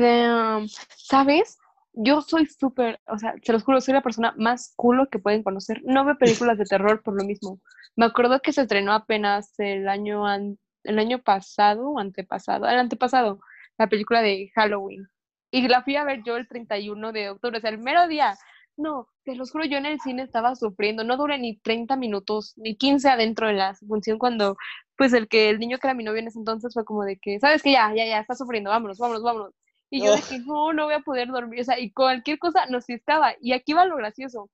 Damn. 0.00 0.68
¿Sabes? 0.96 1.58
Yo 1.92 2.20
soy 2.20 2.46
súper, 2.46 3.00
o 3.08 3.18
sea, 3.18 3.34
se 3.42 3.52
los 3.52 3.64
juro, 3.64 3.80
soy 3.80 3.94
la 3.94 4.02
persona 4.02 4.34
más 4.36 4.72
culo 4.76 5.08
que 5.10 5.18
pueden 5.18 5.42
conocer. 5.42 5.80
No 5.84 6.04
veo 6.04 6.16
películas 6.16 6.58
de 6.58 6.64
terror 6.64 7.02
por 7.02 7.16
lo 7.20 7.24
mismo. 7.24 7.60
Me 7.96 8.04
acuerdo 8.06 8.40
que 8.40 8.52
se 8.52 8.62
estrenó 8.62 8.92
apenas 8.92 9.58
el 9.58 9.88
año, 9.88 10.26
an- 10.26 10.58
el 10.84 10.98
año 11.00 11.20
pasado 11.22 11.90
o 11.90 11.98
antepasado, 11.98 12.68
el 12.68 12.78
antepasado, 12.78 13.40
la 13.78 13.88
película 13.88 14.22
de 14.22 14.52
Halloween. 14.54 15.08
Y 15.50 15.66
la 15.66 15.82
fui 15.82 15.96
a 15.96 16.04
ver 16.04 16.22
yo 16.24 16.36
el 16.36 16.46
31 16.46 17.10
de 17.10 17.30
octubre, 17.30 17.58
o 17.58 17.60
sea, 17.60 17.70
el 17.70 17.78
mero 17.78 18.06
día. 18.06 18.36
No, 18.78 19.08
te 19.24 19.34
los 19.34 19.50
juro, 19.50 19.64
yo 19.64 19.78
en 19.78 19.86
el 19.86 20.00
cine 20.00 20.22
estaba 20.22 20.54
sufriendo. 20.54 21.02
No 21.02 21.16
duré 21.16 21.38
ni 21.38 21.56
30 21.58 21.96
minutos, 21.96 22.52
ni 22.56 22.76
15 22.76 23.08
adentro 23.08 23.46
de 23.46 23.54
la 23.54 23.74
función 23.74 24.18
cuando, 24.18 24.56
pues, 24.96 25.12
el 25.14 25.28
que, 25.28 25.48
el 25.48 25.58
niño 25.58 25.78
que 25.78 25.86
era 25.86 25.94
mi 25.94 26.04
novio 26.04 26.20
en 26.20 26.28
ese 26.28 26.38
entonces 26.38 26.74
fue 26.74 26.84
como 26.84 27.04
de 27.04 27.16
que, 27.18 27.40
¿sabes 27.40 27.62
que 27.62 27.72
Ya, 27.72 27.92
ya, 27.94 28.04
ya, 28.06 28.20
está 28.20 28.34
sufriendo, 28.34 28.70
vámonos, 28.70 28.98
vámonos, 28.98 29.22
vámonos. 29.22 29.54
Y 29.90 30.02
yo 30.04 30.12
Oh. 30.14 30.16
que 30.28 30.38
no, 30.40 30.72
no 30.74 30.84
voy 30.86 30.94
a 30.94 31.00
poder 31.00 31.28
dormir, 31.28 31.60
o 31.60 31.64
sea, 31.64 31.78
y 31.78 31.90
cualquier 31.92 32.38
cosa 32.38 32.66
nos 32.66 32.88
estaba. 32.90 33.34
Y 33.40 33.52
aquí 33.52 33.72
va 33.72 33.86
lo 33.86 33.96
gracioso. 33.96 34.50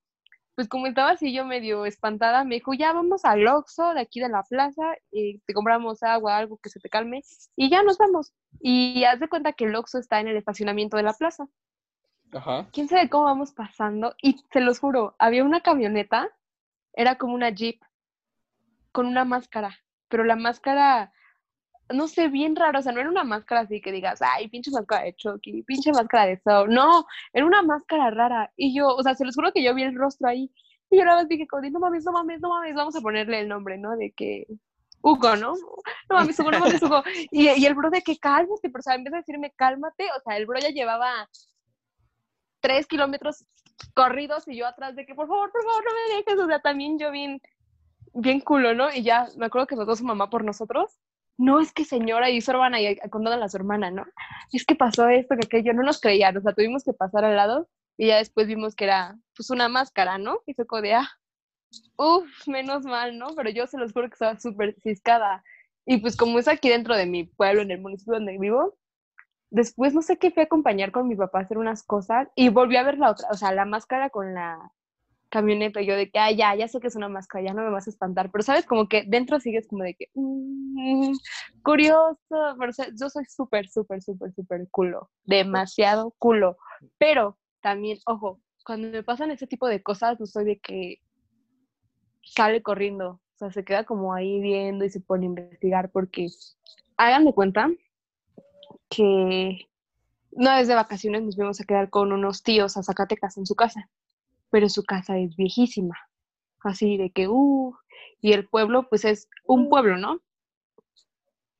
Pues 0.55 0.68
como 0.68 0.87
estaba 0.87 1.11
así 1.12 1.33
yo 1.35 1.45
medio 1.47 1.87
espantada, 1.87 2.45
me 2.45 2.57
dijo, 2.57 2.75
ya 2.75 2.93
vamos 2.93 3.25
al 3.25 3.47
Oxxo 3.47 3.95
de 3.95 4.01
aquí 4.03 4.20
de 4.20 4.29
la 4.29 4.43
plaza, 4.45 4.83
y 5.11 5.39
te 5.41 5.55
compramos 5.55 6.03
agua, 6.03 6.37
algo 6.37 6.59
que 6.59 6.68
se 6.70 6.79
te 6.81 6.91
calme, 6.91 7.23
y 7.57 7.70
ya 7.70 7.83
nos 7.83 7.99
vamos. 7.99 8.33
Y 8.61 9.05
haz 9.05 9.18
de 9.20 9.29
cuenta 9.29 9.53
que 9.55 9.64
el 9.64 9.75
Oxxo 9.75 9.99
está 9.99 10.20
en 10.20 10.29
el 10.29 10.37
estacionamiento 10.37 10.97
de 10.99 11.05
la 11.05 11.14
plaza. 11.14 11.47
Ajá. 12.33 12.66
quién 12.72 12.89
sabe 12.89 13.09
cómo 13.09 13.24
vamos 13.24 13.53
pasando. 13.53 14.14
Y 14.22 14.39
se 14.53 14.61
los 14.61 14.78
juro, 14.78 15.14
había 15.18 15.45
una 15.45 15.61
camioneta, 15.61 16.28
era 16.95 17.16
como 17.16 17.35
una 17.35 17.51
Jeep, 17.51 17.80
con 18.93 19.07
una 19.07 19.24
máscara, 19.24 19.78
pero 20.09 20.24
la 20.24 20.37
máscara, 20.37 21.12
no 21.91 22.09
sé, 22.09 22.28
bien 22.28 22.57
rara, 22.57 22.78
o 22.78 22.83
sea, 22.83 22.93
no 22.93 23.01
era 23.01 23.09
una 23.09 23.24
máscara 23.24 23.62
así 23.62 23.80
que 23.80 23.93
digas, 23.93 24.20
ay, 24.22 24.49
pinche 24.49 24.70
máscara 24.70 25.05
de 25.05 25.14
Chucky, 25.14 25.62
pinche 25.62 25.93
máscara 25.93 26.26
de 26.26 26.39
Saw, 26.39 26.66
no, 26.66 27.07
era 27.33 27.47
una 27.47 27.62
máscara 27.62 28.11
rara. 28.11 28.53
Y 28.57 28.76
yo, 28.76 28.89
o 28.89 29.03
sea, 29.03 29.14
se 29.14 29.24
los 29.24 29.35
juro 29.35 29.53
que 29.53 29.62
yo 29.62 29.74
vi 29.74 29.83
el 29.85 29.95
rostro 29.95 30.28
ahí, 30.28 30.51
y 30.91 30.99
yo 30.99 31.05
nada 31.07 31.18
más 31.22 31.28
dije, 31.28 31.47
no 31.70 31.80
mames, 31.80 32.05
no 32.05 32.12
mames, 32.12 32.41
no 32.41 32.51
mames, 32.51 32.74
vamos 32.74 32.97
a 32.97 33.01
ponerle 33.01 33.41
el 33.41 33.49
nombre, 33.49 33.78
¿no? 33.78 33.97
De 33.97 34.12
que... 34.12 34.47
Hugo, 35.01 35.35
¿no? 35.37 35.55
No 36.09 36.16
mames, 36.16 36.39
Hugo, 36.39 36.51
no 36.51 36.61
mames, 36.61 36.83
Hugo. 36.83 37.03
Y, 37.30 37.49
y 37.49 37.66
el 37.66 37.74
bro 37.74 37.91
de 37.91 38.03
que 38.03 38.18
cálmate, 38.18 38.70
pero 38.70 38.83
o 38.87 38.93
en 38.93 39.03
vez 39.03 39.11
de 39.12 39.18
decirme 39.18 39.53
cálmate, 39.57 40.05
o 40.16 40.20
sea, 40.20 40.37
el 40.37 40.47
bro 40.47 40.61
ya 40.61 40.68
llevaba 40.68 41.28
tres 42.62 42.86
kilómetros 42.86 43.44
corridos 43.94 44.48
y 44.48 44.56
yo 44.56 44.66
atrás 44.66 44.96
de 44.96 45.04
que 45.04 45.14
por 45.14 45.28
favor, 45.28 45.50
por 45.52 45.62
favor, 45.64 45.84
no 45.84 45.90
me 45.92 46.16
dejes. 46.16 46.38
O 46.42 46.46
sea, 46.46 46.60
también 46.60 46.98
yo 46.98 47.10
bien, 47.10 47.42
bien 48.14 48.40
culo, 48.40 48.72
¿no? 48.72 48.90
Y 48.90 49.02
ya 49.02 49.28
me 49.36 49.46
acuerdo 49.46 49.66
que 49.66 49.76
mandó 49.76 49.94
su 49.94 50.04
mamá 50.04 50.30
por 50.30 50.44
nosotros. 50.44 50.98
No, 51.36 51.60
es 51.60 51.72
que 51.72 51.84
señora 51.84 52.30
y 52.30 52.40
su 52.40 52.50
hermana, 52.52 52.80
y 52.80 52.96
contando 53.10 53.44
a 53.44 53.48
su 53.48 53.56
hermana, 53.56 53.90
¿no? 53.90 54.06
Es 54.52 54.64
que 54.64 54.74
pasó 54.76 55.08
esto, 55.08 55.34
que 55.34 55.46
aquello, 55.46 55.72
no 55.72 55.82
nos 55.82 56.00
creían, 56.00 56.36
o 56.36 56.40
sea, 56.40 56.52
tuvimos 56.52 56.84
que 56.84 56.92
pasar 56.92 57.24
al 57.24 57.36
lado 57.36 57.68
y 57.96 58.08
ya 58.08 58.18
después 58.18 58.46
vimos 58.46 58.76
que 58.76 58.84
era 58.84 59.18
pues 59.34 59.50
una 59.50 59.68
máscara, 59.68 60.18
¿no? 60.18 60.40
Y 60.46 60.54
como 60.54 60.82
de, 60.82 60.94
ah, 60.94 61.08
uff, 61.96 62.46
menos 62.46 62.84
mal, 62.84 63.18
¿no? 63.18 63.34
Pero 63.34 63.50
yo 63.50 63.66
se 63.66 63.78
los 63.78 63.92
juro 63.92 64.08
que 64.08 64.14
estaba 64.14 64.38
súper 64.38 64.76
ciscada. 64.82 65.42
Y 65.86 65.98
pues 65.98 66.16
como 66.16 66.38
es 66.38 66.48
aquí 66.48 66.68
dentro 66.68 66.96
de 66.96 67.06
mi 67.06 67.24
pueblo, 67.24 67.62
en 67.62 67.70
el 67.72 67.80
municipio 67.80 68.14
donde 68.14 68.38
vivo, 68.38 68.76
después 69.53 69.94
no 69.94 70.03
sé 70.03 70.16
qué 70.18 70.30
fui 70.30 70.40
a 70.42 70.46
acompañar 70.46 70.90
con 70.92 71.07
mi 71.07 71.14
papá 71.14 71.38
a 71.38 71.42
hacer 71.42 71.59
unas 71.59 71.82
cosas 71.82 72.28
y 72.34 72.48
volví 72.48 72.76
a 72.76 72.82
ver 72.82 72.98
la 72.98 73.11
otra, 73.11 73.28
o 73.30 73.34
sea, 73.34 73.53
la 73.53 73.66
máscara 73.66 74.11
con 74.11 74.34
la 74.34 74.72
camioneta. 75.28 75.80
Yo 75.82 75.94
de 75.94 76.11
que, 76.11 76.18
ah, 76.18 76.30
ya, 76.32 76.55
ya 76.55 76.68
sé 76.68 76.80
que 76.80 76.88
es 76.88 76.96
una 76.96 77.09
máscara, 77.09 77.44
ya 77.44 77.55
no 77.55 77.62
me 77.62 77.70
vas 77.70 77.86
a 77.86 77.90
espantar. 77.90 78.30
Pero 78.30 78.42
sabes, 78.42 78.66
como 78.66 78.88
que 78.88 79.05
dentro 79.07 79.40
sigues 79.40 79.66
como 79.68 79.84
de 79.84 79.94
que, 79.94 80.07
"Mm, 80.14 81.12
curioso. 81.62 82.18
Pero 82.28 82.72
yo 82.98 83.09
soy 83.09 83.24
súper, 83.26 83.68
súper, 83.68 84.03
súper, 84.03 84.32
súper 84.34 84.68
culo. 84.70 85.11
Demasiado 85.24 86.14
culo. 86.18 86.57
Pero 86.98 87.38
también, 87.61 87.98
ojo, 88.07 88.40
cuando 88.64 88.88
me 88.88 89.03
pasan 89.03 89.30
ese 89.30 89.46
tipo 89.46 89.68
de 89.68 89.82
cosas, 89.82 90.18
no 90.20 90.26
soy 90.26 90.44
de 90.44 90.59
que 90.61 90.96
sale 92.22 92.62
corriendo. 92.62 93.20
O 93.34 93.38
sea, 93.38 93.50
se 93.50 93.64
queda 93.64 93.84
como 93.84 94.14
ahí 94.14 94.40
viendo 94.40 94.84
y 94.84 94.90
se 94.90 95.00
pone 95.00 95.24
a 95.24 95.30
investigar 95.30 95.90
porque 95.90 96.28
hagan 96.96 97.24
de 97.24 97.32
cuenta 97.32 97.70
que 98.89 99.68
una 100.33 100.57
vez 100.57 100.68
de 100.68 100.75
vacaciones 100.75 101.23
nos 101.23 101.37
fuimos 101.37 101.61
a 101.61 101.64
quedar 101.64 101.91
con 101.91 102.12
unos 102.12 102.43
tíos 102.43 102.77
a 102.77 102.83
Zacatecas 102.83 103.37
en 103.37 103.47
su 103.47 103.55
casa, 103.55 103.89
pero 104.51 104.68
su 104.68 104.83
casa 104.83 105.18
es 105.18 105.37
viejísima, 105.37 105.97
así 106.61 106.97
de 106.97 107.11
que, 107.11 107.29
uh, 107.29 107.75
y 108.20 108.33
el 108.33 108.49
pueblo 108.49 108.89
pues 108.89 109.05
es 109.05 109.29
un 109.47 109.68
pueblo, 109.68 109.97
¿no? 109.97 110.20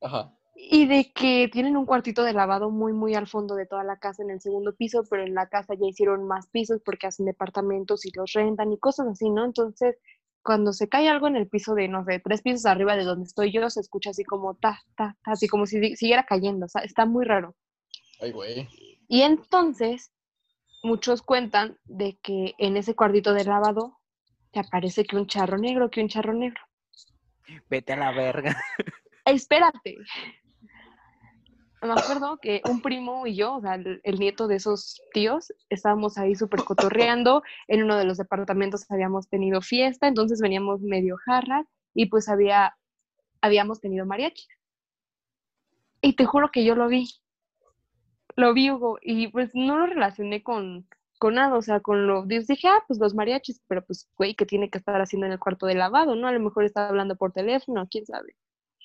Ajá. 0.01 0.33
Y 0.55 0.87
de 0.87 1.13
que 1.13 1.49
tienen 1.53 1.77
un 1.77 1.87
cuartito 1.87 2.23
de 2.23 2.33
lavado 2.33 2.71
muy, 2.71 2.93
muy 2.93 3.15
al 3.15 3.27
fondo 3.27 3.55
de 3.57 3.67
toda 3.67 3.85
la 3.85 3.99
casa 3.99 4.23
en 4.23 4.31
el 4.31 4.41
segundo 4.41 4.75
piso, 4.75 5.03
pero 5.11 5.25
en 5.25 5.35
la 5.35 5.49
casa 5.49 5.75
ya 5.75 5.87
hicieron 5.87 6.27
más 6.27 6.47
pisos 6.49 6.81
porque 6.85 7.07
hacen 7.07 7.27
departamentos 7.27 8.07
y 8.07 8.11
los 8.15 8.33
rentan 8.33 8.73
y 8.73 8.79
cosas 8.79 9.09
así, 9.09 9.29
¿no? 9.29 9.45
Entonces, 9.45 9.97
cuando 10.43 10.73
se 10.73 10.89
cae 10.89 11.09
algo 11.09 11.29
en 11.29 11.37
el 11.37 11.49
piso 11.49 11.75
de, 11.75 11.89
no 11.89 12.05
sé, 12.05 12.21
tres 12.21 12.43
pisos 12.43 12.67
arriba 12.67 12.97
de 12.97 13.05
donde 13.05 13.25
estoy 13.27 13.53
yo, 13.53 13.69
se 13.71 13.81
escucha 13.81 14.11
así 14.11 14.25
como 14.25 14.55
ta, 14.55 14.81
ta, 14.97 15.17
ta, 15.25 15.33
así 15.33 15.49
como 15.49 15.67
si 15.67 15.81
si- 15.81 15.97
siguiera 15.97 16.25
cayendo, 16.25 16.67
o 16.67 16.69
sea, 16.69 16.83
está 16.83 17.07
muy 17.07 17.25
raro. 17.25 17.55
Ay, 18.21 18.33
güey. 18.33 18.69
Y 19.09 19.23
entonces, 19.23 20.13
muchos 20.83 21.23
cuentan 21.23 21.79
de 21.85 22.19
que 22.23 22.55
en 22.59 22.77
ese 22.77 22.95
cuartito 22.95 23.35
de 23.35 23.45
lavado 23.45 23.99
te 24.53 24.61
aparece 24.61 25.05
que 25.05 25.17
un 25.17 25.27
charro 25.27 25.59
negro, 25.59 25.91
que 25.91 26.01
un 26.03 26.09
charro 26.09 26.33
negro. 26.35 26.61
Vete 27.69 27.93
a 27.93 27.97
la 27.97 28.13
verga. 28.13 28.57
Espérate. 29.25 29.97
Me 31.83 31.93
acuerdo 31.93 32.39
que 32.39 32.63
un 32.71 32.81
primo 32.81 33.27
y 33.27 33.35
yo, 33.35 33.57
o 33.57 33.61
sea, 33.61 33.75
el, 33.75 34.01
el 34.05 34.19
nieto 34.21 34.47
de 34.47 34.55
esos 34.57 35.03
tíos, 35.13 35.53
estábamos 35.69 36.17
ahí 36.17 36.37
súper 36.37 36.63
cotorreando. 36.63 37.43
En 37.67 37.83
uno 37.83 37.97
de 37.97 38.05
los 38.05 38.19
departamentos 38.19 38.89
habíamos 38.89 39.29
tenido 39.29 39.61
fiesta, 39.61 40.07
entonces 40.07 40.41
veníamos 40.41 40.81
medio 40.81 41.17
jarra 41.25 41.67
y 41.93 42.07
pues 42.07 42.29
había, 42.29 42.77
habíamos 43.41 43.81
tenido 43.81 44.07
mariachi. 44.07 44.47
Y 46.03 46.15
te 46.15 46.25
juro 46.25 46.51
que 46.53 46.65
yo 46.65 46.75
lo 46.77 46.87
vi. 46.89 47.09
Lo 48.37 48.55
vi, 48.55 48.71
Hugo, 48.71 48.99
y 49.03 49.29
pues 49.29 49.51
no 49.55 49.77
lo 49.77 49.87
relacioné 49.87 50.43
con, 50.43 50.87
con 51.19 51.35
nada, 51.35 51.57
o 51.57 51.63
sea, 51.63 51.81
con 51.81 52.07
lo. 52.07 52.25
Dije, 52.27 52.69
ah, 52.69 52.83
pues 52.87 52.99
los 52.99 53.15
mariachis, 53.15 53.61
pero 53.69 53.85
pues, 53.85 54.09
güey, 54.17 54.35
¿qué 54.35 54.47
tiene 54.47 54.71
que 54.71 54.79
estar 54.79 55.01
haciendo 55.01 55.27
en 55.27 55.33
el 55.33 55.39
cuarto 55.39 55.67
de 55.67 55.75
lavado, 55.75 56.15
no? 56.15 56.29
A 56.29 56.33
lo 56.33 56.41
mejor 56.41 56.65
está 56.65 56.89
hablando 56.89 57.17
por 57.17 57.33
teléfono, 57.33 57.87
quién 57.91 58.07
sabe. 58.07 58.35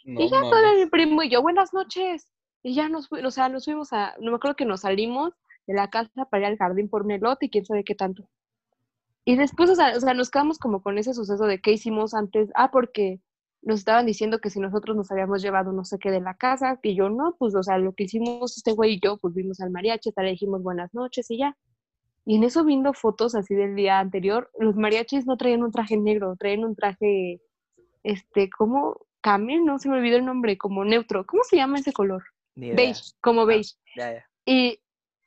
No, 0.03 0.21
y 0.21 0.29
ya 0.29 0.41
todo 0.41 0.75
mi 0.75 0.85
primo 0.87 1.23
y 1.23 1.29
yo, 1.29 1.41
buenas 1.41 1.73
noches. 1.73 2.31
Y 2.67 2.73
ya 2.73 2.89
nos, 2.89 3.07
o 3.09 3.31
sea, 3.31 3.47
nos 3.47 3.63
fuimos 3.63 3.93
a, 3.93 4.13
no 4.19 4.31
me 4.31 4.35
acuerdo 4.35 4.57
que 4.57 4.65
nos 4.65 4.81
salimos 4.81 5.33
de 5.67 5.73
la 5.73 5.89
casa 5.89 6.25
para 6.25 6.43
ir 6.43 6.47
al 6.47 6.57
jardín 6.57 6.89
por 6.89 7.03
un 7.03 7.11
elote 7.11 7.45
y 7.45 7.49
quién 7.49 7.63
sabe 7.63 7.85
qué 7.85 7.95
tanto. 7.95 8.29
Y 9.23 9.37
después, 9.37 9.69
o 9.69 9.75
sea, 9.75 9.95
o 9.95 10.01
sea, 10.01 10.13
nos 10.13 10.29
quedamos 10.29 10.59
como 10.59 10.83
con 10.83 10.97
ese 10.97 11.13
suceso 11.13 11.45
de 11.45 11.61
qué 11.61 11.71
hicimos 11.71 12.13
antes. 12.13 12.49
Ah, 12.55 12.69
porque 12.69 13.21
nos 13.61 13.79
estaban 13.79 14.05
diciendo 14.05 14.39
que 14.39 14.49
si 14.49 14.59
nosotros 14.59 14.97
nos 14.97 15.09
habíamos 15.09 15.41
llevado 15.41 15.71
no 15.71 15.85
sé 15.85 15.97
qué 15.97 16.11
de 16.11 16.19
la 16.19 16.33
casa, 16.33 16.77
que 16.83 16.93
yo 16.93 17.09
no, 17.09 17.37
pues, 17.39 17.55
o 17.55 17.63
sea, 17.63 17.77
lo 17.77 17.93
que 17.93 18.03
hicimos 18.03 18.57
este 18.57 18.73
güey 18.73 18.95
y 18.95 18.99
yo, 18.99 19.15
pues 19.15 19.33
vimos 19.33 19.61
al 19.61 19.71
mariachi, 19.71 20.11
tal, 20.11 20.25
le 20.25 20.31
dijimos 20.31 20.61
buenas 20.61 20.93
noches 20.93 21.31
y 21.31 21.37
ya. 21.37 21.55
Y 22.25 22.35
en 22.35 22.43
eso 22.43 22.65
viendo 22.65 22.91
fotos 22.91 23.33
así 23.33 23.55
del 23.55 23.75
día 23.75 23.99
anterior, 23.99 24.51
los 24.59 24.75
mariachis 24.75 25.25
no 25.25 25.37
traían 25.37 25.63
un 25.63 25.71
traje 25.71 25.95
negro, 25.95 26.35
traían 26.35 26.65
un 26.65 26.75
traje, 26.75 27.39
este, 28.03 28.49
como 28.49 28.97
camel, 29.21 29.63
no 29.63 29.79
se 29.79 29.87
me 29.87 29.95
olvidó 29.95 30.17
el 30.17 30.25
nombre, 30.25 30.57
como 30.57 30.83
neutro. 30.83 31.25
¿Cómo 31.25 31.43
se 31.45 31.55
llama 31.55 31.79
ese 31.79 31.93
color? 31.93 32.23
Ni 32.57 32.67
idea. 32.67 32.75
Beige, 32.75 33.01
como 33.21 33.41
Ah, 33.41 33.45
beige. 33.45 33.73
Ya, 33.95 34.13
ya. 34.13 34.25
Y, 34.45 34.79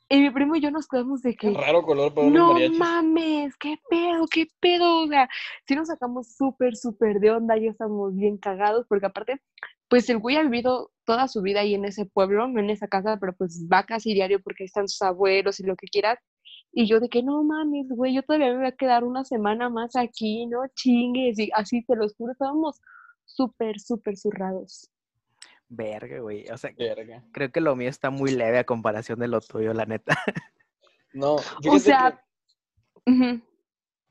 y 0.09 0.21
mi 0.21 0.31
primo 0.31 0.57
y 0.57 0.61
yo 0.61 0.71
nos 0.71 0.89
quedamos 0.89 1.23
de 1.23 1.37
Qué 1.37 1.53
que, 1.53 1.59
raro 1.59 1.83
color 1.83 2.13
para 2.13 2.29
no 2.29 2.53
mariachis. 2.55 2.79
mames, 2.79 3.57
qué 3.57 3.77
pedo, 3.89 4.27
qué 4.31 4.47
pedo. 4.61 5.03
O 5.05 5.07
sea, 5.07 5.29
sí 5.67 5.75
nos 5.77 5.89
sacamos 5.89 6.35
súper, 6.37 6.77
súper 6.77 7.21
de 7.21 7.31
onda, 7.31 7.57
ya 7.57 7.71
estamos 7.71 8.15
bien 8.17 8.37
cagados, 8.37 8.87
porque 8.89 9.07
aparte, 9.07 9.41
pues 9.89 10.11
el 10.11 10.19
güey 10.19 10.37
ha 10.37 10.43
vivido 10.43 10.91
toda 11.05 11.29
su 11.29 11.41
vida 11.43 11.61
ahí 11.61 11.75
en 11.75 11.85
ese 11.85 12.07
pueblo, 12.07 12.49
no 12.49 12.61
en 12.61 12.71
esa 12.71 12.89
casa, 12.89 13.17
pero 13.21 13.33
pues 13.35 13.67
va 13.73 13.85
casi 13.85 14.13
diario 14.15 14.41
porque 14.43 14.65
ahí 14.65 14.67
están 14.67 14.89
sus 14.89 15.03
abuelos 15.03 15.61
y 15.61 15.65
lo 15.65 15.77
que 15.77 15.87
quieras. 15.87 16.19
Y 16.73 16.87
yo 16.87 17.01
de 17.01 17.09
que 17.09 17.23
no 17.23 17.43
mames, 17.43 17.87
güey, 17.91 18.15
yo 18.15 18.23
todavía 18.23 18.53
me 18.53 18.59
voy 18.59 18.67
a 18.67 18.73
quedar 18.77 19.03
una 19.05 19.25
semana 19.25 19.69
más 19.71 19.97
aquí, 19.97 20.47
no 20.47 20.61
chingues. 20.75 21.39
Y 21.39 21.51
así 21.55 21.85
te 21.85 21.95
los 21.97 22.15
juro, 22.17 22.33
estábamos 22.33 22.81
súper, 23.25 23.79
súper 23.81 24.17
zurrados. 24.17 24.89
Verga, 25.73 26.19
güey. 26.19 26.49
O 26.51 26.59
sea, 26.59 26.73
Verga. 26.77 27.23
creo 27.33 27.51
que 27.53 27.61
lo 27.61 27.77
mío 27.77 27.89
está 27.89 28.11
muy 28.11 28.33
leve 28.33 28.59
a 28.59 28.65
comparación 28.65 29.19
de 29.21 29.29
lo 29.29 29.41
tuyo, 29.41 29.73
la 29.73 29.87
neta. 29.87 30.17
No, 31.13 31.35
O 31.37 31.79
sea, 31.81 32.23
que- 33.05 33.41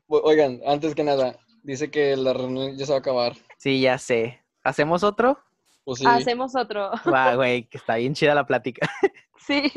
o- 0.06 0.20
oigan, 0.22 0.60
antes 0.66 0.94
que 0.94 1.02
nada, 1.02 1.38
dice 1.62 1.90
que 1.90 2.14
la 2.16 2.34
reunión 2.34 2.76
ya 2.76 2.84
se 2.84 2.92
va 2.92 2.96
a 2.96 3.00
acabar. 3.00 3.36
Sí, 3.56 3.80
ya 3.80 3.96
sé. 3.96 4.42
¿Hacemos 4.62 5.02
otro? 5.02 5.38
Pues 5.84 6.00
sí. 6.00 6.04
hacemos 6.06 6.54
otro. 6.56 6.90
Va, 7.10 7.34
güey, 7.36 7.64
que 7.68 7.78
está 7.78 7.94
bien 7.96 8.12
chida 8.14 8.34
la 8.34 8.46
plática. 8.46 8.86
Sí. 9.46 9.72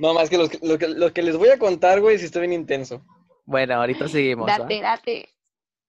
No, 0.00 0.12
más 0.12 0.28
que 0.28 0.36
los 0.36 0.50
que- 0.50 0.58
lo, 0.66 0.76
que 0.76 0.88
lo 0.88 1.12
que 1.12 1.22
les 1.22 1.36
voy 1.36 1.48
a 1.50 1.58
contar, 1.58 2.00
güey, 2.00 2.18
sí 2.18 2.24
está 2.24 2.40
bien 2.40 2.52
intenso. 2.52 3.00
Bueno, 3.46 3.74
ahorita 3.74 4.08
seguimos. 4.08 4.48
¿va? 4.48 4.58
Date, 4.58 4.80
date. 4.82 5.28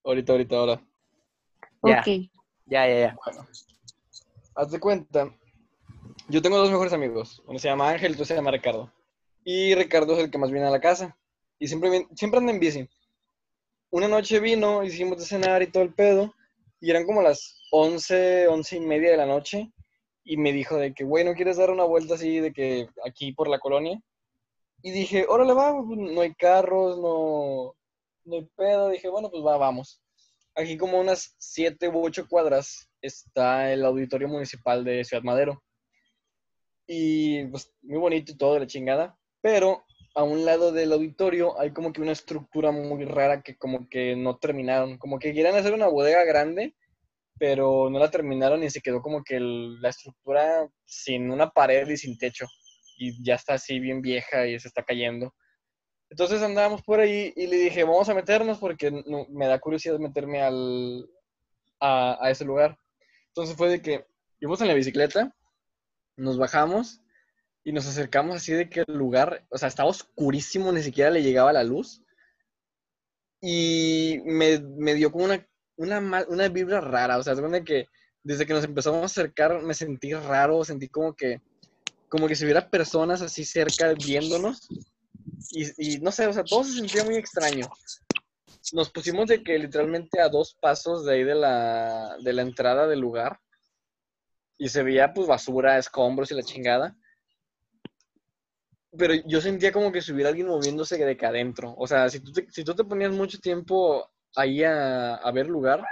Ahorita, 0.05 0.31
ahorita, 0.33 0.55
ahora. 0.55 0.81
Ya. 1.83 1.99
Ok. 2.01 2.07
Ya, 2.67 2.87
ya, 2.87 2.99
ya. 2.99 3.17
Bueno, 3.25 3.47
haz 4.55 4.71
de 4.71 4.79
cuenta. 4.79 5.33
Yo 6.27 6.41
tengo 6.41 6.57
dos 6.57 6.71
mejores 6.71 6.93
amigos. 6.93 7.41
Uno 7.45 7.59
se 7.59 7.67
llama 7.67 7.89
Ángel 7.89 8.11
y 8.11 8.13
otro 8.13 8.25
se 8.25 8.35
llama 8.35 8.51
Ricardo. 8.51 8.91
Y 9.43 9.73
Ricardo 9.75 10.13
es 10.13 10.19
el 10.19 10.31
que 10.31 10.37
más 10.37 10.51
viene 10.51 10.67
a 10.67 10.71
la 10.71 10.81
casa. 10.81 11.17
Y 11.59 11.67
siempre, 11.67 12.07
siempre 12.15 12.39
anda 12.39 12.51
en 12.51 12.59
bici. 12.59 12.89
Una 13.89 14.07
noche 14.07 14.39
vino, 14.39 14.83
hicimos 14.83 15.17
de 15.17 15.25
cenar 15.25 15.61
y 15.61 15.67
todo 15.67 15.83
el 15.83 15.93
pedo. 15.93 16.33
Y 16.79 16.89
eran 16.89 17.05
como 17.05 17.21
las 17.21 17.61
11, 17.71 18.47
11 18.47 18.75
y 18.77 18.79
media 18.79 19.11
de 19.11 19.17
la 19.17 19.25
noche. 19.25 19.71
Y 20.23 20.37
me 20.37 20.53
dijo 20.53 20.77
de 20.77 20.93
que, 20.93 21.03
güey, 21.03 21.23
¿no 21.25 21.33
quieres 21.33 21.57
dar 21.57 21.71
una 21.71 21.83
vuelta 21.83 22.15
así 22.15 22.39
de 22.39 22.53
que 22.53 22.87
aquí 23.05 23.33
por 23.33 23.49
la 23.49 23.59
colonia? 23.59 24.01
Y 24.83 24.91
dije, 24.91 25.25
órale, 25.27 25.53
va, 25.53 25.73
no 25.73 26.21
hay 26.21 26.33
carros, 26.33 26.97
no, 26.97 27.75
no 28.25 28.35
hay 28.35 28.47
pedo. 28.55 28.89
Dije, 28.89 29.09
bueno, 29.09 29.29
pues 29.29 29.43
va, 29.43 29.57
vamos. 29.57 30.01
Aquí 30.55 30.77
como 30.77 30.99
unas 30.99 31.35
7 31.37 31.89
u 31.89 32.03
8 32.05 32.27
cuadras 32.29 32.90
está 33.01 33.71
el 33.71 33.83
auditorio 33.85 34.27
municipal 34.27 34.83
de 34.83 35.03
Ciudad 35.03 35.23
Madero. 35.23 35.63
Y 36.87 37.45
pues 37.47 37.73
muy 37.81 37.99
bonito 37.99 38.31
y 38.31 38.37
todo 38.37 38.55
de 38.55 38.61
la 38.61 38.67
chingada. 38.67 39.17
Pero 39.41 39.83
a 40.13 40.23
un 40.23 40.45
lado 40.45 40.71
del 40.71 40.91
auditorio 40.91 41.59
hay 41.59 41.71
como 41.71 41.93
que 41.93 42.01
una 42.01 42.11
estructura 42.11 42.71
muy 42.71 43.05
rara 43.05 43.41
que 43.41 43.57
como 43.57 43.87
que 43.89 44.15
no 44.15 44.37
terminaron. 44.37 44.97
Como 44.97 45.19
que 45.19 45.33
querían 45.33 45.55
hacer 45.55 45.73
una 45.73 45.87
bodega 45.87 46.23
grande, 46.25 46.75
pero 47.39 47.89
no 47.89 47.99
la 47.99 48.11
terminaron 48.11 48.63
y 48.63 48.69
se 48.69 48.81
quedó 48.81 49.01
como 49.01 49.23
que 49.23 49.39
la 49.39 49.89
estructura 49.89 50.69
sin 50.85 51.31
una 51.31 51.49
pared 51.49 51.87
y 51.89 51.97
sin 51.97 52.17
techo. 52.17 52.45
Y 52.97 53.23
ya 53.23 53.35
está 53.35 53.55
así 53.55 53.79
bien 53.79 54.01
vieja 54.01 54.47
y 54.47 54.59
se 54.59 54.67
está 54.67 54.83
cayendo. 54.83 55.33
Entonces 56.11 56.41
andábamos 56.41 56.81
por 56.83 56.99
ahí 56.99 57.31
y 57.37 57.47
le 57.47 57.55
dije, 57.55 57.85
vamos 57.85 58.09
a 58.09 58.13
meternos 58.13 58.57
porque 58.59 58.91
me 59.29 59.47
da 59.47 59.59
curiosidad 59.59 59.97
meterme 59.97 60.41
al, 60.41 61.09
a, 61.79 62.17
a 62.21 62.29
ese 62.29 62.43
lugar. 62.43 62.77
Entonces 63.31 63.55
fue 63.55 63.69
de 63.69 63.81
que 63.81 64.05
íbamos 64.39 64.61
en 64.61 64.67
la 64.67 64.73
bicicleta, 64.73 65.33
nos 66.17 66.37
bajamos 66.37 67.01
y 67.63 67.71
nos 67.71 67.87
acercamos 67.87 68.35
así 68.35 68.53
de 68.53 68.69
que 68.69 68.83
el 68.85 68.93
lugar, 68.93 69.45
o 69.49 69.57
sea, 69.57 69.69
estaba 69.69 69.89
oscurísimo, 69.89 70.71
ni 70.71 70.81
siquiera 70.81 71.09
le 71.09 71.23
llegaba 71.23 71.53
la 71.53 71.63
luz. 71.63 72.01
Y 73.39 74.19
me, 74.25 74.59
me 74.59 74.93
dio 74.95 75.11
como 75.11 75.25
una, 75.25 75.47
una, 75.77 76.25
una 76.27 76.47
vibra 76.49 76.81
rara, 76.81 77.17
o 77.17 77.23
sea, 77.23 77.35
donde 77.35 77.63
que 77.63 77.87
desde 78.23 78.45
que 78.45 78.53
nos 78.53 78.63
empezamos 78.63 79.01
a 79.01 79.05
acercar 79.05 79.61
me 79.63 79.73
sentí 79.73 80.13
raro, 80.13 80.63
sentí 80.63 80.89
como 80.89 81.15
que, 81.15 81.41
como 82.09 82.27
que 82.27 82.35
si 82.35 82.43
hubiera 82.43 82.69
personas 82.69 83.21
así 83.21 83.45
cerca 83.45 83.93
viéndonos. 83.93 84.67
Y, 85.51 85.95
y 85.95 85.99
no 85.99 86.11
sé, 86.11 86.27
o 86.27 86.33
sea, 86.33 86.43
todo 86.43 86.63
se 86.63 86.73
sentía 86.73 87.03
muy 87.03 87.15
extraño. 87.15 87.67
Nos 88.73 88.91
pusimos 88.91 89.27
de 89.27 89.43
que 89.43 89.57
literalmente 89.57 90.21
a 90.21 90.29
dos 90.29 90.55
pasos 90.59 91.05
de 91.05 91.13
ahí 91.13 91.23
de 91.23 91.35
la, 91.35 92.15
de 92.23 92.33
la 92.33 92.41
entrada 92.41 92.87
del 92.87 92.99
lugar. 92.99 93.39
Y 94.57 94.69
se 94.69 94.83
veía 94.83 95.13
pues 95.13 95.27
basura, 95.27 95.77
escombros 95.77 96.31
y 96.31 96.35
la 96.35 96.43
chingada. 96.43 96.95
Pero 98.97 99.15
yo 99.25 99.41
sentía 99.41 99.71
como 99.71 99.91
que 99.91 100.01
si 100.01 100.11
hubiera 100.11 100.29
alguien 100.29 100.47
moviéndose 100.47 100.97
de 100.97 101.11
acá 101.11 101.29
adentro. 101.29 101.73
O 101.77 101.87
sea, 101.87 102.09
si 102.09 102.19
tú 102.19 102.31
te, 102.31 102.45
si 102.51 102.63
tú 102.63 102.75
te 102.75 102.83
ponías 102.83 103.11
mucho 103.11 103.39
tiempo 103.39 104.07
ahí 104.35 104.63
a, 104.63 105.31
ver 105.33 105.47
lugar, 105.47 105.83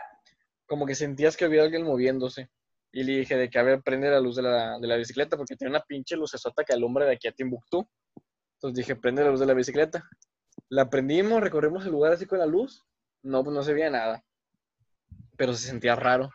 como 0.68 0.86
que 0.86 0.96
sentías 0.96 1.36
que 1.36 1.46
había 1.46 1.64
alguien 1.64 1.84
moviéndose. 1.84 2.50
Y 2.92 3.04
le 3.04 3.20
dije 3.20 3.38
de 3.38 3.50
que, 3.50 3.60
a 3.60 3.64
ver, 3.64 3.82
prende 3.82 4.10
la 4.10 4.20
luz 4.20 4.36
de 4.36 4.44
la, 4.44 4.80
de 4.80 4.88
la 4.88 4.96
bicicleta 4.96 5.38
porque 5.38 5.56
tiene 5.56 5.72
una 5.72 5.82
pinche 5.82 6.16
lucesota 6.16 6.64
que 6.64 6.74
alumbra 6.74 7.06
de 7.06 7.14
aquí 7.14 7.28
a 7.28 7.32
Timbuktu. 7.32 7.88
Entonces 8.56 8.78
dije, 8.78 8.96
prende 8.96 9.24
la 9.24 9.32
luz 9.32 9.40
de 9.40 9.46
la 9.46 9.54
bicicleta. 9.54 10.04
La 10.70 10.90
prendimos, 10.90 11.42
recorrimos 11.42 11.86
el 11.86 11.92
lugar 11.92 12.14
así 12.14 12.26
con 12.26 12.40
la 12.40 12.46
luz. 12.46 12.86
No, 13.24 13.44
pues 13.44 13.56
no 13.56 13.64
se 13.64 13.74
veía 13.74 13.90
nada. 13.90 14.24
Pero 15.36 15.54
se 15.54 15.68
sentía 15.68 15.96
raro. 15.96 16.30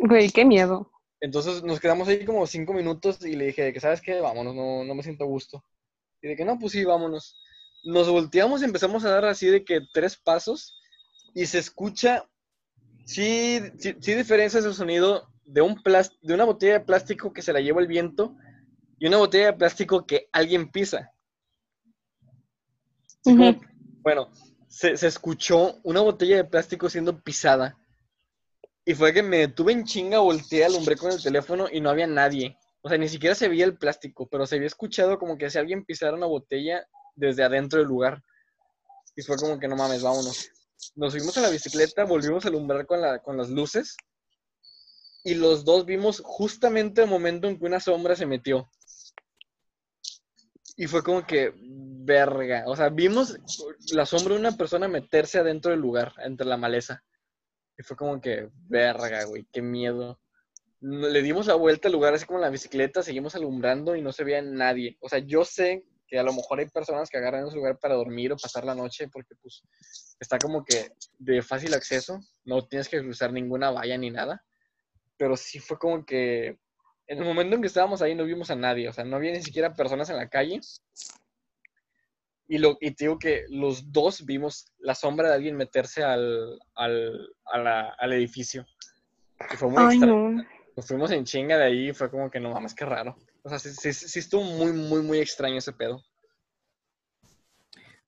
Güey, 0.00 0.30
qué 0.30 0.44
miedo. 0.44 0.90
Entonces 1.20 1.62
nos 1.62 1.80
quedamos 1.80 2.08
ahí 2.08 2.24
como 2.24 2.46
cinco 2.46 2.72
minutos 2.72 3.24
y 3.24 3.36
le 3.36 3.46
dije 3.46 3.62
de 3.62 3.72
que, 3.72 3.80
¿sabes 3.80 4.00
qué? 4.00 4.20
Vámonos, 4.20 4.54
no, 4.54 4.84
no 4.84 4.94
me 4.94 5.02
siento 5.02 5.24
a 5.24 5.26
gusto. 5.26 5.64
Y 6.22 6.28
de 6.28 6.36
que, 6.36 6.44
no, 6.44 6.58
pues 6.58 6.72
sí, 6.72 6.84
vámonos. 6.84 7.38
Nos 7.84 8.08
volteamos 8.08 8.62
y 8.62 8.64
empezamos 8.66 9.04
a 9.04 9.10
dar 9.10 9.24
así 9.24 9.46
de 9.46 9.64
que 9.64 9.80
tres 9.92 10.16
pasos 10.16 10.78
y 11.34 11.46
se 11.46 11.58
escucha, 11.58 12.24
sí, 13.06 13.60
sí, 13.78 13.96
sí 14.00 14.14
diferencias 14.14 14.64
el 14.64 14.74
sonido 14.74 15.28
de, 15.44 15.62
un 15.62 15.76
plas- 15.82 16.18
de 16.20 16.34
una 16.34 16.44
botella 16.44 16.74
de 16.74 16.84
plástico 16.84 17.32
que 17.32 17.42
se 17.42 17.52
la 17.52 17.60
lleva 17.60 17.80
el 17.80 17.86
viento 17.86 18.36
y 18.98 19.06
una 19.06 19.16
botella 19.16 19.46
de 19.46 19.58
plástico 19.58 20.06
que 20.06 20.28
alguien 20.32 20.70
pisa. 20.70 21.12
Bueno, 24.02 24.30
se, 24.68 24.92
escuchó 24.92 25.78
una 25.82 26.00
botella 26.00 26.36
de 26.36 26.44
plástico 26.44 26.88
siendo 26.88 27.20
pisada. 27.22 27.76
Y 28.84 28.94
fue 28.94 29.12
que 29.12 29.22
me 29.22 29.38
detuve 29.38 29.72
en 29.72 29.84
chinga, 29.84 30.20
volteé, 30.20 30.64
alumbré 30.64 30.96
con 30.96 31.12
el 31.12 31.22
teléfono 31.22 31.66
y 31.70 31.80
no 31.80 31.90
había 31.90 32.06
nadie. 32.06 32.56
O 32.82 32.88
sea, 32.88 32.96
ni 32.96 33.08
siquiera 33.08 33.34
se 33.34 33.48
veía 33.48 33.66
el 33.66 33.76
plástico, 33.76 34.26
pero 34.28 34.46
se 34.46 34.56
había 34.56 34.66
escuchado 34.66 35.18
como 35.18 35.36
que 35.36 35.50
si 35.50 35.58
alguien 35.58 35.84
pisara 35.84 36.16
una 36.16 36.26
botella 36.26 36.86
desde 37.14 37.44
adentro 37.44 37.78
del 37.78 37.88
lugar. 37.88 38.22
Y 39.14 39.22
fue 39.22 39.36
como 39.36 39.58
que 39.58 39.68
no 39.68 39.76
mames, 39.76 40.02
vámonos. 40.02 40.50
Nos 40.94 41.12
fuimos 41.12 41.36
a 41.36 41.42
la 41.42 41.50
bicicleta, 41.50 42.04
volvimos 42.04 42.44
a 42.44 42.48
alumbrar 42.48 42.86
con, 42.86 43.00
la, 43.02 43.18
con 43.18 43.36
las 43.36 43.50
luces. 43.50 43.96
Y 45.24 45.34
los 45.34 45.64
dos 45.64 45.84
vimos 45.84 46.22
justamente 46.24 47.02
el 47.02 47.08
momento 47.08 47.48
en 47.48 47.58
que 47.58 47.66
una 47.66 47.80
sombra 47.80 48.16
se 48.16 48.24
metió. 48.24 48.70
Y 50.80 50.86
fue 50.86 51.02
como 51.02 51.26
que, 51.26 51.52
verga. 51.54 52.64
O 52.66 52.74
sea, 52.74 52.88
vimos 52.88 53.36
la 53.92 54.06
sombra 54.06 54.32
de 54.32 54.40
una 54.40 54.56
persona 54.56 54.88
meterse 54.88 55.38
adentro 55.38 55.72
del 55.72 55.80
lugar, 55.80 56.14
entre 56.24 56.46
la 56.46 56.56
maleza. 56.56 57.04
Y 57.76 57.82
fue 57.82 57.98
como 57.98 58.18
que, 58.18 58.48
verga, 58.66 59.24
güey, 59.24 59.46
qué 59.52 59.60
miedo. 59.60 60.18
Le 60.80 61.20
dimos 61.20 61.48
la 61.48 61.54
vuelta 61.54 61.88
al 61.88 61.92
lugar 61.92 62.14
así 62.14 62.24
como 62.24 62.38
la 62.38 62.48
bicicleta, 62.48 63.02
seguimos 63.02 63.34
alumbrando 63.34 63.94
y 63.94 64.00
no 64.00 64.10
se 64.10 64.24
veía 64.24 64.40
nadie. 64.40 64.96
O 65.02 65.10
sea, 65.10 65.18
yo 65.18 65.44
sé 65.44 65.84
que 66.08 66.18
a 66.18 66.22
lo 66.22 66.32
mejor 66.32 66.60
hay 66.60 66.70
personas 66.70 67.10
que 67.10 67.18
agarran 67.18 67.46
ese 67.46 67.56
lugar 67.56 67.78
para 67.78 67.96
dormir 67.96 68.32
o 68.32 68.38
pasar 68.38 68.64
la 68.64 68.74
noche 68.74 69.06
porque 69.08 69.34
pues 69.34 69.62
está 70.18 70.38
como 70.38 70.64
que 70.64 70.92
de 71.18 71.42
fácil 71.42 71.74
acceso, 71.74 72.20
no 72.44 72.66
tienes 72.66 72.88
que 72.88 73.00
cruzar 73.00 73.34
ninguna 73.34 73.70
valla 73.70 73.98
ni 73.98 74.08
nada. 74.08 74.42
Pero 75.18 75.36
sí 75.36 75.58
fue 75.58 75.78
como 75.78 76.06
que 76.06 76.58
en 77.10 77.18
el 77.18 77.24
momento 77.24 77.56
en 77.56 77.60
que 77.60 77.66
estábamos 77.66 78.00
ahí 78.02 78.14
no 78.14 78.24
vimos 78.24 78.50
a 78.50 78.54
nadie, 78.54 78.88
o 78.88 78.92
sea, 78.92 79.02
no 79.04 79.16
había 79.16 79.32
ni 79.32 79.42
siquiera 79.42 79.74
personas 79.74 80.08
en 80.10 80.16
la 80.16 80.28
calle. 80.28 80.60
Y, 82.46 82.58
lo, 82.58 82.78
y 82.80 82.92
te 82.92 83.04
digo 83.04 83.18
que 83.18 83.44
los 83.48 83.90
dos 83.92 84.24
vimos 84.24 84.66
la 84.78 84.94
sombra 84.94 85.28
de 85.28 85.34
alguien 85.34 85.56
meterse 85.56 86.02
al, 86.04 86.58
al, 86.74 87.28
a 87.46 87.58
la- 87.58 87.94
al 87.98 88.12
edificio. 88.12 88.64
Y 89.52 89.56
fue 89.56 89.68
muy 89.70 89.82
Ay, 89.82 89.96
extraño. 89.96 90.30
no. 90.30 90.44
Nos 90.76 90.86
fuimos 90.86 91.10
en 91.10 91.24
chinga 91.24 91.58
de 91.58 91.64
ahí 91.64 91.88
y 91.88 91.92
fue 91.92 92.10
como 92.10 92.30
que 92.30 92.38
no 92.38 92.50
mames, 92.52 92.74
qué 92.74 92.84
raro. 92.84 93.16
O 93.42 93.48
sea, 93.48 93.58
sí, 93.58 93.70
sí, 93.70 93.92
sí 93.92 94.18
estuvo 94.20 94.42
muy, 94.42 94.72
muy, 94.72 95.02
muy 95.02 95.18
extraño 95.18 95.58
ese 95.58 95.72
pedo. 95.72 96.00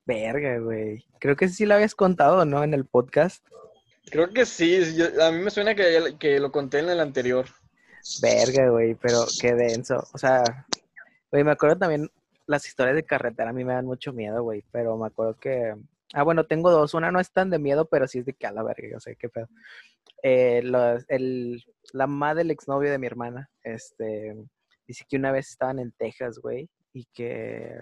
Verga, 0.04 0.58
güey. 0.58 1.04
Creo 1.20 1.36
que 1.36 1.48
sí 1.48 1.64
lo 1.66 1.74
habías 1.74 1.94
contado, 1.94 2.44
¿no? 2.44 2.62
En 2.64 2.74
el 2.74 2.84
podcast. 2.84 3.44
Creo 4.10 4.32
que 4.32 4.44
sí, 4.46 4.96
yo- 4.96 5.24
a 5.24 5.30
mí 5.30 5.40
me 5.40 5.50
suena 5.50 5.74
que, 5.74 6.16
que 6.18 6.38
lo 6.40 6.50
conté 6.50 6.80
en 6.80 6.90
el 6.90 7.00
anterior. 7.00 7.46
Verga, 8.20 8.68
güey, 8.70 8.94
pero 8.94 9.24
qué 9.40 9.54
denso. 9.54 10.02
O 10.12 10.18
sea, 10.18 10.66
güey, 11.30 11.44
me 11.44 11.52
acuerdo 11.52 11.78
también 11.78 12.10
las 12.46 12.66
historias 12.66 12.96
de 12.96 13.04
carretera, 13.04 13.50
a 13.50 13.52
mí 13.52 13.64
me 13.64 13.74
dan 13.74 13.86
mucho 13.86 14.12
miedo, 14.12 14.42
güey, 14.42 14.64
pero 14.72 14.96
me 14.96 15.06
acuerdo 15.06 15.34
que... 15.34 15.74
Ah, 16.14 16.24
bueno, 16.24 16.44
tengo 16.44 16.70
dos. 16.70 16.92
Una 16.92 17.10
no 17.10 17.20
es 17.20 17.30
tan 17.30 17.48
de 17.48 17.58
miedo, 17.58 17.86
pero 17.86 18.06
sí 18.06 18.18
es 18.18 18.26
de 18.26 18.34
que 18.34 18.46
a 18.46 18.52
la 18.52 18.62
verga, 18.62 18.86
yo 18.90 19.00
sé 19.00 19.16
qué 19.16 19.30
pedo. 19.30 19.48
Eh, 20.22 20.62
el, 21.08 21.64
la 21.92 22.06
mamá 22.06 22.34
del 22.34 22.50
exnovio 22.50 22.90
de 22.90 22.98
mi 22.98 23.06
hermana, 23.06 23.50
este, 23.62 24.36
dice 24.86 25.04
que 25.08 25.16
una 25.16 25.32
vez 25.32 25.48
estaban 25.48 25.78
en 25.78 25.92
Texas, 25.92 26.38
güey, 26.38 26.68
y 26.92 27.06
que 27.14 27.76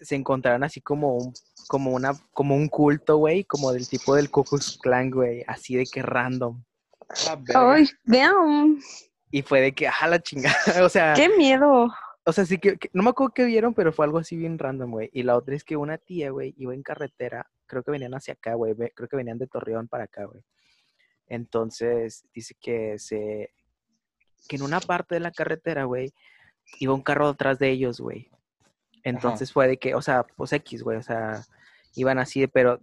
se 0.00 0.16
encontraron 0.16 0.64
así 0.64 0.80
como 0.80 1.16
un, 1.16 1.32
como 1.68 1.92
una, 1.92 2.12
como 2.32 2.56
un 2.56 2.68
culto, 2.68 3.18
güey, 3.18 3.44
como 3.44 3.72
del 3.72 3.88
tipo 3.88 4.14
del 4.14 4.30
Ku 4.30 4.44
Klux 4.44 4.78
Klan, 4.78 5.10
güey, 5.10 5.44
así 5.46 5.76
de 5.76 5.84
que 5.84 6.02
random. 6.02 6.62
Verga. 7.26 7.72
Ay, 7.74 7.88
damn. 8.04 8.80
Y 9.30 9.42
fue 9.42 9.60
de 9.60 9.72
que, 9.72 9.88
ah, 9.88 10.06
la 10.08 10.20
chingada. 10.20 10.54
O 10.84 10.88
sea, 10.88 11.14
Qué 11.14 11.28
miedo. 11.28 11.88
o 12.24 12.32
sea, 12.32 12.44
sí 12.44 12.58
que, 12.58 12.76
que- 12.76 12.90
no 12.92 13.02
me 13.02 13.10
acuerdo 13.10 13.32
qué 13.34 13.44
vieron, 13.44 13.74
pero 13.74 13.92
fue 13.92 14.04
algo 14.04 14.18
así 14.18 14.36
bien 14.36 14.58
random, 14.58 14.90
güey. 14.90 15.10
Y 15.12 15.22
la 15.22 15.36
otra 15.36 15.54
es 15.54 15.64
que 15.64 15.76
una 15.76 15.98
tía, 15.98 16.30
güey, 16.30 16.54
iba 16.56 16.74
en 16.74 16.82
carretera, 16.82 17.48
creo 17.66 17.82
que 17.82 17.90
venían 17.90 18.14
hacia 18.14 18.34
acá, 18.34 18.54
güey, 18.54 18.74
creo 18.94 19.08
que 19.08 19.16
venían 19.16 19.38
de 19.38 19.46
Torreón 19.46 19.88
para 19.88 20.04
acá, 20.04 20.24
güey. 20.24 20.42
Entonces, 21.26 22.24
dice 22.34 22.54
que 22.60 22.98
se, 22.98 23.52
que 24.48 24.56
en 24.56 24.62
una 24.62 24.80
parte 24.80 25.14
de 25.14 25.20
la 25.20 25.30
carretera, 25.30 25.84
güey, 25.84 26.12
iba 26.80 26.92
un 26.94 27.02
carro 27.02 27.28
detrás 27.28 27.58
de 27.58 27.70
ellos, 27.70 28.00
güey. 28.00 28.30
Entonces 29.04 29.52
fue 29.52 29.66
de 29.68 29.78
que, 29.78 29.94
o 29.94 30.02
sea, 30.02 30.24
pues 30.24 30.52
X, 30.52 30.82
güey, 30.82 30.98
o 30.98 31.02
sea, 31.02 31.42
iban 31.94 32.18
así, 32.18 32.46
pero 32.48 32.80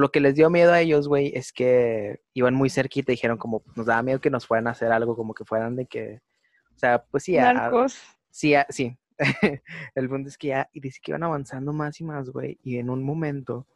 lo 0.00 0.10
que 0.10 0.20
les 0.20 0.34
dio 0.34 0.50
miedo 0.50 0.72
a 0.72 0.80
ellos, 0.80 1.06
güey, 1.08 1.32
es 1.34 1.52
que 1.52 2.20
iban 2.34 2.54
muy 2.54 2.68
cerquita 2.70 3.12
y 3.12 3.14
dijeron 3.14 3.38
como, 3.38 3.62
nos 3.76 3.86
daba 3.86 4.02
miedo 4.02 4.20
que 4.20 4.30
nos 4.30 4.46
fueran 4.46 4.66
a 4.66 4.70
hacer 4.72 4.90
algo, 4.92 5.14
como 5.16 5.34
que 5.34 5.44
fueran 5.44 5.76
de 5.76 5.86
que, 5.86 6.20
o 6.74 6.78
sea, 6.78 7.04
pues 7.04 7.24
sí, 7.24 7.36
a- 7.38 7.50
a- 7.50 7.52
Narcos. 7.54 8.00
Sí, 8.30 8.54
ah, 8.54 8.66
sí. 8.70 8.96
El 9.94 10.08
punto 10.08 10.28
es 10.28 10.38
que 10.38 10.48
ya, 10.48 10.68
y 10.72 10.80
dice 10.80 10.98
que 11.02 11.12
iban 11.12 11.22
avanzando 11.22 11.72
más 11.72 12.00
y 12.00 12.04
más, 12.04 12.30
güey, 12.30 12.58
y 12.64 12.78
en 12.78 12.90
un 12.90 13.02
momento 13.02 13.66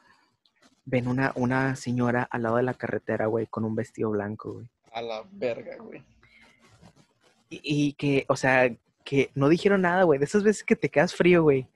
ven 0.87 1.09
una, 1.09 1.33
una 1.37 1.77
señora 1.77 2.27
al 2.31 2.43
lado 2.43 2.57
de 2.57 2.63
la 2.63 2.75
carretera, 2.75 3.27
güey, 3.27 3.47
con 3.47 3.65
un 3.65 3.75
vestido 3.75 4.11
blanco, 4.11 4.55
güey. 4.55 4.67
A 4.93 5.03
la 5.03 5.25
verga, 5.33 5.77
güey. 5.79 6.03
Y, 7.51 7.61
y 7.63 7.93
que, 7.95 8.25
o 8.29 8.37
sea, 8.37 8.75
que 9.05 9.31
no 9.35 9.49
dijeron 9.49 9.83
nada, 9.83 10.05
güey, 10.05 10.19
de 10.19 10.25
esas 10.25 10.43
veces 10.43 10.65
que 10.65 10.77
te 10.77 10.89
quedas 10.89 11.15
frío, 11.15 11.43
güey. 11.43 11.67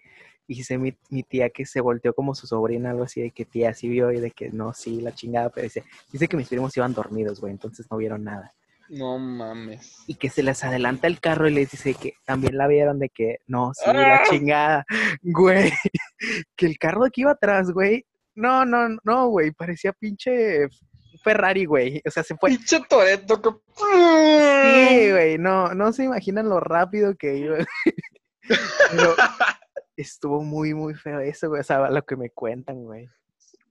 Y 0.51 0.57
dice 0.57 0.79
mi, 0.79 0.97
mi 1.11 1.23
tía 1.23 1.51
que 1.51 1.67
se 1.67 1.81
volteó 1.81 2.15
como 2.15 2.35
su 2.35 2.47
sobrina, 2.47 2.91
algo 2.91 3.05
así, 3.05 3.21
de 3.21 3.31
que 3.31 3.45
tía 3.45 3.75
sí 3.75 3.89
vio 3.89 4.11
y 4.11 4.19
de 4.19 4.31
que 4.31 4.49
no, 4.49 4.73
sí, 4.73 5.01
la 5.01 5.15
chingada, 5.15 5.51
pero 5.51 5.65
dice, 5.65 5.85
dice 6.11 6.27
que 6.27 6.39
mis 6.39 6.49
primos 6.49 6.77
iban 6.77 6.95
dormidos, 6.95 7.41
güey, 7.41 7.53
entonces 7.53 7.87
no 7.91 7.99
vieron 7.99 8.25
nada. 8.25 8.51
No 8.89 9.19
mames. 9.19 10.05
y 10.07 10.15
que 10.15 10.31
se 10.31 10.43
les 10.43 10.65
adelanta 10.65 11.07
el 11.07 11.21
carro 11.21 11.47
y 11.47 11.53
les 11.53 11.71
dice 11.71 11.93
que 11.95 12.15
también 12.25 12.57
la 12.57 12.67
vieron 12.67 12.99
de 12.99 13.11
que 13.11 13.41
no, 13.47 13.73
sí, 13.75 13.83
la 13.87 14.17
¡Ah! 14.17 14.23
chingada, 14.29 14.87
güey, 15.23 15.71
que 16.57 16.67
el 16.67 16.79
carro 16.79 17.03
de 17.03 17.09
aquí 17.09 17.21
iba 17.21 17.33
atrás, 17.33 17.71
güey, 17.71 18.07
no, 18.35 18.65
no, 18.65 18.89
no, 19.05 19.29
güey, 19.29 19.51
parecía 19.51 19.93
pinche 19.93 20.69
Ferrari, 21.23 21.67
güey, 21.67 22.01
o 22.07 22.11
sea, 22.11 22.23
se 22.23 22.35
fue, 22.37 22.51
Pinche 22.51 22.81
Toreto 22.89 23.43
que. 23.43 23.51
sí, 23.77 25.11
güey, 25.11 25.37
no, 25.37 25.75
no 25.75 25.93
se 25.93 26.05
imaginan 26.05 26.49
lo 26.49 26.59
rápido 26.59 27.15
que 27.15 27.37
iba, 27.37 27.59
pero 28.91 29.15
estuvo 30.03 30.43
muy, 30.43 30.75
muy 30.75 30.95
feo 30.95 31.21
eso, 31.21 31.49
güey, 31.49 31.61
o 31.61 31.65
sea, 31.65 31.91
lo 31.91 32.05
que 32.05 32.17
me 32.17 32.31
cuentan, 32.31 32.85
güey. 32.85 33.09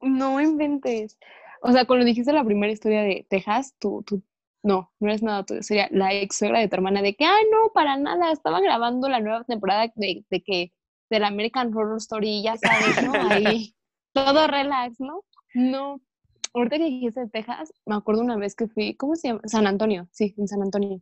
No 0.01 0.39
inventes. 0.39 1.17
O 1.61 1.71
sea, 1.71 1.85
cuando 1.85 2.05
dijiste 2.05 2.33
la 2.33 2.43
primera 2.43 2.71
historia 2.71 3.01
de 3.01 3.25
Texas, 3.29 3.75
tú, 3.79 4.03
tú, 4.05 4.21
no, 4.63 4.91
no 4.99 5.11
es 5.11 5.23
nada 5.23 5.43
tuyo. 5.43 5.63
Sería 5.63 5.87
la 5.91 6.13
ex 6.13 6.37
suegra 6.37 6.59
de 6.59 6.67
tu 6.67 6.75
hermana 6.75 7.01
de 7.01 7.15
que, 7.15 7.25
ah, 7.25 7.37
no, 7.51 7.71
para 7.73 7.97
nada, 7.97 8.31
estaban 8.31 8.63
grabando 8.63 9.09
la 9.09 9.19
nueva 9.19 9.43
temporada 9.43 9.91
de, 9.95 10.25
de 10.29 10.43
que, 10.43 10.73
del 11.09 11.23
American 11.23 11.73
Horror 11.75 11.97
Story, 11.97 12.43
ya 12.43 12.57
sabes, 12.57 13.03
¿no? 13.03 13.13
Ahí, 13.29 13.73
todo 14.13 14.47
relax, 14.47 14.99
¿no? 14.99 15.23
No. 15.53 16.01
Ahorita 16.53 16.77
que 16.77 16.85
dijiste 16.85 17.21
de 17.21 17.29
Texas, 17.29 17.73
me 17.85 17.95
acuerdo 17.95 18.21
una 18.21 18.35
vez 18.35 18.55
que 18.55 18.67
fui, 18.67 18.95
¿cómo 18.95 19.15
se 19.15 19.29
llama? 19.29 19.41
San 19.45 19.67
Antonio, 19.67 20.07
sí, 20.11 20.33
en 20.37 20.47
San 20.47 20.61
Antonio. 20.61 21.01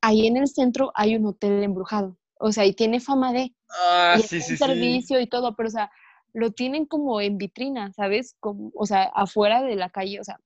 Ahí 0.00 0.26
en 0.26 0.36
el 0.36 0.48
centro 0.48 0.90
hay 0.94 1.16
un 1.16 1.26
hotel 1.26 1.62
embrujado. 1.62 2.16
O 2.44 2.50
sea, 2.50 2.66
y 2.66 2.72
tiene 2.72 2.98
fama 2.98 3.32
de, 3.32 3.54
Ah, 3.70 4.16
y 4.18 4.22
sí, 4.22 4.38
está 4.38 4.46
sí, 4.46 4.52
en 4.52 4.58
sí. 4.58 4.64
servicio 4.64 5.20
y 5.20 5.28
todo, 5.28 5.54
pero 5.54 5.68
o 5.68 5.72
sea, 5.72 5.90
lo 6.32 6.50
tienen 6.50 6.86
como 6.86 7.20
en 7.20 7.38
vitrina, 7.38 7.92
¿sabes? 7.92 8.34
Como, 8.40 8.72
o 8.74 8.84
sea, 8.84 9.04
afuera 9.14 9.62
de 9.62 9.76
la 9.76 9.90
calle, 9.90 10.18
o 10.20 10.24
sea, 10.24 10.40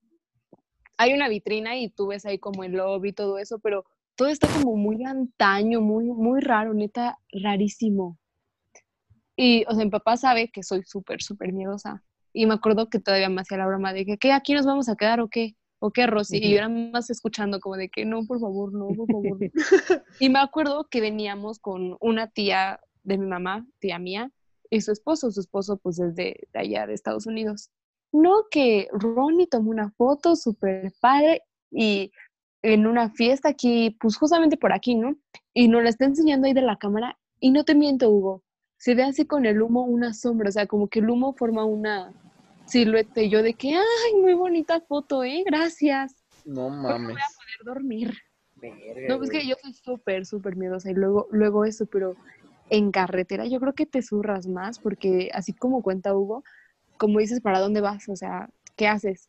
hay 0.99 1.15
una 1.15 1.29
vitrina 1.29 1.77
y 1.77 1.89
tú 1.89 2.09
ves 2.09 2.27
ahí 2.27 2.39
como 2.39 2.65
el 2.65 2.73
lobby 2.73 3.09
y 3.11 3.13
todo 3.13 3.39
eso, 3.39 3.59
pero 3.61 3.85
todo 4.15 4.29
está 4.29 4.47
como 4.49 4.77
muy 4.77 5.05
antaño, 5.05 5.81
muy, 5.81 6.05
muy 6.05 6.41
raro, 6.41 6.75
neta, 6.75 7.19
rarísimo. 7.33 8.19
Y, 9.35 9.65
o 9.67 9.75
sea, 9.75 9.85
mi 9.85 9.91
papá 9.91 10.19
sabe 10.19 10.49
que 10.49 10.63
soy 10.63 10.83
súper, 10.85 11.23
súper 11.23 11.53
miedosa. 11.53 12.03
Y 12.33 12.45
me 12.45 12.55
acuerdo 12.55 12.91
que 12.91 12.99
todavía 12.99 13.31
me 13.31 13.41
hacía 13.41 13.57
la 13.59 13.67
broma 13.67 13.95
de 13.95 14.05
que, 14.05 14.19
¿qué? 14.19 14.33
¿Aquí 14.33 14.53
nos 14.53 14.67
vamos 14.67 14.89
a 14.91 14.97
quedar 14.97 15.21
o 15.21 15.29
qué? 15.29 15.57
¿O 15.79 15.91
qué, 15.91 16.07
Rosy? 16.07 16.39
Y 16.39 16.51
yo 16.51 16.57
era 16.57 16.69
más 16.69 17.11
escuchando 17.11 17.61
como 17.61 17.77
de 17.77 17.89
que, 17.89 18.05
no, 18.05 18.25
por 18.27 18.41
favor, 18.41 18.73
no, 18.73 18.89
por 18.89 19.07
favor. 19.07 19.39
y 20.21 20.29
me 20.29 20.39
acuerdo 20.39 20.87
que 20.91 21.01
veníamos 21.01 21.59
con 21.59 21.97
una 22.01 22.29
tía 22.29 22.81
de 23.03 23.19
mi 23.19 23.27
mamá, 23.27 23.67
tía 23.79 23.99
mía, 23.99 24.31
y 24.71 24.81
su 24.81 24.93
esposo, 24.93 25.31
su 25.31 25.41
esposo 25.41 25.77
pues 25.77 25.97
desde 25.97 26.49
de 26.53 26.59
allá 26.59 26.87
de 26.87 26.95
Estados 26.95 27.27
Unidos. 27.27 27.71
No, 28.13 28.45
que 28.51 28.89
Ronnie 28.93 29.47
tomó 29.47 29.71
una 29.71 29.91
foto 29.91 30.37
súper 30.37 30.93
padre 31.01 31.43
y 31.71 32.11
en 32.63 32.87
una 32.87 33.11
fiesta 33.11 33.51
aquí, 33.51 33.97
pues 34.01 34.17
justamente 34.17 34.57
por 34.57 34.73
aquí, 34.73 34.95
¿no? 34.95 35.17
Y 35.55 35.69
nos 35.69 35.83
la 35.83 35.91
está 35.91 36.05
enseñando 36.05 36.47
ahí 36.47 36.53
de 36.53 36.63
la 36.63 36.79
cámara 36.79 37.19
y 37.39 37.51
no 37.51 37.65
te 37.65 37.75
miento, 37.75 38.11
Hugo, 38.11 38.43
se 38.79 38.95
ve 38.95 39.05
así 39.05 39.27
con 39.27 39.47
el 39.47 39.63
humo 39.63 39.85
una 39.85 40.15
sombra, 40.15 40.49
o 40.49 40.53
sea, 40.53 40.67
como 40.67 40.89
que 40.89 41.01
el 41.01 41.11
humo 41.11 41.35
forma 41.35 41.65
una 41.65 42.13
silueta 42.67 43.23
y 43.23 43.31
yo 43.31 43.43
de 43.43 43.55
que, 43.55 43.75
ay, 43.75 44.21
muy 44.21 44.35
bonita 44.35 44.81
foto, 44.81 45.25
¿eh? 45.25 45.43
Gracias. 45.47 46.15
No 46.45 46.69
mames. 46.71 47.15
voy 47.15 47.21
a 47.21 47.65
poder 47.65 47.75
dormir. 47.75 48.15
Verga, 48.57 49.09
No, 49.09 49.19
pues 49.19 49.31
güey. 49.31 49.43
que 49.43 49.49
yo 49.49 49.57
soy 49.61 49.73
súper, 49.75 50.27
súper 50.27 50.57
miedosa 50.57 50.91
y 50.91 50.95
luego, 50.95 51.29
luego 51.31 51.65
eso, 51.65 51.87
pero 51.87 52.17
en 52.71 52.91
carretera 52.91 53.47
yo 53.47 53.61
creo 53.61 53.75
que 53.75 53.87
te 53.87 54.03
zurras 54.03 54.47
más 54.47 54.79
porque 54.79 55.31
así 55.33 55.53
como 55.53 55.83
cuenta 55.83 56.15
Hugo, 56.15 56.43
como 56.97 57.19
dices, 57.19 57.41
¿para 57.41 57.61
dónde 57.61 57.81
vas? 57.81 58.09
O 58.09 58.17
sea, 58.17 58.49
¿qué 58.77 58.89
haces? 58.89 59.29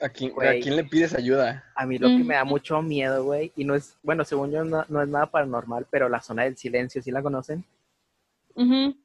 ¿A 0.00 0.10
quién, 0.10 0.32
Güey. 0.32 0.58
¿A 0.58 0.62
quién 0.62 0.76
le 0.76 0.84
pides 0.84 1.14
ayuda? 1.14 1.64
A 1.74 1.86
mí 1.86 1.98
lo 1.98 2.08
que 2.08 2.22
me 2.22 2.34
da 2.34 2.44
mucho 2.44 2.82
miedo, 2.82 3.24
güey, 3.24 3.50
y 3.56 3.64
no 3.64 3.74
es, 3.74 3.96
bueno, 4.02 4.24
según 4.24 4.50
yo 4.50 4.62
no, 4.62 4.84
no 4.88 5.02
es 5.02 5.08
nada 5.08 5.30
paranormal, 5.30 5.86
pero 5.90 6.10
la 6.10 6.20
zona 6.20 6.42
del 6.44 6.56
silencio, 6.56 7.02
¿sí 7.02 7.10
la 7.10 7.22
conocen? 7.22 7.64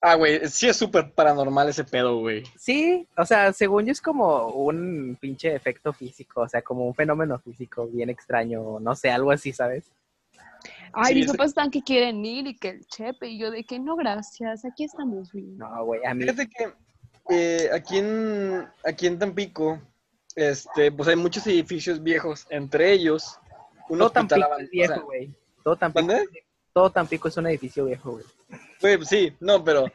Ah, 0.02 0.16
güey, 0.16 0.48
sí 0.48 0.68
es 0.68 0.78
súper 0.78 1.12
paranormal 1.12 1.68
ese 1.70 1.84
pedo, 1.84 2.20
güey. 2.20 2.44
Sí, 2.58 3.08
o 3.18 3.26
sea, 3.26 3.52
según 3.52 3.86
yo 3.86 3.92
es 3.92 4.02
como 4.02 4.48
un 4.48 5.18
pinche 5.20 5.54
efecto 5.54 5.92
físico, 5.92 6.42
o 6.42 6.48
sea, 6.48 6.62
como 6.62 6.88
un 6.88 6.96
fenómeno 6.96 7.38
físico 7.40 7.88
bien 7.88 8.10
extraño, 8.10 8.80
no 8.80 8.96
sé, 8.96 9.10
algo 9.10 9.32
así, 9.32 9.52
¿sabes? 9.52 9.92
Ay, 10.94 11.14
Sí, 11.14 11.20
mis 11.20 11.32
papás 11.32 11.50
están 11.50 11.70
que 11.70 11.82
quieren 11.82 12.24
ir 12.24 12.48
y 12.48 12.56
que 12.56 12.70
el 12.70 12.86
chepe 12.86 13.28
y 13.28 13.38
yo 13.40 13.52
de 13.52 13.64
que 13.64 13.80
no, 13.80 13.96
gracias, 13.96 14.64
aquí 14.64 14.86
estamos 14.86 15.32
bien. 15.32 15.58
No, 15.58 15.86
güey, 15.86 16.06
a 16.06 16.14
mí, 16.14 16.24
Fíjate 16.24 16.50
que 16.50 16.74
eh, 17.30 17.70
aquí, 17.74 17.98
en, 17.98 18.68
aquí 18.86 19.08
en 19.08 19.20
Tampico, 19.20 19.82
este, 20.36 20.92
pues 20.92 21.10
hay 21.10 21.16
muchos 21.18 21.46
edificios 21.48 22.02
viejos, 22.02 22.48
entre 22.50 22.92
ellos 22.92 23.38
un 23.90 23.98
todo 23.98 24.08
hospital 24.08 24.40
Tampico 24.40 24.60
es 24.60 24.70
viejo, 24.70 24.94
o 24.94 24.96
sea, 24.96 25.04
güey. 25.04 25.36
Todo 25.64 25.76
Tampico, 25.76 26.08
¿Mande? 26.08 26.28
todo 26.74 26.90
Tampico 26.90 27.28
es 27.28 27.38
un 27.38 27.48
edificio 27.48 27.86
viejo, 27.86 28.12
güey. 28.12 28.26
Güey, 28.82 29.06
sí, 29.06 29.34
no, 29.40 29.64
pero 29.64 29.86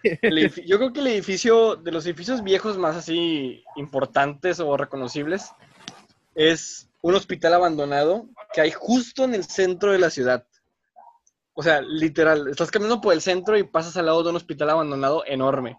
yo 0.65 0.79
creo 0.79 0.93
que 0.93 1.01
el 1.01 1.09
edificio, 1.09 1.75
de 1.77 1.91
los 1.91 2.07
edificios 2.07 2.45
viejos 2.45 2.79
más 2.79 2.97
así 2.97 3.65
importantes 3.75 4.61
o 4.61 4.77
reconocibles, 4.77 5.51
es 6.37 6.89
un 7.03 7.15
hospital 7.15 7.55
abandonado 7.55 8.29
que 8.53 8.61
hay 8.61 8.71
justo 8.71 9.25
en 9.25 9.35
el 9.35 9.45
centro 9.45 9.93
de 9.93 9.99
la 9.99 10.11
ciudad. 10.11 10.47
O 11.55 11.63
sea, 11.63 11.81
literal, 11.81 12.49
estás 12.49 12.71
caminando 12.71 13.01
por 13.01 13.15
el 13.15 13.23
centro 13.23 13.57
y 13.57 13.65
pasas 13.65 13.97
al 13.97 14.07
lado 14.07 14.23
de 14.23 14.31
un 14.31 14.37
hospital 14.37 14.71
abandonado 14.71 15.25
enorme. 15.27 15.79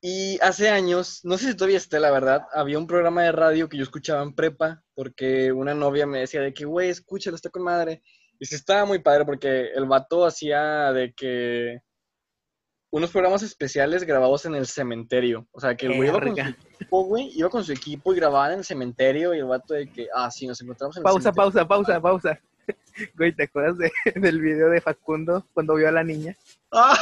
Y 0.00 0.38
hace 0.40 0.68
años, 0.68 1.20
no 1.24 1.36
sé 1.36 1.48
si 1.48 1.56
todavía 1.56 1.78
esté, 1.78 2.00
la 2.00 2.10
verdad, 2.10 2.46
había 2.52 2.78
un 2.78 2.86
programa 2.86 3.22
de 3.22 3.32
radio 3.32 3.68
que 3.68 3.76
yo 3.76 3.82
escuchaba 3.82 4.22
en 4.22 4.34
prepa, 4.34 4.82
porque 4.94 5.52
una 5.52 5.74
novia 5.74 6.06
me 6.06 6.20
decía 6.20 6.40
de 6.40 6.54
que, 6.54 6.64
güey, 6.64 6.90
escúchalo, 6.90 7.36
está 7.36 7.50
con 7.50 7.62
madre. 7.62 8.02
Y 8.38 8.46
sí 8.46 8.54
estaba 8.54 8.84
muy 8.84 8.98
padre 9.00 9.24
porque 9.24 9.70
el 9.74 9.86
vato 9.86 10.24
hacía 10.26 10.92
de 10.92 11.12
que 11.14 11.80
unos 12.90 13.10
programas 13.10 13.42
especiales 13.42 14.04
grabados 14.04 14.44
en 14.46 14.54
el 14.54 14.66
cementerio. 14.66 15.46
O 15.52 15.60
sea, 15.60 15.74
que 15.76 15.86
el 15.86 15.96
güey 15.96 16.08
iba 16.08 16.20
con 16.20 16.34
su 16.36 16.40
equipo, 16.42 17.04
güey, 17.04 17.30
iba 17.34 17.48
con 17.50 17.64
su 17.64 17.72
equipo 17.72 18.12
y 18.12 18.16
grababan 18.16 18.52
en 18.52 18.58
el 18.58 18.64
cementerio 18.64 19.34
y 19.34 19.38
el 19.38 19.44
vato 19.46 19.74
de 19.74 19.90
que, 19.90 20.08
ah, 20.14 20.30
sí, 20.30 20.46
nos 20.46 20.60
encontramos 20.60 20.96
en 20.96 21.00
el 21.00 21.04
Pausa, 21.04 21.32
cementerio. 21.32 21.68
pausa, 21.68 22.00
pausa, 22.00 22.00
pausa. 22.00 22.40
Güey, 23.16 23.32
¿te 23.32 23.44
acuerdas 23.44 23.78
de- 23.78 23.92
del 24.20 24.40
video 24.40 24.70
de 24.70 24.80
Facundo 24.80 25.46
cuando 25.54 25.74
vio 25.74 25.88
a 25.88 25.92
la 25.92 26.02
niña? 26.02 26.36
Ah, 26.72 26.98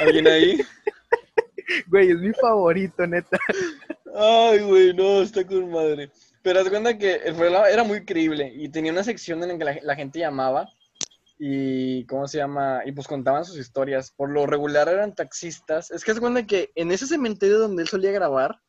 ¿Alguien 0.00 0.26
ahí? 0.28 0.60
Güey, 1.88 2.10
es 2.10 2.18
mi 2.18 2.32
favorito, 2.34 3.06
neta. 3.06 3.38
Ay, 4.14 4.60
güey, 4.60 4.92
no, 4.94 5.22
está 5.22 5.46
con 5.46 5.70
madre. 5.70 6.10
Pero 6.42 6.60
haz 6.60 6.68
cuenta 6.68 6.98
que 6.98 7.14
el 7.14 7.34
programa 7.36 7.68
era 7.68 7.84
muy 7.84 8.04
creíble 8.04 8.52
y 8.54 8.68
tenía 8.68 8.92
una 8.92 9.04
sección 9.04 9.42
en 9.44 9.58
la 9.58 9.74
que 9.74 9.80
la, 9.82 9.94
gente 9.94 10.18
llamaba 10.18 10.68
y, 11.38 12.04
¿cómo 12.06 12.26
se 12.26 12.38
llama? 12.38 12.82
Y 12.84 12.92
pues 12.92 13.06
contaban 13.06 13.44
sus 13.44 13.58
historias. 13.58 14.10
Por 14.10 14.30
lo 14.30 14.46
regular 14.46 14.88
eran 14.88 15.14
taxistas. 15.14 15.90
Es 15.92 16.04
que 16.04 16.10
haz 16.10 16.20
cuenta 16.20 16.44
que 16.44 16.72
en 16.74 16.90
ese 16.90 17.06
cementerio 17.06 17.58
donde 17.58 17.82
él 17.82 17.88
solía 17.88 18.10
grabar, 18.10 18.60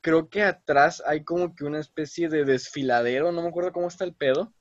creo 0.00 0.30
que 0.30 0.42
atrás 0.42 1.02
hay 1.06 1.22
como 1.22 1.54
que 1.54 1.64
una 1.64 1.80
especie 1.80 2.28
de 2.28 2.44
desfiladero, 2.44 3.30
no 3.30 3.42
me 3.42 3.48
acuerdo 3.48 3.72
cómo 3.72 3.88
está 3.88 4.04
el 4.04 4.14
pedo. 4.14 4.52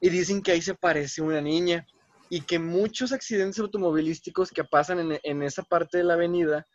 Y 0.00 0.10
dicen 0.10 0.42
que 0.42 0.52
ahí 0.52 0.62
se 0.62 0.74
parece 0.74 1.22
una 1.22 1.40
niña 1.40 1.86
y 2.28 2.40
que 2.42 2.58
muchos 2.58 3.12
accidentes 3.12 3.58
automovilísticos 3.60 4.50
que 4.50 4.64
pasan 4.64 4.98
en, 4.98 5.20
en 5.22 5.42
esa 5.42 5.62
parte 5.62 5.98
de 5.98 6.04
la 6.04 6.14
avenida 6.14 6.66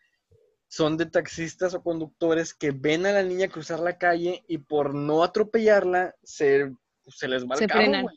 son 0.74 0.98
de 0.98 1.06
taxistas 1.06 1.76
o 1.76 1.84
conductores 1.84 2.56
que 2.56 2.72
ven 2.72 3.06
a 3.06 3.12
la 3.12 3.22
niña 3.22 3.48
cruzar 3.48 3.80
la 3.80 4.00
calle 4.00 4.44
y 4.48 4.58
por 4.58 4.96
no 4.96 5.24
atropellarla 5.24 6.16
se, 6.24 6.74
se 7.06 7.28
les 7.28 7.46
va 7.46 7.58
Se 7.58 7.66
el 7.66 7.70
carro. 7.70 8.10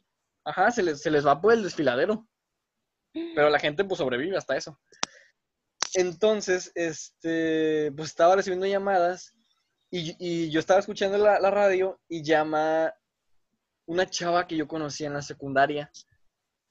Ajá, 0.42 0.70
se 0.70 0.82
les, 0.82 1.02
se 1.02 1.10
les 1.10 1.26
va 1.26 1.38
por 1.38 1.52
el 1.52 1.62
desfiladero. 1.62 2.26
Pero 3.12 3.50
la 3.50 3.58
gente 3.58 3.84
pues 3.84 3.98
sobrevive 3.98 4.38
hasta 4.38 4.56
eso. 4.56 4.80
Entonces, 5.92 6.72
este, 6.74 7.92
pues 7.94 8.08
estaba 8.08 8.36
recibiendo 8.36 8.64
llamadas 8.64 9.34
y, 9.90 10.16
y 10.18 10.50
yo 10.50 10.58
estaba 10.58 10.80
escuchando 10.80 11.18
la, 11.18 11.38
la 11.38 11.50
radio 11.50 12.00
y 12.08 12.22
llama 12.22 12.94
una 13.84 14.08
chava 14.08 14.46
que 14.46 14.56
yo 14.56 14.66
conocía 14.66 15.08
en 15.08 15.14
la 15.14 15.22
secundaria. 15.22 15.90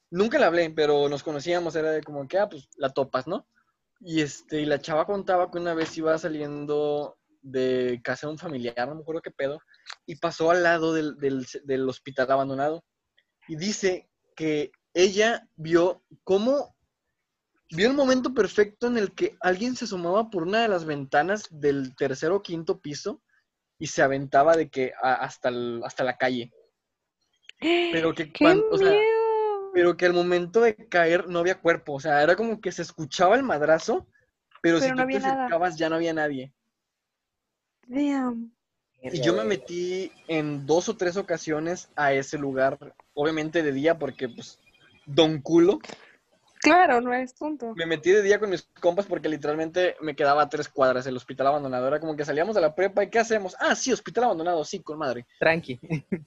Nunca 0.09 0.39
la 0.39 0.47
hablé, 0.47 0.67
pero 0.71 1.09
nos 1.09 1.21
conocíamos, 1.21 1.75
era 1.75 1.91
de 1.91 2.01
como 2.01 2.27
que, 2.27 2.39
ah, 2.39 2.49
pues 2.49 2.69
la 2.75 2.89
topas, 2.89 3.27
¿no? 3.27 3.47
Y 4.07 4.21
este, 4.21 4.61
y 4.61 4.65
la 4.67 4.79
chava 4.79 5.05
contaba 5.07 5.49
que 5.49 5.57
una 5.57 5.73
vez 5.73 5.97
iba 5.97 6.15
saliendo 6.19 7.17
de 7.41 7.99
casa 8.03 8.27
de 8.27 8.33
un 8.33 8.37
familiar, 8.37 8.87
no 8.87 8.93
me 8.95 9.01
acuerdo 9.01 9.21
qué 9.23 9.31
pedo, 9.31 9.59
y 10.05 10.15
pasó 10.17 10.51
al 10.51 10.61
lado 10.61 10.93
del, 10.93 11.17
del, 11.17 11.45
del 11.63 11.89
hospital 11.89 12.29
abandonado. 12.31 12.83
Y 13.47 13.55
dice 13.55 14.07
que 14.35 14.71
ella 14.93 15.47
vio 15.55 16.03
cómo, 16.23 16.75
vio 17.71 17.87
el 17.87 17.95
momento 17.95 18.31
perfecto 18.33 18.85
en 18.85 18.97
el 18.97 19.13
que 19.15 19.35
alguien 19.41 19.75
se 19.75 19.85
asomaba 19.85 20.29
por 20.29 20.43
una 20.43 20.61
de 20.61 20.67
las 20.67 20.85
ventanas 20.85 21.47
del 21.49 21.95
tercer 21.95 22.29
o 22.31 22.43
quinto 22.43 22.79
piso 22.79 23.23
y 23.79 23.87
se 23.87 24.03
aventaba 24.03 24.55
de 24.55 24.69
que 24.69 24.93
a- 25.01 25.15
hasta, 25.15 25.49
el- 25.49 25.81
hasta 25.83 26.03
la 26.03 26.15
calle. 26.17 26.51
Pero 27.91 28.13
que 28.13 28.31
¡Qué 28.31 28.43
cuan- 28.43 28.63
o 28.71 28.77
sea, 28.77 28.91
miedo! 28.91 29.14
Pero 29.75 29.97
que 29.97 30.05
al 30.05 30.13
momento 30.13 30.61
de 30.61 30.73
caer 30.73 31.27
no 31.27 31.39
había 31.39 31.59
cuerpo, 31.59 31.95
o 31.95 31.99
sea, 31.99 32.23
era 32.23 32.37
como 32.37 32.61
que 32.61 32.71
se 32.71 32.81
escuchaba 32.81 33.35
el 33.35 33.43
madrazo, 33.43 34.07
pero, 34.61 34.79
si 34.79 34.89
no 34.89 35.03
tú 35.03 35.09
te 35.09 35.19
nada. 35.19 35.33
acercabas 35.33 35.75
ya 35.75 35.89
no 35.89 35.95
había 35.95 36.13
nadie. 36.13 36.53
Damn. 37.85 38.55
Y 39.01 39.21
yo 39.21 39.33
me 39.35 39.43
metí 39.43 40.13
en 40.29 40.65
dos 40.65 40.87
o 40.87 40.95
tres 40.95 41.17
ocasiones 41.17 41.89
a 41.97 42.13
ese 42.13 42.37
lugar, 42.37 42.95
obviamente 43.13 43.63
de 43.63 43.73
día, 43.73 43.99
porque 43.99 44.29
pues, 44.29 44.61
don 45.05 45.41
culo. 45.41 45.79
Claro, 46.65 47.01
no 47.01 47.13
es 47.13 47.35
tonto. 47.35 47.73
Me 47.75 47.85
metí 47.85 48.11
de 48.11 48.21
día 48.21 48.39
con 48.39 48.49
mis 48.49 48.63
compas 48.79 49.05
porque 49.05 49.29
literalmente 49.29 49.95
me 50.01 50.15
quedaba 50.15 50.43
a 50.43 50.49
tres 50.49 50.67
cuadras 50.67 51.07
el 51.07 51.15
hospital 51.15 51.47
abandonado. 51.47 51.87
Era 51.87 51.99
como 51.99 52.15
que 52.15 52.25
salíamos 52.25 52.55
de 52.55 52.61
la 52.61 52.75
prepa 52.75 53.03
y 53.03 53.09
¿qué 53.09 53.19
hacemos? 53.19 53.55
Ah, 53.59 53.75
sí, 53.75 53.91
hospital 53.91 54.25
abandonado, 54.25 54.63
sí, 54.65 54.81
con 54.81 54.97
madre. 54.97 55.25
Tranqui. 55.39 55.79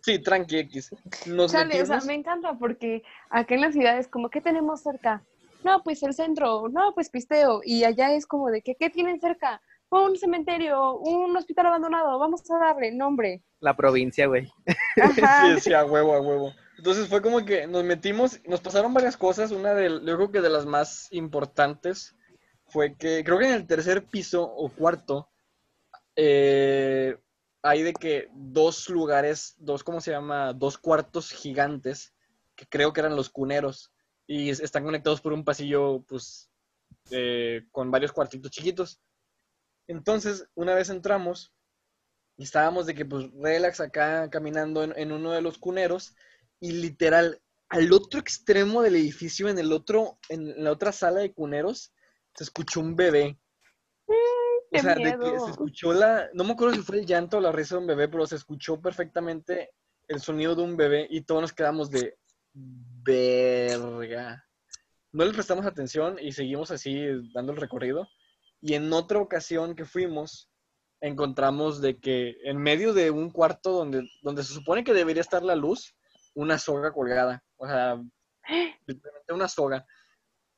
Sí, 0.03 0.19
tranqui 0.21 0.59
X. 0.59 0.91
Nos 1.27 1.53
Chale, 1.53 1.83
o 1.83 1.87
sea, 1.87 1.97
metimos. 1.97 2.07
me 2.07 2.15
encanta 2.15 2.55
porque 2.59 3.03
acá 3.31 3.55
en 3.55 3.61
las 3.61 3.75
ciudades 3.75 4.09
como, 4.09 4.31
¿qué 4.31 4.41
tenemos 4.41 4.83
cerca? 4.83 5.23
No, 5.65 5.83
pues 5.83 6.03
el 6.03 6.15
centro, 6.15 6.69
no, 6.69 6.95
pues 6.95 7.11
pisteo. 7.11 7.61
Y 7.65 7.85
allá 7.85 8.13
es 8.15 8.27
como 8.27 8.49
de 8.49 8.63
que, 8.63 8.75
¿qué 8.77 8.91
tienen 8.91 9.21
cerca? 9.21 9.61
Un 9.91 10.17
cementerio, 10.17 10.97
un 10.99 11.37
hospital 11.37 11.67
abandonado, 11.67 12.19
vamos 12.19 12.49
a 12.51 12.59
darle 12.59 12.93
nombre. 12.93 13.43
La 13.61 13.75
provincia, 13.75 14.27
güey. 14.27 14.53
Ajá. 15.03 15.55
Sí, 15.55 15.61
sí, 15.61 15.73
a 15.73 15.85
huevo, 15.85 16.15
a 16.15 16.21
huevo. 16.21 16.53
Entonces 16.79 17.09
fue 17.09 17.21
como 17.21 17.45
que 17.45 17.67
nos 17.67 17.83
metimos, 17.85 18.41
nos 18.47 18.61
pasaron 18.61 18.95
varias 18.95 19.17
cosas. 19.17 19.51
Una 19.51 19.75
de, 19.75 19.89
yo 19.91 20.17
creo 20.17 20.31
que 20.31 20.41
de 20.41 20.49
las 20.49 20.65
más 20.65 21.09
importantes 21.13 22.15
fue 22.69 22.97
que, 22.97 23.25
creo 23.25 23.39
que 23.39 23.47
en 23.47 23.55
el 23.55 23.67
tercer 23.67 24.05
piso 24.05 24.45
o 24.45 24.69
cuarto, 24.71 25.29
eh, 26.15 27.19
hay 27.63 27.83
de 27.83 27.93
que 27.93 28.29
dos 28.33 28.89
lugares, 28.89 29.57
dos, 29.59 29.83
¿cómo 29.83 30.01
se 30.01 30.13
llama? 30.13 30.53
Dos 30.53 30.79
cuartos 30.79 31.33
gigantes, 31.33 32.15
que 32.55 32.67
creo 32.67 32.93
que 32.93 33.01
eran 33.01 33.17
los 33.17 33.29
cuneros, 33.29 33.91
y 34.27 34.51
es- 34.51 34.61
están 34.61 34.85
conectados 34.85 35.21
por 35.21 35.33
un 35.33 35.45
pasillo, 35.45 36.05
pues, 36.09 36.49
eh, 37.11 37.67
con 37.73 37.91
varios 37.91 38.13
cuartitos 38.13 38.53
chiquitos. 38.53 39.01
Entonces, 39.89 40.49
una 40.55 40.75
vez 40.75 40.91
entramos, 40.91 41.53
y 42.37 42.45
estábamos 42.45 42.87
de 42.87 42.95
que, 42.95 43.05
pues, 43.05 43.27
relax 43.33 43.81
acá, 43.81 44.31
caminando 44.31 44.85
en, 44.85 44.93
en 44.97 45.11
uno 45.13 45.33
de 45.33 45.43
los 45.43 45.59
cuneros, 45.59 46.15
y 46.61 46.73
literal, 46.73 47.41
al 47.69 47.93
otro 47.93 48.21
extremo 48.21 48.83
del 48.83 48.97
edificio, 48.97 49.49
en 49.49 49.59
el 49.59 49.73
otro, 49.73 50.19
en 50.29 50.65
la 50.65 50.73
otra 50.73 50.93
sala 50.93 51.21
de 51.21 51.33
cuneros, 51.33 51.93
se 52.35 52.45
escuchó 52.45 52.81
un 52.81 52.97
bebé. 52.97 53.39
O 54.07 54.15
qué 54.71 54.81
sea, 54.81 54.95
de 54.95 55.03
que 55.19 55.41
se 55.41 55.51
escuchó 55.51 55.93
la, 55.93 56.29
no 56.35 56.45
me 56.45 56.53
acuerdo 56.53 56.75
si 56.75 56.83
fue 56.83 56.99
el 56.99 57.07
llanto 57.07 57.39
o 57.39 57.41
la 57.41 57.53
risa 57.53 57.77
de 57.77 57.81
un 57.83 57.87
bebé, 57.87 58.09
pero 58.09 58.27
se 58.27 58.37
escuchó 58.37 58.81
perfectamente 58.81 59.71
el 60.09 60.21
sonido 60.21 60.55
de 60.55 60.63
un 60.63 60.77
bebé 60.77 61.07
y 61.11 61.23
todos 61.23 61.43
nos 61.43 61.53
quedamos 61.53 61.91
de 61.91 62.17
verga. 62.55 64.45
No 65.13 65.25
le 65.25 65.33
prestamos 65.33 65.67
atención 65.67 66.19
y 66.21 66.33
seguimos 66.33 66.71
así 66.71 67.07
dando 67.33 67.53
el 67.53 67.59
recorrido. 67.59 68.09
Y 68.61 68.75
en 68.75 68.93
otra 68.93 69.21
ocasión 69.21 69.75
que 69.75 69.85
fuimos, 69.85 70.51
encontramos 71.01 71.81
de 71.81 71.99
que 71.99 72.37
en 72.45 72.59
medio 72.59 72.93
de 72.93 73.11
un 73.11 73.31
cuarto 73.31 73.73
donde, 73.73 74.09
donde 74.23 74.43
se 74.43 74.53
supone 74.53 74.85
que 74.85 74.95
debería 74.95 75.23
estar 75.23 75.43
la 75.43 75.55
luz, 75.55 75.95
una 76.39 76.57
soga 76.59 76.93
colgada. 76.93 77.43
O 77.57 77.67
sea, 77.67 78.01
literalmente 78.87 79.33
una 79.33 79.49
soga. 79.49 79.85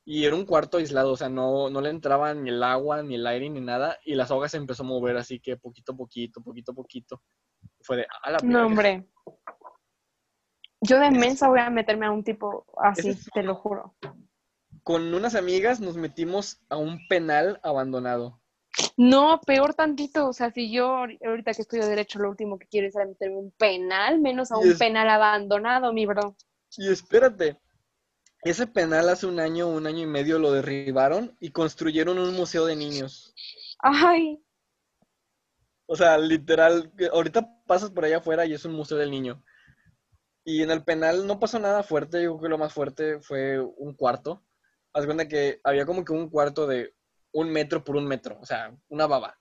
Y 0.05 0.25
era 0.25 0.35
un 0.35 0.45
cuarto 0.45 0.79
aislado, 0.79 1.13
o 1.13 1.17
sea, 1.17 1.29
no, 1.29 1.71
no 1.71 1.81
le 1.81 1.91
entraba 1.91 2.35
ni 2.35 2.51
el 2.51 2.63
agua, 2.63 3.03
ni 3.03 3.15
el 3.15 3.27
aire, 3.27 3.49
ni 3.49 3.61
nada. 3.61 3.99
Y 4.05 4.15
la 4.15 4.27
soga 4.27 4.49
se 4.49 4.57
empezó 4.57 4.83
a 4.83 4.87
mover 4.87 5.17
así 5.17 5.41
que 5.41 5.57
poquito 5.57 5.93
a 5.93 5.97
poquito, 5.97 6.43
poquito 6.43 6.73
a 6.73 6.75
poquito. 6.75 7.23
Fue 7.83 7.99
de, 7.99 8.07
a 8.23 8.31
la 8.31 8.39
No, 8.43 8.49
verga". 8.49 8.67
hombre. 8.67 9.09
Yo 10.83 10.99
de 10.99 11.11
mensa 11.11 11.49
voy 11.49 11.61
a 11.61 11.71
meterme 11.71 12.07
a 12.07 12.11
un 12.11 12.25
tipo 12.25 12.67
así, 12.83 13.11
Ese 13.11 13.21
es- 13.21 13.31
te 13.33 13.43
lo 13.43 13.55
juro. 13.55 13.95
Con 14.83 15.13
unas 15.15 15.35
amigas 15.35 15.81
nos 15.81 15.97
metimos 15.97 16.61
a 16.71 16.77
un 16.77 17.07
penal 17.09 17.61
abandonado. 17.63 18.41
No, 18.97 19.41
peor 19.41 19.75
tantito. 19.75 20.29
O 20.29 20.33
sea, 20.33 20.51
si 20.51 20.71
yo 20.73 20.89
ahori- 20.89 21.19
ahorita 21.27 21.53
que 21.55 21.63
estudio 21.63 21.87
Derecho, 21.87 22.19
lo 22.19 22.31
último 22.31 22.59
que 22.59 22.67
quiero 22.69 22.87
es 22.87 22.95
meterme 22.95 23.37
un 23.37 23.51
penal, 23.53 24.21
menos 24.21 24.53
a 24.53 24.59
un 24.59 24.71
es- 24.71 24.79
penal 24.79 25.09
abandonado, 25.09 25.93
mi 25.93 26.07
bro. 26.07 26.37
Y 26.77 26.89
espérate, 26.89 27.61
ese 28.43 28.67
penal 28.67 29.09
hace 29.09 29.27
un 29.27 29.41
año, 29.41 29.69
un 29.69 29.87
año 29.87 30.01
y 30.01 30.07
medio 30.07 30.39
lo 30.39 30.53
derribaron 30.53 31.37
y 31.41 31.51
construyeron 31.51 32.19
un 32.19 32.35
museo 32.35 32.65
de 32.67 32.77
niños. 32.77 33.35
Ay, 33.81 34.43
O 35.93 35.97
sea, 35.97 36.17
literal, 36.19 36.93
ahorita 37.13 37.49
pasas 37.67 37.91
por 37.91 38.05
allá 38.05 38.19
afuera 38.19 38.47
y 38.47 38.53
es 38.53 38.65
un 38.65 38.75
museo 38.75 38.97
del 38.97 39.11
niño. 39.11 39.43
Y 40.45 40.63
en 40.63 40.71
el 40.71 40.85
penal 40.85 41.27
no 41.27 41.41
pasó 41.41 41.59
nada 41.59 41.83
fuerte, 41.83 42.23
yo 42.23 42.31
creo 42.37 42.43
que 42.43 42.49
lo 42.49 42.59
más 42.59 42.73
fuerte 42.73 43.21
fue 43.21 43.59
un 43.59 43.95
cuarto. 43.95 44.45
Haz 44.93 45.05
cuenta 45.05 45.27
que 45.27 45.61
había 45.65 45.85
como 45.87 46.05
que 46.05 46.13
un 46.13 46.31
cuarto 46.31 46.69
de 46.69 46.95
un 47.33 47.51
metro 47.51 47.85
por 47.85 47.97
un 47.97 48.07
metro, 48.07 48.39
o 48.41 48.47
sea, 48.47 48.77
una 48.89 49.07
baba. 49.07 49.37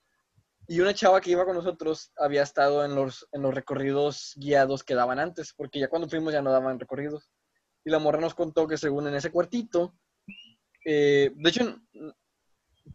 Y 0.68 0.82
una 0.82 0.94
chava 0.94 1.20
que 1.20 1.32
iba 1.32 1.45
con 1.45 1.56
nosotros 1.56 2.11
había 2.16 2.44
estado 2.44 2.86
en 2.86 2.94
los, 2.94 3.28
en 3.32 3.41
los 3.41 3.53
recorridos 3.53 4.34
guiados 4.36 4.84
que 4.84 4.94
daban 4.94 5.18
antes, 5.20 5.53
porque 5.53 5.80
ya 5.80 5.88
cuando 5.90 6.07
fuimos 6.07 6.32
ya 6.32 6.41
no 6.44 6.52
daban 6.52 6.80
recorridos. 6.80 7.32
Y 7.84 7.90
la 7.90 7.98
morra 7.99 8.20
nos 8.20 8.36
contó 8.36 8.68
que 8.68 8.78
según 8.78 9.07
en 9.07 9.16
ese 9.16 9.32
cuartito, 9.32 9.95
eh, 10.86 11.32
de 11.36 11.49
hecho, 11.49 11.80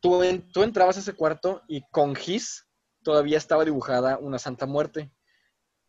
tú, 0.01 0.23
en- 0.23 0.51
tú 0.53 0.63
entrabas 0.63 0.97
a 0.97 1.01
ese 1.01 1.15
cuarto 1.15 1.63
y 1.67 1.83
con 1.91 2.15
gis 2.15 2.67
todavía 3.03 3.39
estaba 3.39 3.65
dibujada 3.65 4.19
una 4.19 4.39
Santa 4.39 4.67
Muerte. 4.67 5.11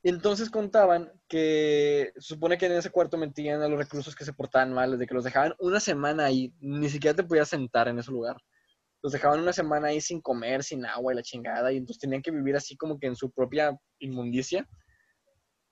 Entonces 0.03 0.49
contaban 0.49 1.11
que 1.27 2.13
supone 2.17 2.57
que 2.57 2.67
en 2.67 2.73
ese 2.73 2.91
cuarto 2.91 3.17
metían 3.17 3.61
a 3.61 3.67
los 3.67 3.77
reclusos 3.79 4.15
que 4.15 4.25
se 4.25 4.33
portaban 4.33 4.71
mal, 4.73 4.97
de 4.97 5.07
que 5.07 5.13
los 5.13 5.23
dejaban 5.23 5.55
una 5.59 5.79
semana 5.79 6.25
ahí, 6.25 6.53
ni 6.59 6.89
siquiera 6.89 7.15
te 7.15 7.23
podías 7.23 7.49
sentar 7.49 7.87
en 7.87 7.97
ese 7.99 8.11
lugar. 8.11 8.37
Los 9.05 9.13
dejaban 9.13 9.39
una 9.39 9.53
semana 9.53 9.89
ahí 9.89 10.01
sin 10.01 10.19
comer, 10.19 10.63
sin 10.63 10.83
agua 10.83 11.13
y 11.13 11.15
la 11.17 11.21
chingada, 11.21 11.71
y 11.71 11.77
entonces 11.77 11.99
tenían 11.99 12.23
que 12.23 12.31
vivir 12.31 12.55
así 12.55 12.75
como 12.75 12.97
que 12.97 13.05
en 13.05 13.15
su 13.15 13.29
propia 13.29 13.79
inmundicia. 13.99 14.67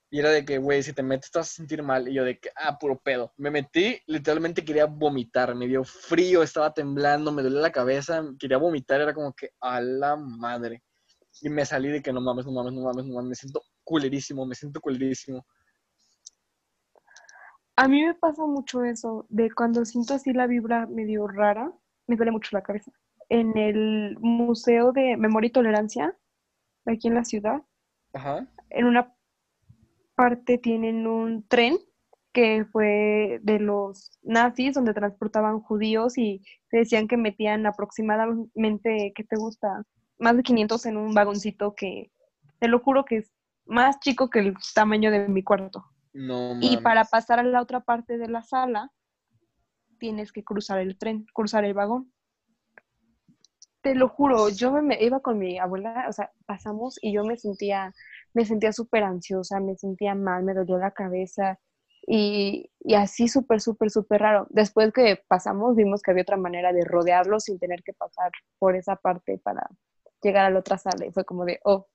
Y 0.08 0.20
era 0.20 0.30
de 0.30 0.44
que, 0.44 0.58
güey, 0.58 0.84
si 0.84 0.92
te 0.92 1.02
metes 1.02 1.32
te 1.32 1.40
a 1.40 1.42
sentir 1.42 1.82
mal. 1.82 2.06
Y 2.06 2.14
yo 2.14 2.22
de 2.22 2.38
que, 2.38 2.50
ah, 2.54 2.78
puro 2.78 2.96
pedo. 3.00 3.32
Me 3.36 3.50
metí, 3.50 3.98
literalmente 4.06 4.64
quería 4.64 4.86
vomitar. 4.86 5.52
Me 5.56 5.66
dio 5.66 5.82
frío, 5.82 6.44
estaba 6.44 6.72
temblando, 6.72 7.32
me 7.32 7.42
dolía 7.42 7.58
la 7.58 7.72
cabeza, 7.72 8.22
quería 8.38 8.58
vomitar. 8.58 9.00
Era 9.00 9.12
como 9.12 9.32
que, 9.32 9.48
a 9.60 9.80
la 9.80 10.14
madre. 10.14 10.84
Y 11.42 11.48
me 11.48 11.66
salí 11.66 11.88
de 11.88 12.00
que 12.00 12.12
no 12.12 12.20
mames, 12.20 12.46
no 12.46 12.52
mames, 12.52 12.72
no 12.72 12.82
mames, 12.82 13.04
no 13.04 13.14
mames. 13.14 13.30
Me 13.30 13.34
siento 13.34 13.62
culerísimo, 13.82 14.46
me 14.46 14.54
siento 14.54 14.80
culerísimo. 14.80 15.44
a 17.74 17.88
mí 17.88 18.04
me 18.04 18.14
pasa 18.14 18.46
mucho 18.46 18.84
eso, 18.84 19.26
de 19.28 19.50
cuando 19.50 19.84
siento 19.84 20.14
así 20.14 20.32
la 20.32 20.46
vibra 20.46 20.86
medio 20.86 21.26
rara, 21.26 21.72
me 22.06 22.14
duele 22.14 22.30
mucho 22.30 22.50
la 22.52 22.62
cabeza. 22.62 22.92
En 23.34 23.58
el 23.58 24.16
Museo 24.20 24.92
de 24.92 25.16
Memoria 25.16 25.48
y 25.48 25.50
Tolerancia, 25.50 26.16
aquí 26.86 27.08
en 27.08 27.14
la 27.14 27.24
ciudad, 27.24 27.62
Ajá. 28.12 28.46
en 28.70 28.86
una 28.86 29.12
parte 30.14 30.56
tienen 30.56 31.08
un 31.08 31.44
tren 31.48 31.76
que 32.32 32.64
fue 32.64 33.40
de 33.42 33.58
los 33.58 34.20
nazis 34.22 34.74
donde 34.74 34.94
transportaban 34.94 35.58
judíos 35.58 36.16
y 36.16 36.44
se 36.70 36.76
decían 36.76 37.08
que 37.08 37.16
metían 37.16 37.66
aproximadamente, 37.66 39.12
¿qué 39.16 39.24
te 39.24 39.34
gusta? 39.34 39.82
Más 40.20 40.36
de 40.36 40.44
500 40.44 40.86
en 40.86 40.96
un 40.96 41.12
vagoncito 41.12 41.74
que, 41.74 42.12
te 42.60 42.68
lo 42.68 42.78
juro 42.78 43.04
que 43.04 43.16
es 43.16 43.32
más 43.66 43.98
chico 43.98 44.30
que 44.30 44.38
el 44.38 44.54
tamaño 44.76 45.10
de 45.10 45.26
mi 45.26 45.42
cuarto. 45.42 45.84
No 46.12 46.56
Y 46.60 46.76
para 46.76 47.04
pasar 47.04 47.40
a 47.40 47.42
la 47.42 47.60
otra 47.60 47.80
parte 47.80 48.16
de 48.16 48.28
la 48.28 48.42
sala, 48.42 48.92
tienes 49.98 50.30
que 50.30 50.44
cruzar 50.44 50.78
el 50.78 50.96
tren, 50.96 51.26
cruzar 51.34 51.64
el 51.64 51.74
vagón. 51.74 52.13
Te 53.84 53.94
lo 53.94 54.08
juro, 54.08 54.48
yo 54.48 54.72
me, 54.82 55.02
iba 55.04 55.20
con 55.20 55.38
mi 55.38 55.58
abuela, 55.58 56.06
o 56.08 56.12
sea, 56.12 56.32
pasamos 56.46 56.98
y 57.02 57.12
yo 57.12 57.22
me 57.24 57.36
sentía, 57.36 57.92
me 58.32 58.46
sentía 58.46 58.72
súper 58.72 59.04
ansiosa, 59.04 59.60
me 59.60 59.76
sentía 59.76 60.14
mal, 60.14 60.42
me 60.42 60.54
dolía 60.54 60.78
la 60.78 60.92
cabeza 60.92 61.60
y, 62.06 62.70
y 62.80 62.94
así 62.94 63.28
súper, 63.28 63.60
súper, 63.60 63.90
súper 63.90 64.22
raro. 64.22 64.46
Después 64.48 64.90
que 64.92 65.22
pasamos, 65.28 65.76
vimos 65.76 66.00
que 66.02 66.12
había 66.12 66.22
otra 66.22 66.38
manera 66.38 66.72
de 66.72 66.82
rodearlo 66.84 67.40
sin 67.40 67.58
tener 67.58 67.82
que 67.82 67.92
pasar 67.92 68.32
por 68.58 68.74
esa 68.74 68.96
parte 68.96 69.38
para 69.44 69.68
llegar 70.22 70.46
a 70.46 70.50
la 70.50 70.60
otra 70.60 70.78
sala 70.78 71.04
y 71.06 71.12
fue 71.12 71.26
como 71.26 71.44
de, 71.44 71.60
oh, 71.64 71.86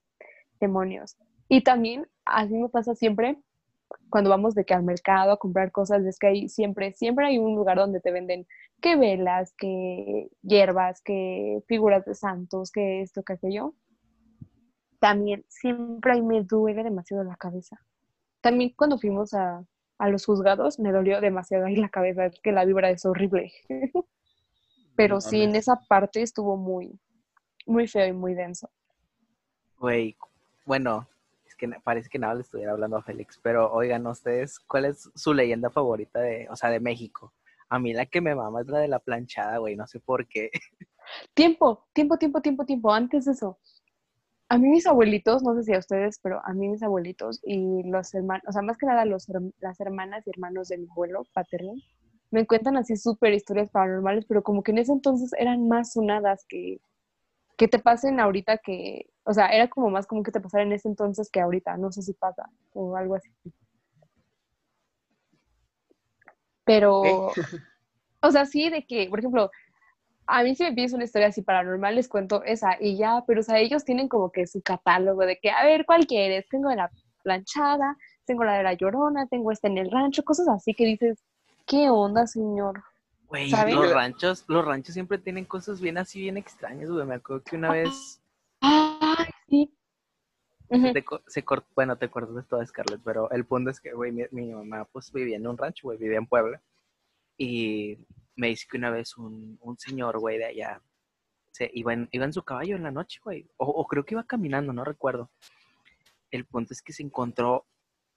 demonios. 0.59 1.17
Y 1.47 1.63
también, 1.63 2.07
así 2.23 2.53
me 2.53 2.69
pasa 2.69 2.93
siempre, 2.93 3.39
cuando 4.09 4.29
vamos 4.29 4.55
de 4.55 4.65
que 4.65 4.73
al 4.73 4.83
mercado 4.83 5.31
a 5.31 5.37
comprar 5.37 5.71
cosas, 5.71 6.05
es 6.05 6.17
que 6.17 6.27
hay 6.27 6.49
siempre, 6.49 6.93
siempre 6.93 7.27
hay 7.27 7.37
un 7.37 7.55
lugar 7.55 7.77
donde 7.77 7.99
te 7.99 8.11
venden 8.11 8.47
que 8.81 8.95
velas, 8.95 9.53
que 9.57 10.29
hierbas, 10.41 11.01
que 11.01 11.61
figuras 11.67 12.05
de 12.05 12.15
santos, 12.15 12.71
que 12.71 13.01
esto, 13.01 13.23
que 13.23 13.33
aquello. 13.33 13.73
También 14.99 15.45
siempre 15.47 16.13
ahí 16.13 16.21
me 16.21 16.43
duele 16.43 16.83
demasiado 16.83 17.23
la 17.23 17.35
cabeza. 17.35 17.79
También 18.41 18.73
cuando 18.75 18.97
fuimos 18.97 19.33
a, 19.33 19.63
a 19.97 20.09
los 20.09 20.25
juzgados 20.25 20.79
me 20.79 20.91
dolió 20.91 21.21
demasiado 21.21 21.65
ahí 21.65 21.75
la 21.75 21.89
cabeza, 21.89 22.25
es 22.25 22.39
que 22.41 22.51
la 22.51 22.65
vibra 22.65 22.89
es 22.89 23.05
horrible. 23.05 23.51
Pero 24.95 25.21
sí, 25.21 25.43
en 25.43 25.55
esa 25.55 25.79
parte 25.87 26.21
estuvo 26.21 26.57
muy, 26.57 26.99
muy 27.65 27.87
feo 27.87 28.05
y 28.05 28.11
muy 28.11 28.33
denso. 28.33 28.69
Güey, 29.77 30.17
bueno, 30.65 31.07
que 31.59 31.67
parece 31.83 32.09
que 32.09 32.17
nada 32.17 32.33
le 32.33 32.41
estuviera 32.41 32.71
hablando 32.71 32.97
a 32.97 33.03
Félix, 33.03 33.39
pero 33.43 33.71
oigan 33.71 34.07
ustedes, 34.07 34.59
¿cuál 34.59 34.85
es 34.85 35.11
su 35.13 35.33
leyenda 35.33 35.69
favorita 35.69 36.19
de, 36.19 36.47
o 36.49 36.55
sea, 36.55 36.71
de 36.71 36.79
México? 36.79 37.33
A 37.69 37.77
mí 37.77 37.93
la 37.93 38.07
que 38.07 38.21
me 38.21 38.33
mama 38.33 38.61
es 38.61 38.67
la 38.67 38.79
de 38.79 38.87
la 38.87 38.99
planchada, 38.99 39.57
güey, 39.59 39.75
no 39.75 39.85
sé 39.85 39.99
por 39.99 40.27
qué. 40.27 40.49
Tiempo, 41.33 41.87
tiempo, 41.93 42.17
tiempo, 42.17 42.39
tiempo, 42.39 42.65
tiempo. 42.65 42.93
Antes 42.93 43.25
de 43.25 43.31
eso, 43.31 43.57
a 44.47 44.57
mí 44.57 44.67
mis 44.67 44.87
abuelitos, 44.87 45.43
no 45.43 45.55
sé 45.55 45.63
si 45.63 45.73
a 45.73 45.79
ustedes, 45.79 46.19
pero 46.21 46.39
a 46.45 46.53
mí 46.53 46.67
mis 46.67 46.83
abuelitos 46.83 47.39
y 47.43 47.83
los 47.83 48.13
hermanos, 48.13 48.43
o 48.47 48.51
sea, 48.51 48.61
más 48.61 48.77
que 48.77 48.85
nada 48.85 49.05
los, 49.05 49.27
las 49.59 49.79
hermanas 49.79 50.25
y 50.25 50.29
hermanos 50.29 50.69
de 50.69 50.77
mi 50.77 50.87
abuelo 50.89 51.23
paterno, 51.33 51.73
me 52.31 52.45
cuentan 52.45 52.77
así 52.77 52.95
súper 52.95 53.33
historias 53.33 53.69
paranormales, 53.71 54.25
pero 54.25 54.43
como 54.43 54.61
que 54.63 54.71
en 54.71 54.79
ese 54.79 54.91
entonces 54.91 55.31
eran 55.37 55.67
más 55.67 55.93
sonadas 55.93 56.45
que, 56.47 56.79
que 57.57 57.67
te 57.67 57.79
pasen 57.79 58.19
ahorita 58.19 58.57
que, 58.59 59.07
o 59.29 59.33
sea, 59.33 59.45
era 59.49 59.67
como 59.67 59.91
más 59.91 60.07
como 60.07 60.23
que 60.23 60.31
te 60.31 60.41
pasara 60.41 60.63
en 60.63 60.71
ese 60.71 60.87
entonces 60.87 61.29
que 61.29 61.39
ahorita, 61.39 61.77
no 61.77 61.91
sé 61.91 62.01
si 62.01 62.13
pasa 62.13 62.49
o 62.73 62.95
algo 62.95 63.13
así. 63.13 63.29
Pero, 66.63 67.27
o 68.21 68.31
sea, 68.31 68.47
sí, 68.47 68.71
de 68.71 68.87
que, 68.87 69.07
por 69.07 69.19
ejemplo, 69.19 69.51
a 70.25 70.41
mí 70.41 70.55
si 70.55 70.63
me 70.63 70.73
pides 70.73 70.93
una 70.93 71.03
historia 71.03 71.27
así 71.27 71.43
paranormal, 71.43 71.93
les 71.93 72.09
cuento 72.09 72.43
esa 72.43 72.77
y 72.79 72.97
ya, 72.97 73.23
pero 73.27 73.41
o 73.41 73.43
sea, 73.43 73.59
ellos 73.59 73.85
tienen 73.85 74.07
como 74.07 74.31
que 74.31 74.47
su 74.47 74.63
catálogo 74.63 75.21
de 75.21 75.37
que, 75.37 75.51
a 75.51 75.63
ver, 75.63 75.85
¿cuál 75.85 76.07
quieres? 76.07 76.49
Tengo 76.49 76.69
de 76.69 76.77
la 76.77 76.89
planchada, 77.21 77.97
tengo 78.25 78.43
la 78.43 78.57
de 78.57 78.63
la 78.63 78.73
llorona, 78.73 79.27
tengo 79.27 79.51
esta 79.51 79.67
en 79.67 79.77
el 79.77 79.91
rancho, 79.91 80.23
cosas 80.23 80.47
así 80.47 80.73
que 80.73 80.85
dices, 80.85 81.23
¿qué 81.67 81.91
onda, 81.91 82.25
señor? 82.25 82.81
Güey, 83.27 83.51
los 83.51 83.93
ranchos, 83.93 84.43
los 84.47 84.65
ranchos 84.65 84.95
siempre 84.95 85.19
tienen 85.19 85.45
cosas 85.45 85.79
bien 85.79 85.99
así, 85.99 86.19
bien 86.19 86.37
extrañas, 86.37 86.89
güey. 86.89 87.05
Me 87.05 87.13
acuerdo 87.13 87.43
que 87.43 87.57
una 87.57 87.69
vez 87.69 88.18
Sí. 89.49 89.73
Te 90.69 91.03
se 91.27 91.43
cortó, 91.43 91.67
bueno, 91.75 91.97
te 91.97 92.05
acuerdas 92.05 92.35
de 92.35 92.43
todo, 92.43 92.63
Scarlett, 92.63 93.01
pero 93.03 93.31
el 93.31 93.43
punto 93.45 93.71
es 93.71 93.79
que, 93.79 93.91
güey, 93.91 94.11
mi, 94.11 94.23
mi 94.29 94.51
mamá 94.51 94.85
pues 94.85 95.11
vivía 95.11 95.37
en 95.37 95.47
un 95.47 95.57
rancho, 95.57 95.87
güey, 95.87 95.97
vivía 95.97 96.19
en 96.19 96.27
Puebla. 96.27 96.61
Y 97.37 97.97
me 98.35 98.49
dice 98.49 98.67
que 98.69 98.77
una 98.77 98.91
vez 98.91 99.17
un, 99.17 99.57
un 99.61 99.79
señor, 99.79 100.19
güey, 100.19 100.37
de 100.37 100.45
allá, 100.45 100.81
se 101.51 101.71
iba 101.73 101.93
en, 101.93 102.07
iba 102.11 102.25
en 102.25 102.33
su 102.33 102.43
caballo 102.43 102.75
en 102.75 102.83
la 102.83 102.91
noche, 102.91 103.19
güey. 103.23 103.49
O, 103.57 103.65
o 103.65 103.87
creo 103.87 104.05
que 104.05 104.13
iba 104.13 104.23
caminando, 104.23 104.71
no 104.71 104.83
recuerdo. 104.83 105.31
El 106.29 106.45
punto 106.45 106.73
es 106.73 106.83
que 106.83 106.93
se 106.93 107.01
encontró 107.01 107.65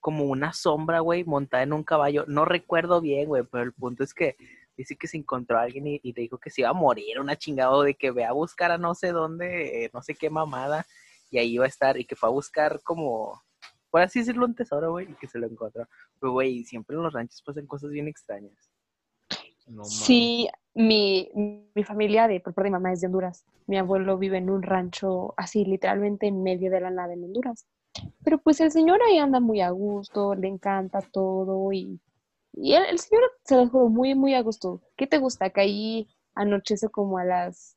como 0.01 0.25
una 0.25 0.53
sombra, 0.53 1.01
güey, 1.01 1.25
montada 1.25 1.63
en 1.63 1.73
un 1.73 1.85
caballo. 1.85 2.25
No 2.27 2.45
recuerdo 2.45 3.01
bien, 3.01 3.29
güey, 3.29 3.45
pero 3.45 3.65
el 3.65 3.73
punto 3.73 4.05
es 4.05 4.13
que 4.13 4.37
dice 4.77 4.97
que 4.97 5.07
se 5.07 5.17
encontró 5.17 5.59
a 5.59 5.63
alguien 5.63 5.87
y, 5.87 6.01
y 6.03 6.13
le 6.13 6.23
dijo 6.23 6.39
que 6.39 6.51
se 6.51 6.63
iba 6.63 6.71
a 6.71 6.75
morir, 6.75 7.21
una 7.21 7.37
chingada, 7.37 7.71
o 7.71 7.83
de 7.83 7.95
que 7.95 8.11
ve 8.11 8.25
a 8.25 8.33
buscar 8.33 8.73
a 8.73 8.79
no 8.79 8.95
sé 8.95 9.13
dónde, 9.13 9.85
eh, 9.85 9.91
no 9.95 10.03
sé 10.03 10.15
qué 10.15 10.29
mamada, 10.29 10.87
y 11.33 11.39
ahí 11.39 11.55
iba 11.55 11.65
a 11.65 11.69
estar, 11.69 11.99
y 11.99 12.05
que 12.05 12.15
fue 12.15 12.29
a 12.29 12.33
buscar 12.33 12.81
como, 12.83 13.43
por 13.91 14.03
así 14.03 14.19
decirlo, 14.19 14.45
un 14.45 14.55
tesoro, 14.55 14.93
güey, 14.93 15.11
y 15.11 15.15
que 15.15 15.27
se 15.27 15.39
lo 15.39 15.47
encontró. 15.47 15.89
Pero, 16.21 16.33
güey, 16.33 16.63
siempre 16.63 16.95
en 16.95 17.03
los 17.03 17.13
ranchos 17.13 17.43
pasan 17.43 17.67
cosas 17.67 17.91
bien 17.91 18.07
extrañas. 18.07 18.71
No. 19.67 19.83
Sí, 19.85 20.47
mi, 20.75 21.31
mi 21.75 21.85
familia 21.85 22.29
de 22.29 22.41
por 22.41 22.53
parte 22.53 22.67
de 22.67 22.71
mi 22.71 22.75
mamá 22.75 22.93
es 22.93 23.01
de 23.01 23.07
Honduras. 23.07 23.47
Mi 23.67 23.79
abuelo 23.79 24.19
vive 24.19 24.37
en 24.39 24.51
un 24.51 24.63
rancho 24.63 25.33
así, 25.39 25.65
literalmente 25.65 26.27
en 26.27 26.43
medio 26.43 26.71
de 26.71 26.81
la 26.81 26.91
nada 26.91 27.15
en 27.15 27.25
Honduras. 27.25 27.67
Pero 28.23 28.39
pues 28.39 28.61
el 28.61 28.71
señor 28.71 29.01
ahí 29.03 29.19
anda 29.19 29.41
muy 29.41 29.63
a 29.63 29.71
gusto, 29.71 30.35
le 30.35 30.49
encanta 30.49 31.01
todo 31.01 31.73
y, 31.73 31.99
y 32.53 32.75
el, 32.75 32.85
el 32.85 32.99
señor 32.99 33.23
se 33.45 33.57
lo 33.57 33.69
juro 33.69 33.89
muy, 33.89 34.15
muy 34.15 34.35
a 34.35 34.43
gusto. 34.43 34.83
¿Qué 34.97 35.07
te 35.07 35.17
gusta? 35.17 35.49
Que 35.49 35.63
ahí 35.63 36.09
anochece 36.35 36.91
como 36.91 37.17
a 37.17 37.25
las 37.25 37.77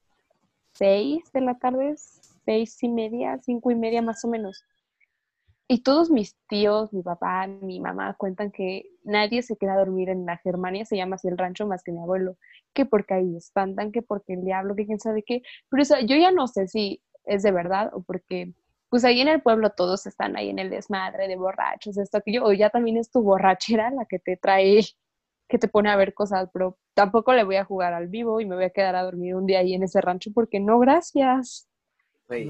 seis 0.74 1.32
de 1.32 1.42
la 1.42 1.58
tarde, 1.58 1.96
seis 2.46 2.82
y 2.84 2.90
media, 2.90 3.40
cinco 3.42 3.72
y 3.72 3.76
media 3.76 4.02
más 4.02 4.24
o 4.24 4.30
menos. 4.30 4.64
Y 5.68 5.82
todos 5.82 6.12
mis 6.12 6.36
tíos, 6.48 6.94
mi 6.94 7.02
papá, 7.02 7.48
mi 7.48 7.80
mamá 7.80 8.14
cuentan 8.18 8.52
que 8.52 8.84
nadie 9.04 9.42
se 9.42 9.58
queda 9.58 9.74
a 9.74 9.78
dormir 9.80 10.10
en 10.10 10.26
la 10.26 10.38
Germania, 10.38 10.86
se 10.86 10.96
llama 10.96 11.16
así 11.16 11.28
el 11.28 11.40
rancho 11.40 11.66
más 11.66 11.84
que 11.84 11.92
mi 11.92 12.00
abuelo, 12.00 12.38
que 12.74 12.86
porque 12.86 13.16
ahí 13.16 13.36
espantan, 13.36 13.92
que 13.92 14.04
porque 14.04 14.34
el 14.34 14.44
diablo, 14.46 14.76
que 14.76 14.86
quién 14.86 15.00
sabe 15.00 15.24
qué. 15.24 15.42
Pero 15.70 15.82
eso, 15.82 15.96
yo 16.02 16.16
ya 16.18 16.32
no 16.32 16.48
sé 16.48 16.68
si 16.68 17.02
es 17.24 17.42
de 17.42 17.52
verdad 17.52 17.90
o 17.94 18.04
porque, 18.04 18.54
pues 18.90 19.04
ahí 19.06 19.22
en 19.22 19.28
el 19.28 19.42
pueblo 19.42 19.72
todos 19.72 20.06
están 20.06 20.38
ahí 20.38 20.50
en 20.50 20.60
el 20.60 20.70
desmadre 20.70 21.28
de 21.28 21.36
borrachos, 21.36 21.98
esto, 21.98 22.18
aquello, 22.20 22.46
o 22.46 22.54
ya 22.54 22.70
también 22.70 22.98
es 22.98 23.10
tu 23.10 23.24
borrachera 23.24 23.90
la 23.90 24.06
que 24.06 24.20
te 24.20 24.38
trae, 24.38 24.82
que 25.50 25.58
te 25.58 25.68
pone 25.68 25.90
a 25.90 25.96
ver 25.96 26.14
cosas, 26.14 26.48
pero 26.54 26.78
tampoco 26.94 27.34
le 27.34 27.44
voy 27.44 27.56
a 27.56 27.66
jugar 27.66 27.94
al 27.94 28.08
vivo 28.08 28.40
y 28.40 28.46
me 28.46 28.56
voy 28.56 28.66
a 28.66 28.70
quedar 28.70 28.96
a 28.96 29.04
dormir 29.04 29.36
un 29.36 29.48
día 29.48 29.60
ahí 29.60 29.74
en 29.74 29.82
ese 29.84 30.00
rancho 30.02 30.32
porque 30.34 30.60
no, 30.60 30.78
gracias. 30.80 31.68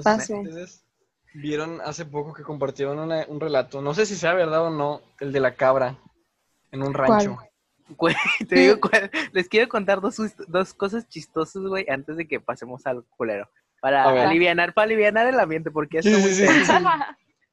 Paso. 0.04 0.40
ustedes 0.40 0.84
vieron 1.34 1.82
hace 1.82 2.06
poco 2.06 2.34
que 2.34 2.44
compartieron 2.44 2.98
una- 3.00 3.26
un 3.28 3.40
relato, 3.40 3.82
no 3.82 3.94
sé 3.94 4.06
si 4.06 4.16
sea 4.16 4.34
verdad 4.34 4.64
o 4.68 4.70
no, 4.70 5.02
el 5.20 5.32
de 5.34 5.40
la 5.40 5.56
cabra 5.56 5.98
en 6.72 6.82
un 6.84 6.94
rancho. 6.94 7.38
Güey, 7.90 8.16
te 8.50 8.56
digo, 8.56 8.80
cuál- 8.80 9.12
les 9.34 9.48
quiero 9.50 9.68
contar 9.70 10.02
dos, 10.02 10.16
dos 10.48 10.74
cosas 10.74 11.08
chistosas, 11.10 11.62
güey, 11.64 11.86
antes 11.90 12.16
de 12.18 12.28
que 12.28 12.40
pasemos 12.40 12.86
al 12.88 13.04
culero. 13.18 13.50
Para 13.82 14.04
A 14.06 14.12
ver. 14.14 14.26
alivianar, 14.28 14.74
para 14.74 14.86
alivianar 14.86 15.28
el 15.28 15.40
ambiente, 15.40 15.70
porque 15.70 16.00
esto 16.00 16.10
sí, 16.10 16.22
muy 16.22 16.32
sí, 16.32 16.46
tenso. 16.46 16.74
sí. 16.80 16.84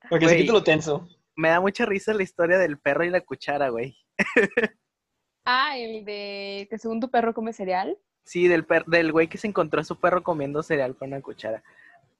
Porque 0.08 0.26
se 0.26 0.32
Güey. 0.34 0.42
quita 0.42 0.52
lo 0.54 0.62
tenso. 0.62 1.08
me 1.36 1.48
da 1.50 1.60
mucha 1.60 1.84
risa 1.84 2.14
la 2.14 2.22
historia 2.22 2.56
del 2.58 2.78
perro 2.78 3.04
y 3.04 3.10
la 3.10 3.20
cuchara, 3.20 3.68
güey. 3.68 3.96
ah, 5.44 5.76
el 5.76 6.04
de 6.04 6.66
que 6.70 6.78
según 6.78 7.00
tu 7.00 7.10
perro 7.10 7.34
come 7.34 7.52
cereal. 7.52 7.98
Sí, 8.24 8.46
del 8.48 8.64
per 8.64 8.84
del 8.86 9.10
güey 9.12 9.28
que 9.28 9.38
se 9.38 9.48
encontró 9.48 9.80
a 9.80 9.84
su 9.84 9.96
perro 9.96 10.22
comiendo 10.22 10.62
cereal 10.62 10.96
con 10.96 11.08
una 11.08 11.20
cuchara. 11.20 11.62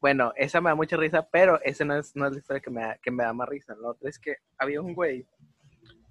Bueno, 0.03 0.33
esa 0.35 0.61
me 0.61 0.69
da 0.69 0.75
mucha 0.75 0.97
risa, 0.97 1.29
pero 1.31 1.63
esa 1.63 1.85
no 1.85 1.97
es, 1.97 2.17
no 2.17 2.27
es 2.27 2.33
la 2.33 2.39
historia 2.41 2.61
que 2.61 2.71
me, 2.71 2.81
da, 2.83 2.99
que 3.01 3.13
me 3.13 3.23
da 3.23 3.33
más 3.33 3.49
risa. 3.49 3.77
Lo 3.77 3.91
otro 3.91 4.09
es 4.09 4.19
que 4.19 4.39
había 4.59 4.81
un 4.81 4.95
güey 4.95 5.25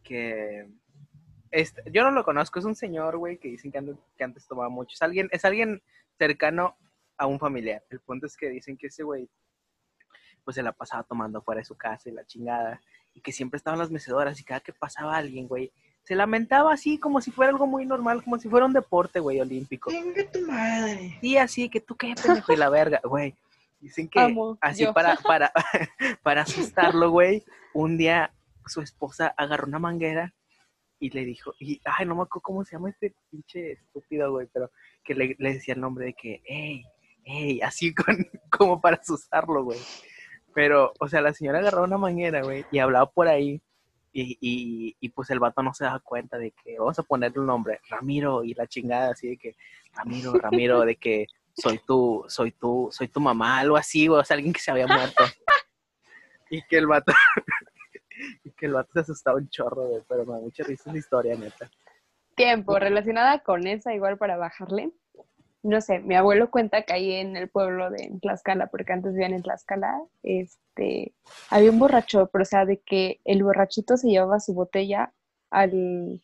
que... 0.02 0.66
Este, 1.52 1.84
yo 1.92 2.02
no 2.04 2.12
lo 2.12 2.24
conozco, 2.24 2.58
es 2.58 2.64
un 2.64 2.74
señor, 2.74 3.18
güey, 3.18 3.38
que 3.38 3.50
dicen 3.50 3.70
que 3.70 3.80
antes, 3.80 3.98
que 4.18 4.24
antes 4.24 4.48
tomaba 4.48 4.70
mucho. 4.70 4.94
Es 4.94 5.02
alguien, 5.02 5.28
es 5.34 5.44
alguien 5.44 5.84
cercano 6.18 6.78
a 7.18 7.28
un 7.28 7.38
familiar. 7.38 7.84
El 7.90 8.00
punto 8.00 8.28
es 8.28 8.38
que 8.38 8.48
dicen 8.48 8.78
que 8.78 8.88
ese 8.88 9.04
güey 9.04 9.30
pues 10.46 10.56
se 10.56 10.64
la 10.64 10.72
pasaba 10.72 11.04
tomando 11.04 11.42
fuera 11.42 11.60
de 11.60 11.66
su 11.66 11.76
casa 11.76 12.08
y 12.08 12.14
la 12.14 12.26
chingada. 12.26 12.82
Y 13.14 13.20
que 13.20 13.34
siempre 13.34 13.58
estaban 13.58 13.78
las 13.78 13.92
mecedoras 13.92 14.40
y 14.40 14.46
cada 14.46 14.62
que 14.62 14.72
pasaba 14.72 15.18
alguien, 15.18 15.50
güey, 15.50 15.70
se 16.04 16.16
lamentaba 16.16 16.72
así 16.72 16.98
como 16.98 17.20
si 17.20 17.30
fuera 17.30 17.52
algo 17.52 17.68
muy 17.68 17.86
normal, 17.86 18.24
como 18.24 18.40
si 18.40 18.48
fuera 18.48 18.66
un 18.66 18.72
deporte, 18.72 19.20
güey, 19.20 19.42
olímpico. 19.42 19.92
Venga 19.92 20.32
tu 20.32 20.48
madre. 20.48 21.18
Sí, 21.20 21.36
así 21.36 21.68
que 21.68 21.82
tú 21.82 21.98
qué 21.98 22.16
pendejo 22.16 22.54
y 22.54 22.56
la 22.56 22.70
verga, 22.70 23.02
güey. 23.04 23.36
Dicen 23.82 24.08
que 24.08 24.20
Amo, 24.20 24.58
así 24.62 24.84
yo. 24.84 24.94
para, 24.94 25.16
para, 25.16 25.52
para 26.24 26.42
asustarlo, 26.44 27.10
güey, 27.10 27.44
un 27.74 27.98
día 27.98 28.32
su 28.68 28.82
esposa 28.82 29.34
agarró 29.36 29.68
una 29.68 29.80
manguera 29.80 30.34
y 31.00 31.10
le 31.10 31.26
dijo, 31.26 31.54
y 31.60 31.82
ay, 31.84 32.06
no 32.06 32.16
me 32.16 32.22
acuerdo 32.22 32.44
cómo 32.44 32.64
se 32.64 32.74
llama 32.74 32.92
este 32.92 33.16
pinche 33.32 33.72
estúpido, 33.72 34.32
güey, 34.32 34.48
pero 34.54 34.70
que 35.04 35.16
le, 35.16 35.36
le 35.40 35.54
decía 35.54 35.74
el 35.74 35.82
nombre 35.82 36.06
de 36.06 36.14
que, 36.14 36.44
hey, 36.46 36.86
hey, 37.24 37.60
así 37.62 37.94
con, 37.96 38.16
como 38.52 38.80
para 38.80 38.98
asustarlo, 38.98 39.64
güey. 39.64 39.80
Pero, 40.54 40.94
o 41.00 41.08
sea, 41.08 41.22
la 41.22 41.34
señora 41.34 41.60
agarró 41.60 41.84
una 41.84 41.98
manguera, 41.98 42.44
güey, 42.44 42.66
y 42.72 42.80
hablaba 42.80 43.10
por 43.10 43.28
ahí. 43.28 43.62
Y, 44.14 44.38
y, 44.42 44.98
y 45.00 45.10
pues 45.10 45.30
el 45.30 45.40
vato 45.40 45.64
no 45.64 45.74
se 45.74 45.86
daba 45.86 46.00
cuenta 46.02 46.38
de 46.38 46.52
que 46.52 46.78
vamos 46.78 47.00
a 47.00 47.04
ponerle 47.04 47.40
un 47.40 47.48
nombre, 47.48 47.80
Ramiro, 47.90 48.44
y 48.44 48.54
la 48.54 48.68
chingada 48.68 49.12
así 49.12 49.30
de 49.30 49.38
que, 49.38 49.56
Ramiro, 49.94 50.34
Ramiro, 50.34 50.82
de 50.82 50.98
que 50.98 51.28
soy 51.62 51.80
tu, 51.80 52.26
soy 52.28 52.52
tu, 52.52 52.90
soy 52.92 53.08
tu 53.08 53.20
mamá, 53.20 53.60
algo 53.60 53.78
así, 53.78 54.08
güey, 54.08 54.22
o 54.22 54.24
sea, 54.24 54.36
alguien 54.36 54.54
que 54.54 54.60
se 54.60 54.72
había 54.72 54.88
muerto. 54.88 55.24
Y 56.54 56.62
que 56.64 56.80
el 56.80 56.86
vato, 56.86 57.14
y 58.44 58.52
que 58.52 58.66
el 58.66 58.74
vato 58.74 58.90
se 58.94 59.00
asustaba 59.00 59.38
un 59.38 59.48
chorro, 59.48 59.88
güey, 59.88 60.04
pero 60.06 60.26
me 60.26 60.34
da 60.34 60.40
mucha 60.40 60.66
risa 60.66 60.92
la 60.92 60.98
historia, 60.98 61.34
neta. 61.38 61.72
Tiempo, 62.36 62.78
relacionada 62.78 63.40
con 63.40 63.66
esa, 63.68 63.96
igual 63.96 64.18
para 64.18 64.36
bajarle. 64.36 64.92
No 65.64 65.80
sé, 65.80 66.00
mi 66.00 66.14
abuelo 66.14 66.52
cuenta 66.52 66.82
que 66.82 66.92
ahí 66.92 67.14
en 67.14 67.38
el 67.38 67.48
pueblo 67.48 67.90
de 67.90 68.12
Tlaxcala, 68.22 68.68
porque 68.68 68.92
antes 68.92 69.14
vivían 69.14 69.34
en 69.34 69.44
Tlaxcala, 69.44 70.02
este, 70.24 71.14
había 71.50 71.72
un 71.72 71.80
borracho, 71.80 72.30
pero 72.34 72.42
o 72.42 72.46
sea, 72.46 72.66
de 72.66 72.82
que 72.82 73.22
el 73.24 73.44
borrachito 73.44 73.96
se 73.96 74.10
llevaba 74.10 74.42
su 74.42 74.54
botella 74.54 75.14
al, 75.52 76.22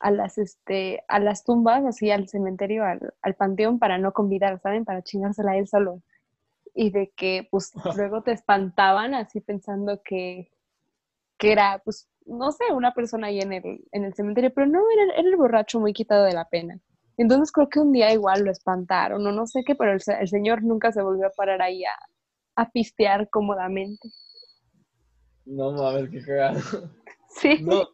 a 0.00 0.10
las, 0.10 0.38
este, 0.38 1.04
a 1.08 1.20
las 1.20 1.44
tumbas, 1.44 1.84
así 1.84 2.10
al 2.10 2.26
cementerio, 2.26 2.84
al, 2.84 3.12
al 3.22 3.34
panteón, 3.34 3.78
para 3.78 3.98
no 3.98 4.12
convidar, 4.12 4.58
¿saben? 4.60 4.84
Para 4.84 5.02
chingársela 5.02 5.52
a 5.52 5.56
él 5.58 5.68
solo. 5.68 6.02
Y 6.74 6.90
de 6.90 7.12
que, 7.14 7.46
pues, 7.50 7.72
luego 7.96 8.22
te 8.22 8.32
espantaban 8.32 9.14
así 9.14 9.40
pensando 9.40 10.00
que, 10.02 10.50
que 11.38 11.52
era, 11.52 11.80
pues, 11.84 12.08
no 12.24 12.50
sé, 12.50 12.64
una 12.72 12.94
persona 12.94 13.28
ahí 13.28 13.40
en 13.40 13.52
el, 13.52 13.84
en 13.92 14.04
el 14.04 14.14
cementerio, 14.14 14.52
pero 14.54 14.66
no, 14.66 14.80
era, 14.90 15.14
era 15.14 15.28
el 15.28 15.36
borracho 15.36 15.80
muy 15.80 15.92
quitado 15.92 16.24
de 16.24 16.32
la 16.32 16.48
pena. 16.48 16.80
Entonces 17.18 17.52
creo 17.52 17.68
que 17.68 17.80
un 17.80 17.92
día 17.92 18.12
igual 18.12 18.44
lo 18.44 18.50
espantaron, 18.50 19.26
o 19.26 19.32
no 19.32 19.46
sé 19.46 19.62
qué, 19.64 19.74
pero 19.74 19.92
el, 19.92 20.00
el 20.20 20.28
señor 20.28 20.62
nunca 20.62 20.92
se 20.92 21.02
volvió 21.02 21.26
a 21.26 21.30
parar 21.36 21.60
ahí 21.60 21.84
a, 21.84 21.92
a 22.56 22.70
pistear 22.70 23.28
cómodamente. 23.28 24.08
No 25.44 25.72
mames, 25.72 26.08
qué 26.10 26.22
cagado. 26.22 26.60
Sí. 27.32 27.62
No, 27.62 27.86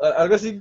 algo 0.00 0.34
así 0.34 0.60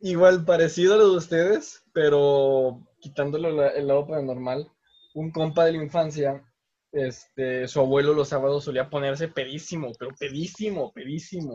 igual 0.00 0.44
parecido 0.44 0.94
a 0.94 0.96
lo 0.98 1.10
de 1.10 1.16
ustedes, 1.16 1.82
pero 1.92 2.86
quitándole 3.00 3.52
la- 3.52 3.68
el 3.70 3.86
lado 3.88 4.06
paranormal. 4.06 4.70
Un 5.14 5.30
compa 5.30 5.64
de 5.64 5.72
la 5.72 5.82
infancia, 5.82 6.44
este, 6.92 7.66
su 7.68 7.80
abuelo 7.80 8.14
los 8.14 8.28
sábados 8.28 8.64
solía 8.64 8.88
ponerse 8.90 9.28
pedísimo, 9.28 9.92
pero 9.98 10.14
pedísimo, 10.18 10.92
pedísimo. 10.92 11.54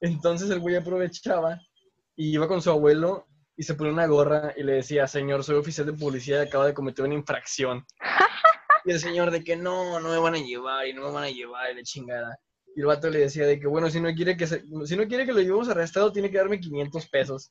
Entonces 0.00 0.50
el 0.50 0.60
güey 0.60 0.76
aprovechaba 0.76 1.60
y 2.16 2.32
iba 2.34 2.48
con 2.48 2.62
su 2.62 2.70
abuelo 2.70 3.26
y 3.56 3.62
se 3.62 3.74
ponía 3.74 3.92
una 3.92 4.06
gorra 4.06 4.52
y 4.56 4.62
le 4.62 4.72
decía, 4.74 5.06
señor, 5.06 5.44
soy 5.44 5.56
oficial 5.56 5.86
de 5.86 5.92
policía 5.94 6.38
y 6.42 6.46
acabo 6.46 6.64
de 6.64 6.74
cometer 6.74 7.04
una 7.04 7.14
infracción. 7.14 7.84
Y 8.88 8.92
el 8.92 9.00
señor 9.00 9.32
de 9.32 9.42
que 9.42 9.56
no, 9.56 9.98
no 9.98 10.10
me 10.10 10.18
van 10.18 10.36
a 10.36 10.38
llevar 10.38 10.86
y 10.86 10.92
no 10.94 11.06
me 11.08 11.10
van 11.10 11.24
a 11.24 11.30
llevar 11.30 11.72
y 11.72 11.74
la 11.74 11.82
chingada. 11.82 12.38
Y 12.76 12.80
el 12.80 12.86
vato 12.86 13.08
le 13.10 13.20
decía 13.20 13.46
de 13.46 13.58
que, 13.58 13.66
bueno, 13.66 13.88
si 13.90 14.00
no 14.00 14.14
quiere 14.14 14.36
que, 14.36 14.46
se- 14.46 14.62
si 14.84 14.96
no 14.96 15.08
quiere 15.08 15.24
que 15.24 15.32
lo 15.32 15.40
llevemos 15.40 15.68
arrestado, 15.68 16.12
tiene 16.12 16.30
que 16.30 16.36
darme 16.36 16.60
500 16.60 17.08
pesos. 17.08 17.50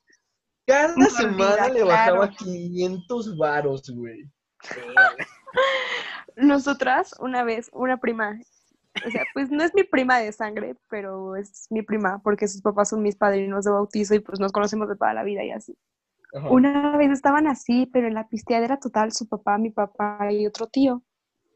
Cada 0.68 0.94
semana 1.10 1.68
le 1.68 1.84
bajaba 1.84 2.28
claro. 2.30 2.36
500 2.38 3.36
varos, 3.38 3.90
güey. 3.90 4.30
Nosotras, 6.36 7.16
una 7.20 7.44
vez, 7.44 7.70
una 7.74 7.98
prima, 7.98 8.40
o 9.06 9.10
sea, 9.10 9.24
pues 9.34 9.50
no 9.50 9.64
es 9.64 9.74
mi 9.74 9.84
prima 9.84 10.20
de 10.20 10.32
sangre, 10.32 10.76
pero 10.90 11.36
es 11.36 11.68
mi 11.70 11.82
prima, 11.82 12.22
porque 12.24 12.48
sus 12.48 12.62
papás 12.62 12.90
son 12.90 13.02
mis 13.02 13.16
padrinos 13.16 13.66
de 13.66 13.72
bautizo 13.72 14.16
y 14.16 14.20
pues 14.20 14.40
nos 14.40 14.52
conocemos 14.52 14.88
de 14.90 14.96
toda 14.96 15.14
la 15.14 15.24
vida 15.24 15.44
y 15.44 15.52
así. 15.52 15.78
Ajá. 16.34 16.50
Una 16.50 16.98
vez 16.98 17.12
estaban 17.12 17.48
así, 17.48 17.86
pero 17.92 18.08
en 18.08 18.14
la 18.14 18.28
pisteadera 18.28 18.78
total, 18.80 19.12
su 19.14 19.28
papá, 19.28 19.58
mi 19.58 19.70
papá 19.70 20.32
y 20.32 20.46
otro 20.46 20.68
tío. 20.68 21.02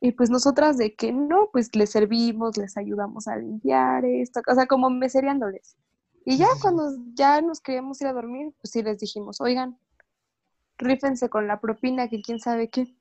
Y 0.02 0.12
pues 0.14 0.30
nosotras 0.30 0.78
de 0.78 0.96
que 0.96 1.12
no, 1.12 1.50
pues 1.52 1.76
les 1.76 1.92
servimos, 1.92 2.58
les 2.58 2.78
ayudamos 2.78 3.28
a 3.28 3.36
limpiar 3.36 4.06
esto, 4.06 4.42
o 4.48 4.56
sea, 4.56 4.66
como 4.66 4.90
mesereándoles. 4.90 5.76
Y 6.26 6.38
ya 6.38 6.48
cuando 6.62 6.92
ya 7.14 7.42
nos 7.42 7.60
queríamos 7.60 8.00
ir 8.02 8.08
a 8.08 8.14
dormir, 8.14 8.54
pues 8.62 8.72
sí 8.72 8.82
les 8.82 9.00
dijimos, 9.00 9.42
oigan, 9.42 9.78
rífense 10.78 11.30
con 11.30 11.48
la 11.48 11.60
propina, 11.60 12.08
que 12.08 12.22
quién 12.22 12.40
sabe 12.40 12.70
qué. 12.70 12.96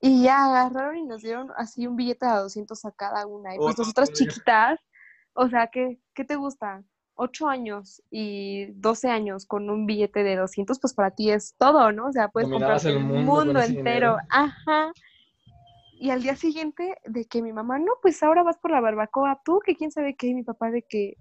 Y 0.00 0.22
ya 0.22 0.44
agarraron 0.44 0.96
y 0.96 1.02
nos 1.04 1.22
dieron 1.22 1.50
así 1.56 1.86
un 1.86 1.96
billete 1.96 2.26
de 2.26 2.32
200 2.32 2.84
a 2.84 2.92
cada 2.92 3.26
una. 3.26 3.54
Y 3.54 3.58
pues 3.58 3.74
Oh, 3.76 3.82
nosotras 3.82 4.12
chiquitas, 4.12 4.80
o 5.34 5.48
sea, 5.48 5.68
¿qué, 5.68 6.00
¿qué 6.14 6.24
te 6.24 6.36
gusta? 6.36 6.84
8 7.16 7.48
años 7.48 8.02
y 8.10 8.66
12 8.72 9.08
años 9.08 9.46
con 9.46 9.70
un 9.70 9.86
billete 9.86 10.22
de 10.22 10.36
200, 10.36 10.78
pues 10.80 10.94
para 10.94 11.10
ti 11.12 11.30
es 11.30 11.54
todo, 11.56 11.92
¿no? 11.92 12.08
O 12.08 12.12
sea, 12.12 12.28
puedes 12.28 12.50
comprarte 12.50 12.88
el 12.88 13.00
mundo 13.00 13.22
mundo 13.22 13.60
entero. 13.60 13.68
dinero. 13.68 14.16
Ajá. 14.30 14.92
Y 15.98 16.10
al 16.10 16.22
día 16.22 16.36
siguiente, 16.36 16.98
de 17.04 17.24
que 17.26 17.40
mi 17.42 17.52
mamá, 17.52 17.78
no, 17.78 17.92
pues 18.02 18.22
ahora 18.22 18.42
vas 18.42 18.58
por 18.58 18.70
la 18.70 18.80
barbacoa, 18.80 19.40
tú, 19.44 19.60
que 19.64 19.74
quién 19.76 19.90
sabe 19.92 20.14
qué, 20.16 20.26
y 20.28 20.34
mi 20.34 20.42
papá 20.42 20.70
de 20.70 20.82
que, 20.82 21.16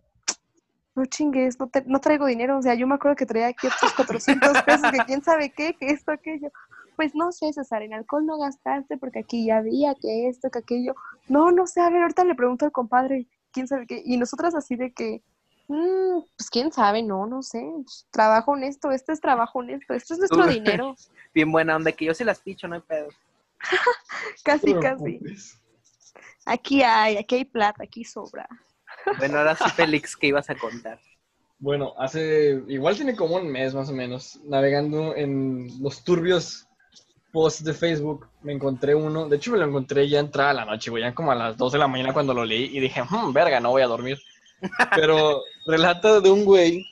no 0.95 1.05
chingues, 1.05 1.59
no, 1.59 1.67
te- 1.69 1.83
no 1.85 1.99
traigo 1.99 2.25
dinero, 2.27 2.57
o 2.57 2.61
sea, 2.61 2.75
yo 2.75 2.85
me 2.85 2.95
acuerdo 2.95 3.15
que 3.15 3.25
traía 3.25 3.47
aquí 3.47 3.67
otros 3.67 3.93
400 3.93 4.61
pesos, 4.63 4.91
que 4.91 4.99
quién 5.05 5.23
sabe 5.23 5.51
qué, 5.51 5.73
que 5.75 5.87
esto, 5.87 6.11
aquello. 6.11 6.51
Pues 6.95 7.15
no 7.15 7.31
sé, 7.31 7.51
César, 7.53 7.81
en 7.81 7.93
alcohol 7.93 8.25
no 8.25 8.37
gastaste 8.37 8.97
porque 8.97 9.19
aquí 9.19 9.45
ya 9.47 9.57
había 9.57 9.95
que 9.95 10.27
esto, 10.27 10.51
que 10.51 10.59
aquello. 10.59 10.93
No, 11.27 11.49
no 11.51 11.65
sé, 11.65 11.81
a 11.81 11.89
ver, 11.89 12.03
ahorita 12.03 12.23
le 12.25 12.35
pregunto 12.35 12.65
al 12.65 12.71
compadre, 12.71 13.27
quién 13.51 13.67
sabe 13.67 13.87
qué. 13.87 14.03
Y 14.05 14.17
nosotras 14.17 14.53
así 14.53 14.75
de 14.75 14.93
que, 14.93 15.23
"Mm, 15.67 16.19
pues 16.37 16.49
quién 16.51 16.71
sabe, 16.71 17.01
no, 17.01 17.25
no 17.25 17.41
sé, 17.41 17.67
pues, 17.83 18.05
trabajo 18.11 18.51
honesto, 18.51 18.91
este 18.91 19.13
es 19.13 19.19
trabajo 19.21 19.59
honesto, 19.59 19.95
este 19.95 20.13
es 20.13 20.19
nuestro 20.19 20.45
dinero. 20.59 20.95
bien 21.33 21.51
buena 21.51 21.75
onda, 21.75 21.91
que 21.91 22.05
yo 22.05 22.13
se 22.13 22.25
las 22.25 22.39
picho, 22.39 22.67
no 22.67 22.75
hay 22.75 22.81
pedo. 22.81 23.07
Casi, 24.43 24.73
casi. 24.75 25.19
Aquí 26.45 26.83
hay, 26.83 27.17
aquí 27.17 27.35
hay 27.35 27.45
plata, 27.45 27.83
aquí 27.83 28.03
sobra. 28.03 28.47
Bueno, 29.17 29.39
ahora 29.39 29.55
sí, 29.55 29.69
Félix, 29.75 30.15
¿qué 30.15 30.27
ibas 30.27 30.49
a 30.49 30.55
contar? 30.55 30.99
Bueno, 31.59 31.93
hace, 31.97 32.61
igual 32.67 32.95
tiene 32.95 33.15
como 33.15 33.35
un 33.35 33.51
mes 33.51 33.73
más 33.73 33.89
o 33.89 33.93
menos, 33.93 34.39
navegando 34.43 35.15
en 35.15 35.81
los 35.81 36.03
turbios 36.03 36.67
posts 37.33 37.63
de 37.63 37.73
Facebook, 37.73 38.27
me 38.43 38.53
encontré 38.53 38.93
uno, 38.93 39.27
de 39.27 39.37
hecho 39.37 39.51
me 39.51 39.57
lo 39.57 39.65
encontré 39.65 40.07
ya 40.07 40.19
entrada 40.19 40.53
la 40.53 40.65
noche, 40.65 40.91
güey, 40.91 41.03
ya 41.03 41.15
como 41.15 41.31
a 41.31 41.35
las 41.35 41.57
2 41.57 41.73
de 41.73 41.79
la 41.79 41.87
mañana 41.87 42.13
cuando 42.13 42.33
lo 42.33 42.45
leí 42.45 42.69
y 42.71 42.79
dije, 42.79 43.01
hmm, 43.01 43.33
verga, 43.33 43.59
no 43.59 43.71
voy 43.71 43.81
a 43.81 43.87
dormir. 43.87 44.19
Pero 44.95 45.41
relata 45.65 46.21
de 46.21 46.29
un 46.29 46.45
güey 46.45 46.85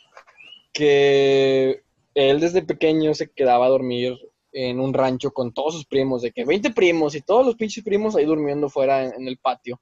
que 0.73 1.83
él 2.15 2.39
desde 2.39 2.63
pequeño 2.63 3.13
se 3.13 3.29
quedaba 3.29 3.67
a 3.67 3.69
dormir 3.69 4.17
en 4.51 4.79
un 4.79 4.93
rancho 4.93 5.31
con 5.31 5.53
todos 5.53 5.73
sus 5.73 5.85
primos, 5.85 6.21
de 6.21 6.31
que 6.31 6.45
20 6.45 6.71
primos 6.71 7.15
y 7.15 7.21
todos 7.21 7.45
los 7.45 7.55
pinches 7.55 7.83
primos 7.83 8.15
ahí 8.15 8.25
durmiendo 8.25 8.69
fuera 8.69 9.05
en, 9.05 9.13
en 9.13 9.27
el 9.27 9.37
patio. 9.37 9.81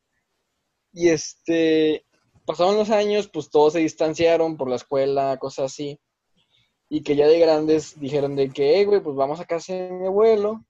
Y 0.94 1.10
este, 1.10 2.06
pasaron 2.46 2.78
los 2.78 2.90
años, 2.90 3.30
pues 3.32 3.50
todos 3.50 3.74
se 3.74 3.80
distanciaron 3.80 4.58
por 4.58 4.70
la 4.70 4.76
escuela, 4.76 5.38
cosas 5.38 5.72
así. 5.72 6.00
Y 6.90 7.04
que 7.04 7.16
ya 7.16 7.28
de 7.28 7.40
grandes 7.40 8.00
dijeron 8.00 8.36
de 8.36 8.50
que, 8.50 8.80
"Eh, 8.82 8.86
güey, 8.86 9.02
pues 9.02 9.16
vamos 9.16 9.40
a 9.40 9.46
casa 9.46 9.74
de 9.74 9.92
mi 9.92 10.08
abuelo. 10.08 10.66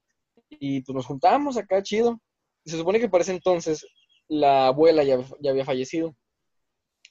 Y 0.50 0.82
pues 0.82 0.96
nos 0.96 1.06
juntamos 1.06 1.58
acá, 1.58 1.82
chido. 1.82 2.20
Y 2.66 2.72
se 2.72 2.78
supone 2.78 3.00
que 3.00 3.10
para 3.10 3.22
ese 3.22 3.32
entonces 3.32 3.86
la 4.28 4.68
abuela 4.68 5.04
ya, 5.04 5.20
ya 5.40 5.52
había 5.52 5.66
fallecido. 5.66 6.16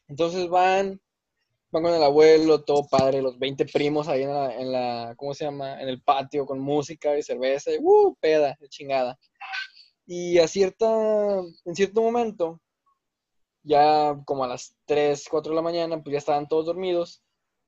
Entonces 0.08 0.48
van, 0.48 1.00
van 1.70 1.82
con 1.82 1.94
el 1.94 2.02
abuelo, 2.02 2.64
todo 2.64 2.86
padre, 2.88 3.22
los 3.22 3.38
20 3.38 3.66
primos 3.66 4.08
ahí 4.08 4.22
en 4.22 4.32
la, 4.32 4.54
en 4.54 4.72
la, 4.72 5.14
¿cómo 5.16 5.34
se 5.34 5.44
llama? 5.44 5.80
En 5.80 5.88
el 5.88 6.02
patio 6.02 6.46
con 6.46 6.60
música 6.60 7.16
y 7.18 7.22
cerveza, 7.22 7.72
y 7.72 7.78
¡uh! 7.80 8.16
peda, 8.20 8.56
chingada. 8.68 9.18
Y 10.06 10.38
a 10.38 10.48
cierta, 10.48 10.86
en 11.64 11.74
cierto 11.74 12.00
momento, 12.00 12.60
ya 13.62 14.18
como 14.24 14.44
a 14.44 14.48
las 14.48 14.76
3, 14.86 15.26
4 15.30 15.50
de 15.50 15.56
la 15.56 15.62
mañana, 15.62 16.02
pues 16.02 16.12
ya 16.12 16.18
estaban 16.18 16.48
todos 16.48 16.66
dormidos. 16.66 17.22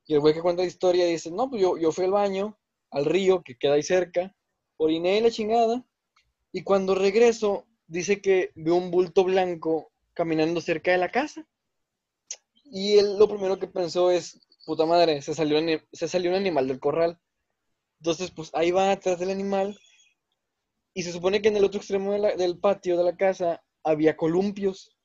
Y 0.07 0.15
el 0.15 0.21
güey 0.21 0.35
que 0.35 0.41
cuenta 0.41 0.63
la 0.63 0.69
historia 0.69 1.05
dice, 1.07 1.31
no, 1.31 1.51
pues 1.51 1.61
yo, 1.61 1.77
yo 1.77 1.93
fui 1.93 2.07
al 2.07 2.13
baño, 2.13 2.59
al 2.91 3.05
río 3.05 3.43
que 3.43 3.57
queda 3.57 3.75
ahí 3.75 3.83
cerca, 3.83 4.35
oriné 4.79 5.21
la 5.21 5.31
chingada, 5.31 5.85
y 6.53 6.63
cuando 6.63 6.95
regreso, 6.95 7.67
dice 7.87 8.21
que 8.21 8.51
vio 8.55 8.75
un 8.75 8.91
bulto 8.91 9.25
blanco 9.25 9.93
caminando 10.15 10.61
cerca 10.61 10.91
de 10.91 10.99
la 10.99 11.11
casa. 11.11 11.47
Y 12.71 12.99
él 12.99 13.19
lo 13.19 13.29
primero 13.29 13.59
que 13.59 13.67
pensó 13.67 14.11
es, 14.11 14.41
puta 14.65 14.87
madre, 14.87 15.21
se 15.23 15.35
salió, 15.35 15.59
se 15.93 16.09
salió 16.09 16.31
un 16.31 16.37
animal 16.37 16.69
del 16.69 16.79
corral. 16.79 17.19
Entonces, 17.99 18.31
pues 18.31 18.51
ahí 18.55 18.71
va 18.71 18.93
atrás 18.93 19.19
del 19.19 19.31
animal. 19.31 19.79
Y 20.95 21.03
se 21.03 21.13
supone 21.13 21.43
que 21.43 21.49
en 21.49 21.57
el 21.57 21.65
otro 21.65 21.79
extremo 21.79 22.13
de 22.13 22.19
la- 22.19 22.37
del 22.37 22.59
patio 22.59 22.97
de 22.97 23.05
la 23.05 23.17
casa 23.17 23.63
había 23.83 24.17
columpios. 24.17 24.97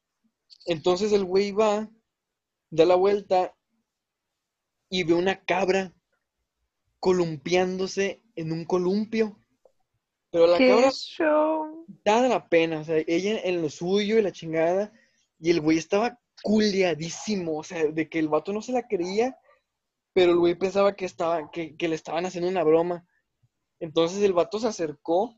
Entonces 0.65 1.11
el 1.11 1.25
güey 1.25 1.51
va, 1.51 1.89
da 2.69 2.85
la 2.85 2.95
vuelta 2.95 3.55
y 4.89 5.03
ve 5.03 5.13
una 5.13 5.43
cabra 5.43 5.93
columpiándose 6.99 8.21
en 8.35 8.51
un 8.51 8.65
columpio. 8.65 9.39
Pero 10.31 10.47
la 10.47 10.57
cabra 10.57 10.89
¡Qué 10.89 10.91
show! 10.91 11.85
da 12.03 12.27
la 12.27 12.47
pena, 12.49 12.79
o 12.79 12.83
sea, 12.83 12.97
ella 13.07 13.39
en 13.43 13.61
lo 13.61 13.69
suyo 13.69 14.17
y 14.17 14.21
la 14.21 14.31
chingada, 14.31 14.91
y 15.39 15.51
el 15.51 15.61
güey 15.61 15.77
estaba 15.77 16.19
culiadísimo, 16.45 17.57
o 17.57 17.63
sea, 17.63 17.87
de 17.87 18.07
que 18.07 18.19
el 18.19 18.29
vato 18.29 18.53
no 18.53 18.61
se 18.61 18.71
la 18.71 18.87
creía, 18.87 19.35
pero 20.13 20.31
el 20.31 20.37
güey 20.37 20.53
pensaba 20.53 20.95
que, 20.95 21.05
estaba, 21.05 21.49
que, 21.49 21.75
que 21.75 21.87
le 21.87 21.95
estaban 21.95 22.23
haciendo 22.23 22.47
una 22.47 22.63
broma. 22.63 23.03
Entonces 23.79 24.21
el 24.21 24.33
vato 24.33 24.59
se 24.59 24.67
acercó 24.67 25.33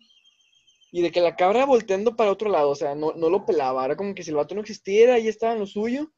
y 0.92 1.02
de 1.02 1.10
que 1.10 1.22
la 1.22 1.38
cabra 1.38 1.66
volteando 1.66 2.18
para 2.18 2.32
otro 2.32 2.50
lado, 2.50 2.72
o 2.72 2.76
sea, 2.76 2.94
no, 2.94 3.14
no 3.14 3.30
lo 3.30 3.46
pelaba, 3.46 3.86
era 3.86 3.96
como 3.96 4.14
que 4.14 4.22
si 4.22 4.32
el 4.32 4.36
vato 4.36 4.54
no 4.54 4.60
existiera, 4.60 5.18
y 5.18 5.30
estaba 5.30 5.54
en 5.54 5.60
lo 5.60 5.66
suyo, 5.66 6.12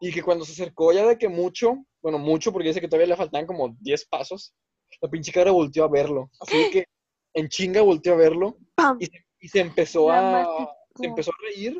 y 0.00 0.12
que 0.12 0.22
cuando 0.22 0.44
se 0.44 0.52
acercó 0.52 0.92
ya 0.92 1.04
de 1.08 1.18
que 1.18 1.28
mucho, 1.28 1.84
bueno, 2.00 2.20
mucho, 2.20 2.52
porque 2.52 2.68
dice 2.68 2.80
que 2.80 2.86
todavía 2.86 3.08
le 3.08 3.16
faltaban 3.16 3.48
como 3.48 3.74
10 3.80 4.06
pasos, 4.06 4.54
la 5.00 5.10
pinche 5.10 5.32
cabra 5.32 5.50
volteó 5.50 5.82
a 5.82 5.88
verlo, 5.88 6.30
así 6.38 6.70
que 6.70 6.84
en 7.34 7.48
chinga 7.48 7.82
volteó 7.82 8.12
a 8.12 8.16
verlo, 8.16 8.58
y 9.00 9.06
se, 9.06 9.26
y 9.40 9.48
se 9.48 9.58
empezó 9.58 10.08
a, 10.12 10.72
se 10.94 11.06
empezó 11.06 11.32
a 11.32 11.44
reír 11.52 11.76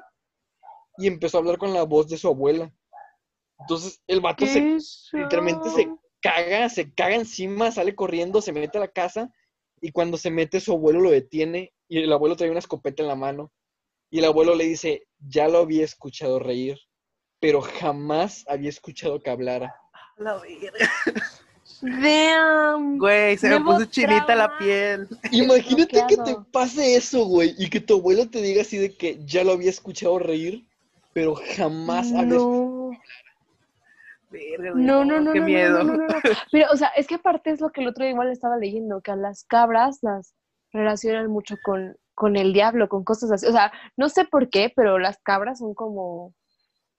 y 1.01 1.07
empezó 1.07 1.39
a 1.39 1.41
hablar 1.41 1.59
con 1.59 1.73
la 1.73 1.83
voz 1.85 2.09
de 2.09 2.19
su 2.19 2.29
abuela. 2.29 2.73
Entonces 3.59 4.01
el 4.07 4.21
vato 4.21 4.47
se 4.47 4.61
¡Qué 4.61 4.79
literalmente 5.19 5.71
se 5.71 5.89
caga, 6.21 6.69
se 6.69 6.93
caga 6.95 7.17
encima, 7.17 7.73
sale 7.73 7.95
corriendo, 7.95 8.41
se 8.41 8.53
mete 8.53 8.79
a 8.79 8.83
la 8.83 8.89
casa 8.89 9.33
y 9.81 9.93
cuando 9.93 10.17
se 10.17 10.31
mete 10.31 10.61
su 10.61 10.73
abuelo 10.73 11.01
lo 11.01 11.11
detiene 11.11 11.73
y 11.89 11.99
el 11.99 12.13
abuelo 12.13 12.37
trae 12.37 12.51
una 12.51 12.59
escopeta 12.59 13.03
en 13.03 13.09
la 13.09 13.17
mano 13.17 13.51
y 14.11 14.19
el 14.19 14.25
abuelo 14.25 14.55
le 14.55 14.65
dice, 14.65 15.07
ya 15.19 15.49
lo 15.49 15.59
había 15.59 15.85
escuchado 15.85 16.39
reír, 16.39 16.79
pero 17.39 17.61
jamás 17.61 18.45
había 18.49 18.69
escuchado 18.69 19.23
que 19.23 19.31
hablara. 19.31 19.75
La 20.17 20.35
verga. 20.39 20.73
Damn. 21.81 22.99
Güey, 22.99 23.39
se 23.39 23.49
me 23.49 23.61
puso 23.61 23.85
chinita 23.87 24.35
la 24.35 24.59
piel. 24.59 25.09
Imagínate 25.31 26.05
que 26.09 26.17
te 26.17 26.37
pase 26.53 26.97
eso, 26.97 27.25
güey, 27.25 27.55
y 27.59 27.71
que 27.71 27.81
tu 27.81 27.95
abuelo 27.95 28.29
te 28.29 28.43
diga 28.43 28.63
así 28.63 28.77
de 28.77 28.95
que 28.95 29.19
ya 29.25 29.45
lo 29.45 29.53
había 29.53 29.71
escuchado 29.71 30.19
reír, 30.19 30.67
pero 31.13 31.35
jamás 31.57 32.13
había 32.13 32.35
No. 32.39 32.91
Verga, 34.31 34.73
No, 34.77 35.05
no, 35.05 35.21
no, 35.21 35.33
Qué 35.33 35.41
no, 35.41 35.47
miedo. 35.47 35.83
no, 35.83 35.97
no, 35.97 36.07
o 36.73 36.77
sea, 36.77 36.89
es 36.97 37.07
que 37.09 37.17
aparte 37.17 37.51
es 37.51 37.61
lo 37.61 37.71
que 37.71 37.81
el 37.81 37.89
otro 37.89 38.05
día 38.05 38.13
igual 38.13 38.31
estaba 38.31 38.57
leyendo, 38.59 39.01
que 39.01 39.11
a 39.11 39.17
las 39.17 39.45
cabras 39.45 39.99
las 40.03 40.35
relacionan 40.73 41.29
mucho 41.31 41.57
con, 41.65 41.97
con 42.15 42.37
el 42.37 42.53
diablo, 42.53 42.89
con 42.89 43.03
cosas 43.03 43.33
así. 43.33 43.47
O 43.47 43.53
sea, 43.53 43.73
no 43.97 44.09
sé 44.09 44.25
por 44.25 44.49
qué, 44.49 44.73
pero 44.75 45.01
las 45.01 45.19
cabras 45.19 45.59
son 45.59 45.75
como 45.75 46.33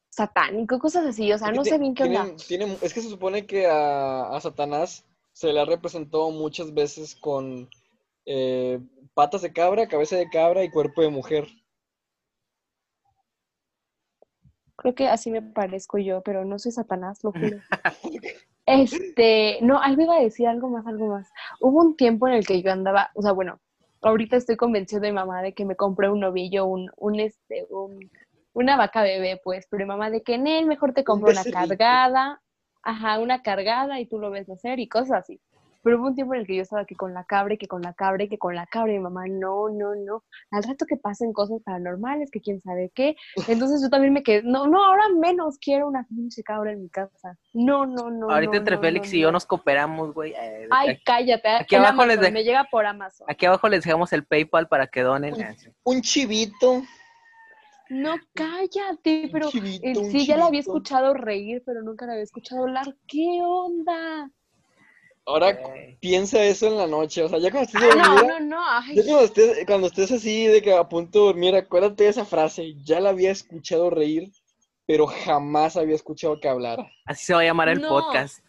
satánicos, 0.10 0.80
cosas 0.82 1.06
así. 1.06 1.32
O 1.32 1.38
sea, 1.38 1.52
no 1.52 1.64
sé 1.64 1.78
bien 1.78 1.94
qué 1.96 2.04
onda. 2.04 2.26
tienen- 2.48 2.78
es 2.82 2.94
que 2.94 3.00
se 3.02 3.10
supone 3.10 3.46
que 3.46 3.66
a, 3.68 4.24
a 4.36 4.42
Satanás 4.42 5.06
se 5.32 5.54
le 5.54 5.62
ha 5.62 5.66
representado 5.66 6.32
muchas 6.32 6.74
veces 6.74 7.16
con 7.16 7.70
eh, 8.26 8.80
patas 9.14 9.42
de 9.42 9.54
cabra, 9.54 9.88
cabeza 9.88 10.18
de 10.18 10.30
cabra 10.30 10.66
y 10.66 10.70
cuerpo 10.70 11.02
de 11.02 11.10
mujer. 11.10 11.48
Creo 14.82 14.95
que 14.95 15.08
así 15.08 15.30
me 15.30 15.44
parezco 15.44 15.99
yo, 15.99 16.22
pero 16.22 16.44
no 16.44 16.58
soy 16.58 16.72
Satanás, 16.72 17.24
lo 17.24 17.32
juro. 17.32 17.58
Este, 18.68 19.58
no, 19.62 19.82
algo 19.82 20.03
iba 20.03 20.16
a 20.16 20.22
decir, 20.22 20.48
algo 20.48 20.70
más, 20.70 20.86
algo 20.86 21.08
más. 21.08 21.30
Hubo 21.60 21.82
un 21.82 21.98
tiempo 21.98 22.28
en 22.28 22.36
el 22.36 22.45
que 22.45 22.62
yo 22.62 22.72
andaba, 22.72 23.10
o 23.16 23.22
sea, 23.22 23.32
bueno, 23.32 23.60
ahorita 24.02 24.38
estoy 24.38 24.56
convencido 24.56 25.02
de 25.02 25.10
mi 25.10 25.16
mamá 25.16 25.41
de 25.41 25.53
que 25.53 25.66
me 25.66 25.76
compré 25.76 26.10
un 26.10 26.22
novillo, 26.22 26.66
un, 26.68 26.90
un 26.95 27.20
este, 27.20 27.66
un, 27.70 28.10
una 28.53 28.78
vaca 28.78 29.02
bebé, 29.02 29.41
pues, 29.44 29.68
pero 29.70 29.84
mi 29.84 29.88
mamá 29.88 30.10
de 30.10 30.22
que 30.22 30.36
en 30.36 30.48
él 30.48 30.68
mejor 30.68 30.94
te 30.94 31.03
compro 31.03 31.32
una 31.32 31.44
cargada, 31.44 32.41
ajá, 32.84 33.20
una 33.20 33.41
cargada 33.41 33.99
y 33.99 34.06
tú 34.06 34.20
lo 34.20 34.30
ves 34.30 34.48
nacer 34.48 34.80
y 34.80 34.88
cosas 34.88 35.24
así. 35.24 35.41
Pero 35.84 35.98
hubo 35.99 36.08
un 36.08 36.16
tiempo 36.16 36.34
en 36.36 36.41
el 36.41 36.48
que 36.48 36.56
yo 36.56 36.62
estaba 36.62 36.84
aquí 36.84 36.95
con 36.95 37.14
la 37.14 37.24
cabra, 37.24 37.58
que 37.58 37.68
con 37.68 37.82
la 37.82 37.94
cabra, 37.94 38.28
que 38.28 38.38
con 38.38 38.53
la 38.56 38.66
cabra, 38.68 38.91
y 38.94 38.98
mi 38.98 39.03
mamá, 39.03 39.26
no, 39.28 39.70
no, 39.70 39.95
no, 39.95 40.24
al 40.52 40.64
rato 40.64 40.86
que 40.86 40.98
pasen 40.98 41.34
cosas 41.34 41.60
paranormales, 41.64 42.30
que 42.30 42.40
quién 42.41 42.62
sabe 42.62 42.91
qué. 42.94 43.16
Entonces 43.48 43.82
yo 43.82 43.90
también 43.90 44.14
me 44.14 44.22
quedé, 44.24 44.44
no, 44.44 44.68
no, 44.68 44.84
ahora 44.84 45.03
menos 45.20 45.58
quiero 45.58 45.88
una 45.88 46.06
pinche 46.08 46.44
cabra 46.44 46.72
en 46.72 46.84
mi 46.84 46.90
casa. 46.90 47.38
No, 47.53 47.86
no, 47.86 48.12
no. 48.12 48.30
Ahorita 48.30 48.52
no, 48.53 48.58
entre 48.60 48.76
no, 48.76 48.82
Félix 48.82 49.10
no, 49.12 49.16
y 49.18 49.22
yo 49.22 49.28
no. 49.28 49.32
nos 49.34 49.45
cooperamos, 49.45 50.14
güey. 50.14 50.34
Eh, 50.34 50.68
Ay, 50.70 50.99
cállate. 51.03 51.49
aquí 51.49 51.76
en 51.76 51.82
abajo 51.82 52.06
les 52.06 52.20
de- 52.20 52.32
Me 52.32 52.44
llega 52.44 52.66
por 52.70 52.86
Amazon. 52.86 53.26
Aquí 53.30 53.45
abajo 53.45 53.68
les 53.68 53.84
dejamos 53.84 54.14
el 54.14 54.24
PayPal 54.26 54.68
para 54.68 54.88
que 54.88 55.02
donen. 55.02 55.34
Ah. 55.41 55.56
Un 55.84 56.02
chivito. 56.02 56.84
No, 57.90 58.16
cállate, 58.34 59.30
pero 59.34 59.48
un 59.48 59.52
chivito, 59.52 59.86
eh, 60.02 60.10
sí, 60.12 60.26
ya 60.26 60.38
la 60.38 60.45
había 60.45 60.62
escuchado 60.62 61.14
reír, 61.14 61.62
pero 61.66 61.82
nunca 61.82 62.06
la 62.06 62.14
había 62.14 62.24
escuchado 62.24 62.62
hablar. 62.62 62.95
¿Qué 63.06 63.40
onda? 63.44 64.32
Ahora 65.26 65.57
piensa 65.99 66.43
eso 66.43 66.68
en 66.68 66.77
la 66.77 66.88
noche, 66.88 67.23
o 67.23 67.30
sea, 67.30 67.39
ya 67.39 67.52
cuando 67.52 67.69
estés 67.69 67.81
Ah, 67.84 67.95
no, 67.95 68.03
dormida, 68.03 68.39
no, 68.39 68.45
no. 68.48 68.61
Ay, 68.68 68.95
ya 68.95 69.03
cuando 69.03 69.23
estés, 69.26 69.65
cuando 69.65 69.88
estés 69.88 70.11
así 70.11 70.48
de 70.48 70.61
que 70.61 70.73
a 70.73 70.88
punto 70.89 71.19
de 71.19 71.26
dormir, 71.27 71.56
acuérdate 71.56 72.03
de 72.06 72.10
esa 72.10 72.26
frase, 72.26 72.73
ya 72.84 72.99
la 72.99 73.10
había 73.10 73.31
escuchado 73.31 73.89
reír, 73.89 74.31
pero 74.88 75.06
jamás 75.07 75.77
había 75.77 75.95
escuchado 75.95 76.39
que 76.39 76.48
hablara. 76.49 76.89
Así 77.06 77.26
se 77.26 77.34
va 77.34 77.41
a 77.41 77.45
llamar 77.45 77.69
el 77.69 77.80
No. 77.81 77.88
podcast. 77.88 78.43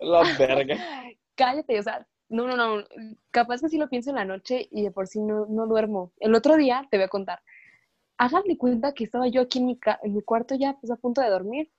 La 0.00 0.22
verga. 0.38 0.76
cállate, 1.36 1.78
o 1.78 1.82
sea, 1.82 2.06
no, 2.28 2.46
no, 2.46 2.56
no. 2.56 2.84
Capaz 3.30 3.60
que 3.60 3.68
sí 3.68 3.78
lo 3.78 3.88
pienso 3.88 4.10
en 4.10 4.16
la 4.16 4.24
noche 4.24 4.68
y 4.70 4.82
de 4.82 4.90
por 4.90 5.06
sí 5.06 5.20
no, 5.20 5.46
no 5.46 5.66
duermo. 5.66 6.12
El 6.18 6.34
otro 6.34 6.56
día 6.56 6.86
te 6.90 6.96
voy 6.98 7.04
a 7.04 7.08
contar. 7.08 7.40
Háganme 8.18 8.58
cuenta 8.58 8.92
que 8.92 9.04
estaba 9.04 9.28
yo 9.28 9.42
aquí 9.42 9.60
en 9.60 9.66
mi, 9.66 9.78
ca- 9.78 10.00
en 10.02 10.14
mi 10.14 10.22
cuarto 10.22 10.56
ya 10.56 10.76
pues, 10.80 10.90
a 10.90 10.96
punto 10.96 11.20
de 11.20 11.30
dormir 11.30 11.70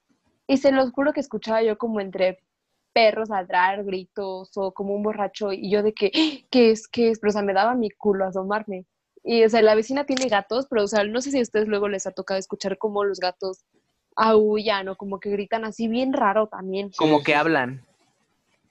y 0.48 0.58
se 0.58 0.72
los 0.72 0.92
juro 0.92 1.12
que 1.14 1.20
escuchaba 1.20 1.62
yo 1.62 1.78
como 1.78 2.00
entre 2.00 2.40
perros 2.94 3.30
ladrar, 3.30 3.84
gritos 3.84 4.52
o 4.56 4.72
como 4.74 4.94
un 4.96 5.04
borracho 5.04 5.52
y 5.54 5.70
yo 5.70 5.84
de 5.84 5.94
que, 5.94 6.12
"¡Ah! 6.14 6.48
¿qué 6.50 6.72
es? 6.72 6.88
¿Qué 6.88 7.10
es? 7.10 7.20
Pero 7.20 7.30
o 7.30 7.34
sea, 7.34 7.42
me 7.42 7.54
daba 7.54 7.76
mi 7.76 7.90
culo 7.90 8.26
asomarme. 8.26 8.86
Y 9.24 9.44
o 9.44 9.50
sea, 9.50 9.62
la 9.62 9.76
vecina 9.76 10.06
tiene 10.06 10.28
gatos, 10.28 10.68
pero 10.70 10.84
o 10.84 10.88
sea, 10.88 11.04
no 11.04 11.22
sé 11.22 11.32
si 11.32 11.40
a 11.40 11.42
ustedes 11.42 11.68
luego 11.68 11.88
les 11.88 12.08
ha 12.08 12.12
tocado 12.12 12.40
escuchar 12.40 12.78
cómo 12.78 13.04
los 13.04 13.20
gatos 13.20 13.66
aullan 14.16 14.88
o 14.90 14.96
como 14.96 15.20
que 15.20 15.30
gritan 15.30 15.66
así 15.66 15.88
bien 15.88 16.14
raro 16.14 16.48
también. 16.48 16.92
Como 16.98 17.22
que 17.22 17.36
hablan. 17.36 17.86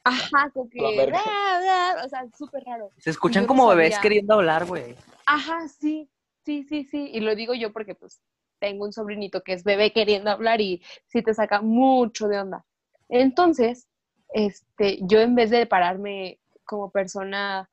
Ajá, 0.04 0.50
como 0.52 0.68
que. 0.70 0.80
O 0.80 2.08
sea, 2.08 2.26
súper 2.36 2.64
raro. 2.64 2.90
Se 2.98 3.10
escuchan 3.10 3.44
no 3.44 3.48
como 3.48 3.66
bebés 3.68 3.98
queriendo 3.98 4.34
hablar, 4.34 4.66
güey. 4.66 4.94
Ajá, 5.26 5.68
sí, 5.68 6.08
sí, 6.44 6.64
sí, 6.64 6.84
sí. 6.84 7.10
Y 7.12 7.20
lo 7.20 7.34
digo 7.34 7.54
yo 7.54 7.72
porque 7.72 7.94
pues 7.94 8.20
tengo 8.58 8.84
un 8.84 8.92
sobrinito 8.92 9.42
que 9.42 9.52
es 9.52 9.64
bebé 9.64 9.92
queriendo 9.92 10.30
hablar 10.30 10.60
y 10.60 10.82
sí 11.06 11.22
te 11.22 11.34
saca 11.34 11.60
mucho 11.60 12.28
de 12.28 12.40
onda. 12.40 12.64
Entonces, 13.08 13.86
este, 14.32 14.98
yo 15.02 15.20
en 15.20 15.34
vez 15.34 15.50
de 15.50 15.66
pararme 15.66 16.38
como 16.64 16.90
persona 16.90 17.68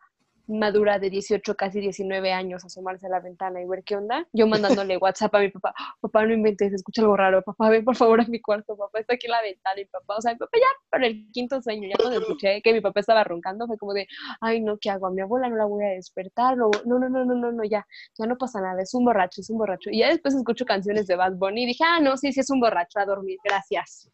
madura 0.48 1.00
de 1.00 1.10
18, 1.10 1.56
casi 1.56 1.80
19 1.80 2.32
años, 2.32 2.64
asomarse 2.64 3.08
a 3.08 3.10
la 3.10 3.20
ventana 3.20 3.62
y 3.62 3.68
ver 3.68 3.84
qué 3.84 3.96
onda, 3.96 4.28
yo 4.34 4.48
mandándole 4.88 4.98
WhatsApp 4.98 5.36
a 5.36 5.40
mi 5.40 5.50
papá, 5.50 5.74
papá, 6.02 6.26
no 6.26 6.34
inventes, 6.34 6.74
escucha 6.74 7.02
algo 7.02 7.18
raro, 7.18 7.42
papá, 7.42 7.70
ven 7.70 7.84
por 7.84 7.96
favor 7.96 8.22
a 8.22 8.26
mi 8.26 8.40
cuarto, 8.42 8.76
papá, 8.78 9.00
está 9.00 9.16
aquí 9.16 9.28
en 9.28 9.32
la 9.32 9.42
ventana 9.42 9.82
y 9.82 9.86
papá, 9.86 10.18
o 10.18 10.22
sea, 10.22 10.34
mi 10.34 10.38
papá 10.38 10.58
ya 10.58 10.68
para 10.90 11.08
el 11.08 11.30
quinto 11.32 11.62
sueño, 11.62 11.90
ya 11.90 11.96
cuando 11.98 12.20
escuché 12.20 12.62
que 12.62 12.74
mi 12.74 12.82
papá 12.82 13.00
estaba 13.00 13.24
roncando, 13.24 13.68
fue 13.68 13.78
como 13.78 13.94
de, 13.94 14.08
ay, 14.42 14.62
no, 14.62 14.78
¿qué 14.78 14.90
hago? 14.90 15.08
A 15.08 15.12
mi 15.12 15.22
abuela 15.22 15.50
no 15.50 15.56
la 15.56 15.66
voy 15.66 15.84
a 15.84 15.90
despertar, 15.90 16.58
no, 16.58 16.70
no, 16.86 17.00
no, 17.00 17.10
no, 17.10 17.26
no, 17.26 17.36
no, 17.36 17.52
no, 17.52 17.64
ya, 17.64 17.86
ya 18.18 18.26
no 18.26 18.38
pasa 18.38 18.62
nada, 18.62 18.82
es 18.82 18.94
un 18.94 19.06
borracho, 19.06 19.42
es 19.42 19.50
un 19.50 19.58
borracho. 19.58 19.90
Y 19.90 20.00
ya 20.00 20.10
después 20.10 20.36
escucho 20.36 20.66
canciones 20.66 21.08
de 21.08 21.16
Bad 21.16 21.34
Bunny 21.34 21.64
y 21.64 21.68
dije, 21.68 21.84
ah, 21.86 22.00
no, 22.00 22.18
sí, 22.18 22.32
sí 22.32 22.42
es 22.42 22.50
un 22.50 22.60
borracho, 22.60 23.00
a 23.00 23.06
dormir, 23.06 23.38
gracias. 23.44 24.10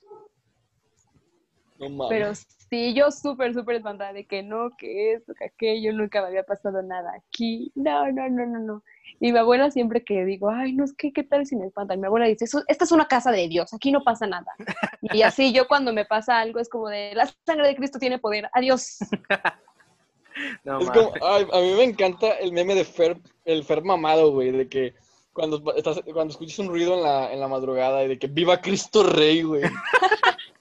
No 1.82 1.90
mames. 1.90 2.10
Pero 2.10 2.36
sí, 2.70 2.94
yo 2.94 3.10
súper, 3.12 3.56
súper 3.56 3.78
espantada 3.78 4.14
de 4.14 4.26
que 4.28 4.44
no, 4.44 4.70
que 4.78 5.14
esto, 5.14 5.34
que 5.34 5.46
aquello, 5.46 5.92
nunca 5.94 6.22
me 6.22 6.28
había 6.28 6.44
pasado 6.44 6.82
nada 6.84 7.12
aquí. 7.18 7.72
No, 7.74 8.12
no, 8.12 8.30
no, 8.30 8.46
no, 8.46 8.60
no. 8.60 8.84
Y 9.20 9.32
mi 9.32 9.40
abuela 9.40 9.72
siempre 9.72 10.04
que 10.04 10.24
digo, 10.24 10.50
ay, 10.52 10.74
no, 10.74 10.86
es 10.86 10.94
que, 10.94 11.12
¿qué 11.12 11.24
tal 11.24 11.46
si 11.48 11.56
me 11.56 11.66
espantan? 11.66 12.00
Mi 12.00 12.06
abuela 12.06 12.28
dice, 12.28 12.46
"Eso- 12.46 12.64
esta 12.68 12.86
es 12.86 12.92
una 12.92 13.08
casa 13.08 13.32
de 13.32 13.48
Dios, 13.48 13.74
aquí 13.74 13.92
no 13.92 14.04
pasa 14.04 14.28
nada. 14.28 14.54
Y 15.02 15.24
así 15.24 15.52
yo 15.54 15.68
cuando 15.68 15.92
me 15.92 16.06
pasa 16.06 16.40
algo 16.40 16.60
es 16.60 16.70
como 16.70 16.88
de, 16.88 17.14
la 17.16 17.28
sangre 17.46 17.68
de 17.68 17.76
Cristo 17.76 17.98
tiene 18.00 18.20
poder, 18.20 18.48
adiós. 18.54 18.98
No 20.64 20.80
Es 20.80 20.90
como, 20.90 21.12
ay, 21.22 21.46
a 21.52 21.60
mí 21.60 21.74
me 21.74 21.84
encanta 21.84 22.32
el 22.36 22.54
meme 22.54 22.74
de 22.74 22.86
Fer, 22.86 23.20
el 23.44 23.66
Fer 23.66 23.84
mamado, 23.84 24.32
güey, 24.32 24.52
de 24.52 24.70
que 24.70 24.94
cuando, 25.34 25.62
estás, 25.76 26.02
cuando 26.14 26.32
escuchas 26.32 26.58
un 26.60 26.70
ruido 26.70 26.94
en 26.94 27.04
la, 27.04 27.34
en 27.34 27.40
la 27.42 27.50
madrugada 27.50 28.02
y 28.04 28.08
de 28.08 28.18
que 28.18 28.28
viva 28.28 28.62
Cristo 28.62 29.04
Rey, 29.04 29.42
güey. 29.42 29.64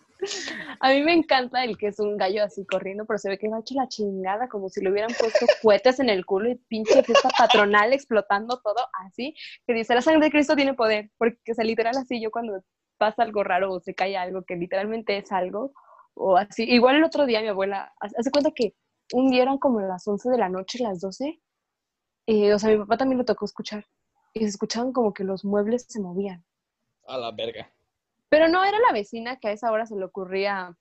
A 0.81 0.91
mí 0.91 1.03
me 1.03 1.13
encanta 1.13 1.65
el 1.65 1.77
que 1.77 1.89
es 1.89 1.99
un 1.99 2.17
gallo 2.17 2.45
así 2.45 2.65
corriendo, 2.67 3.05
pero 3.07 3.19
se 3.19 3.29
ve 3.29 3.39
que 3.39 3.49
va 3.49 3.61
hecho 3.61 3.75
la 3.75 3.89
chingada, 3.89 4.49
como 4.49 4.69
si 4.69 4.83
le 4.83 4.91
hubieran 4.91 5.11
puesto 5.19 5.47
cohetes 5.63 6.01
en 6.01 6.09
el 6.09 6.25
culo 6.25 6.51
y 6.51 6.57
pinche 6.57 7.03
fiesta 7.03 7.29
patronal 7.37 7.93
explotando 7.93 8.61
todo 8.61 8.87
así, 9.07 9.35
que 9.67 9.75
dice, 9.75 9.95
la 9.95 10.03
sangre 10.03 10.27
de 10.27 10.31
Cristo 10.31 10.57
tiene 10.57 10.75
poder, 10.75 11.11
porque 11.19 11.53
o 11.53 11.55
sea, 11.55 11.65
literal 11.65 11.97
así 11.97 12.21
yo 12.21 12.31
cuando 12.31 12.63
pasa 12.99 13.23
algo 13.23 13.43
raro 13.45 13.73
o 13.73 13.81
se 13.81 13.95
cae 13.95 14.17
algo 14.17 14.43
que 14.43 14.57
literalmente 14.57 15.17
es 15.17 15.33
algo, 15.33 15.73
o 16.15 16.37
así, 16.37 16.65
igual 16.65 16.97
el 16.97 17.05
otro 17.05 17.27
día 17.27 17.41
mi 17.41 17.49
abuela, 17.49 17.93
hace 18.01 18.31
cuenta 18.31 18.51
que 18.55 18.75
un 19.13 19.31
día 19.31 19.43
eran 19.43 19.59
como 19.59 19.81
las 19.81 20.07
11 20.07 20.31
de 20.31 20.39
la 20.39 20.49
noche, 20.49 20.83
las 20.83 21.01
12, 21.01 21.41
y, 22.27 22.51
o 22.51 22.59
sea, 22.59 22.71
mi 22.71 22.79
papá 22.79 22.99
también 22.99 23.19
le 23.19 23.25
tocó 23.25 23.45
escuchar, 23.45 23.87
y 24.35 24.41
se 24.41 24.47
escuchaban 24.47 24.93
como 24.93 25.13
que 25.13 25.25
los 25.25 25.45
muebles 25.45 25.87
se 25.89 26.01
movían. 26.01 26.45
A 27.07 27.19
la 27.19 27.33
verga. 27.33 27.73
Pero 28.31 28.49
no 28.49 28.65
era 28.65 28.79
la 28.79 28.93
vecina 28.93 29.37
que 29.39 29.49
a 29.49 29.53
esa 29.53 29.71
hora 29.71 29.85
se 29.87 29.97
le 29.97 30.05
ocurría 30.05 30.75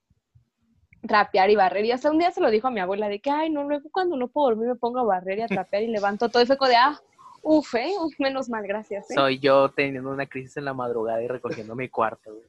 trapear 1.08 1.50
y 1.50 1.56
barrer. 1.56 1.84
Y 1.86 1.92
hasta 1.92 2.12
un 2.12 2.20
día 2.20 2.32
se 2.32 2.42
lo 2.42 2.50
dijo 2.52 2.68
a 2.68 2.72
mi 2.72 2.80
abuela 2.80 3.10
de 3.10 3.20
que, 3.20 3.32
ay, 3.32 3.50
no, 3.50 3.64
luego 3.64 3.90
cuando 3.92 4.16
no 4.16 4.28
puedo 4.28 4.50
dormir 4.50 4.68
me 4.70 4.76
pongo 4.76 5.00
a 5.00 5.04
barrer 5.04 5.40
y 5.40 5.42
a 5.42 5.48
trapear 5.48 5.84
y 5.84 5.88
levanto 5.88 6.30
todo. 6.30 6.42
Y 6.44 6.46
fue 6.46 6.58
como 6.58 6.70
de, 6.70 6.76
ah, 6.78 7.00
uf, 7.42 7.74
eh, 7.76 7.92
uf, 8.00 8.14
menos 8.20 8.50
mal, 8.50 8.66
gracias. 8.68 9.10
¿eh? 9.12 9.14
Soy 9.16 9.40
yo 9.40 9.70
teniendo 9.70 10.10
una 10.12 10.26
crisis 10.28 10.58
en 10.58 10.66
la 10.66 10.74
madrugada 10.74 11.22
y 11.24 11.28
recogiendo 11.28 11.76
mi 11.76 11.90
cuarto, 11.90 12.32
güey. 12.34 12.46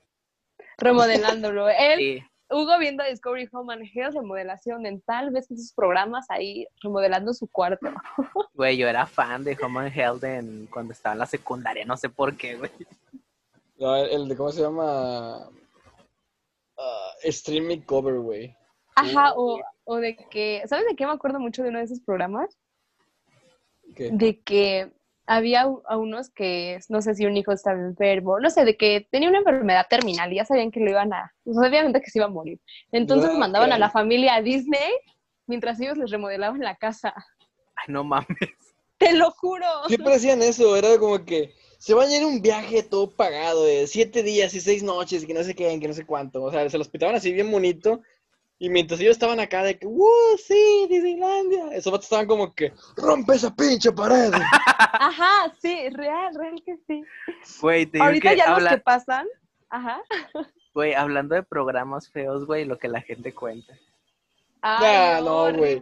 Remodelándolo. 0.78 1.68
Él, 1.78 1.98
Sí. 1.98 2.24
Hugo 2.52 2.76
viendo 2.80 3.04
Discovery 3.04 3.48
Home 3.52 3.72
and 3.74 3.84
Health, 3.94 4.14
remodelación 4.16 4.82
dental, 4.82 5.30
ves 5.30 5.48
esos 5.52 5.72
programas 5.72 6.28
ahí 6.30 6.66
remodelando 6.82 7.32
su 7.32 7.46
cuarto. 7.46 7.86
Güey, 8.54 8.76
yo 8.76 8.88
era 8.88 9.06
fan 9.06 9.44
de 9.44 9.56
Home 9.62 9.78
and 9.86 9.96
Health 9.96 10.24
en- 10.24 10.66
cuando 10.66 10.92
estaba 10.92 11.12
en 11.12 11.20
la 11.20 11.26
secundaria, 11.26 11.84
no 11.84 11.96
sé 11.96 12.08
por 12.08 12.36
qué, 12.36 12.56
güey. 12.56 12.72
No, 13.80 13.96
el, 13.96 14.10
el 14.10 14.28
de, 14.28 14.36
¿cómo 14.36 14.52
se 14.52 14.60
llama? 14.60 15.48
Ah, 16.76 17.10
Stream 17.24 17.82
Cover, 17.84 18.18
güey. 18.18 18.54
Ajá, 18.94 19.32
o, 19.34 19.58
o 19.84 19.96
de 19.96 20.16
que, 20.30 20.62
¿sabes 20.66 20.84
de 20.86 20.94
qué 20.94 21.06
me 21.06 21.12
acuerdo 21.12 21.40
mucho 21.40 21.62
de 21.62 21.70
uno 21.70 21.78
de 21.78 21.86
esos 21.86 22.00
programas? 22.00 22.58
¿Qué? 23.96 24.10
de 24.12 24.40
que 24.42 24.92
había 25.26 25.62
a 25.62 25.96
unos 25.96 26.30
que, 26.30 26.78
no 26.90 27.00
sé 27.02 27.14
si 27.14 27.24
un 27.24 27.36
hijo 27.36 27.52
estaba 27.52 27.78
enfermo, 27.80 28.38
no 28.38 28.50
sé, 28.50 28.64
de 28.64 28.76
que 28.76 29.08
tenía 29.10 29.28
una 29.30 29.38
enfermedad 29.38 29.86
terminal 29.88 30.32
y 30.32 30.36
ya 30.36 30.44
sabían 30.44 30.70
que 30.70 30.80
lo 30.80 30.90
iban 30.90 31.12
a, 31.12 31.32
pues, 31.42 31.56
obviamente 31.56 32.00
que 32.02 32.10
se 32.10 32.18
iba 32.18 32.26
a 32.26 32.30
morir. 32.30 32.60
Entonces 32.92 33.30
Ah, 33.32 33.38
mandaban 33.38 33.72
a 33.72 33.78
la 33.78 33.90
familia 33.90 34.34
a 34.34 34.42
Disney 34.42 34.92
mientras 35.46 35.80
ellos 35.80 35.96
les 35.96 36.10
remodelaban 36.10 36.60
la 36.60 36.76
casa. 36.76 37.14
Ay, 37.76 37.86
no 37.88 38.04
mames. 38.04 38.28
Te 38.98 39.14
lo 39.14 39.30
juro. 39.30 39.66
Siempre 39.88 40.14
hacían 40.14 40.42
eso, 40.42 40.76
era 40.76 40.98
como 40.98 41.24
que 41.24 41.54
se 41.80 41.94
van 41.94 42.08
a 42.08 42.14
ir 42.16 42.22
a 42.22 42.26
un 42.26 42.42
viaje 42.42 42.82
todo 42.82 43.10
pagado 43.10 43.64
de 43.64 43.86
siete 43.86 44.22
días 44.22 44.52
y 44.54 44.60
seis 44.60 44.82
noches, 44.82 45.24
que 45.24 45.32
no 45.32 45.42
sé 45.42 45.54
qué, 45.54 45.80
que 45.80 45.88
no 45.88 45.94
sé 45.94 46.04
cuánto. 46.04 46.42
O 46.42 46.50
sea, 46.50 46.68
se 46.68 46.76
los 46.76 46.88
pitaban 46.88 47.16
así 47.16 47.32
bien 47.32 47.50
bonito. 47.50 48.02
Y 48.58 48.68
mientras 48.68 49.00
ellos 49.00 49.12
estaban 49.12 49.40
acá 49.40 49.62
de 49.62 49.78
que, 49.78 49.86
¡uh, 49.86 50.36
sí, 50.36 50.86
Disneylandia! 50.90 51.68
Esos 51.72 51.90
vatos 51.90 52.04
estaban 52.04 52.26
como 52.26 52.54
que, 52.54 52.74
¡rompe 52.94 53.34
esa 53.34 53.56
pinche 53.56 53.90
pared! 53.90 54.30
Ajá, 54.78 55.50
sí, 55.62 55.88
real, 55.88 56.34
real 56.34 56.62
que 56.62 56.76
sí. 56.86 57.02
Güey, 57.62 57.86
te 57.86 57.92
digo 57.92 58.04
Ahorita 58.04 58.30
que 58.32 58.36
ya 58.36 58.44
habla- 58.54 58.70
los 58.72 58.78
que 58.78 58.82
pasan, 58.82 59.26
ajá. 59.70 60.02
güey, 60.74 60.92
hablando 60.92 61.34
de 61.36 61.42
programas 61.42 62.10
feos, 62.10 62.44
güey, 62.44 62.66
lo 62.66 62.78
que 62.78 62.88
la 62.88 63.00
gente 63.00 63.32
cuenta. 63.32 63.72
Ay, 64.60 65.16
Ah, 65.16 65.20
no, 65.24 65.50
güey. 65.56 65.80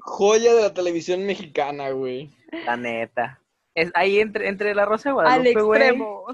Joya 0.00 0.54
de 0.54 0.62
la 0.62 0.72
televisión 0.72 1.26
mexicana, 1.26 1.90
güey. 1.90 2.30
La 2.64 2.78
neta. 2.78 3.38
Es 3.74 3.90
ahí 3.94 4.20
entre, 4.20 4.48
entre 4.48 4.74
la 4.74 4.84
Rosa 4.84 5.08
de 5.08 5.10
Al 5.10 5.14
Guadalupe, 5.14 5.62
güey. 5.62 5.80
extremo. 5.82 6.26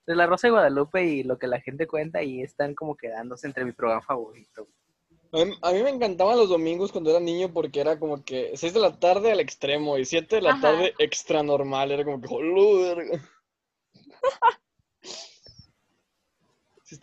Entre 0.00 0.16
la 0.16 0.26
Rosa 0.26 0.46
de 0.46 0.52
Guadalupe 0.52 1.04
y 1.04 1.22
lo 1.24 1.36
que 1.38 1.48
la 1.48 1.60
gente 1.60 1.86
cuenta, 1.88 2.22
y 2.22 2.42
están 2.42 2.74
como 2.74 2.96
quedándose 2.96 3.46
entre 3.48 3.64
mi 3.64 3.72
programa 3.72 4.02
favorito. 4.02 4.68
A 5.32 5.44
mí, 5.44 5.52
a 5.60 5.72
mí 5.72 5.82
me 5.82 5.90
encantaban 5.90 6.36
los 6.36 6.48
domingos 6.48 6.92
cuando 6.92 7.10
era 7.10 7.18
niño 7.18 7.52
porque 7.52 7.80
era 7.80 7.98
como 7.98 8.24
que 8.24 8.52
6 8.56 8.72
de 8.72 8.80
la 8.80 8.98
tarde 9.00 9.32
al 9.32 9.40
extremo 9.40 9.98
y 9.98 10.04
7 10.04 10.36
de 10.36 10.42
la 10.42 10.50
Ajá. 10.52 10.60
tarde 10.62 10.94
extra 10.98 11.42
normal. 11.42 11.90
Era 11.90 12.04
como 12.04 12.20
que, 12.20 12.28
¡joder! 12.28 13.20
Sí. 16.84 16.96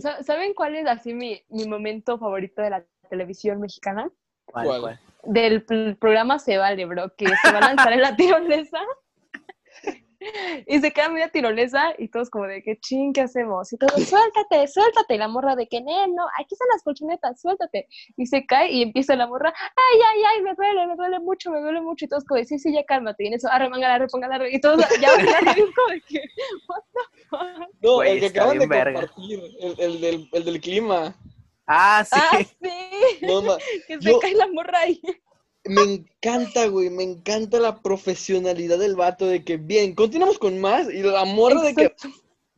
¿sa- 0.00 0.22
¿Saben 0.22 0.54
cuál 0.54 0.76
es 0.76 0.86
así 0.86 1.12
mi, 1.12 1.42
mi 1.50 1.66
momento 1.68 2.18
favorito 2.18 2.62
de 2.62 2.70
la 2.70 2.84
televisión 3.10 3.60
mexicana? 3.60 4.10
¿Cuál, 4.46 4.80
¿Cuál? 4.80 5.00
del 5.24 5.64
programa 5.98 6.38
Se 6.38 6.56
Vale, 6.56 6.86
bro, 6.86 7.14
que 7.16 7.26
se 7.26 7.52
va 7.52 7.58
a 7.58 7.74
lanzar 7.74 7.92
en 7.92 8.00
la 8.00 8.16
tirolesa. 8.16 8.78
Y 10.66 10.80
se 10.80 10.92
queda 10.92 11.08
media 11.08 11.28
tirolesa 11.28 11.94
y 11.98 12.08
todos 12.08 12.30
como 12.30 12.46
de 12.46 12.62
que 12.62 12.78
ching, 12.80 13.12
¿qué 13.12 13.22
hacemos? 13.22 13.72
Y 13.72 13.76
todos, 13.76 13.92
suéltate, 14.08 14.66
suéltate. 14.68 15.14
Y 15.14 15.18
la 15.18 15.28
morra 15.28 15.54
de 15.56 15.68
que, 15.68 15.80
no, 15.80 16.06
no, 16.08 16.26
aquí 16.38 16.54
están 16.54 16.68
las 16.72 16.82
colchonetas, 16.82 17.40
suéltate. 17.40 17.88
Y 18.16 18.26
se 18.26 18.44
cae 18.46 18.70
y 18.72 18.82
empieza 18.82 19.14
la 19.16 19.26
morra, 19.26 19.52
ay, 19.58 20.00
ay, 20.14 20.22
ay, 20.36 20.42
me 20.42 20.54
duele, 20.54 20.86
me 20.86 20.96
duele 20.96 21.20
mucho, 21.20 21.50
me 21.50 21.60
duele 21.60 21.80
mucho. 21.80 22.04
Y 22.04 22.08
todos 22.08 22.24
como 22.24 22.38
de, 22.38 22.44
sí, 22.46 22.58
sí, 22.58 22.72
ya 22.72 22.84
cálmate. 22.84 23.24
Y 23.24 23.26
en 23.28 23.34
eso, 23.34 23.48
arre, 23.50 23.68
manga, 23.68 23.94
arre, 23.94 24.06
ponga, 24.08 24.26
arre. 24.26 24.52
Y 24.54 24.60
todos 24.60 24.78
ya 25.00 25.10
como 25.10 25.92
de 25.92 26.00
que, 26.02 26.22
what 26.68 26.82
the 26.92 27.20
fuck? 27.28 27.68
No, 27.82 28.02
el 28.02 28.20
que 28.20 28.26
acaban 28.26 28.58
de 28.58 28.68
compartir, 28.68 29.40
el, 29.60 29.74
el 29.80 30.00
del, 30.00 30.28
el 30.32 30.44
del 30.44 30.60
clima. 30.60 31.14
Ah, 31.66 32.04
sí. 32.04 32.18
Ah, 32.20 32.38
sí, 32.38 33.18
No, 33.22 33.42
que 33.88 34.00
se 34.00 34.10
Yo- 34.10 34.20
cae 34.20 34.34
la 34.34 34.46
morra 34.48 34.80
ahí. 34.80 35.00
Me 35.68 35.82
encanta, 35.82 36.66
güey, 36.66 36.90
me 36.90 37.02
encanta 37.02 37.58
la 37.60 37.80
profesionalidad 37.80 38.78
del 38.78 38.96
vato 38.96 39.26
de 39.26 39.44
que, 39.44 39.56
bien, 39.56 39.94
continuamos 39.94 40.38
con 40.38 40.58
más 40.60 40.88
y 40.92 41.02
la 41.02 41.24
morra 41.24 41.62
de 41.62 41.74
que 41.74 41.94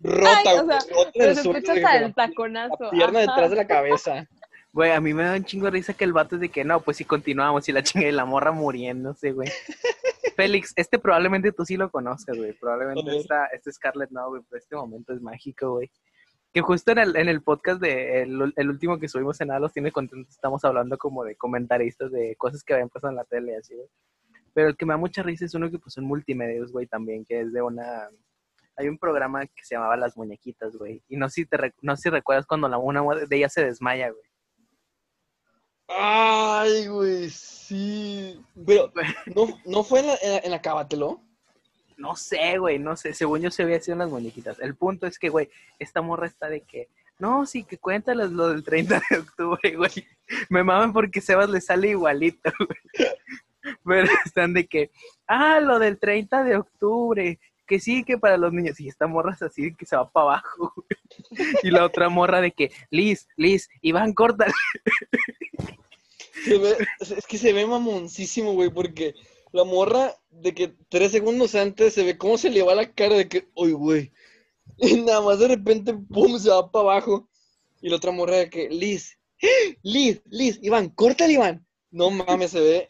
rota, 0.00 0.30
Ay, 0.44 0.58
o 0.58 0.64
güey, 0.64 0.80
sea, 0.80 0.94
rota 0.94 1.10
Pero 1.14 1.30
el 1.30 1.36
suelo, 1.36 1.60
de 1.60 2.04
el 2.04 2.14
taconazo. 2.14 2.76
la 2.84 2.90
pierna 2.90 3.20
ajá. 3.20 3.32
detrás 3.32 3.50
de 3.50 3.56
la 3.56 3.66
cabeza. 3.66 4.28
Güey, 4.72 4.92
a 4.92 5.00
mí 5.00 5.14
me 5.14 5.24
da 5.24 5.34
un 5.34 5.44
chingo 5.44 5.64
de 5.64 5.72
risa 5.72 5.94
que 5.94 6.04
el 6.04 6.12
vato 6.12 6.36
es 6.36 6.40
de 6.40 6.50
que 6.50 6.62
no, 6.64 6.80
pues 6.80 6.98
si 6.98 7.04
continuamos 7.04 7.68
y 7.68 7.72
la 7.72 7.82
chinga 7.82 8.06
y 8.06 8.12
la 8.12 8.24
morra 8.24 8.52
muriéndose, 8.52 9.32
güey. 9.32 9.48
Félix, 10.36 10.72
este 10.76 10.98
probablemente 10.98 11.50
tú 11.52 11.64
sí 11.64 11.76
lo 11.76 11.90
conozcas, 11.90 12.36
güey. 12.36 12.52
Probablemente 12.52 13.16
esta, 13.16 13.46
este 13.46 13.72
Scarlett 13.72 14.10
no, 14.10 14.28
güey, 14.28 14.42
pero 14.48 14.60
este 14.60 14.76
momento 14.76 15.12
es 15.12 15.20
mágico, 15.20 15.72
güey. 15.72 15.90
Que 16.58 16.62
justo 16.62 16.90
en 16.90 16.98
el, 16.98 17.14
en 17.14 17.28
el 17.28 17.40
podcast 17.40 17.80
de 17.80 18.22
el, 18.22 18.52
el 18.56 18.68
último 18.68 18.98
que 18.98 19.06
subimos 19.06 19.40
en 19.40 19.46
Nada 19.46 19.60
los 19.60 19.72
tiene 19.72 19.92
contentos, 19.92 20.34
estamos 20.34 20.64
hablando 20.64 20.98
como 20.98 21.22
de 21.22 21.36
comentaristas 21.36 22.10
de 22.10 22.34
cosas 22.34 22.64
que 22.64 22.74
habían 22.74 22.88
pasado 22.88 23.12
en 23.12 23.16
la 23.16 23.24
tele 23.24 23.54
así, 23.54 23.76
güey. 23.76 23.86
Pero 24.54 24.66
el 24.70 24.76
que 24.76 24.84
me 24.84 24.92
da 24.92 24.96
mucha 24.96 25.22
risa 25.22 25.44
es 25.44 25.54
uno 25.54 25.70
que 25.70 25.78
puso 25.78 26.00
en 26.00 26.08
multimedios, 26.08 26.72
güey, 26.72 26.88
también, 26.88 27.24
que 27.24 27.42
es 27.42 27.52
de 27.52 27.62
una... 27.62 28.08
Hay 28.74 28.88
un 28.88 28.98
programa 28.98 29.46
que 29.46 29.62
se 29.62 29.76
llamaba 29.76 29.96
Las 29.96 30.16
Muñequitas, 30.16 30.74
güey. 30.76 31.00
Y 31.06 31.16
no 31.16 31.28
sé 31.28 31.42
si, 31.42 31.46
te 31.46 31.72
no 31.80 31.94
sé 31.94 32.02
si 32.02 32.10
recuerdas 32.10 32.44
cuando 32.44 32.68
la, 32.68 32.76
una 32.76 33.04
de 33.04 33.36
ellas 33.36 33.52
se 33.52 33.64
desmaya, 33.64 34.10
güey. 34.10 34.24
Ay, 35.86 36.88
güey, 36.88 37.30
sí. 37.30 38.44
Pero, 38.66 38.92
¿no, 39.36 39.46
no 39.64 39.84
fue 39.84 40.00
en 40.00 40.08
la, 40.08 40.14
en 40.22 40.32
la, 40.32 40.38
en 40.38 40.50
la? 40.50 40.60
No 41.98 42.16
sé, 42.16 42.56
güey, 42.58 42.78
no 42.78 42.96
sé. 42.96 43.12
Según 43.12 43.40
yo 43.42 43.50
se 43.50 43.64
había 43.64 43.80
sido 43.80 43.92
en 43.94 43.98
las 43.98 44.10
muñequitas. 44.10 44.58
El 44.60 44.74
punto 44.74 45.06
es 45.06 45.18
que, 45.18 45.28
güey, 45.28 45.50
esta 45.78 46.00
morra 46.00 46.26
está 46.26 46.48
de 46.48 46.62
que, 46.62 46.88
No, 47.18 47.44
sí, 47.44 47.64
que 47.64 47.76
cuéntales 47.78 48.30
lo 48.30 48.48
del 48.48 48.62
30 48.64 49.02
de 49.10 49.18
octubre, 49.18 49.76
güey. 49.76 50.06
Me 50.48 50.62
maman 50.64 50.92
porque 50.92 51.20
Sebas 51.20 51.50
le 51.50 51.60
sale 51.60 51.88
igualito, 51.90 52.50
güey. 52.58 53.08
Pero 53.84 54.08
están 54.24 54.54
de 54.54 54.66
que, 54.66 54.90
ah, 55.26 55.58
lo 55.60 55.78
del 55.78 55.98
30 55.98 56.44
de 56.44 56.56
octubre, 56.56 57.38
que 57.66 57.80
sí, 57.80 58.04
que 58.04 58.16
para 58.16 58.36
los 58.38 58.52
niños. 58.52 58.78
Y 58.80 58.88
esta 58.88 59.06
morra 59.08 59.32
es 59.34 59.42
así 59.42 59.74
que 59.74 59.84
se 59.84 59.96
va 59.96 60.08
para 60.08 60.24
abajo, 60.26 60.72
güey. 60.76 61.48
Y 61.64 61.70
la 61.72 61.84
otra 61.84 62.08
morra 62.08 62.40
de 62.40 62.52
que, 62.52 62.70
Liz, 62.90 63.26
Liz, 63.36 63.68
Iván, 63.82 64.12
córtale. 64.14 64.52
Se 66.44 66.56
ve- 66.58 66.76
es 67.00 67.26
que 67.26 67.36
se 67.38 67.52
ve 67.52 67.66
mamoncísimo, 67.66 68.52
güey, 68.52 68.70
porque 68.70 69.14
la 69.52 69.64
morra 69.64 70.14
de 70.40 70.54
que 70.54 70.74
tres 70.88 71.12
segundos 71.12 71.54
antes 71.54 71.94
se 71.94 72.04
ve 72.04 72.16
cómo 72.18 72.38
se 72.38 72.50
le 72.50 72.62
va 72.62 72.74
la 72.74 72.92
cara 72.92 73.16
de 73.16 73.28
que, 73.28 73.48
uy, 73.54 73.72
güey. 73.72 74.12
Y 74.76 75.00
nada 75.00 75.20
más 75.22 75.38
de 75.40 75.48
repente, 75.48 75.92
pum, 75.94 76.38
se 76.38 76.50
va 76.50 76.70
para 76.70 76.82
abajo. 76.82 77.28
Y 77.80 77.88
la 77.88 77.96
otra 77.96 78.12
morra 78.12 78.36
de 78.36 78.50
que, 78.50 78.68
Liz, 78.68 79.18
Liz, 79.82 80.22
Liz, 80.26 80.58
Iván, 80.62 80.90
córtale, 80.90 81.32
Iván. 81.32 81.66
No 81.90 82.10
mames, 82.10 82.50
se 82.52 82.60
ve 82.60 82.88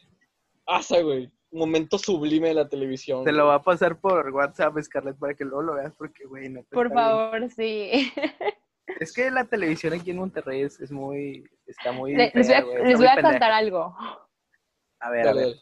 asa, 0.66 1.00
güey. 1.00 1.30
Momento 1.50 1.98
sublime 1.98 2.48
de 2.48 2.54
la 2.54 2.68
televisión. 2.68 3.24
Te 3.24 3.32
lo 3.32 3.46
va 3.46 3.54
a 3.54 3.62
pasar 3.62 3.98
por 4.00 4.28
WhatsApp, 4.30 4.78
Scarlett, 4.82 5.16
para 5.18 5.34
que 5.34 5.44
luego 5.44 5.62
lo 5.62 5.74
veas, 5.74 5.94
porque, 5.96 6.26
güey, 6.26 6.48
no 6.50 6.62
Por 6.64 6.92
favor, 6.92 7.48
sí. 7.50 8.12
Es 9.00 9.12
que 9.12 9.30
la 9.30 9.44
televisión 9.44 9.92
aquí 9.92 10.10
en 10.10 10.16
Monterrey 10.16 10.62
es, 10.62 10.80
es 10.80 10.90
muy, 10.90 11.44
está 11.66 11.92
muy 11.92 12.14
Le- 12.14 12.32
Les 12.34 12.46
voy 12.48 12.56
a, 12.56 12.84
les 12.84 12.98
voy 12.98 13.06
contar 13.14 13.52
algo. 13.52 13.94
A 15.00 15.10
ver, 15.10 15.28
a 15.28 15.32
ver. 15.34 15.54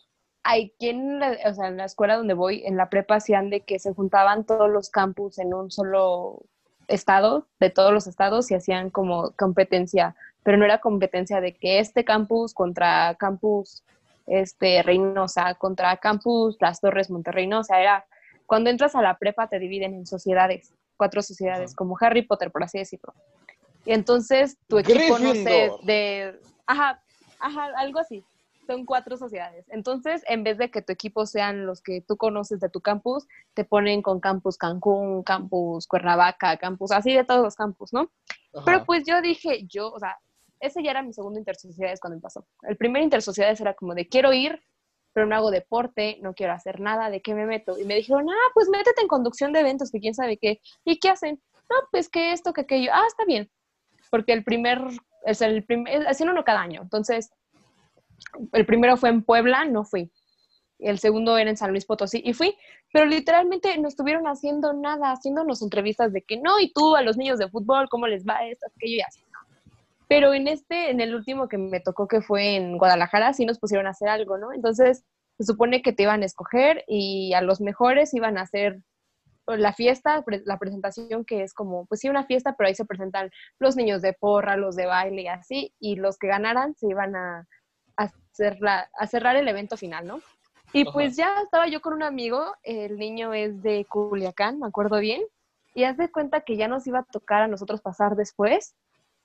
Dale. 0.46 0.64
Aquí 0.64 0.88
en 0.88 1.18
la, 1.18 1.36
o 1.46 1.54
sea, 1.54 1.68
en 1.68 1.76
la 1.76 1.84
escuela 1.84 2.16
donde 2.16 2.34
voy, 2.34 2.62
en 2.64 2.76
la 2.76 2.88
prepa, 2.88 3.16
hacían 3.16 3.50
de 3.50 3.60
que 3.60 3.78
se 3.78 3.94
juntaban 3.94 4.44
todos 4.44 4.70
los 4.70 4.90
campus 4.90 5.38
en 5.38 5.54
un 5.54 5.70
solo 5.70 6.42
estado, 6.88 7.46
de 7.60 7.70
todos 7.70 7.92
los 7.92 8.06
estados, 8.06 8.50
y 8.50 8.54
hacían 8.54 8.90
como 8.90 9.32
competencia, 9.32 10.14
pero 10.42 10.56
no 10.56 10.64
era 10.64 10.78
competencia 10.78 11.40
de 11.40 11.54
que 11.54 11.80
este 11.80 12.04
campus 12.04 12.54
contra 12.54 13.14
campus 13.16 13.82
este, 14.26 14.82
Reynosa, 14.82 15.54
contra 15.54 15.96
campus 15.96 16.56
Las 16.60 16.80
Torres 16.80 17.10
Monterrey, 17.10 17.46
no, 17.46 17.60
o 17.60 17.64
sea, 17.64 17.80
era, 17.80 18.04
cuando 18.46 18.70
entras 18.70 18.94
a 18.94 19.02
la 19.02 19.18
prepa 19.18 19.48
te 19.48 19.58
dividen 19.58 19.94
en 19.94 20.06
sociedades, 20.06 20.72
cuatro 20.96 21.22
sociedades, 21.22 21.74
como 21.74 21.96
Harry 22.00 22.22
Potter, 22.22 22.50
por 22.50 22.62
así 22.62 22.78
decirlo. 22.78 23.14
Y 23.84 23.92
entonces 23.92 24.56
tu 24.66 24.78
equipo, 24.78 25.18
no 25.18 25.32
sé, 25.32 25.70
de, 25.84 26.40
ajá, 26.66 27.00
ajá, 27.38 27.68
algo 27.76 28.00
así. 28.00 28.24
Son 28.66 28.84
cuatro 28.84 29.16
sociedades. 29.16 29.64
Entonces, 29.68 30.22
en 30.26 30.42
vez 30.42 30.58
de 30.58 30.70
que 30.70 30.82
tu 30.82 30.92
equipo 30.92 31.26
sean 31.26 31.66
los 31.66 31.80
que 31.80 32.00
tú 32.00 32.16
conoces 32.16 32.60
de 32.60 32.68
tu 32.68 32.80
campus, 32.80 33.26
te 33.54 33.64
ponen 33.64 34.02
con 34.02 34.20
campus 34.20 34.58
Cancún, 34.58 35.22
campus 35.22 35.86
Cuernavaca, 35.86 36.56
campus, 36.56 36.90
así 36.90 37.14
de 37.14 37.24
todos 37.24 37.42
los 37.42 37.54
campus, 37.54 37.92
¿no? 37.92 38.10
Pero 38.64 38.78
Ajá. 38.78 38.84
pues 38.84 39.04
yo 39.06 39.20
dije, 39.20 39.66
yo, 39.66 39.92
o 39.92 39.98
sea, 39.98 40.18
ese 40.60 40.82
ya 40.82 40.90
era 40.90 41.02
mi 41.02 41.12
segundo 41.12 41.38
intersociedades 41.38 42.00
cuando 42.00 42.16
me 42.16 42.22
pasó. 42.22 42.46
El 42.62 42.76
primer 42.76 43.02
intersociedades 43.02 43.60
era 43.60 43.74
como 43.74 43.94
de 43.94 44.08
quiero 44.08 44.32
ir, 44.32 44.60
pero 45.12 45.26
no 45.26 45.36
hago 45.36 45.50
deporte, 45.50 46.18
no 46.20 46.34
quiero 46.34 46.52
hacer 46.52 46.80
nada, 46.80 47.08
¿de 47.08 47.22
qué 47.22 47.34
me 47.34 47.46
meto? 47.46 47.78
Y 47.78 47.84
me 47.84 47.94
dijeron, 47.94 48.28
ah, 48.28 48.50
pues 48.52 48.68
métete 48.68 49.00
en 49.00 49.08
conducción 49.08 49.52
de 49.52 49.60
eventos, 49.60 49.90
que 49.90 50.00
quién 50.00 50.14
sabe 50.14 50.36
qué. 50.36 50.60
¿Y 50.84 50.98
qué 50.98 51.08
hacen? 51.08 51.40
No, 51.70 51.76
pues 51.90 52.08
que 52.08 52.32
esto, 52.32 52.52
que 52.52 52.62
aquello. 52.62 52.90
Ah, 52.92 53.04
está 53.06 53.24
bien. 53.24 53.50
Porque 54.10 54.32
el 54.32 54.44
primer, 54.44 54.80
es 55.24 55.40
el 55.40 55.64
primer, 55.64 56.06
hacen 56.06 56.28
uno 56.28 56.44
cada 56.44 56.60
año. 56.60 56.82
Entonces, 56.82 57.30
el 58.52 58.66
primero 58.66 58.96
fue 58.96 59.08
en 59.08 59.22
Puebla, 59.22 59.64
no 59.64 59.84
fui. 59.84 60.10
El 60.78 60.98
segundo 60.98 61.38
era 61.38 61.48
en 61.48 61.56
San 61.56 61.70
Luis 61.70 61.86
Potosí 61.86 62.20
y 62.24 62.34
fui, 62.34 62.54
pero 62.92 63.06
literalmente 63.06 63.76
no 63.78 63.88
estuvieron 63.88 64.26
haciendo 64.26 64.72
nada, 64.74 65.12
haciéndonos 65.12 65.62
entrevistas 65.62 66.12
de 66.12 66.22
que 66.22 66.36
no, 66.38 66.60
y 66.60 66.72
tú 66.72 66.96
a 66.96 67.02
los 67.02 67.16
niños 67.16 67.38
de 67.38 67.48
fútbol, 67.48 67.88
¿cómo 67.88 68.06
les 68.06 68.26
va 68.26 68.46
esto, 68.46 68.66
aquello 68.66 68.96
y 68.96 69.00
así? 69.00 69.20
Pero 70.08 70.34
en 70.34 70.48
este, 70.48 70.90
en 70.90 71.00
el 71.00 71.14
último 71.14 71.48
que 71.48 71.58
me 71.58 71.80
tocó, 71.80 72.06
que 72.06 72.20
fue 72.20 72.56
en 72.56 72.78
Guadalajara, 72.78 73.32
sí 73.32 73.44
nos 73.44 73.58
pusieron 73.58 73.86
a 73.86 73.90
hacer 73.90 74.08
algo, 74.08 74.38
¿no? 74.38 74.52
Entonces, 74.52 75.04
se 75.38 75.44
supone 75.44 75.82
que 75.82 75.92
te 75.92 76.04
iban 76.04 76.22
a 76.22 76.26
escoger 76.26 76.84
y 76.86 77.32
a 77.34 77.40
los 77.40 77.60
mejores 77.60 78.14
iban 78.14 78.38
a 78.38 78.42
hacer 78.42 78.82
la 79.46 79.72
fiesta, 79.72 80.24
la 80.44 80.58
presentación 80.58 81.24
que 81.24 81.42
es 81.42 81.54
como, 81.54 81.86
pues 81.86 82.00
sí, 82.00 82.08
una 82.08 82.24
fiesta, 82.24 82.54
pero 82.56 82.68
ahí 82.68 82.74
se 82.74 82.84
presentan 82.84 83.30
los 83.58 83.76
niños 83.76 84.02
de 84.02 84.12
porra, 84.12 84.56
los 84.56 84.76
de 84.76 84.86
baile 84.86 85.22
y 85.22 85.28
así, 85.28 85.74
y 85.78 85.96
los 85.96 86.18
que 86.18 86.26
ganaran 86.26 86.74
se 86.74 86.88
iban 86.88 87.14
a, 87.14 87.46
la- 88.38 88.88
a 88.98 89.06
cerrar 89.06 89.36
el 89.36 89.48
evento 89.48 89.76
final, 89.76 90.06
¿no? 90.06 90.20
Y 90.72 90.82
Ajá. 90.82 90.92
pues 90.92 91.16
ya 91.16 91.40
estaba 91.42 91.68
yo 91.68 91.80
con 91.80 91.92
un 91.94 92.02
amigo, 92.02 92.54
el 92.62 92.98
niño 92.98 93.32
es 93.32 93.62
de 93.62 93.84
Culiacán, 93.86 94.58
me 94.58 94.66
acuerdo 94.66 94.98
bien, 94.98 95.22
y 95.74 95.84
haz 95.84 95.96
de 95.96 96.10
cuenta 96.10 96.40
que 96.40 96.56
ya 96.56 96.68
nos 96.68 96.86
iba 96.86 97.00
a 97.00 97.04
tocar 97.04 97.42
a 97.42 97.48
nosotros 97.48 97.80
pasar 97.80 98.16
después, 98.16 98.74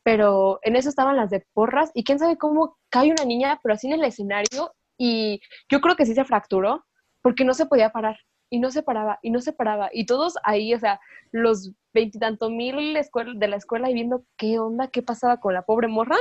pero 0.04 0.60
en 0.64 0.76
eso 0.76 0.90
estaban 0.90 1.16
las 1.16 1.30
de 1.30 1.46
porras, 1.54 1.92
y 1.94 2.04
quién 2.04 2.20
sabe 2.20 2.38
cómo 2.38 2.78
cae 2.90 3.12
una 3.12 3.26
niña, 3.26 3.60
pero 3.62 3.74
así 3.76 3.88
en 3.88 3.94
el 3.94 4.04
escenario, 4.04 4.74
y 4.98 5.42
yo 5.70 5.82
creo 5.82 5.96
que 5.96 6.06
sí 6.06 6.14
se 6.14 6.26
fracturó, 6.26 6.86
porque 7.22 7.44
no 7.46 7.54
se 7.54 7.66
podía 7.66 7.92
parar, 7.92 8.18
y 8.52 8.60
no 8.60 8.70
se 8.70 8.84
paraba, 8.84 9.18
y 9.24 9.32
no 9.32 9.40
se 9.40 9.54
paraba, 9.54 9.90
y 9.94 10.06
todos 10.06 10.36
ahí, 10.44 10.74
o 10.74 10.80
sea, 10.80 11.00
los 11.32 11.72
veintitantos 11.94 12.52
mil 12.52 12.94
de 12.94 13.48
la 13.48 13.56
escuela 13.56 13.90
y 13.90 13.94
viendo 13.94 14.24
qué 14.38 14.60
onda, 14.60 14.90
qué 14.90 15.02
pasaba 15.02 15.40
con 15.40 15.54
la 15.54 15.62
pobre 15.62 15.88
morra, 15.88 16.18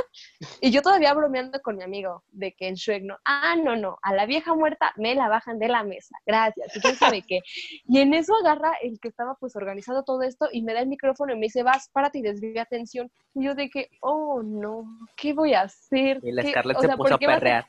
y 0.60 0.70
yo 0.70 0.80
todavía 0.80 1.12
bromeando 1.12 1.60
con 1.60 1.76
mi 1.76 1.82
amigo, 1.82 2.22
de 2.30 2.52
que 2.52 2.68
en 2.68 2.74
Shrek, 2.74 3.02
no, 3.02 3.18
ah, 3.24 3.56
no, 3.56 3.74
no, 3.76 3.98
a 4.02 4.14
la 4.14 4.26
vieja 4.26 4.54
muerta 4.54 4.92
me 4.96 5.16
la 5.16 5.28
bajan 5.28 5.58
de 5.58 5.68
la 5.68 5.82
mesa, 5.82 6.16
gracias, 6.24 6.76
y 6.76 6.80
quién 6.80 6.94
sabe 6.94 7.22
qué, 7.22 7.40
y 7.88 7.98
en 7.98 8.14
eso 8.14 8.32
agarra 8.42 8.74
el 8.80 9.00
que 9.00 9.08
estaba 9.08 9.34
pues 9.34 9.56
organizando 9.56 10.04
todo 10.04 10.22
esto, 10.22 10.46
y 10.52 10.62
me 10.62 10.72
da 10.72 10.80
el 10.80 10.88
micrófono 10.88 11.32
y 11.32 11.36
me 11.36 11.46
dice, 11.46 11.64
vas, 11.64 11.90
párate 11.92 12.20
y 12.20 12.22
desvía 12.22 12.62
atención, 12.62 13.10
y 13.34 13.44
yo 13.44 13.56
de 13.56 13.70
que, 13.70 13.88
oh, 14.02 14.40
no, 14.44 14.84
¿qué 15.16 15.32
voy 15.32 15.54
a 15.54 15.62
hacer? 15.62 16.20
Y 16.22 16.30
la 16.30 16.42
¿Qué- 16.42 16.50
Scarlett 16.50 16.76
o 16.76 16.80
se 16.80 16.88
puso 16.90 16.96
¿por 16.96 17.12
a 17.12 17.18
perrear. 17.18 17.66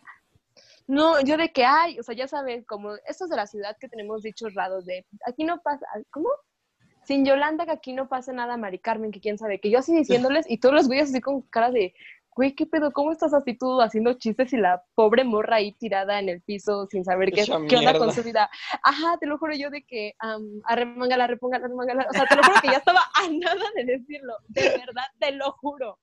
No, 0.92 1.22
yo 1.22 1.38
de 1.38 1.54
que 1.54 1.64
hay, 1.64 1.98
o 2.00 2.04
sea, 2.04 2.14
ya 2.14 2.28
sabes, 2.28 2.66
como 2.66 2.96
estos 3.08 3.30
de 3.30 3.38
la 3.38 3.48
ciudad 3.48 3.78
que 3.80 3.88
tenemos 3.88 4.24
dichos 4.24 4.54
raros 4.54 4.86
de 4.86 5.06
aquí 5.26 5.46
no 5.46 5.62
pasa, 5.62 5.86
¿cómo? 6.10 6.28
Sin 7.06 7.24
Yolanda 7.24 7.66
que 7.66 7.72
aquí 7.72 7.94
no 7.94 8.10
pasa 8.10 8.34
nada, 8.34 8.58
Mari 8.58 8.78
Carmen, 8.78 9.10
que 9.10 9.22
quién 9.22 9.38
sabe, 9.38 9.62
que 9.62 9.70
yo 9.70 9.80
así 9.80 9.96
diciéndoles 9.96 10.46
y 10.50 10.58
todos 10.58 10.76
los 10.76 10.88
güeyes 10.88 11.10
así 11.10 11.22
con 11.22 11.44
cara 11.44 11.72
de, 11.72 11.94
güey, 12.36 12.56
¿qué 12.56 12.66
pedo? 12.66 12.92
¿Cómo 12.92 13.14
estás 13.14 13.34
así 13.34 13.58
tú 13.58 13.80
haciendo 13.80 14.16
chistes 14.16 14.52
y 14.52 14.58
la 14.58 14.84
pobre 14.94 15.24
morra 15.24 15.56
ahí 15.56 15.72
tirada 15.72 16.20
en 16.20 16.28
el 16.28 16.42
piso 16.42 16.86
sin 16.88 17.06
saber 17.06 17.32
qué, 17.32 17.46
qué 17.70 17.78
onda 17.78 17.98
con 17.98 18.12
su 18.12 18.22
vida? 18.22 18.50
Ajá, 18.84 19.18
te 19.18 19.28
lo 19.28 19.38
juro 19.38 19.56
yo 19.56 19.70
de 19.70 19.84
que, 19.84 20.16
um, 20.22 20.60
arremangala, 20.66 21.26
repóngala, 21.26 21.68
arremangala, 21.68 22.06
o 22.10 22.14
sea, 22.14 22.26
te 22.26 22.36
lo 22.36 22.44
juro 22.44 22.60
que 22.62 22.68
ya 22.68 22.80
estaba 22.80 23.00
a 23.16 23.30
nada 23.30 23.66
de 23.76 23.86
decirlo, 23.86 24.34
de 24.50 24.62
verdad, 24.64 25.06
te 25.20 25.32
lo 25.32 25.54
juro. 25.54 26.00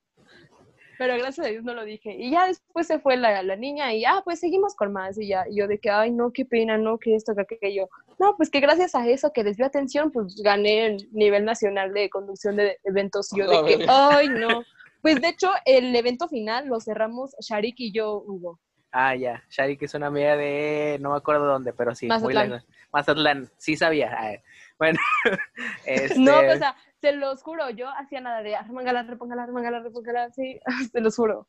Pero 0.99 1.15
gracias 1.16 1.47
a 1.47 1.51
Dios 1.51 1.65
no 1.65 1.75
lo 1.75 1.85
dije. 1.85 2.15
Y 2.19 2.33
ya 2.33 2.47
después 2.47 2.87
se 2.87 2.99
fue 2.99 3.16
la, 3.16 3.43
la 3.43 3.57
niña 3.57 3.95
y, 3.95 4.05
ah, 4.05 4.20
pues 4.25 4.41
seguimos 4.41 4.75
con 4.75 4.93
más. 4.93 5.16
Y 5.19 5.29
ya, 5.29 5.45
y 5.49 5.57
yo 5.57 5.69
de 5.69 5.79
que, 5.79 5.91
ay, 5.91 6.11
no, 6.11 6.33
qué 6.33 6.45
pena, 6.45 6.77
no, 6.77 6.99
que 6.99 7.15
esto, 7.15 7.35
que 7.35 7.43
aquello. 7.55 7.89
No, 8.19 8.37
pues 8.37 8.51
que 8.51 8.61
gracias 8.61 8.95
a 8.95 9.07
eso 9.09 9.33
que 9.33 9.45
desvió 9.45 9.66
atención, 9.66 10.11
pues 10.11 10.35
gané 10.43 10.87
el 10.87 11.09
nivel 11.12 11.45
nacional 11.45 11.95
de 11.95 12.11
conducción 12.11 12.57
de 12.57 12.79
eventos. 12.85 13.33
Y 13.33 13.39
yo 13.39 13.49
de 13.49 13.65
que, 13.65 13.87
ay, 13.89 14.29
no. 14.29 14.65
Pues 15.01 15.20
de 15.20 15.29
hecho, 15.29 15.51
el 15.65 15.95
evento 15.95 16.29
final 16.29 16.66
lo 16.66 16.81
cerramos 16.81 17.37
Sharik 17.41 17.77
y 17.79 17.93
yo, 17.93 18.23
Hugo. 18.27 18.59
Ah, 18.91 19.15
ya. 19.15 19.43
Shari, 19.51 19.77
que 19.77 19.85
es 19.85 19.95
una 19.95 20.07
amiga 20.07 20.37
de. 20.37 20.99
No 21.01 21.11
me 21.11 21.16
acuerdo 21.16 21.47
dónde, 21.47 21.73
pero 21.73 21.95
sí. 21.95 22.07
Muy 22.07 22.16
Mazatlán. 22.16 22.51
lejos. 22.51 22.66
Mazatlán. 22.93 23.51
Sí 23.59 23.77
sabía. 23.77 24.16
Ay, 24.19 24.39
Bueno. 24.79 24.99
este, 25.85 26.19
No, 26.19 26.39
o 26.39 26.57
sea, 26.57 26.75
se 27.01 27.12
los 27.12 27.43
juro, 27.43 27.70
yo 27.70 27.89
hacía 27.91 28.20
nada 28.20 28.43
de 28.43 28.57
arremangala, 28.57 29.03
repóngala, 29.05 29.45
arremangala, 29.45 29.81
repóngala, 29.81 30.31
sí, 30.33 30.59
se 30.93 31.01
los 31.01 31.16
juro. 31.16 31.49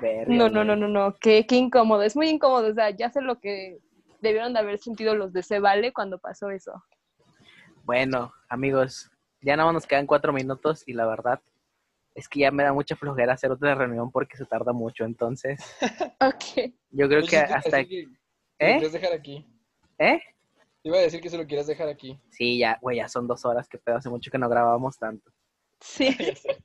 verga, 0.00 0.34
No, 0.34 0.48
no, 0.48 0.64
no, 0.64 0.76
no, 0.76 0.88
no, 0.88 1.14
qué, 1.20 1.46
qué 1.46 1.56
incómodo, 1.56 2.02
es 2.02 2.16
muy 2.16 2.28
incómodo, 2.28 2.68
o 2.70 2.74
sea, 2.74 2.90
ya 2.90 3.10
sé 3.10 3.20
lo 3.20 3.38
que 3.40 3.78
debieron 4.20 4.52
de 4.54 4.60
haber 4.60 4.78
sentido 4.78 5.14
los 5.14 5.32
de 5.32 5.42
Se 5.42 5.58
Vale 5.60 5.92
cuando 5.92 6.18
pasó 6.18 6.50
eso. 6.50 6.72
Bueno, 7.84 8.32
amigos, 8.48 9.10
ya 9.40 9.56
nada 9.56 9.66
más 9.66 9.74
nos 9.74 9.86
quedan 9.86 10.06
cuatro 10.06 10.32
minutos 10.32 10.82
y 10.86 10.92
la 10.92 11.06
verdad 11.06 11.40
es 12.14 12.28
que 12.28 12.40
ya 12.40 12.50
me 12.50 12.62
da 12.64 12.72
mucha 12.72 12.96
flojera 12.96 13.34
hacer 13.34 13.50
otra 13.50 13.74
reunión 13.74 14.10
porque 14.10 14.36
se 14.36 14.46
tarda 14.46 14.72
mucho. 14.72 15.04
Entonces, 15.04 15.60
Ok. 16.20 16.72
yo 16.90 17.08
creo 17.08 17.20
Yo 17.20 17.26
que 17.26 17.36
hasta. 17.36 17.84
que- 17.84 18.08
¿Eh? 18.58 18.72
quieres 18.72 18.92
dejar 18.92 19.12
aquí. 19.12 19.46
¿Eh? 19.98 20.18
Te 20.86 20.90
iba 20.90 20.98
a 20.98 21.02
decir 21.02 21.20
que 21.20 21.30
se 21.30 21.36
lo 21.36 21.48
quieras 21.48 21.66
dejar 21.66 21.88
aquí. 21.88 22.16
Sí, 22.30 22.58
ya, 22.58 22.78
güey, 22.80 22.98
ya 22.98 23.08
son 23.08 23.26
dos 23.26 23.44
horas, 23.44 23.68
que 23.68 23.76
pedo, 23.76 23.96
hace 23.96 24.08
mucho 24.08 24.30
que 24.30 24.38
no 24.38 24.48
grabábamos 24.48 24.96
tanto. 24.96 25.32
Sí. 25.80 26.16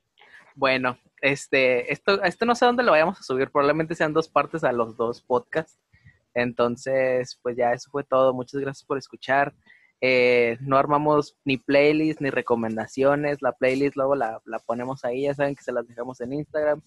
Bueno, 0.54 0.96
este, 1.20 1.90
esto, 1.92 2.22
esto 2.22 2.44
no 2.44 2.54
sé 2.54 2.66
dónde 2.66 2.84
lo 2.84 2.92
vayamos 2.92 3.18
a 3.18 3.22
subir, 3.22 3.50
probablemente 3.50 3.94
sean 3.96 4.12
dos 4.12 4.28
partes 4.28 4.62
a 4.62 4.70
los 4.70 4.96
dos 4.96 5.22
podcasts. 5.22 5.76
Entonces, 6.34 7.40
pues 7.42 7.56
ya 7.56 7.72
eso 7.72 7.90
fue 7.90 8.04
todo. 8.04 8.32
Muchas 8.32 8.60
gracias 8.60 8.86
por 8.86 8.96
escuchar. 8.96 9.54
Eh, 10.00 10.56
no 10.60 10.76
armamos 10.76 11.36
ni 11.44 11.56
playlist 11.56 12.20
ni 12.20 12.30
recomendaciones. 12.30 13.42
La 13.42 13.52
playlist 13.52 13.96
luego 13.96 14.14
la, 14.14 14.40
la 14.44 14.60
ponemos 14.60 15.04
ahí, 15.04 15.22
ya 15.22 15.34
saben 15.34 15.56
que 15.56 15.64
se 15.64 15.72
las 15.72 15.88
dejamos 15.88 16.20
en 16.20 16.34
Instagram. 16.34 16.80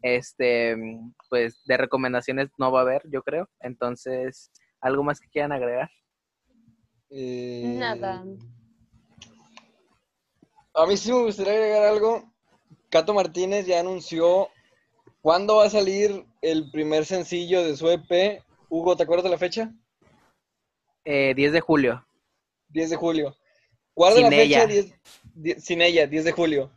Este, 0.00 0.74
pues 1.28 1.62
de 1.64 1.76
recomendaciones 1.76 2.50
no 2.58 2.72
va 2.72 2.80
a 2.80 2.82
haber, 2.82 3.02
yo 3.08 3.22
creo. 3.22 3.48
Entonces, 3.60 4.50
¿algo 4.80 5.04
más 5.04 5.20
que 5.20 5.28
quieran 5.28 5.52
agregar? 5.52 5.90
Eh, 7.14 7.74
Nada. 7.78 8.24
A 10.74 10.86
mí 10.86 10.96
sí 10.96 11.12
me 11.12 11.22
gustaría 11.24 11.52
agregar 11.52 11.84
algo, 11.84 12.32
Cato 12.88 13.12
Martínez 13.12 13.66
ya 13.66 13.80
anunció 13.80 14.48
cuándo 15.20 15.56
va 15.56 15.66
a 15.66 15.70
salir 15.70 16.24
el 16.40 16.70
primer 16.70 17.04
sencillo 17.04 17.62
de 17.62 17.76
su 17.76 17.90
EP. 17.90 18.42
Hugo, 18.70 18.96
¿te 18.96 19.02
acuerdas 19.02 19.24
de 19.24 19.30
la 19.30 19.38
fecha? 19.38 19.70
Eh, 21.04 21.34
10 21.36 21.52
de 21.52 21.60
julio. 21.60 22.06
10 22.70 22.88
de 22.90 22.96
julio. 22.96 23.36
Guarda 23.94 24.16
Sin 24.16 24.24
la 24.24 24.30
fecha, 24.30 24.42
ella. 24.42 24.66
10 24.66 24.94
die- 25.34 25.60
sin 25.60 25.82
ella, 25.82 26.06
10 26.06 26.24
de 26.24 26.32
julio. 26.32 26.70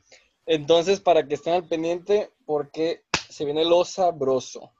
Entonces, 0.45 0.99
para 0.99 1.25
que 1.25 1.35
estén 1.35 1.53
al 1.53 1.67
pendiente, 1.67 2.31
porque 2.45 3.03
se 3.29 3.45
viene 3.45 3.63
lo 3.63 3.85
sabroso. 3.85 4.73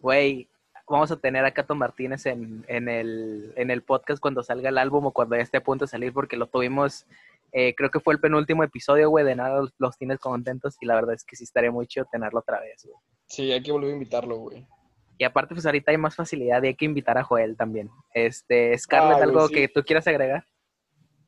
Güey, 0.00 0.50
vamos 0.88 1.10
a 1.10 1.16
tener 1.16 1.44
a 1.44 1.52
Cato 1.52 1.74
Martínez 1.74 2.26
en, 2.26 2.64
en, 2.68 2.88
el, 2.88 3.52
en 3.56 3.70
el 3.70 3.82
podcast 3.82 4.20
cuando 4.20 4.42
salga 4.42 4.68
el 4.68 4.78
álbum 4.78 5.06
o 5.06 5.12
cuando 5.12 5.36
ya 5.36 5.42
esté 5.42 5.58
a 5.58 5.62
punto 5.64 5.84
de 5.84 5.90
salir, 5.90 6.12
porque 6.12 6.36
lo 6.36 6.46
tuvimos, 6.46 7.06
eh, 7.52 7.74
creo 7.74 7.90
que 7.90 8.00
fue 8.00 8.14
el 8.14 8.20
penúltimo 8.20 8.62
episodio, 8.62 9.10
güey, 9.10 9.24
de 9.24 9.34
nada 9.36 9.62
los, 9.78 9.98
tienes 9.98 10.18
contentos 10.18 10.76
y 10.80 10.86
la 10.86 10.94
verdad 10.94 11.14
es 11.14 11.24
que 11.24 11.36
sí 11.36 11.44
estaría 11.44 11.70
muy 11.70 11.86
chido 11.86 12.06
tenerlo 12.10 12.40
otra 12.40 12.60
vez, 12.60 12.84
güey. 12.84 12.96
Sí, 13.26 13.52
hay 13.52 13.62
que 13.62 13.72
volver 13.72 13.90
a 13.90 13.94
invitarlo, 13.94 14.36
güey. 14.36 14.66
Y 15.18 15.24
aparte, 15.24 15.54
pues 15.54 15.64
ahorita 15.66 15.90
hay 15.90 15.96
más 15.96 16.14
facilidad 16.14 16.62
y 16.62 16.68
hay 16.68 16.74
que 16.74 16.84
invitar 16.84 17.16
a 17.18 17.24
Joel 17.24 17.56
también. 17.56 17.90
Este, 18.12 18.76
Scarlett, 18.78 19.12
Ah, 19.14 19.16
güey, 19.16 19.28
¿algo 19.28 19.48
sí. 19.48 19.54
que 19.54 19.68
tú 19.68 19.82
quieras 19.82 20.06
agregar? 20.06 20.46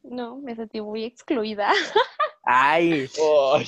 No, 0.02 0.36
me 0.38 0.54
sentí 0.54 0.80
muy 0.80 1.04
excluida. 1.04 1.72
Ay, 2.44 3.08
Ay, 3.54 3.66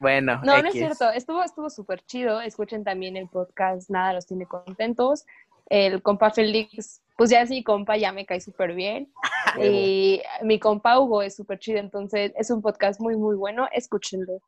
bueno. 0.00 0.40
No, 0.42 0.60
no 0.60 0.68
es 0.68 0.74
cierto. 0.74 1.10
Estuvo, 1.10 1.42
estuvo 1.42 1.70
súper 1.70 2.02
chido. 2.04 2.40
Escuchen 2.40 2.82
también 2.82 3.16
el 3.16 3.28
podcast 3.28 3.90
Nada 3.90 4.14
los 4.14 4.26
tiene 4.26 4.46
contentos. 4.46 5.26
El 5.66 6.02
compa 6.02 6.30
Félix, 6.30 7.00
pues 7.16 7.30
ya 7.30 7.42
es 7.42 7.50
mi 7.50 7.62
compa, 7.62 7.96
ya 7.96 8.10
me 8.12 8.26
cae 8.26 8.40
súper 8.40 8.74
bien. 8.74 9.12
Y 9.60 10.22
mi 10.42 10.60
compa 10.60 11.00
Hugo 11.00 11.22
es 11.22 11.34
súper 11.34 11.58
chido, 11.58 11.78
entonces 11.78 12.32
es 12.36 12.50
un 12.50 12.62
podcast 12.62 13.00
muy, 13.00 13.16
muy 13.16 13.34
bueno. 13.34 13.68
Escúchenlo. 13.72 14.40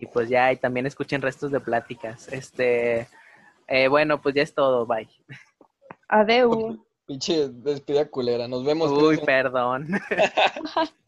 Y 0.00 0.06
pues 0.06 0.28
ya, 0.28 0.52
y 0.52 0.56
también 0.56 0.86
escuchen 0.86 1.22
restos 1.22 1.52
de 1.52 1.60
pláticas. 1.60 2.32
Este, 2.32 3.06
eh, 3.68 3.88
bueno, 3.88 4.20
pues 4.20 4.34
ya 4.34 4.42
es 4.42 4.54
todo, 4.54 4.86
bye. 4.86 5.08
Adeu. 6.08 6.84
pinche 7.06 7.48
despedida 7.48 8.06
culera. 8.06 8.48
Nos 8.48 8.64
vemos. 8.64 8.90
Uy, 8.90 9.18
perdón. 9.18 9.88